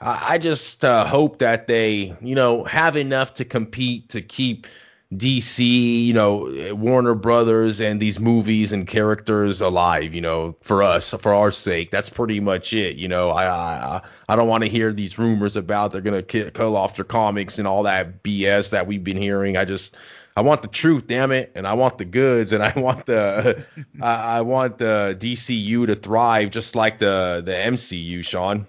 I 0.00 0.38
just 0.38 0.84
uh, 0.84 1.04
hope 1.04 1.38
that 1.38 1.66
they, 1.66 2.16
you 2.20 2.34
know, 2.34 2.62
have 2.64 2.96
enough 2.96 3.34
to 3.34 3.44
compete 3.44 4.10
to 4.10 4.22
keep 4.22 4.68
DC, 5.14 6.04
you 6.04 6.12
know, 6.12 6.74
Warner 6.74 7.14
Brothers 7.14 7.80
and 7.80 8.00
these 8.00 8.20
movies 8.20 8.72
and 8.72 8.86
characters 8.86 9.60
alive, 9.60 10.14
you 10.14 10.20
know, 10.20 10.54
for 10.60 10.82
us, 10.82 11.14
for 11.14 11.34
our 11.34 11.50
sake. 11.50 11.90
That's 11.90 12.10
pretty 12.10 12.40
much 12.40 12.72
it, 12.72 12.96
you 12.96 13.08
know. 13.08 13.30
I 13.30 13.46
I, 13.48 14.02
I 14.28 14.36
don't 14.36 14.48
want 14.48 14.62
to 14.64 14.68
hear 14.68 14.92
these 14.92 15.18
rumors 15.18 15.56
about 15.56 15.92
they're 15.92 16.00
gonna 16.00 16.22
kill 16.22 16.76
off 16.76 16.96
their 16.96 17.04
comics 17.04 17.58
and 17.58 17.66
all 17.66 17.82
that 17.84 18.22
BS 18.22 18.70
that 18.70 18.86
we've 18.86 19.02
been 19.02 19.20
hearing. 19.20 19.56
I 19.56 19.64
just 19.64 19.96
I 20.36 20.42
want 20.42 20.62
the 20.62 20.68
truth, 20.68 21.08
damn 21.08 21.32
it, 21.32 21.50
and 21.56 21.66
I 21.66 21.72
want 21.72 21.98
the 21.98 22.04
goods, 22.04 22.52
and 22.52 22.62
I 22.62 22.78
want 22.78 23.06
the 23.06 23.64
I, 24.00 24.38
I 24.38 24.40
want 24.42 24.78
the 24.78 25.16
DCU 25.18 25.86
to 25.86 25.96
thrive 25.96 26.50
just 26.50 26.76
like 26.76 26.98
the 26.98 27.42
the 27.44 27.52
MCU, 27.52 28.24
Sean. 28.24 28.66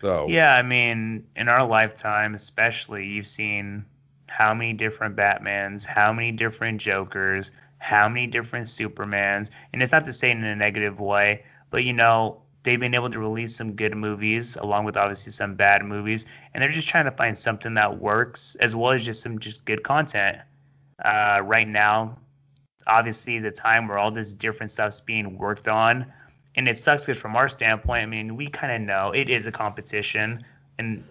So 0.00 0.26
yeah, 0.28 0.54
I 0.54 0.62
mean, 0.62 1.26
in 1.36 1.48
our 1.48 1.66
lifetime, 1.66 2.34
especially, 2.34 3.06
you've 3.06 3.26
seen 3.26 3.84
how 4.26 4.54
many 4.54 4.72
different 4.72 5.16
Batmans, 5.16 5.86
how 5.86 6.12
many 6.12 6.32
different 6.32 6.80
Jokers, 6.80 7.52
how 7.78 8.08
many 8.08 8.26
different 8.26 8.66
Supermans, 8.66 9.50
and 9.72 9.82
it's 9.82 9.92
not 9.92 10.04
to 10.06 10.12
say 10.12 10.30
in 10.30 10.44
a 10.44 10.56
negative 10.56 11.00
way, 11.00 11.44
but 11.70 11.84
you 11.84 11.92
know, 11.92 12.42
they've 12.62 12.80
been 12.80 12.94
able 12.94 13.10
to 13.10 13.18
release 13.18 13.54
some 13.54 13.74
good 13.74 13.96
movies 13.96 14.56
along 14.56 14.84
with 14.84 14.96
obviously 14.96 15.32
some 15.32 15.54
bad 15.54 15.84
movies, 15.84 16.26
and 16.52 16.62
they're 16.62 16.70
just 16.70 16.88
trying 16.88 17.04
to 17.04 17.12
find 17.12 17.38
something 17.38 17.74
that 17.74 17.98
works 17.98 18.56
as 18.56 18.74
well 18.74 18.92
as 18.92 19.04
just 19.04 19.22
some 19.22 19.38
just 19.38 19.64
good 19.64 19.82
content. 19.82 20.38
Uh, 21.02 21.40
right 21.44 21.68
now, 21.68 22.18
obviously, 22.86 23.36
is 23.36 23.44
a 23.44 23.50
time 23.50 23.88
where 23.88 23.98
all 23.98 24.10
this 24.10 24.32
different 24.32 24.72
stuff's 24.72 25.00
being 25.00 25.38
worked 25.38 25.68
on 25.68 26.12
and 26.56 26.66
it 26.68 26.78
sucks 26.78 27.04
because 27.04 27.20
from 27.20 27.36
our 27.36 27.48
standpoint, 27.48 28.02
I 28.02 28.06
mean, 28.06 28.36
we 28.36 28.48
kind 28.48 28.72
of 28.72 28.80
know 28.80 29.12
it 29.12 29.28
is 29.28 29.46
a 29.46 29.52
competition, 29.52 30.44
and 30.78 31.04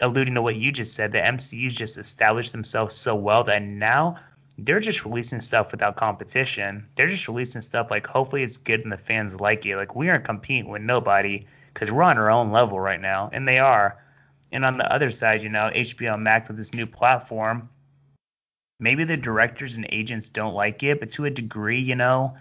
alluding 0.00 0.34
to 0.34 0.42
what 0.42 0.56
you 0.56 0.72
just 0.72 0.94
said, 0.94 1.12
the 1.12 1.18
MCU's 1.18 1.74
just 1.74 1.96
established 1.96 2.52
themselves 2.52 2.94
so 2.94 3.14
well 3.14 3.44
that 3.44 3.62
now 3.62 4.16
they're 4.58 4.80
just 4.80 5.04
releasing 5.04 5.40
stuff 5.40 5.70
without 5.70 5.96
competition. 5.96 6.86
They're 6.96 7.06
just 7.06 7.28
releasing 7.28 7.62
stuff 7.62 7.90
like 7.90 8.06
hopefully 8.06 8.42
it's 8.42 8.56
good 8.58 8.82
and 8.82 8.92
the 8.92 8.98
fans 8.98 9.40
like 9.40 9.64
it. 9.64 9.76
Like 9.76 9.94
we 9.94 10.10
aren't 10.10 10.24
competing 10.24 10.68
with 10.68 10.82
nobody 10.82 11.46
because 11.72 11.90
we're 11.90 12.02
on 12.02 12.18
our 12.18 12.30
own 12.30 12.50
level 12.50 12.78
right 12.78 13.00
now, 13.00 13.30
and 13.32 13.46
they 13.46 13.58
are. 13.58 14.02
And 14.50 14.64
on 14.64 14.76
the 14.76 14.92
other 14.92 15.10
side, 15.10 15.42
you 15.42 15.48
know, 15.48 15.70
HBO 15.72 16.20
Max 16.20 16.48
with 16.48 16.58
this 16.58 16.74
new 16.74 16.86
platform, 16.86 17.68
maybe 18.80 19.04
the 19.04 19.16
directors 19.16 19.76
and 19.76 19.86
agents 19.90 20.28
don't 20.28 20.54
like 20.54 20.82
it, 20.82 21.00
but 21.00 21.10
to 21.10 21.24
a 21.24 21.30
degree, 21.30 21.80
you 21.80 21.94
know, 21.94 22.36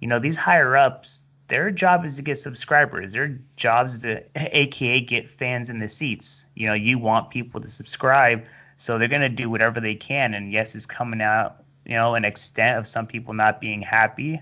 you 0.00 0.08
know 0.08 0.18
these 0.18 0.36
higher 0.36 0.76
ups 0.76 1.22
their 1.48 1.70
job 1.70 2.04
is 2.04 2.16
to 2.16 2.22
get 2.22 2.38
subscribers. 2.38 3.12
Their 3.12 3.38
job 3.56 3.86
is 3.86 4.02
to, 4.02 4.22
aka, 4.36 5.00
get 5.00 5.28
fans 5.28 5.70
in 5.70 5.78
the 5.78 5.88
seats. 5.88 6.46
You 6.54 6.68
know, 6.68 6.74
you 6.74 6.98
want 6.98 7.30
people 7.30 7.60
to 7.60 7.68
subscribe, 7.68 8.44
so 8.76 8.98
they're 8.98 9.08
gonna 9.08 9.28
do 9.28 9.50
whatever 9.50 9.80
they 9.80 9.94
can. 9.94 10.34
And 10.34 10.52
yes, 10.52 10.74
it's 10.74 10.86
coming 10.86 11.20
out 11.20 11.64
you 11.84 11.94
know, 11.94 12.14
an 12.14 12.24
extent 12.24 12.78
of 12.78 12.88
some 12.88 13.06
people 13.06 13.34
not 13.34 13.60
being 13.60 13.82
happy. 13.82 14.40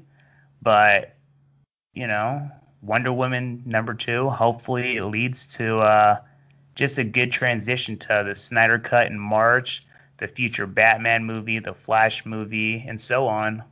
But, 0.60 1.16
you 1.92 2.06
know, 2.06 2.48
Wonder 2.80 3.12
Woman 3.12 3.62
number 3.66 3.94
two, 3.94 4.28
hopefully 4.28 4.96
it 4.96 5.04
leads 5.04 5.46
to 5.56 5.78
uh, 5.78 6.20
just 6.74 6.98
a 6.98 7.04
good 7.04 7.32
transition 7.32 7.98
to 7.98 8.24
the 8.26 8.34
Snyder 8.34 8.78
Cut 8.78 9.08
in 9.08 9.18
March, 9.18 9.84
the 10.18 10.28
future 10.28 10.66
Batman 10.66 11.24
movie, 11.24 11.58
the 11.58 11.74
Flash 11.74 12.24
movie, 12.24 12.84
and 12.86 13.00
so 13.00 13.26
on. 13.26 13.64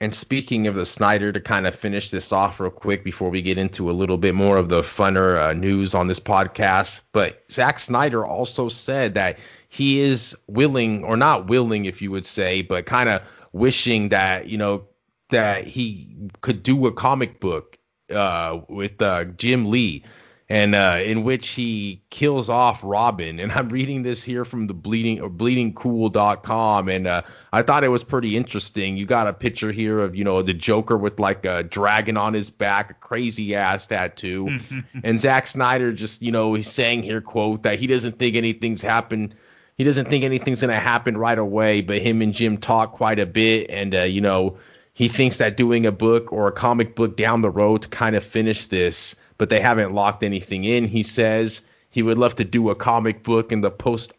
And 0.00 0.14
speaking 0.14 0.68
of 0.68 0.76
the 0.76 0.86
Snyder, 0.86 1.32
to 1.32 1.40
kind 1.40 1.66
of 1.66 1.74
finish 1.74 2.10
this 2.10 2.30
off 2.30 2.60
real 2.60 2.70
quick 2.70 3.02
before 3.02 3.30
we 3.30 3.42
get 3.42 3.58
into 3.58 3.90
a 3.90 3.92
little 3.92 4.16
bit 4.16 4.34
more 4.34 4.56
of 4.56 4.68
the 4.68 4.82
funner 4.82 5.36
uh, 5.36 5.52
news 5.54 5.92
on 5.94 6.06
this 6.06 6.20
podcast, 6.20 7.00
but 7.12 7.42
Zack 7.50 7.80
Snyder 7.80 8.24
also 8.24 8.68
said 8.68 9.14
that 9.14 9.38
he 9.68 9.98
is 9.98 10.36
willing, 10.46 11.02
or 11.02 11.16
not 11.16 11.48
willing, 11.48 11.84
if 11.84 12.00
you 12.00 12.12
would 12.12 12.26
say, 12.26 12.62
but 12.62 12.86
kind 12.86 13.08
of 13.08 13.22
wishing 13.52 14.10
that 14.10 14.48
you 14.48 14.58
know 14.58 14.84
that 15.30 15.64
he 15.64 16.16
could 16.42 16.62
do 16.62 16.86
a 16.86 16.92
comic 16.92 17.40
book 17.40 17.76
uh, 18.10 18.60
with 18.68 19.02
uh, 19.02 19.24
Jim 19.24 19.70
Lee 19.70 20.04
and 20.50 20.74
uh, 20.74 20.98
in 21.02 21.24
which 21.24 21.48
he 21.48 22.00
kills 22.08 22.48
off 22.48 22.80
Robin. 22.82 23.38
And 23.38 23.52
I'm 23.52 23.68
reading 23.68 24.02
this 24.02 24.22
here 24.22 24.44
from 24.44 24.66
the 24.66 24.74
bleeding 24.74 25.20
or 25.20 25.28
bleedingcool.com, 25.28 26.88
and 26.88 27.06
uh, 27.06 27.22
I 27.52 27.62
thought 27.62 27.84
it 27.84 27.88
was 27.88 28.02
pretty 28.02 28.36
interesting. 28.36 28.96
You 28.96 29.04
got 29.04 29.26
a 29.26 29.34
picture 29.34 29.70
here 29.70 29.98
of 29.98 30.16
you 30.16 30.24
know 30.24 30.42
the 30.42 30.54
Joker 30.54 30.96
with 30.96 31.20
like 31.20 31.44
a 31.44 31.62
dragon 31.62 32.16
on 32.16 32.32
his 32.32 32.50
back, 32.50 32.90
a 32.90 32.94
crazy 32.94 33.54
ass 33.54 33.86
tattoo, 33.86 34.58
and 35.04 35.20
Zack 35.20 35.46
Snyder 35.46 35.92
just 35.92 36.22
you 36.22 36.32
know 36.32 36.54
he's 36.54 36.70
saying 36.70 37.02
here 37.02 37.20
quote 37.20 37.64
that 37.64 37.78
he 37.78 37.86
doesn't 37.86 38.18
think 38.18 38.36
anything's 38.36 38.82
happened. 38.82 39.34
He 39.76 39.84
doesn't 39.84 40.08
think 40.08 40.24
anything's 40.24 40.62
gonna 40.62 40.80
happen 40.80 41.16
right 41.16 41.38
away, 41.38 41.82
but 41.82 41.98
him 41.98 42.22
and 42.22 42.32
Jim 42.32 42.56
talk 42.56 42.92
quite 42.92 43.18
a 43.18 43.26
bit, 43.26 43.70
and 43.70 43.94
uh, 43.94 44.02
you 44.02 44.22
know 44.22 44.56
he 44.94 45.06
thinks 45.06 45.36
that 45.36 45.56
doing 45.56 45.86
a 45.86 45.92
book 45.92 46.32
or 46.32 46.48
a 46.48 46.52
comic 46.52 46.96
book 46.96 47.16
down 47.16 47.40
the 47.40 47.50
road 47.50 47.82
to 47.82 47.88
kind 47.88 48.16
of 48.16 48.24
finish 48.24 48.66
this 48.66 49.14
but 49.38 49.48
they 49.48 49.60
haven't 49.60 49.94
locked 49.94 50.22
anything 50.22 50.64
in. 50.64 50.84
He 50.84 51.02
says 51.02 51.62
he 51.90 52.02
would 52.02 52.18
love 52.18 52.34
to 52.36 52.44
do 52.44 52.70
a 52.70 52.74
comic 52.74 53.22
book 53.22 53.52
in 53.52 53.60
the 53.62 53.70
post 53.70 54.12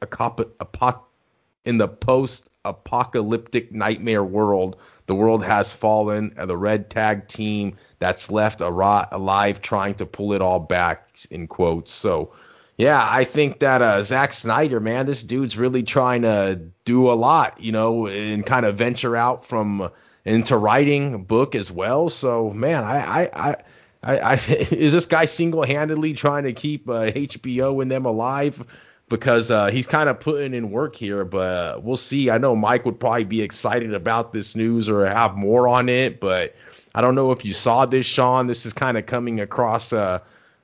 in 1.65 1.77
the 1.77 1.87
post 1.87 2.49
apocalyptic 2.65 3.71
nightmare 3.71 4.23
world. 4.23 4.77
The 5.05 5.15
world 5.15 5.43
has 5.43 5.73
fallen, 5.73 6.33
and 6.37 6.49
the 6.49 6.57
red 6.57 6.89
tag 6.89 7.27
team 7.27 7.75
that's 7.99 8.31
left 8.31 8.61
alive 8.61 9.61
trying 9.61 9.95
to 9.95 10.05
pull 10.05 10.33
it 10.33 10.41
all 10.41 10.59
back. 10.59 11.09
In 11.29 11.47
quotes. 11.47 11.93
So. 11.93 12.33
Yeah, 12.77 13.05
I 13.05 13.25
think 13.25 13.59
that 13.59 13.81
uh, 13.81 14.01
Zack 14.03 14.31
Snyder, 14.31 14.79
man, 14.79 15.05
this 15.05 15.21
dude's 15.21 15.57
really 15.57 15.83
trying 15.83 16.21
to 16.21 16.61
do 16.85 17.11
a 17.11 17.11
lot, 17.11 17.59
you 17.59 17.73
know, 17.73 18.07
and 18.07 18.45
kind 18.45 18.65
of 18.65 18.77
venture 18.77 19.17
out 19.17 19.43
from 19.43 19.89
into 20.23 20.55
writing 20.55 21.13
a 21.13 21.17
book 21.17 21.55
as 21.55 21.69
well. 21.69 22.07
So, 22.07 22.51
man, 22.51 22.85
I, 22.85 23.23
I, 23.23 23.49
I 23.49 23.55
I, 24.03 24.17
I 24.19 24.33
is 24.71 24.93
this 24.93 25.05
guy 25.05 25.25
single-handedly 25.25 26.13
trying 26.13 26.43
to 26.45 26.53
keep 26.53 26.89
uh, 26.89 27.11
HBO 27.11 27.81
and 27.81 27.91
them 27.91 28.05
alive 28.05 28.65
because 29.09 29.49
uh, 29.49 29.69
he's 29.69 29.87
kind 29.87 30.07
of 30.07 30.19
putting 30.19 30.53
in 30.53 30.69
work 30.69 30.95
here, 30.95 31.25
but 31.25 31.55
uh, 31.55 31.79
we'll 31.81 31.97
see. 31.97 32.29
I 32.29 32.37
know 32.37 32.55
Mike 32.55 32.85
would 32.85 32.99
probably 32.99 33.23
be 33.23 33.41
excited 33.41 33.93
about 33.93 34.33
this 34.33 34.55
news 34.55 34.87
or 34.87 35.05
have 35.05 35.35
more 35.35 35.67
on 35.67 35.89
it, 35.89 36.19
but 36.19 36.55
I 36.93 37.01
don't 37.01 37.15
know 37.15 37.31
if 37.31 37.43
you 37.43 37.53
saw 37.53 37.85
this, 37.85 38.05
Sean. 38.05 38.47
This 38.47 38.65
is 38.65 38.73
kind 38.73 38.97
of 38.97 39.07
coming 39.07 39.39
across 39.39 39.91
uh, 39.91 40.19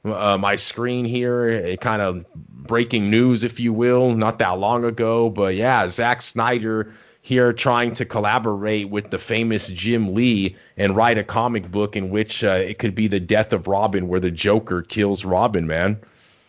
uh, 0.06 0.38
my 0.38 0.56
screen 0.56 1.06
here, 1.06 1.76
kind 1.78 2.02
of 2.02 2.26
breaking 2.34 3.10
news, 3.10 3.44
if 3.44 3.60
you 3.60 3.74
will, 3.74 4.12
not 4.16 4.40
that 4.40 4.60
long 4.60 4.86
ago. 4.86 5.30
But 5.30 5.56
yeah, 5.56 5.88
Zack 5.88 6.22
Snyder 6.22 6.94
here 7.26 7.52
trying 7.52 7.92
to 7.92 8.06
collaborate 8.06 8.88
with 8.88 9.10
the 9.10 9.18
famous 9.18 9.70
Jim 9.70 10.14
Lee 10.14 10.56
and 10.78 10.96
write 10.96 11.18
a 11.18 11.24
comic 11.24 11.72
book 11.72 11.96
in 11.96 12.12
which 12.12 12.44
uh, 12.44 12.50
it 12.50 12.78
could 12.78 12.94
be 12.94 13.08
the 13.08 13.20
death 13.20 13.52
of 13.52 13.66
Robin, 13.66 14.08
where 14.08 14.20
the 14.20 14.30
Joker 14.30 14.84
kills 14.84 15.26
Robin, 15.26 15.66
man. 15.66 16.00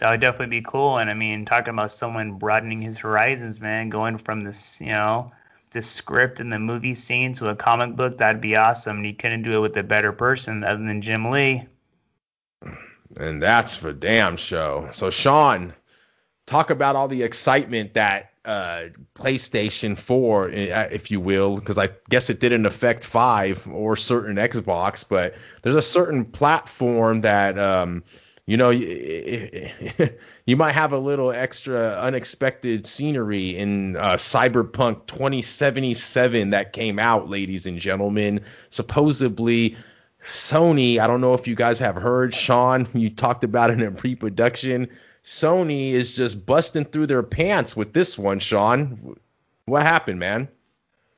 That 0.01 0.11
would 0.11 0.21
definitely 0.21 0.59
be 0.61 0.67
cool. 0.69 0.99
And 0.99 1.09
I 1.09 1.15
mean, 1.15 1.47
talking 1.47 1.73
about 1.73 1.93
someone 1.93 2.33
broadening 2.33 2.83
his 2.83 2.99
horizons, 2.99 3.59
man, 3.59 3.89
going 3.89 4.19
from 4.19 4.45
this, 4.45 4.79
you 4.79 4.89
know, 4.89 5.33
the 5.71 5.81
script 5.81 6.41
and 6.41 6.53
the 6.53 6.59
movie 6.59 6.93
scene 6.93 7.33
to 7.33 7.49
a 7.49 7.57
comic 7.57 7.97
book, 7.97 8.19
that'd 8.19 8.43
be 8.43 8.57
awesome. 8.57 8.99
And 8.99 9.07
he 9.07 9.15
couldn't 9.15 9.45
do 9.45 9.53
it 9.53 9.61
with 9.61 9.77
a 9.79 9.83
better 9.83 10.13
person 10.13 10.63
other 10.63 10.85
than 10.85 11.01
Jim 11.01 11.31
Lee. 11.31 11.65
And 13.17 13.43
that's 13.43 13.75
for 13.75 13.95
damn 13.95 14.37
show. 14.37 14.91
So, 14.93 15.09
Sean, 15.09 15.73
talk 16.47 16.71
about 16.71 16.97
all 16.97 17.09
the 17.09 17.23
excitement 17.23 17.95
that 17.95 18.31
uh, 18.45 18.85
PlayStation 19.15 19.99
4, 19.99 20.45
uh, 20.45 20.51
if 20.93 21.11
you 21.11 21.21
will, 21.21 21.57
because 21.57 21.79
I 21.79 21.91
guess 22.09 22.31
it 22.31 22.39
didn't 22.39 22.65
affect 22.65 23.05
5 23.05 23.69
or 23.69 23.97
certain 23.97 24.37
Xbox, 24.37 25.05
but 25.07 25.35
there's 25.63 25.75
a 25.75 25.83
certain 25.83 26.25
platform 26.25 27.23
that, 27.23 27.59
um, 27.59 28.05
you 28.47 28.57
know, 28.57 28.71
you 30.47 30.57
might 30.57 30.73
have 30.73 30.93
a 30.93 30.99
little 30.99 31.33
extra 31.33 31.99
unexpected 32.01 32.87
scenery 32.87 33.57
in 33.57 33.97
uh, 33.97 34.13
Cyberpunk 34.13 35.07
2077 35.07 36.51
that 36.51 36.73
came 36.73 37.01
out, 37.01 37.29
ladies 37.29 37.67
and 37.67 37.81
gentlemen. 37.81 38.43
Supposedly, 38.71 39.77
Sony, 40.25 40.99
I 40.99 41.09
don't 41.09 41.21
know 41.21 41.35
if 41.35 41.49
you 41.49 41.57
guys 41.57 41.81
have 41.81 41.97
heard, 41.97 42.33
Sean, 42.33 42.87
you 42.95 43.11
talked 43.11 43.43
about 43.43 43.71
it 43.71 43.83
in 43.83 43.97
pre 43.97 44.15
production 44.15 44.89
Sony 45.27 45.91
is 45.91 46.15
just 46.15 46.47
busting 46.47 46.85
through 46.85 47.09
their 47.09 47.25
pants 47.25 47.77
with 47.77 47.93
this 47.93 48.17
one, 48.17 48.39
Sean. 48.39 49.17
What 49.65 49.83
happened, 49.83 50.21
man? 50.21 50.47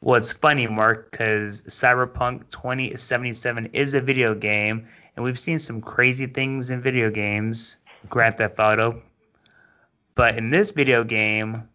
Well, 0.00 0.16
it's 0.16 0.32
funny, 0.32 0.66
Mark, 0.66 1.10
because 1.10 1.60
Cyberpunk 1.62 2.48
2077 2.48 3.66
is 3.74 3.92
a 3.92 4.00
video 4.00 4.34
game, 4.34 4.86
and 5.14 5.24
we've 5.24 5.38
seen 5.38 5.58
some 5.58 5.82
crazy 5.82 6.24
things 6.24 6.70
in 6.70 6.80
video 6.80 7.10
games, 7.10 7.76
Grand 8.08 8.38
Theft 8.38 8.58
Auto. 8.58 9.02
But 10.14 10.38
in 10.38 10.48
this 10.48 10.70
video 10.70 11.04
game, 11.04 11.68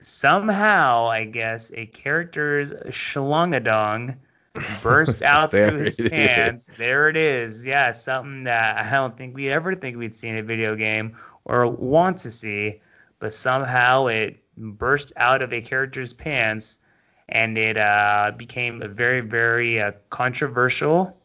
somehow, 0.00 1.06
I 1.06 1.26
guess, 1.26 1.70
a 1.76 1.86
character's 1.86 2.72
shlongadong 2.72 4.16
burst 4.82 5.22
out 5.22 5.52
through 5.52 5.84
his 5.84 6.00
pants. 6.10 6.68
Is. 6.68 6.76
There 6.76 7.08
it 7.08 7.16
is. 7.16 7.64
Yeah, 7.64 7.92
something 7.92 8.44
that 8.44 8.84
I 8.84 8.90
don't 8.90 9.16
think 9.16 9.36
we 9.36 9.48
ever 9.48 9.76
think 9.76 9.96
we'd 9.96 10.14
see 10.14 10.26
in 10.26 10.38
a 10.38 10.42
video 10.42 10.74
game 10.74 11.16
or 11.44 11.66
want 11.66 12.18
to 12.18 12.30
see, 12.30 12.80
but 13.18 13.32
somehow 13.32 14.06
it 14.06 14.42
burst 14.56 15.12
out 15.16 15.42
of 15.42 15.52
a 15.52 15.60
character's 15.60 16.12
pants 16.12 16.78
and 17.28 17.56
it 17.56 17.78
uh, 17.78 18.32
became 18.36 18.82
very, 18.94 19.20
very 19.20 19.80
uh, 19.80 19.92
controversial. 20.10 21.16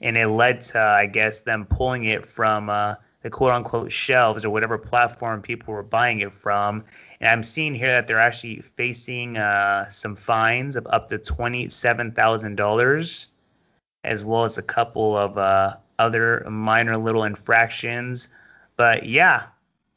And 0.00 0.16
it 0.16 0.28
led 0.28 0.60
to, 0.62 0.78
I 0.78 1.06
guess, 1.06 1.40
them 1.40 1.64
pulling 1.64 2.04
it 2.04 2.26
from 2.26 2.68
uh, 2.68 2.96
the 3.22 3.30
quote 3.30 3.52
unquote 3.52 3.90
shelves 3.90 4.44
or 4.44 4.50
whatever 4.50 4.76
platform 4.76 5.40
people 5.40 5.72
were 5.72 5.82
buying 5.82 6.20
it 6.20 6.34
from. 6.34 6.84
And 7.18 7.30
I'm 7.30 7.42
seeing 7.42 7.74
here 7.74 7.92
that 7.92 8.06
they're 8.06 8.20
actually 8.20 8.60
facing 8.60 9.38
uh, 9.38 9.88
some 9.88 10.16
fines 10.16 10.76
of 10.76 10.86
up 10.86 11.08
to 11.08 11.18
$27,000, 11.18 13.26
as 14.04 14.22
well 14.22 14.44
as 14.44 14.58
a 14.58 14.62
couple 14.62 15.16
of 15.16 15.38
uh, 15.38 15.76
other 15.98 16.46
minor 16.50 16.98
little 16.98 17.24
infractions 17.24 18.28
but 18.76 19.06
yeah, 19.06 19.44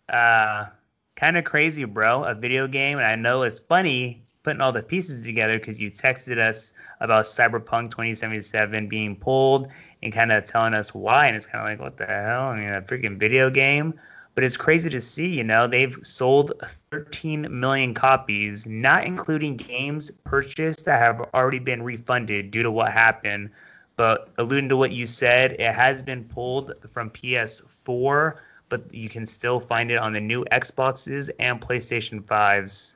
uh, 0.08 0.68
kind 1.16 1.38
of 1.38 1.44
crazy, 1.44 1.86
bro. 1.86 2.24
A 2.24 2.34
video 2.34 2.68
game, 2.68 2.98
and 2.98 3.08
I 3.08 3.16
know 3.16 3.44
it's 3.44 3.60
funny 3.60 4.24
putting 4.44 4.62
all 4.62 4.72
the 4.72 4.82
pieces 4.82 5.26
together 5.26 5.60
because 5.60 5.80
you 5.80 5.92
texted 5.92 6.38
us 6.40 6.74
about 7.02 7.26
Cyberpunk 7.26 7.92
2077 7.92 8.88
being 8.88 9.16
pulled 9.16 9.68
and 10.02 10.14
kind 10.14 10.32
of 10.32 10.46
telling 10.46 10.74
us 10.74 10.94
why, 10.94 11.28
and 11.28 11.36
it's 11.36 11.46
kind 11.46 11.64
of 11.64 11.70
like, 11.70 11.80
what 11.80 11.98
the 11.98 12.06
hell? 12.06 12.48
I 12.48 12.60
mean, 12.60 12.70
a 12.70 12.82
freaking 12.82 13.18
video 13.18 13.50
game. 13.50 14.00
But 14.36 14.46
it's 14.46 14.56
crazy 14.56 14.90
to 14.92 15.02
see, 15.02 15.28
you 15.28 15.44
know, 15.44 15.68
they've 15.68 15.98
sold 16.02 16.54
13 16.92 17.60
million 17.60 17.94
copies, 17.94 18.66
not 18.66 19.04
including 19.04 19.58
games 19.58 20.12
purchased 20.24 20.86
that 20.86 21.00
have 21.00 21.20
already 21.34 21.60
been 21.60 21.84
refunded 21.84 22.52
due 22.52 22.64
to 22.64 22.72
what 22.72 22.94
happened. 22.94 23.50
But 23.98 24.30
alluding 24.38 24.70
to 24.70 24.78
what 24.78 24.92
you 24.92 25.08
said, 25.08 25.54
it 25.60 25.74
has 25.74 26.02
been 26.02 26.24
pulled 26.24 26.72
from 26.94 27.10
PS4 27.10 28.38
but 28.70 28.94
you 28.94 29.10
can 29.10 29.26
still 29.26 29.60
find 29.60 29.92
it 29.92 29.98
on 29.98 30.14
the 30.14 30.22
new 30.22 30.46
Xboxes 30.46 31.30
and 31.40 31.60
PlayStation 31.60 32.22
5s. 32.24 32.96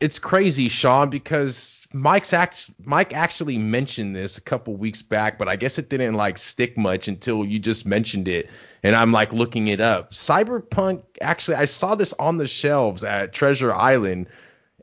It's 0.00 0.18
crazy, 0.18 0.68
Sean, 0.68 1.10
because 1.10 1.86
Mike's 1.92 2.32
act- 2.32 2.70
Mike 2.84 3.14
actually 3.14 3.56
mentioned 3.56 4.16
this 4.16 4.36
a 4.36 4.40
couple 4.40 4.74
weeks 4.76 5.00
back, 5.00 5.38
but 5.38 5.48
I 5.48 5.56
guess 5.56 5.78
it 5.78 5.88
didn't 5.88 6.14
like 6.14 6.38
stick 6.38 6.76
much 6.76 7.06
until 7.06 7.44
you 7.44 7.58
just 7.58 7.86
mentioned 7.86 8.26
it, 8.26 8.50
and 8.82 8.96
I'm 8.96 9.12
like 9.12 9.32
looking 9.32 9.68
it 9.68 9.80
up. 9.80 10.12
Cyberpunk 10.12 11.02
actually, 11.20 11.56
I 11.56 11.66
saw 11.66 11.94
this 11.94 12.12
on 12.14 12.36
the 12.36 12.48
shelves 12.48 13.04
at 13.04 13.32
Treasure 13.32 13.72
Island, 13.72 14.26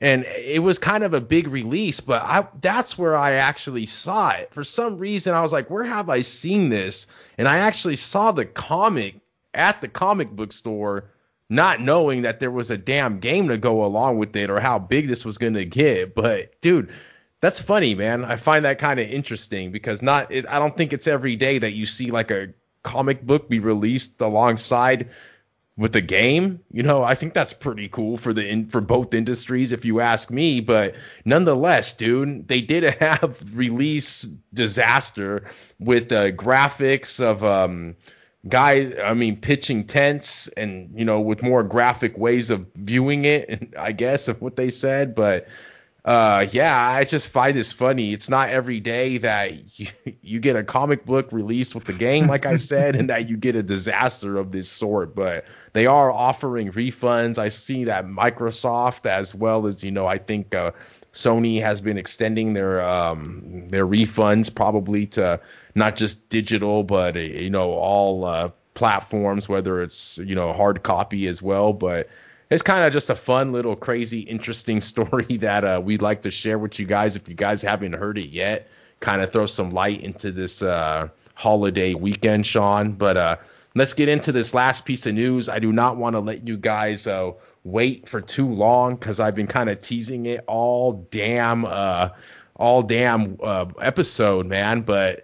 and 0.01 0.23
it 0.23 0.63
was 0.63 0.79
kind 0.79 1.03
of 1.03 1.13
a 1.13 1.19
big 1.19 1.49
release, 1.49 1.99
but 1.99 2.21
I 2.21 2.47
that's 2.61 2.97
where 2.97 3.17
I 3.17 3.33
actually 3.33 3.87
saw 3.87 4.31
it. 4.31 4.53
For 4.53 4.63
some 4.63 4.97
reason, 4.97 5.33
I 5.33 5.41
was 5.41 5.51
like, 5.51 5.69
where 5.69 5.83
have 5.83 6.09
I 6.09 6.21
seen 6.21 6.69
this? 6.69 7.07
And 7.37 7.47
I 7.47 7.57
actually 7.57 7.97
saw 7.97 8.31
the 8.31 8.45
comic 8.45 9.15
at 9.53 9.81
the 9.81 9.87
comic 9.87 10.29
book 10.31 10.53
store 10.53 11.11
not 11.49 11.81
knowing 11.81 12.21
that 12.21 12.39
there 12.39 12.51
was 12.51 12.69
a 12.69 12.77
damn 12.77 13.19
game 13.19 13.47
to 13.47 13.57
go 13.57 13.83
along 13.83 14.17
with 14.19 14.35
it 14.35 14.49
or 14.49 14.59
how 14.59 14.77
big 14.77 15.07
this 15.07 15.25
was 15.25 15.37
going 15.37 15.55
to 15.55 15.65
get. 15.65 16.13
But 16.13 16.61
dude, 16.61 16.91
that's 17.41 17.59
funny, 17.59 17.95
man. 17.95 18.23
I 18.23 18.35
find 18.35 18.65
that 18.65 18.79
kind 18.79 18.99
of 18.99 19.09
interesting 19.09 19.71
because 19.71 20.01
not 20.01 20.31
it, 20.31 20.47
I 20.47 20.59
don't 20.59 20.77
think 20.77 20.93
it's 20.93 21.07
every 21.07 21.35
day 21.35 21.57
that 21.57 21.73
you 21.73 21.85
see 21.85 22.11
like 22.11 22.31
a 22.31 22.53
comic 22.83 23.25
book 23.25 23.49
be 23.49 23.59
released 23.59 24.21
alongside 24.21 25.09
with 25.75 25.93
the 25.93 26.01
game. 26.01 26.59
You 26.71 26.83
know, 26.83 27.01
I 27.01 27.15
think 27.15 27.33
that's 27.33 27.53
pretty 27.53 27.87
cool 27.87 28.17
for 28.17 28.33
the 28.33 28.47
in, 28.47 28.67
for 28.67 28.81
both 28.81 29.13
industries 29.13 29.71
if 29.71 29.85
you 29.85 30.01
ask 30.01 30.29
me, 30.29 30.59
but 30.59 30.95
nonetheless, 31.25 31.93
dude, 31.95 32.47
they 32.47 32.61
did 32.61 32.83
have 32.99 33.43
release 33.53 34.23
disaster 34.53 35.45
with 35.79 36.09
the 36.09 36.33
graphics 36.37 37.19
of 37.19 37.43
um 37.43 37.95
guys 38.47 38.93
i 39.03 39.13
mean 39.13 39.35
pitching 39.35 39.83
tents 39.83 40.47
and 40.49 40.89
you 40.97 41.03
know 41.03 41.19
with 41.19 41.43
more 41.43 41.61
graphic 41.61 42.17
ways 42.17 42.49
of 42.49 42.65
viewing 42.75 43.25
it 43.25 43.73
i 43.77 43.91
guess 43.91 44.27
of 44.27 44.41
what 44.41 44.55
they 44.55 44.69
said. 44.69 45.13
But 45.13 45.47
uh 46.05 46.47
yeah 46.53 46.87
i 46.87 47.03
just 47.03 47.27
find 47.27 47.57
this 47.57 47.73
funny. 47.73 48.13
It's 48.13 48.29
not 48.29 48.49
every 48.49 48.79
day 48.79 49.17
that 49.17 49.77
you, 49.79 49.87
you 50.21 50.39
get 50.39 50.55
a 50.55 50.63
comic 50.63 51.05
book 51.05 51.33
released 51.33 51.75
with 51.75 51.83
the 51.83 51.93
game 51.93 52.27
like 52.27 52.45
i 52.45 52.55
said 52.71 52.95
and 52.95 53.09
that 53.09 53.27
you 53.27 53.35
get 53.35 53.57
a 53.57 53.63
disaster 53.63 54.37
of 54.37 54.53
this 54.53 54.69
sort. 54.69 55.13
But 55.13 55.43
they 55.73 55.85
are 55.85 56.09
offering 56.09 56.71
refunds. 56.71 57.37
I 57.37 57.49
see 57.49 57.83
that 57.83 58.05
microsoft 58.05 59.05
as 59.05 59.35
well 59.35 59.67
as 59.67 59.83
you 59.83 59.91
know 59.91 60.07
i 60.07 60.17
think 60.17 60.55
uh 60.55 60.71
Sony 61.13 61.61
has 61.61 61.81
been 61.81 61.97
extending 61.97 62.53
their 62.53 62.81
um, 62.87 63.67
their 63.69 63.85
refunds 63.85 64.53
probably 64.53 65.05
to 65.07 65.39
not 65.75 65.95
just 65.95 66.27
digital, 66.29 66.83
but 66.83 67.15
uh, 67.15 67.19
you 67.19 67.49
know 67.49 67.71
all 67.71 68.25
uh, 68.25 68.49
platforms, 68.73 69.49
whether 69.49 69.81
it's 69.81 70.17
you 70.19 70.35
know 70.35 70.53
hard 70.53 70.83
copy 70.83 71.27
as 71.27 71.41
well. 71.41 71.73
But 71.73 72.09
it's 72.49 72.61
kind 72.61 72.85
of 72.85 72.93
just 72.93 73.09
a 73.09 73.15
fun 73.15 73.51
little 73.51 73.75
crazy 73.75 74.21
interesting 74.21 74.81
story 74.91 75.37
that 75.37 75.63
uh, 75.63 75.81
we'd 75.83 76.01
like 76.01 76.21
to 76.23 76.31
share 76.31 76.59
with 76.59 76.79
you 76.79 76.85
guys. 76.85 77.15
If 77.15 77.27
you 77.27 77.35
guys 77.35 77.61
haven't 77.61 77.93
heard 77.93 78.17
it 78.17 78.29
yet, 78.29 78.67
kind 78.99 79.21
of 79.21 79.31
throw 79.31 79.45
some 79.45 79.71
light 79.71 80.01
into 80.01 80.31
this 80.31 80.61
uh, 80.61 81.09
holiday 81.33 81.93
weekend, 81.95 82.45
Sean. 82.45 82.91
But 82.91 83.17
uh, 83.17 83.35
let's 83.75 83.93
get 83.93 84.09
into 84.09 84.31
this 84.31 84.53
last 84.53 84.85
piece 84.85 85.05
of 85.05 85.15
news. 85.15 85.49
I 85.49 85.59
do 85.59 85.71
not 85.71 85.97
want 85.97 86.13
to 86.13 86.19
let 86.19 86.47
you 86.47 86.57
guys 86.57 87.07
uh, 87.07 87.31
wait 87.63 88.07
for 88.07 88.21
too 88.21 88.47
long 88.47 88.95
because 88.95 89.19
I've 89.19 89.35
been 89.35 89.47
kind 89.47 89.69
of 89.69 89.81
teasing 89.81 90.25
it 90.25 90.43
all 90.47 91.07
damn 91.11 91.65
uh 91.65 92.09
all 92.59 92.83
damn 92.83 93.37
uh, 93.41 93.65
episode, 93.79 94.45
man. 94.45 94.81
But 94.81 95.23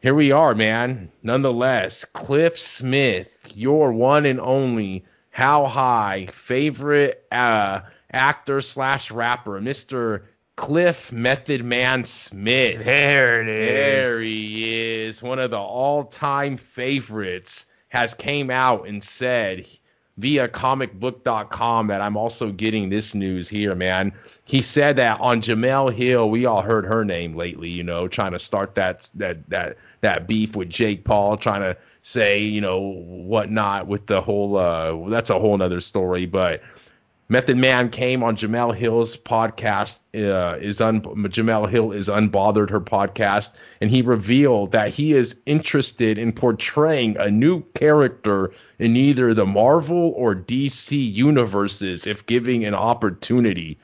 here 0.00 0.14
we 0.14 0.30
are, 0.32 0.54
man. 0.54 1.10
Nonetheless, 1.22 2.04
Cliff 2.04 2.56
Smith, 2.56 3.28
your 3.54 3.92
one 3.92 4.24
and 4.24 4.40
only 4.40 5.04
how 5.30 5.66
high 5.66 6.26
favorite 6.32 7.26
uh, 7.32 7.80
actor 8.12 8.60
slash 8.60 9.10
rapper, 9.10 9.60
Mr. 9.60 10.22
Cliff 10.54 11.12
Method 11.12 11.64
Man 11.64 12.04
Smith. 12.04 12.84
There 12.84 13.42
it 13.42 13.48
is. 13.48 13.68
There 13.68 14.20
he 14.20 15.02
is. 15.02 15.22
One 15.22 15.38
of 15.38 15.50
the 15.50 15.58
all-time 15.58 16.56
favorites 16.56 17.66
has 17.88 18.14
came 18.14 18.50
out 18.50 18.86
and 18.88 19.02
said 19.02 19.66
via 20.18 20.48
comicbook.com 20.48 21.88
that 21.88 22.00
I'm 22.00 22.16
also 22.16 22.50
getting 22.50 22.88
this 22.88 23.14
news 23.14 23.48
here, 23.48 23.74
man. 23.74 24.12
He 24.44 24.62
said 24.62 24.96
that 24.96 25.20
on 25.20 25.42
Jemele 25.42 25.92
Hill, 25.92 26.30
we 26.30 26.46
all 26.46 26.62
heard 26.62 26.86
her 26.86 27.04
name 27.04 27.36
lately, 27.36 27.68
you 27.68 27.82
know, 27.82 28.08
trying 28.08 28.32
to 28.32 28.38
start 28.38 28.74
that 28.76 29.10
that 29.14 29.48
that 29.50 29.76
that 30.00 30.26
beef 30.26 30.56
with 30.56 30.70
Jake 30.70 31.04
Paul, 31.04 31.36
trying 31.36 31.60
to 31.60 31.76
say, 32.02 32.40
you 32.40 32.60
know, 32.60 32.80
whatnot 32.80 33.88
with 33.88 34.06
the 34.06 34.20
whole 34.20 34.56
uh 34.56 35.08
that's 35.08 35.28
a 35.30 35.38
whole 35.38 35.56
nother 35.56 35.80
story, 35.80 36.24
but 36.24 36.62
Method 37.28 37.56
Man 37.56 37.90
came 37.90 38.22
on 38.22 38.36
Jemele 38.36 38.74
Hill's 38.74 39.16
podcast. 39.16 39.98
Uh, 40.14 40.56
is 40.58 40.80
un- 40.80 41.00
Jemele 41.00 41.68
Hill 41.68 41.90
is 41.90 42.08
unbothered 42.08 42.70
her 42.70 42.80
podcast, 42.80 43.54
and 43.80 43.90
he 43.90 44.02
revealed 44.02 44.72
that 44.72 44.90
he 44.90 45.12
is 45.12 45.36
interested 45.44 46.18
in 46.18 46.32
portraying 46.32 47.16
a 47.16 47.30
new 47.30 47.62
character 47.74 48.52
in 48.78 48.96
either 48.96 49.34
the 49.34 49.46
Marvel 49.46 50.12
or 50.16 50.36
DC 50.36 51.12
universes 51.12 52.06
if 52.06 52.24
giving 52.26 52.64
an 52.64 52.74
opportunity. 52.74 53.76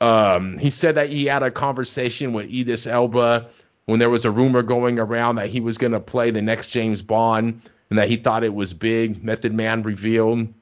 Um, 0.00 0.58
he 0.58 0.70
said 0.70 0.94
that 0.94 1.08
he 1.08 1.24
had 1.24 1.42
a 1.42 1.50
conversation 1.50 2.32
with 2.32 2.52
Idris 2.52 2.86
Elba 2.86 3.46
when 3.86 3.98
there 3.98 4.10
was 4.10 4.24
a 4.24 4.30
rumor 4.30 4.62
going 4.62 4.98
around 4.98 5.36
that 5.36 5.48
he 5.48 5.60
was 5.60 5.78
going 5.78 5.92
to 5.92 6.00
play 6.00 6.30
the 6.30 6.42
next 6.42 6.68
James 6.68 7.02
Bond, 7.02 7.62
and 7.90 7.98
that 7.98 8.08
he 8.08 8.16
thought 8.16 8.44
it 8.44 8.54
was 8.54 8.72
big. 8.72 9.24
Method 9.24 9.54
Man 9.54 9.82
revealed. 9.82 10.52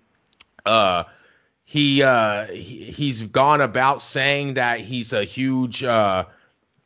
Uh, 0.65 1.05
he 1.75 2.05
uh 2.05 2.47
he, 2.47 2.85
he's 2.85 3.23
gone 3.23 3.61
about 3.61 4.01
saying 4.01 4.55
that 4.55 4.79
he's 4.79 5.13
a 5.13 5.25
huge 5.25 5.83
uh 5.83 6.25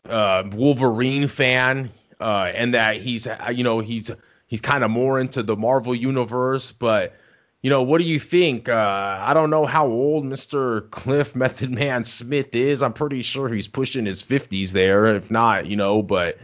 uh 0.09 0.43
Wolverine 0.51 1.28
fan 1.28 1.90
uh 2.19 2.51
and 2.55 2.73
that 2.73 2.97
he's 2.97 3.27
uh, 3.27 3.52
you 3.55 3.65
know 3.65 3.81
he's 3.81 4.10
he's 4.47 4.62
kind 4.62 4.82
of 4.82 4.90
more 4.90 5.20
into 5.20 5.43
the 5.43 5.55
Marvel 5.55 5.94
universe 5.94 6.73
but 6.73 7.15
you 7.60 7.69
know 7.69 7.82
what 7.82 7.98
do 7.98 8.05
you 8.05 8.19
think 8.19 8.70
uh 8.70 9.19
I 9.20 9.35
don't 9.35 9.51
know 9.51 9.66
how 9.66 9.86
old 9.86 10.24
Mr. 10.24 10.90
Cliff 10.90 11.36
Method 11.44 11.70
Man 11.70 12.02
Smith 12.05 12.55
is 12.55 12.82
I'm 12.82 12.94
pretty 12.94 13.20
sure 13.20 13.51
he's 13.51 13.69
pushing 13.69 14.06
his 14.06 14.23
50s 14.23 14.70
there 14.70 15.05
if 15.05 15.31
not 15.31 15.66
you 15.66 15.77
know 15.77 16.02
but 16.02 16.39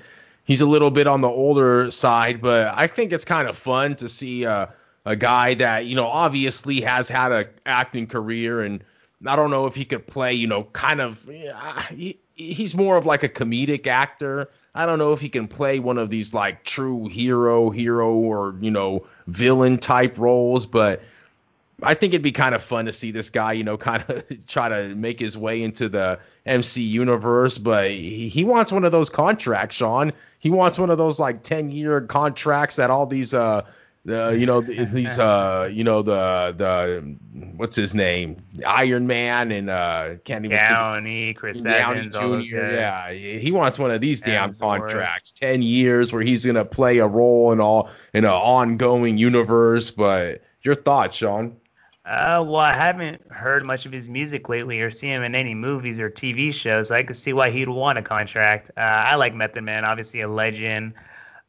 he's 0.45 0.61
a 0.61 0.67
little 0.67 0.91
bit 0.91 1.07
on 1.07 1.23
the 1.23 1.29
older 1.29 1.91
side 1.91 2.43
but 2.43 2.75
I 2.77 2.89
think 2.89 3.11
it's 3.15 3.25
kind 3.25 3.49
of 3.49 3.57
fun 3.57 3.97
to 3.97 4.07
see 4.07 4.45
uh 4.45 4.67
a 5.05 5.17
guy 5.17 5.55
that 5.55 5.87
you 5.87 5.97
know 5.97 6.07
obviously 6.07 6.81
has 6.81 7.09
had 7.09 7.33
a 7.33 7.49
acting 7.67 8.07
career 8.07 8.63
and 8.63 8.83
I 9.27 9.37
don't 9.37 9.51
know 9.51 9.67
if 9.67 9.75
he 9.75 9.85
could 9.85 10.07
play 10.07 10.33
you 10.33 10.47
know 10.47 10.65
kind 10.73 11.01
of 11.01 11.29
he, 11.91 12.19
he's 12.35 12.75
more 12.75 12.97
of 12.97 13.07
like 13.07 13.23
a 13.23 13.29
comedic 13.29 13.87
actor. 13.87 14.51
I 14.75 14.87
don't 14.87 14.99
know 14.99 15.13
if 15.13 15.21
he 15.21 15.29
can 15.29 15.47
play 15.47 15.79
one 15.79 15.99
of 15.99 16.11
these 16.11 16.35
like 16.35 16.65
true 16.65 17.07
hero 17.07 17.71
hero 17.71 18.13
or 18.13 18.57
you 18.61 18.71
know 18.71 19.07
villain 19.27 19.79
type 19.79 20.19
roles, 20.19 20.67
but 20.67 21.03
I 21.83 21.95
think 21.95 22.13
it'd 22.13 22.23
be 22.23 22.33
kind 22.33 22.55
of 22.55 22.63
fun 22.63 22.87
to 22.87 22.93
see 22.93 23.11
this 23.11 23.31
guy, 23.31 23.53
you 23.53 23.65
know, 23.65 23.77
kind 23.79 24.05
of 24.09 24.47
try 24.47 24.69
to 24.69 24.95
make 24.95 25.21
his 25.21 25.37
way 25.37 25.63
into 25.63 25.89
the 25.89 26.19
MC 26.47 26.83
universe. 26.83 27.59
But 27.59 27.91
he, 27.91 28.29
he 28.29 28.45
wants 28.45 28.73
one 28.73 28.85
of 28.85 28.93
those 28.93 29.11
contracts, 29.11 29.77
Sean. 29.77 30.13
He 30.39 30.51
wants 30.51 30.79
one 30.79 30.91
of 30.91 30.99
those 30.99 31.19
like 31.19 31.43
10 31.43 31.71
year 31.71 32.01
contracts 32.01 32.77
that 32.77 32.91
all 32.91 33.07
these 33.07 33.35
uh 33.35 33.63
the 34.05 34.37
you 34.39 34.47
know 34.47 34.61
he's 34.61 35.19
uh 35.19 35.69
you 35.73 35.83
know 35.83 36.03
the 36.03 36.55
the 36.57 37.17
what's 37.57 37.77
his 37.77 37.95
name 37.95 38.37
Iron 38.67 39.07
Man 39.07 39.51
and 39.51 39.71
uh 39.71 40.17
can't 40.25 40.45
even 40.45 40.57
Downey 40.57 41.35
Chris 41.35 41.63
Downey 41.63 42.09
Jr. 42.09 42.57
Yeah, 42.57 43.13
he 43.13 43.51
wants 43.51 43.79
one 43.79 43.91
of 43.91 44.01
these 44.01 44.21
damn 44.21 44.55
contracts, 44.55 45.33
ten 45.33 45.63
years 45.63 46.13
where 46.13 46.23
he's 46.23 46.45
gonna 46.45 46.65
play 46.65 46.99
a 46.99 47.07
role 47.07 47.53
in 47.53 47.61
all 47.61 47.91
in 48.13 48.25
an 48.25 48.31
ongoing 48.31 49.19
universe. 49.19 49.91
But 49.91 50.43
your 50.63 50.75
thoughts, 50.75 51.17
Sean? 51.17 51.57
Uh, 52.07 52.45
well, 52.47 52.57
I 52.57 52.75
haven't 52.75 53.23
heard 53.33 53.65
much 53.65 53.87
of 53.87 53.93
his 53.93 54.11
music 54.11 54.51
lately 54.51 54.83
or 54.83 54.91
seen 54.91 55.13
him 55.13 55.23
in 55.23 55.35
any 55.35 55.55
movies 55.55 55.99
or 55.99 56.11
TV 56.11 56.53
shows, 56.53 56.89
so 56.89 56.95
I 56.95 57.03
could 57.03 57.17
see 57.17 57.33
why 57.33 57.49
he'd 57.49 57.71
want 57.71 57.97
a 57.97 58.03
contract. 58.03 58.71
Uh, 58.77 58.81
I 58.81 59.15
like 59.15 59.35
Method 59.35 59.65
Man, 59.65 59.87
obviously 59.87 60.21
a 60.21 60.29
legend 60.29 60.93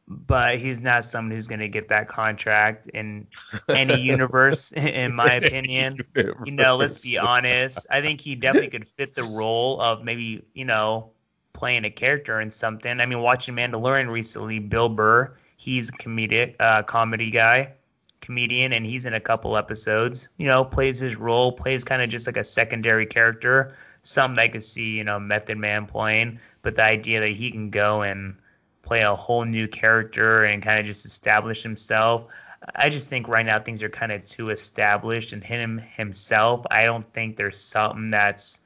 but 0.08 0.58
he's 0.58 0.80
not 0.80 1.04
someone 1.04 1.32
who's 1.32 1.48
going 1.48 1.60
to 1.60 1.68
get 1.68 1.88
that 1.88 2.08
contract 2.08 2.88
in 2.90 3.26
any 3.68 4.00
universe, 4.00 4.72
in 4.72 5.14
my 5.14 5.34
opinion. 5.34 5.98
You 6.14 6.52
know, 6.52 6.76
let's 6.76 7.02
be 7.02 7.18
honest. 7.18 7.86
I 7.90 8.00
think 8.00 8.20
he 8.20 8.34
definitely 8.34 8.70
could 8.70 8.88
fit 8.88 9.14
the 9.14 9.24
role 9.24 9.80
of 9.80 10.04
maybe, 10.04 10.44
you 10.54 10.64
know, 10.64 11.10
playing 11.52 11.84
a 11.84 11.90
character 11.90 12.40
in 12.40 12.50
something. 12.50 13.00
I 13.00 13.06
mean, 13.06 13.20
watching 13.20 13.56
Mandalorian 13.56 14.08
recently, 14.08 14.58
Bill 14.60 14.88
Burr, 14.88 15.36
he's 15.56 15.88
a 15.88 15.92
comedic, 15.92 16.54
uh, 16.60 16.82
comedy 16.84 17.30
guy, 17.30 17.72
comedian, 18.20 18.72
and 18.74 18.86
he's 18.86 19.06
in 19.06 19.14
a 19.14 19.20
couple 19.20 19.56
episodes. 19.56 20.28
You 20.36 20.46
know, 20.46 20.64
plays 20.64 21.00
his 21.00 21.16
role, 21.16 21.50
plays 21.50 21.82
kind 21.82 22.02
of 22.02 22.10
just 22.10 22.26
like 22.26 22.36
a 22.36 22.44
secondary 22.44 23.06
character. 23.06 23.76
Some 24.02 24.38
I 24.38 24.46
could 24.46 24.62
see, 24.62 24.90
you 24.90 25.02
know, 25.02 25.18
Method 25.18 25.58
Man 25.58 25.86
playing, 25.86 26.38
but 26.62 26.76
the 26.76 26.84
idea 26.84 27.20
that 27.20 27.30
he 27.30 27.50
can 27.50 27.70
go 27.70 28.02
and 28.02 28.36
play 28.86 29.02
a 29.02 29.14
whole 29.14 29.44
new 29.44 29.66
character 29.66 30.44
and 30.44 30.62
kind 30.62 30.78
of 30.78 30.86
just 30.86 31.04
establish 31.04 31.62
himself. 31.62 32.26
I 32.74 32.88
just 32.88 33.08
think 33.08 33.28
right 33.28 33.44
now 33.44 33.58
things 33.58 33.82
are 33.82 33.90
kind 33.90 34.12
of 34.12 34.24
too 34.24 34.50
established 34.50 35.32
and 35.32 35.42
him 35.42 35.78
himself. 35.78 36.64
I 36.70 36.84
don't 36.84 37.04
think 37.12 37.36
there's 37.36 37.58
something 37.58 38.10
that's 38.10 38.60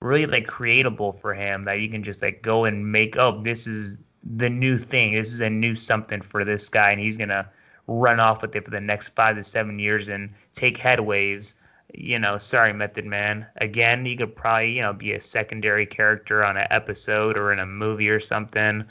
really 0.00 0.26
like 0.26 0.46
creatable 0.46 1.18
for 1.18 1.34
him 1.34 1.64
that 1.64 1.80
you 1.80 1.88
can 1.88 2.04
just 2.04 2.22
like 2.22 2.40
go 2.42 2.66
and 2.66 2.92
make 2.92 3.16
oh 3.16 3.42
this 3.42 3.66
is 3.66 3.96
the 4.22 4.50
new 4.50 4.78
thing. 4.78 5.14
This 5.14 5.32
is 5.32 5.40
a 5.40 5.50
new 5.50 5.74
something 5.74 6.20
for 6.20 6.44
this 6.44 6.68
guy 6.68 6.92
and 6.92 7.00
he's 7.00 7.16
gonna 7.16 7.50
run 7.86 8.20
off 8.20 8.42
with 8.42 8.54
it 8.54 8.64
for 8.64 8.70
the 8.70 8.80
next 8.80 9.10
five 9.10 9.36
to 9.36 9.42
seven 9.42 9.78
years 9.78 10.08
and 10.08 10.34
take 10.52 10.76
head 10.76 11.00
waves. 11.00 11.54
You 11.94 12.18
know, 12.18 12.36
sorry, 12.36 12.74
Method 12.74 13.06
Man. 13.06 13.46
Again, 13.56 14.04
you 14.04 14.14
could 14.18 14.36
probably, 14.36 14.72
you 14.72 14.82
know, 14.82 14.92
be 14.92 15.14
a 15.14 15.20
secondary 15.20 15.86
character 15.86 16.44
on 16.44 16.58
an 16.58 16.66
episode 16.70 17.38
or 17.38 17.50
in 17.50 17.58
a 17.58 17.66
movie 17.66 18.10
or 18.10 18.20
something 18.20 18.84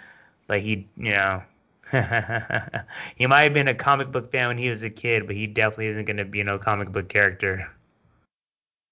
like 0.48 0.64
he, 0.64 0.88
you 0.98 1.12
know, 1.12 1.44
he 3.16 3.28
might 3.28 3.44
have 3.44 3.54
been 3.54 3.68
a 3.68 3.76
comic 3.76 4.12
book 4.12 4.32
fan 4.32 4.50
when 4.50 4.58
he 4.58 4.70
was 4.70 4.84
a 4.84 4.90
kid, 4.90 5.28
but 5.28 5.36
he 5.36 5.48
definitely 5.48 5.88
isn't 5.88 6.06
going 6.06 6.18
to 6.18 6.26
be 6.26 6.44
no 6.44 6.58
comic 6.58 6.92
book 6.92 7.10
character. 7.10 7.70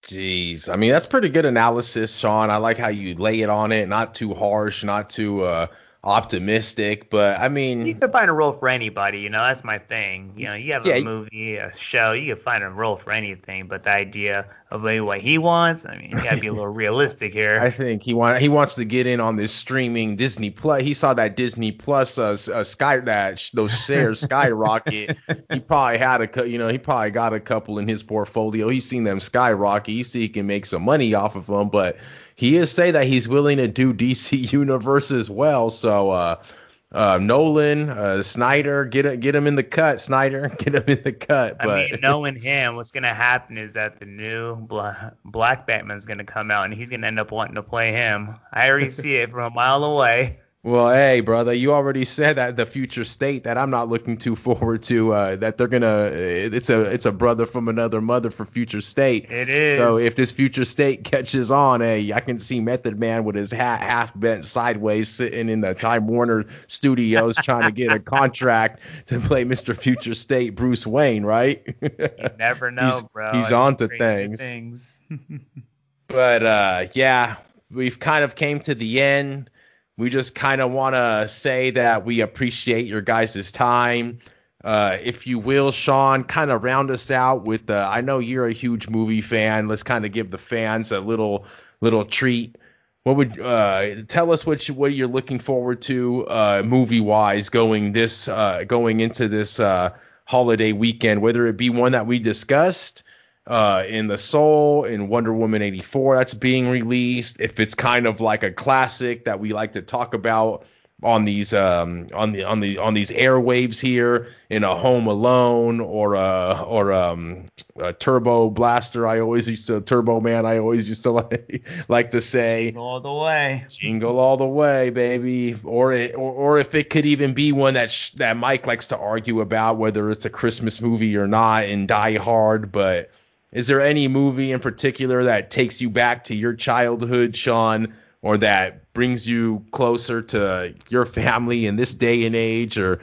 Jeez, 0.07 0.71
I 0.71 0.75
mean 0.75 0.91
that's 0.91 1.07
pretty 1.07 1.29
good 1.29 1.45
analysis, 1.45 2.15
Sean. 2.15 2.51
I 2.51 2.57
like 2.57 2.77
how 2.77 2.89
you 2.89 3.15
lay 3.15 3.41
it 3.41 3.49
on 3.49 3.71
it, 3.71 3.89
not 3.89 4.13
too 4.13 4.33
harsh, 4.35 4.83
not 4.83 5.09
too 5.09 5.41
uh, 5.43 5.67
optimistic, 6.05 7.09
but 7.09 7.39
I 7.39 7.49
mean, 7.49 7.85
you 7.85 7.95
can 7.95 8.11
find 8.11 8.29
a 8.29 8.33
role 8.33 8.53
for 8.53 8.69
anybody. 8.69 9.19
You 9.19 9.29
know, 9.29 9.39
that's 9.39 9.63
my 9.63 9.79
thing. 9.79 10.33
You 10.37 10.45
know, 10.45 10.53
you 10.53 10.71
have 10.73 10.85
yeah, 10.85 10.95
a 10.95 11.03
movie, 11.03 11.57
a 11.57 11.75
show, 11.75 12.11
you 12.11 12.35
can 12.35 12.43
find 12.43 12.63
a 12.63 12.69
role 12.69 12.95
for 12.95 13.11
anything. 13.11 13.67
But 13.67 13.83
the 13.83 13.89
idea 13.89 14.45
of 14.69 14.83
maybe 14.83 15.01
what 15.01 15.19
he 15.19 15.39
wants, 15.39 15.85
I 15.85 15.97
mean, 15.97 16.11
you 16.11 16.17
gotta 16.17 16.39
be 16.39 16.47
a 16.47 16.53
little 16.53 16.67
realistic 16.73 17.33
here. 17.33 17.59
I 17.59 17.71
think 17.71 18.03
he 18.03 18.13
want 18.13 18.39
he 18.39 18.49
wants 18.49 18.75
to 18.75 18.85
get 18.85 19.07
in 19.07 19.19
on 19.19 19.35
this 19.35 19.51
streaming 19.51 20.15
Disney 20.15 20.51
Plus. 20.51 20.83
He 20.83 20.93
saw 20.93 21.15
that 21.15 21.35
Disney 21.35 21.71
Plus 21.71 22.19
uh, 22.19 22.37
uh 22.53 22.63
sky 22.63 22.97
that 22.99 23.49
those 23.53 23.75
shares 23.75 24.19
skyrocket. 24.21 25.17
he 25.51 25.59
probably 25.59 25.97
had 25.97 26.21
a 26.21 26.47
you 26.47 26.59
know 26.59 26.67
he 26.67 26.77
probably 26.77 27.09
got 27.09 27.33
a 27.33 27.39
couple 27.39 27.79
in 27.79 27.87
his 27.87 28.03
portfolio. 28.03 28.69
He's 28.69 28.87
seen 28.87 29.05
them 29.05 29.19
skyrocket. 29.19 29.93
He 29.93 30.03
see 30.03 30.21
he 30.21 30.29
can 30.29 30.45
make 30.45 30.67
some 30.67 30.83
money 30.83 31.15
off 31.15 31.35
of 31.35 31.47
them, 31.47 31.69
but 31.69 31.97
he 32.35 32.57
is 32.57 32.71
say 32.71 32.91
that 32.91 33.05
he's 33.07 33.27
willing 33.27 33.57
to 33.57 33.67
do 33.67 33.93
DC 33.93 34.51
Universe 34.53 35.11
as 35.11 35.29
well. 35.29 35.69
So 35.69 36.11
uh, 36.11 36.43
uh, 36.91 37.17
Nolan, 37.21 37.89
uh, 37.89 38.23
Snyder, 38.23 38.85
get 38.85 39.19
get 39.19 39.35
him 39.35 39.47
in 39.47 39.55
the 39.55 39.63
cut, 39.63 39.99
Snyder, 39.99 40.49
get 40.57 40.75
him 40.75 40.83
in 40.87 41.03
the 41.03 41.11
cut. 41.13 41.57
But 41.59 41.69
I 41.69 41.89
mean, 41.89 41.99
knowing 42.01 42.35
him, 42.41 42.75
what's 42.75 42.91
gonna 42.91 43.13
happen 43.13 43.57
is 43.57 43.73
that 43.73 43.99
the 43.99 44.05
new 44.05 44.55
Black, 44.55 45.13
Black 45.25 45.67
Batman's 45.67 46.05
gonna 46.05 46.23
come 46.23 46.51
out, 46.51 46.65
and 46.65 46.73
he's 46.73 46.89
gonna 46.89 47.07
end 47.07 47.19
up 47.19 47.31
wanting 47.31 47.55
to 47.55 47.63
play 47.63 47.91
him. 47.91 48.35
I 48.53 48.69
already 48.69 48.89
see 48.89 49.15
it 49.15 49.31
from 49.31 49.43
a 49.43 49.49
mile 49.49 49.83
away. 49.83 50.39
Well, 50.65 50.91
hey, 50.91 51.19
brother, 51.19 51.53
you 51.53 51.73
already 51.73 52.05
said 52.05 52.37
that 52.37 52.55
the 52.55 52.65
future 52.65 53.05
state 53.05 53.43
that 53.43 53.55
I'm 53.55 53.69
not 53.69 53.87
looking 53.87 54.17
too 54.17 54.35
forward 54.35 54.81
to. 54.83 55.13
Uh, 55.13 55.35
that 55.35 55.59
they're 55.59 55.67
gonna, 55.67 56.09
it's 56.11 56.71
a, 56.71 56.81
it's 56.81 57.05
a 57.05 57.11
brother 57.11 57.45
from 57.45 57.67
another 57.67 58.01
mother 58.01 58.31
for 58.31 58.45
future 58.45 58.81
state. 58.81 59.29
It 59.29 59.47
is. 59.47 59.77
So 59.77 59.99
if 59.99 60.15
this 60.15 60.31
future 60.31 60.65
state 60.65 61.03
catches 61.03 61.51
on, 61.51 61.81
hey, 61.81 62.11
I 62.11 62.19
can 62.19 62.39
see 62.39 62.61
Method 62.61 62.99
Man 62.99 63.25
with 63.25 63.35
his 63.35 63.51
hat 63.51 63.81
half 63.81 64.19
bent 64.19 64.43
sideways, 64.43 65.07
sitting 65.07 65.49
in 65.49 65.61
the 65.61 65.75
Time 65.75 66.07
Warner 66.07 66.45
studios 66.65 67.35
trying 67.35 67.61
to 67.61 67.71
get 67.71 67.91
a 67.91 67.99
contract 68.15 68.79
to 69.05 69.19
play 69.19 69.45
Mr. 69.45 69.77
Future 69.77 70.15
State 70.15 70.55
Bruce 70.55 70.87
Wayne, 70.87 71.23
right? 71.23 71.61
you 71.79 72.09
never 72.39 72.71
know, 72.71 72.89
he's, 72.89 73.03
bro. 73.03 73.33
He's 73.33 73.51
on 73.51 73.77
to 73.77 73.87
things. 73.87 74.39
things. 74.39 74.99
but 76.07 76.43
uh, 76.43 76.87
yeah, 76.93 77.35
we've 77.69 77.99
kind 77.99 78.23
of 78.23 78.33
came 78.33 78.59
to 78.61 78.73
the 78.73 78.99
end 78.99 79.51
we 79.97 80.09
just 80.09 80.35
kind 80.35 80.61
of 80.61 80.71
want 80.71 80.95
to 80.95 81.27
say 81.27 81.71
that 81.71 82.05
we 82.05 82.21
appreciate 82.21 82.85
your 82.85 83.01
guys' 83.01 83.51
time. 83.51 84.19
Uh, 84.63 84.97
if 85.01 85.27
you 85.27 85.39
will, 85.39 85.71
Sean, 85.71 86.23
kind 86.23 86.51
of 86.51 86.63
round 86.63 86.89
us 86.89 87.11
out 87.11 87.45
with 87.45 87.67
the. 87.67 87.75
I 87.75 88.01
know 88.01 88.19
you're 88.19 88.47
a 88.47 88.53
huge 88.53 88.89
movie 88.89 89.21
fan. 89.21 89.67
Let's 89.67 89.83
kind 89.83 90.05
of 90.05 90.11
give 90.11 90.31
the 90.31 90.37
fans 90.37 90.91
a 90.91 90.99
little 90.99 91.45
little 91.81 92.03
treat. 92.03 92.57
What 93.03 93.17
would 93.17 93.39
uh, 93.39 94.03
tell 94.07 94.31
us 94.31 94.45
what 94.45 94.67
you, 94.67 94.73
what 94.73 94.91
you're 94.91 95.07
looking 95.07 95.37
forward 95.37 95.83
to 95.83 96.27
uh, 96.27 96.63
movie 96.65 97.01
wise 97.01 97.49
going 97.49 97.91
this 97.91 98.27
uh, 98.27 98.63
going 98.63 99.01
into 99.01 99.27
this 99.27 99.59
uh, 99.59 99.91
holiday 100.25 100.71
weekend? 100.71 101.21
Whether 101.21 101.45
it 101.45 101.57
be 101.57 101.69
one 101.69 101.91
that 101.91 102.07
we 102.07 102.17
discussed 102.17 103.03
uh, 103.47 103.83
in 103.87 104.07
the 104.07 104.17
Soul 104.17 104.85
in 104.85 105.07
Wonder 105.07 105.33
Woman 105.33 105.61
84 105.61 106.17
that's 106.17 106.33
being 106.33 106.69
released. 106.69 107.39
If 107.39 107.59
it's 107.59 107.75
kind 107.75 108.07
of 108.07 108.19
like 108.19 108.43
a 108.43 108.51
classic 108.51 109.25
that 109.25 109.39
we 109.39 109.53
like 109.53 109.73
to 109.73 109.81
talk 109.81 110.13
about 110.13 110.65
on 111.03 111.25
these 111.25 111.53
um, 111.53 112.07
on 112.13 112.31
the 112.31 112.43
on 112.43 112.59
the 112.61 112.77
on 112.77 112.93
these 112.93 113.11
airwaves 113.11 113.79
here 113.79 114.29
in 114.49 114.63
a 114.63 114.75
Home 114.75 115.07
Alone 115.07 115.79
or 115.79 116.15
a 116.15 116.63
or 116.65 116.93
um, 116.93 117.45
a 117.75 117.93
Turbo 117.93 118.49
Blaster. 118.49 119.05
I 119.05 119.19
always 119.19 119.47
used 119.49 119.67
to 119.67 119.81
Turbo 119.81 120.19
Man. 120.21 120.45
I 120.45 120.57
always 120.57 120.87
used 120.87 121.03
to 121.03 121.11
like 121.11 121.63
like 121.87 122.11
to 122.11 122.21
say 122.21 122.67
jingle 122.67 122.83
all 122.83 123.01
the 123.01 123.13
way, 123.13 123.65
jingle 123.69 124.19
all 124.19 124.37
the 124.37 124.45
way, 124.45 124.89
baby. 124.89 125.59
Or 125.63 125.93
it, 125.93 126.15
or, 126.15 126.31
or 126.31 126.59
if 126.59 126.73
it 126.73 126.89
could 126.89 127.05
even 127.05 127.33
be 127.33 127.51
one 127.51 127.75
that 127.75 127.91
sh- 127.91 128.11
that 128.11 128.37
Mike 128.37 128.65
likes 128.65 128.87
to 128.87 128.97
argue 128.97 129.41
about 129.41 129.77
whether 129.77 130.09
it's 130.09 130.25
a 130.25 130.29
Christmas 130.29 130.81
movie 130.81 131.17
or 131.17 131.27
not 131.27 131.65
in 131.65 131.87
Die 131.87 132.17
Hard, 132.17 132.71
but 132.71 133.11
is 133.55 133.67
there 133.67 133.79
any 133.79 134.09
movie 134.09 134.51
in 134.51 134.59
particular 134.59 135.23
that 135.23 135.49
takes 135.49 135.79
you 135.79 135.89
back 135.89 136.25
to 136.25 136.35
your 136.35 136.53
childhood, 136.53 137.37
Sean, 137.37 137.93
or 138.21 138.37
that 138.37 138.91
brings 138.91 139.25
you 139.25 139.65
closer 139.71 140.21
to 140.21 140.75
your 140.89 141.05
family 141.05 141.65
in 141.65 141.77
this 141.77 141.93
day 141.93 142.25
and 142.25 142.35
age? 142.35 142.77
Or 142.77 142.99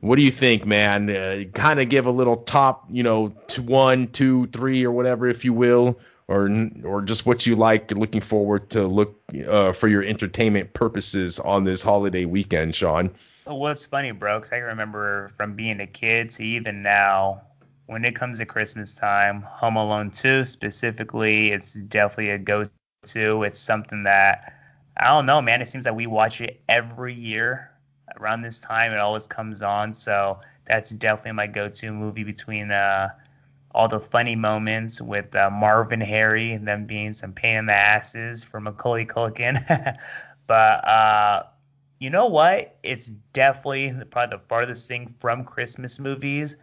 what 0.00 0.16
do 0.16 0.22
you 0.22 0.32
think, 0.32 0.66
man? 0.66 1.08
Uh, 1.08 1.44
kind 1.54 1.78
of 1.78 1.88
give 1.88 2.06
a 2.06 2.10
little 2.10 2.36
top, 2.36 2.84
you 2.90 3.04
know, 3.04 3.32
to 3.46 3.62
one, 3.62 4.08
two, 4.08 4.48
three, 4.48 4.84
or 4.84 4.90
whatever, 4.90 5.28
if 5.28 5.44
you 5.44 5.52
will, 5.52 6.00
or 6.26 6.50
or 6.82 7.02
just 7.02 7.24
what 7.24 7.46
you 7.46 7.54
like, 7.54 7.92
looking 7.92 8.22
forward 8.22 8.70
to 8.70 8.88
look 8.88 9.20
uh, 9.46 9.72
for 9.72 9.86
your 9.86 10.02
entertainment 10.02 10.74
purposes 10.74 11.38
on 11.38 11.62
this 11.62 11.80
holiday 11.80 12.24
weekend, 12.24 12.74
Sean. 12.74 13.12
Well, 13.46 13.70
it's 13.70 13.86
funny, 13.86 14.10
bro, 14.10 14.38
because 14.38 14.50
I 14.50 14.58
can 14.58 14.66
remember 14.66 15.30
from 15.36 15.54
being 15.54 15.78
a 15.78 15.86
kid 15.86 16.30
to 16.30 16.44
even 16.44 16.82
now, 16.82 17.42
when 17.86 18.04
it 18.04 18.14
comes 18.14 18.38
to 18.38 18.46
Christmas 18.46 18.94
time, 18.94 19.42
Home 19.42 19.76
Alone 19.76 20.10
2 20.10 20.44
specifically, 20.44 21.52
it's 21.52 21.74
definitely 21.74 22.30
a 22.30 22.38
go 22.38 22.64
to. 23.06 23.42
It's 23.42 23.58
something 23.58 24.04
that, 24.04 24.54
I 24.96 25.08
don't 25.08 25.26
know, 25.26 25.42
man. 25.42 25.60
It 25.60 25.68
seems 25.68 25.84
that 25.84 25.96
we 25.96 26.06
watch 26.06 26.40
it 26.40 26.62
every 26.68 27.14
year 27.14 27.70
around 28.18 28.42
this 28.42 28.60
time. 28.60 28.92
It 28.92 28.98
always 28.98 29.26
comes 29.26 29.62
on. 29.62 29.94
So 29.94 30.38
that's 30.66 30.90
definitely 30.90 31.32
my 31.32 31.46
go 31.48 31.68
to 31.68 31.92
movie 31.92 32.24
between 32.24 32.70
uh, 32.70 33.10
all 33.74 33.88
the 33.88 34.00
funny 34.00 34.36
moments 34.36 35.00
with 35.00 35.34
uh, 35.34 35.50
Marv 35.50 35.92
and 35.92 36.02
Harry 36.02 36.52
and 36.52 36.66
them 36.66 36.86
being 36.86 37.12
some 37.12 37.32
pain 37.32 37.58
in 37.58 37.66
the 37.66 37.74
asses 37.74 38.44
for 38.44 38.60
Macaulay 38.60 39.06
Culkin. 39.06 39.58
but, 40.46 40.86
uh, 40.86 41.42
you 41.98 42.10
know 42.10 42.26
what? 42.26 42.78
It's 42.82 43.06
definitely 43.06 43.92
probably 44.10 44.36
the 44.36 44.42
farthest 44.42 44.88
thing 44.88 45.08
from 45.18 45.44
Christmas 45.44 45.98
movies 45.98 46.56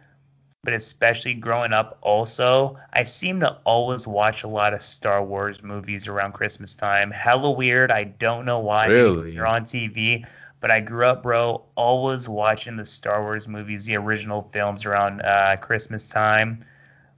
but 0.62 0.74
especially 0.74 1.34
growing 1.34 1.72
up 1.72 1.98
also, 2.02 2.78
I 2.92 3.04
seem 3.04 3.40
to 3.40 3.56
always 3.64 4.06
watch 4.06 4.42
a 4.42 4.48
lot 4.48 4.74
of 4.74 4.82
Star 4.82 5.24
Wars 5.24 5.62
movies 5.62 6.06
around 6.06 6.32
Christmas 6.32 6.74
time. 6.74 7.10
Hella 7.10 7.50
weird. 7.50 7.90
I 7.90 8.04
don't 8.04 8.44
know 8.44 8.58
why 8.58 8.86
really? 8.86 9.32
they're 9.32 9.46
on 9.46 9.64
TV, 9.64 10.26
but 10.60 10.70
I 10.70 10.80
grew 10.80 11.06
up, 11.06 11.22
bro, 11.22 11.62
always 11.76 12.28
watching 12.28 12.76
the 12.76 12.84
Star 12.84 13.22
Wars 13.22 13.48
movies, 13.48 13.86
the 13.86 13.96
original 13.96 14.42
films 14.52 14.84
around 14.84 15.22
uh, 15.22 15.56
Christmas 15.56 16.08
time. 16.08 16.60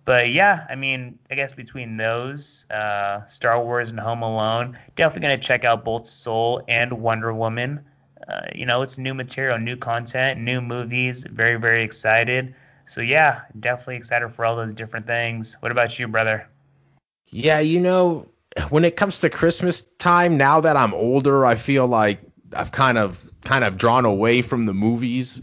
But 0.05 0.31
yeah, 0.31 0.67
I 0.69 0.77
mean, 0.77 1.19
I 1.31 1.35
guess 1.35 1.53
between 1.53 1.97
those, 1.97 2.67
uh, 2.71 3.25
Star 3.27 3.63
Wars 3.63 3.91
and 3.91 3.99
Home 3.99 4.23
Alone, 4.23 4.79
definitely 4.95 5.29
gonna 5.29 5.41
check 5.41 5.65
out 5.65 5.85
both 5.85 6.07
Soul 6.07 6.63
and 6.69 6.93
Wonder 6.93 7.33
Woman. 7.33 7.81
Uh, 8.29 8.41
you 8.55 8.67
know, 8.67 8.83
it's 8.83 8.99
new 8.99 9.15
material, 9.15 9.59
new 9.59 9.77
content, 9.77 10.41
new 10.41 10.61
movies. 10.61 11.25
Very, 11.25 11.57
very 11.57 11.83
excited. 11.83 12.55
So 12.87 13.01
yeah, 13.01 13.43
definitely 13.59 13.97
excited 13.97 14.31
for 14.31 14.45
all 14.45 14.57
those 14.57 14.73
different 14.73 15.07
things. 15.07 15.57
What 15.61 15.73
about 15.73 15.99
you, 15.99 16.09
brother? 16.09 16.49
Yeah, 17.29 17.61
you 17.61 17.81
know, 17.81 18.29
when 18.69 18.85
it 18.85 18.97
comes 18.97 19.21
to 19.21 19.31
Christmas 19.31 19.81
time, 19.99 20.37
now 20.37 20.61
that 20.61 20.77
I'm 20.77 20.93
older, 20.93 21.47
I 21.47 21.55
feel 21.55 21.87
like 21.87 22.21
I've 22.55 22.73
kind 22.73 22.99
of 22.99 23.31
kind 23.45 23.65
of 23.65 23.79
drawn 23.79 24.05
away 24.05 24.43
from 24.43 24.67
the 24.67 24.75
movies 24.75 25.41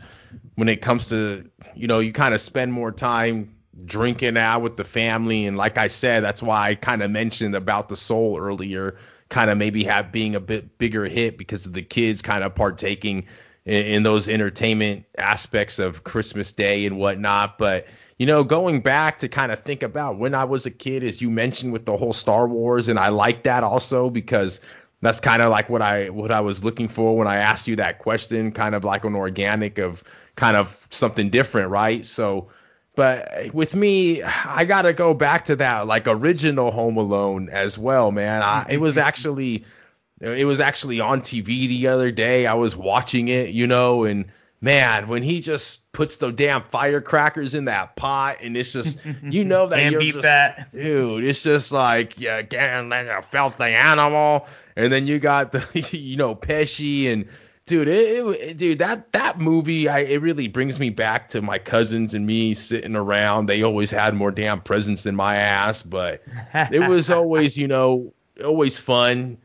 when 0.56 0.70
it 0.70 0.82
comes 0.82 1.10
to, 1.10 1.50
you 1.76 1.88
know, 1.88 2.00
you 2.00 2.14
kind 2.14 2.34
of 2.34 2.42
spend 2.42 2.72
more 2.72 2.92
time 2.92 3.56
drinking 3.86 4.38
out 4.38 4.62
with 4.62 4.78
the 4.78 4.84
family 4.84 5.46
and 5.46 5.58
like 5.58 5.78
I 5.78 5.88
said, 5.88 6.24
that's 6.24 6.44
why 6.44 6.70
I 6.70 6.76
kind 6.76 7.02
of 7.02 7.10
mentioned 7.10 7.56
about 7.56 7.90
the 7.90 7.96
soul 7.96 8.38
earlier, 8.38 8.98
kind 9.30 9.50
of 9.50 9.58
maybe 9.58 9.84
have 9.86 10.12
being 10.12 10.36
a 10.36 10.40
bit 10.40 10.78
bigger 10.78 11.06
hit 11.06 11.38
because 11.38 11.66
of 11.66 11.74
the 11.74 11.82
kids 11.82 12.22
kind 12.22 12.44
of 12.44 12.56
partaking 12.56 13.26
in, 13.70 13.86
in 13.86 14.04
those 14.04 14.28
entertainment 14.28 15.06
aspects 15.18 15.78
of 15.78 16.04
Christmas 16.04 16.52
Day 16.52 16.86
and 16.88 16.98
whatnot. 16.98 17.58
But 17.58 17.86
you 18.18 18.26
know, 18.26 18.44
going 18.44 18.82
back 18.82 19.20
to 19.20 19.30
kind 19.30 19.52
of 19.52 19.60
think 19.60 19.84
about 19.84 20.18
when 20.18 20.34
I 20.34 20.44
was 20.44 20.66
a 20.66 20.72
kid, 20.72 21.04
as 21.04 21.22
you 21.22 21.30
mentioned 21.30 21.72
with 21.72 21.86
the 21.86 21.96
whole 21.96 22.12
Star 22.12 22.48
Wars, 22.48 22.90
and 22.90 23.00
I 23.00 23.10
like 23.10 23.44
that 23.44 23.64
also 23.64 24.10
because 24.10 24.60
that's 25.02 25.22
kind 25.22 25.42
of 25.42 25.52
like 25.52 25.70
what 25.70 25.82
I 25.82 26.10
what 26.10 26.32
I 26.32 26.42
was 26.42 26.64
looking 26.64 26.90
for 26.90 27.16
when 27.16 27.28
I 27.28 27.38
asked 27.38 27.68
you 27.68 27.78
that 27.78 28.00
question, 28.00 28.52
kind 28.52 28.76
of 28.76 28.84
like 28.84 29.06
an 29.06 29.16
organic 29.16 29.78
of 29.78 30.04
kind 30.36 30.58
of 30.58 30.86
something 30.90 31.30
different, 31.30 31.70
right? 31.70 32.04
So, 32.04 32.50
but 32.96 33.54
with 33.54 33.76
me, 33.76 34.24
I 34.24 34.66
gotta 34.66 34.92
go 34.92 35.14
back 35.14 35.46
to 35.46 35.56
that 35.58 35.88
like 35.88 36.08
original 36.08 36.72
Home 36.72 36.98
Alone 36.98 37.50
as 37.50 37.78
well, 37.78 38.12
man. 38.12 38.42
I, 38.42 38.66
it 38.70 38.82
was 38.82 38.98
actually 38.98 39.64
it 40.20 40.46
was 40.46 40.60
actually 40.60 41.00
on 41.00 41.22
TV 41.22 41.46
the 41.68 41.88
other 41.88 42.12
day. 42.12 42.46
I 42.46 42.54
was 42.54 42.76
watching 42.76 43.30
it, 43.30 43.50
you 43.50 43.68
know, 43.68 44.04
and 44.04 44.26
man, 44.62 45.08
when 45.08 45.24
he 45.24 45.42
just 45.42 45.92
puts 45.94 46.18
the 46.18 46.32
damn 46.32 46.64
firecrackers 46.64 47.56
in 47.56 47.66
that 47.66 47.96
pot, 47.96 48.38
and 48.42 48.58
it's 48.58 48.74
just, 48.74 49.00
you 49.24 49.46
know, 49.46 49.68
that 49.68 49.92
you're 49.92 50.02
just, 50.02 50.22
that. 50.22 50.72
dude, 50.72 51.24
it's 51.24 51.42
just 51.42 51.72
like, 51.72 52.20
yeah, 52.20 52.42
getting 52.42 52.90
like 52.90 53.08
a 53.08 53.22
filthy 53.22 53.74
animal, 53.74 54.48
and 54.76 54.92
then 54.92 55.08
you 55.08 55.20
got 55.20 55.52
the, 55.52 55.66
you 55.92 56.18
know, 56.18 56.36
Pesci 56.36 57.12
and 57.12 57.28
dude, 57.70 57.88
it, 57.88 58.26
it, 58.26 58.58
dude, 58.58 58.80
that 58.80 59.14
that 59.14 59.40
movie, 59.40 59.88
I 59.88 60.00
it 60.00 60.22
really 60.22 60.48
brings 60.48 60.80
me 60.80 60.90
back 60.90 61.30
to 61.30 61.42
my 61.42 61.60
cousins 61.60 62.14
and 62.14 62.26
me 62.26 62.54
sitting 62.56 62.96
around. 62.96 63.46
They 63.46 63.62
always 63.62 63.92
had 63.92 64.16
more 64.16 64.32
damn 64.32 64.60
presents 64.60 65.04
than 65.04 65.16
my 65.16 65.36
ass, 65.38 65.84
but 65.84 66.24
it 66.54 66.90
was 66.90 67.10
always, 67.12 67.58
you 67.58 67.68
know, 67.68 68.12
always 68.44 68.78
fun. 68.78 69.38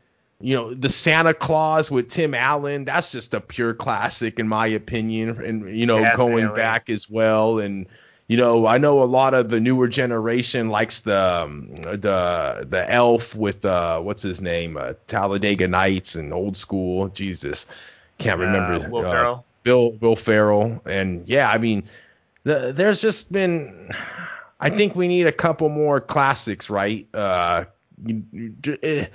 You 0.45 0.55
know, 0.55 0.73
the 0.75 0.89
Santa 0.89 1.33
Claus 1.33 1.89
with 1.89 2.07
Tim 2.07 2.35
Allen, 2.35 2.85
that's 2.85 3.11
just 3.11 3.33
a 3.33 3.41
pure 3.41 3.73
classic 3.73 4.37
in 4.39 4.47
my 4.47 4.67
opinion, 4.67 5.43
and 5.43 5.75
you 5.75 5.87
know, 5.87 6.11
going 6.15 6.53
back 6.53 6.91
as 6.91 7.09
well, 7.09 7.57
and 7.57 7.87
you 8.27 8.37
know, 8.37 8.67
I 8.67 8.77
know 8.77 9.01
a 9.01 9.05
lot 9.05 9.33
of 9.33 9.49
the 9.49 9.59
newer 9.59 9.87
generation 9.87 10.69
likes 10.69 11.01
the 11.01 11.19
um, 11.19 11.81
the 11.81 12.67
the 12.69 12.85
elf 12.87 13.33
with 13.33 13.65
uh 13.65 13.99
what's 14.01 14.21
his 14.21 14.39
name, 14.39 14.77
uh, 14.77 14.93
Talladega 15.07 15.67
Nights 15.67 16.13
and 16.13 16.31
old 16.31 16.55
school. 16.57 17.07
Jesus, 17.07 17.65
can't 18.19 18.39
remember. 18.39 18.85
Uh, 18.85 18.89
Will 18.89 19.05
uh, 19.05 19.09
Ferrell. 19.09 19.45
Bill 19.63 19.91
Will 19.93 20.15
Ferrell, 20.15 20.79
and 20.85 21.27
yeah, 21.27 21.49
I 21.49 21.57
mean, 21.57 21.89
the, 22.43 22.71
there's 22.71 23.01
just 23.01 23.31
been. 23.31 23.91
I 24.59 24.69
think 24.69 24.95
we 24.95 25.07
need 25.07 25.25
a 25.25 25.31
couple 25.31 25.69
more 25.69 25.99
classics, 25.99 26.69
right? 26.69 27.07
Uh, 27.15 27.65
eh, 28.07 29.07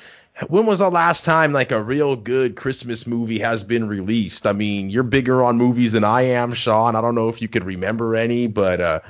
when 0.49 0.67
was 0.67 0.79
the 0.79 0.91
last 0.91 1.25
time 1.25 1.53
like 1.53 1.73
a 1.73 1.83
real 1.83 2.17
good 2.17 2.57
Christmas 2.57 3.07
movie 3.07 3.41
has 3.41 3.62
been 3.62 3.89
released? 3.89 4.47
I 4.47 4.53
mean, 4.53 4.91
you're 4.91 5.03
bigger 5.03 5.45
on 5.45 5.57
movies 5.57 5.93
than 5.93 6.05
I 6.05 6.23
am, 6.23 6.55
Sean. 6.55 6.97
I 6.97 7.01
don't 7.01 7.15
know 7.15 7.29
if 7.29 7.43
you 7.43 7.49
could 7.49 7.65
remember 7.65 8.17
any, 8.17 8.47
but 8.47 8.81
uh, 8.81 9.01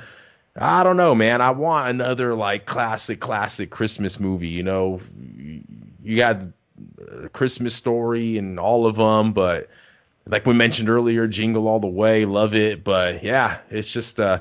I 0.57 0.83
don't 0.83 0.97
know, 0.97 1.15
man. 1.15 1.41
I 1.41 1.51
want 1.51 1.89
another 1.89 2.35
like 2.35 2.65
classic, 2.65 3.19
classic 3.19 3.69
Christmas 3.69 4.19
movie. 4.19 4.49
You 4.49 4.63
know, 4.63 5.01
you 6.03 6.17
got 6.17 6.41
Christmas 7.33 7.75
Story 7.75 8.37
and 8.37 8.59
all 8.59 8.85
of 8.85 8.95
them, 8.95 9.33
but 9.33 9.69
like 10.27 10.45
we 10.45 10.53
mentioned 10.53 10.89
earlier, 10.89 11.27
Jingle 11.27 11.67
All 11.67 11.79
the 11.79 11.87
Way, 11.87 12.25
love 12.25 12.53
it. 12.55 12.83
But 12.83 13.23
yeah, 13.23 13.59
it's 13.69 13.91
just 13.91 14.19
uh, 14.19 14.39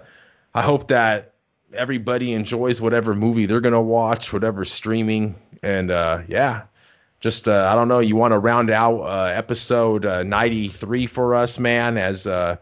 I 0.54 0.62
hope 0.62 0.88
that 0.88 1.34
everybody 1.72 2.32
enjoys 2.32 2.80
whatever 2.80 3.14
movie 3.14 3.46
they're 3.46 3.60
gonna 3.60 3.80
watch, 3.80 4.32
whatever 4.32 4.64
streaming, 4.64 5.36
and 5.62 5.90
uh, 5.90 6.22
yeah, 6.28 6.62
just 7.20 7.46
uh, 7.46 7.68
I 7.70 7.74
don't 7.74 7.88
know. 7.88 7.98
You 8.00 8.16
want 8.16 8.32
to 8.32 8.38
round 8.38 8.70
out 8.70 9.00
uh, 9.00 9.24
episode 9.24 10.06
uh, 10.06 10.22
93 10.22 11.06
for 11.06 11.34
us, 11.34 11.58
man, 11.58 11.98
as 11.98 12.26
uh, 12.26 12.56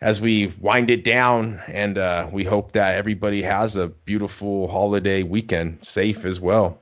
as 0.00 0.20
we 0.20 0.52
wind 0.60 0.90
it 0.90 1.04
down, 1.04 1.60
and 1.68 1.98
uh, 1.98 2.28
we 2.32 2.42
hope 2.42 2.72
that 2.72 2.96
everybody 2.96 3.42
has 3.42 3.76
a 3.76 3.88
beautiful 3.88 4.66
holiday 4.66 5.22
weekend, 5.22 5.84
safe 5.84 6.24
as 6.24 6.40
well. 6.40 6.78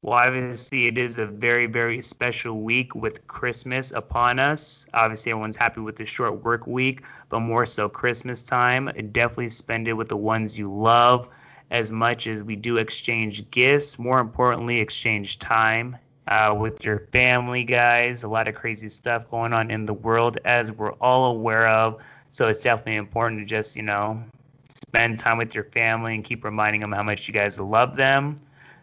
Well, 0.00 0.18
obviously, 0.18 0.86
it 0.86 0.96
is 0.96 1.18
a 1.18 1.26
very, 1.26 1.66
very 1.66 2.02
special 2.02 2.62
week 2.62 2.94
with 2.94 3.26
Christmas 3.28 3.92
upon 3.92 4.38
us. 4.38 4.86
Obviously, 4.94 5.30
everyone's 5.30 5.56
happy 5.56 5.80
with 5.80 5.96
the 5.96 6.06
short 6.06 6.42
work 6.42 6.66
week, 6.66 7.02
but 7.28 7.40
more 7.40 7.66
so 7.66 7.88
Christmas 7.88 8.42
time. 8.42 8.90
Definitely 9.12 9.50
spend 9.50 9.86
it 9.86 9.92
with 9.92 10.08
the 10.08 10.16
ones 10.16 10.58
you 10.58 10.72
love 10.72 11.28
as 11.70 11.92
much 11.92 12.26
as 12.26 12.42
we 12.42 12.56
do 12.56 12.78
exchange 12.78 13.48
gifts. 13.50 13.98
More 13.98 14.18
importantly, 14.18 14.80
exchange 14.80 15.38
time 15.38 15.96
uh, 16.28 16.54
with 16.58 16.84
your 16.84 17.08
family, 17.12 17.64
guys. 17.64 18.22
A 18.22 18.28
lot 18.28 18.48
of 18.48 18.54
crazy 18.54 18.88
stuff 18.88 19.30
going 19.30 19.52
on 19.52 19.70
in 19.70 19.86
the 19.86 19.94
world, 19.94 20.38
as 20.44 20.72
we're 20.72 20.92
all 20.94 21.32
aware 21.32 21.68
of. 21.68 22.00
So 22.30 22.48
it's 22.48 22.60
definitely 22.60 22.96
important 22.96 23.40
to 23.40 23.44
just, 23.44 23.76
you 23.76 23.82
know, 23.82 24.22
spend 24.68 25.18
time 25.18 25.38
with 25.38 25.54
your 25.54 25.64
family 25.64 26.14
and 26.14 26.24
keep 26.24 26.44
reminding 26.44 26.80
them 26.80 26.92
how 26.92 27.02
much 27.02 27.28
you 27.28 27.34
guys 27.34 27.60
love 27.60 27.96
them 27.96 28.36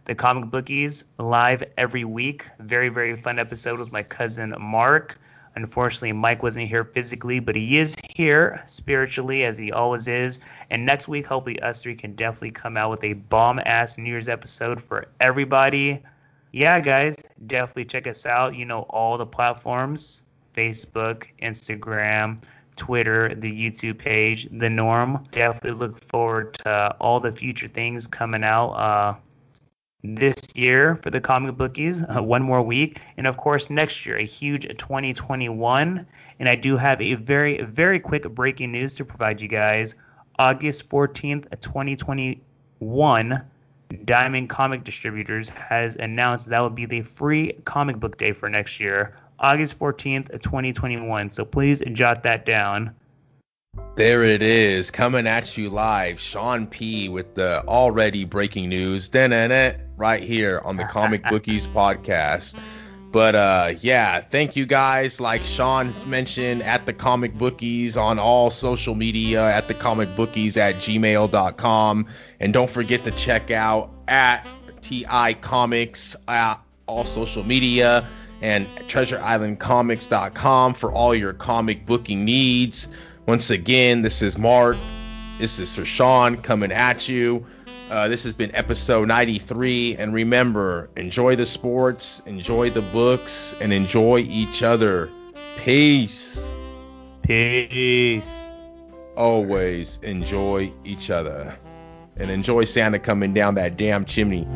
the 0.10 0.16
comic 0.16 0.50
bookies 0.50 1.06
live 1.20 1.64
every 1.78 2.04
week. 2.04 2.48
Very, 2.58 2.90
very 2.90 3.16
fun 3.16 3.38
episode 3.38 3.78
with 3.78 3.92
my 3.92 4.02
cousin 4.02 4.56
Mark. 4.60 5.20
Unfortunately, 5.54 6.14
Mike 6.14 6.42
wasn't 6.42 6.68
here 6.68 6.84
physically, 6.84 7.40
but 7.40 7.56
he 7.56 7.78
is 7.78 7.96
here 8.16 8.64
spiritually 8.66 9.44
as 9.44 9.56
he 9.56 9.72
always 9.72 10.08
is. 10.08 10.40
And 10.72 10.84
next 10.84 11.08
week, 11.08 11.28
hopefully, 11.28 11.60
us 11.62 11.84
three 11.84 11.94
can 11.94 12.16
definitely 12.16 12.50
come 12.50 12.76
out 12.76 12.90
with 12.90 13.04
a 13.04 13.14
bomb 13.14 13.60
ass 13.64 14.00
New 14.00 14.10
Year's 14.10 14.30
episode 14.30 14.82
for 14.82 15.10
everybody. 15.20 16.02
Yeah, 16.52 16.80
guys, 16.80 17.16
definitely 17.48 17.86
check 17.86 18.08
us 18.08 18.26
out. 18.26 18.56
You 18.56 18.66
know, 18.66 18.82
all 18.90 19.18
the 19.18 19.26
platforms 19.26 20.24
Facebook, 20.56 21.28
Instagram, 21.42 22.42
Twitter, 22.76 23.36
the 23.36 23.52
YouTube 23.52 23.98
page, 23.98 24.48
The 24.52 24.70
Norm. 24.70 25.26
Definitely 25.32 25.80
look 25.80 26.04
forward 26.10 26.56
to 26.66 26.96
all 27.00 27.20
the 27.20 27.32
future 27.32 27.68
things 27.68 28.08
coming 28.08 28.44
out. 28.44 28.72
Uh, 28.72 29.16
this 30.04 30.38
year 30.56 30.96
for 31.04 31.10
the 31.10 31.20
comic 31.20 31.58
bookies, 31.58 32.04
uh, 32.16 32.24
one 32.24 32.42
more 32.42 32.62
week, 32.62 33.02
and 33.18 33.28
of 33.28 33.38
course 33.38 33.70
next 33.70 34.06
year 34.06 34.18
a 34.18 34.26
huge 34.26 34.66
2021. 34.78 36.06
And 36.40 36.50
I 36.50 36.56
do 36.56 36.78
have 36.78 37.02
a 37.02 37.16
very 37.16 37.62
very 37.64 38.00
quick 38.00 38.24
breaking 38.30 38.72
news 38.72 38.96
to 38.96 39.06
provide 39.06 39.42
you 39.42 39.50
guys. 39.50 39.96
August 40.38 40.90
14th, 40.90 41.50
2021, 41.60 43.44
Diamond 44.06 44.50
Comic 44.50 44.84
Distributors 44.84 45.50
has 45.50 45.96
announced 45.96 46.48
that 46.50 46.60
will 46.60 46.70
be 46.70 46.86
the 46.86 47.02
free 47.02 47.54
comic 47.66 48.00
book 48.00 48.18
day 48.18 48.34
for 48.34 48.50
next 48.50 48.80
year, 48.80 49.16
August 49.40 49.80
14th, 49.80 50.32
2021. 50.42 51.30
So 51.32 51.44
please 51.44 51.82
jot 51.94 52.24
that 52.24 52.46
down. 52.46 52.94
There 53.96 54.24
it 54.24 54.42
is, 54.42 54.92
coming 54.92 55.28
at 55.28 55.58
you 55.58 55.70
live. 55.70 56.20
Sean 56.20 56.68
P 56.68 57.10
with 57.10 57.36
the 57.36 57.64
already 57.68 58.26
breaking 58.26 58.70
news. 58.70 59.10
Right 59.10 60.24
here 60.24 60.62
on 60.64 60.78
the 60.78 60.86
Comic 60.86 61.24
Bookies 61.30 61.68
podcast. 61.68 62.58
But 63.12 63.36
uh, 63.36 63.74
yeah, 63.82 64.22
thank 64.22 64.56
you 64.56 64.66
guys. 64.66 65.20
Like 65.20 65.44
Sean's 65.44 66.06
mentioned, 66.06 66.62
at 66.62 66.86
the 66.86 66.94
Comic 66.94 67.38
Bookies 67.38 67.98
on 67.98 68.20
all 68.20 68.52
social 68.52 68.94
media, 68.94 69.44
at 69.44 69.68
the 69.68 69.74
Comic 69.74 70.16
Bookies 70.16 70.58
at 70.58 70.76
gmail.com. 70.76 72.08
And 72.40 72.54
don't 72.54 72.70
forget 72.70 73.04
to 73.06 73.12
check 73.12 73.50
out 73.50 73.92
at 74.08 74.48
TI 74.82 75.34
Comics 75.42 76.16
at 76.28 76.60
all 76.86 77.06
social 77.06 77.44
media 77.44 78.08
and 78.42 78.68
treasureislandcomics.com 78.88 80.74
for 80.74 80.92
all 80.92 81.16
your 81.16 81.34
comic 81.34 81.86
booking 81.86 82.26
needs. 82.26 82.90
Once 83.26 83.50
again, 83.50 84.02
this 84.02 84.22
is 84.22 84.38
Mark. 84.38 84.78
This 85.40 85.60
is 85.60 85.76
for 85.76 85.86
Sean 85.86 86.42
coming 86.42 86.72
at 86.72 87.08
you. 87.08 87.46
Uh, 87.90 88.08
this 88.08 88.24
has 88.24 88.34
been 88.34 88.54
episode 88.56 89.08
93. 89.08 89.96
And 89.98 90.14
remember, 90.14 90.90
enjoy 90.96 91.36
the 91.36 91.46
sports, 91.46 92.22
enjoy 92.26 92.70
the 92.70 92.84
books, 92.84 93.56
and 93.60 93.74
enjoy 93.74 94.20
each 94.20 94.62
other. 94.62 95.10
Peace. 95.58 96.44
Peace. 97.24 98.46
Always 99.18 99.98
enjoy 100.04 100.72
each 100.86 101.10
other. 101.10 101.58
And 102.18 102.30
enjoy 102.30 102.66
Santa 102.66 103.00
coming 103.00 103.34
down 103.34 103.56
that 103.56 103.76
damn 103.76 104.06
chimney. 104.06 104.48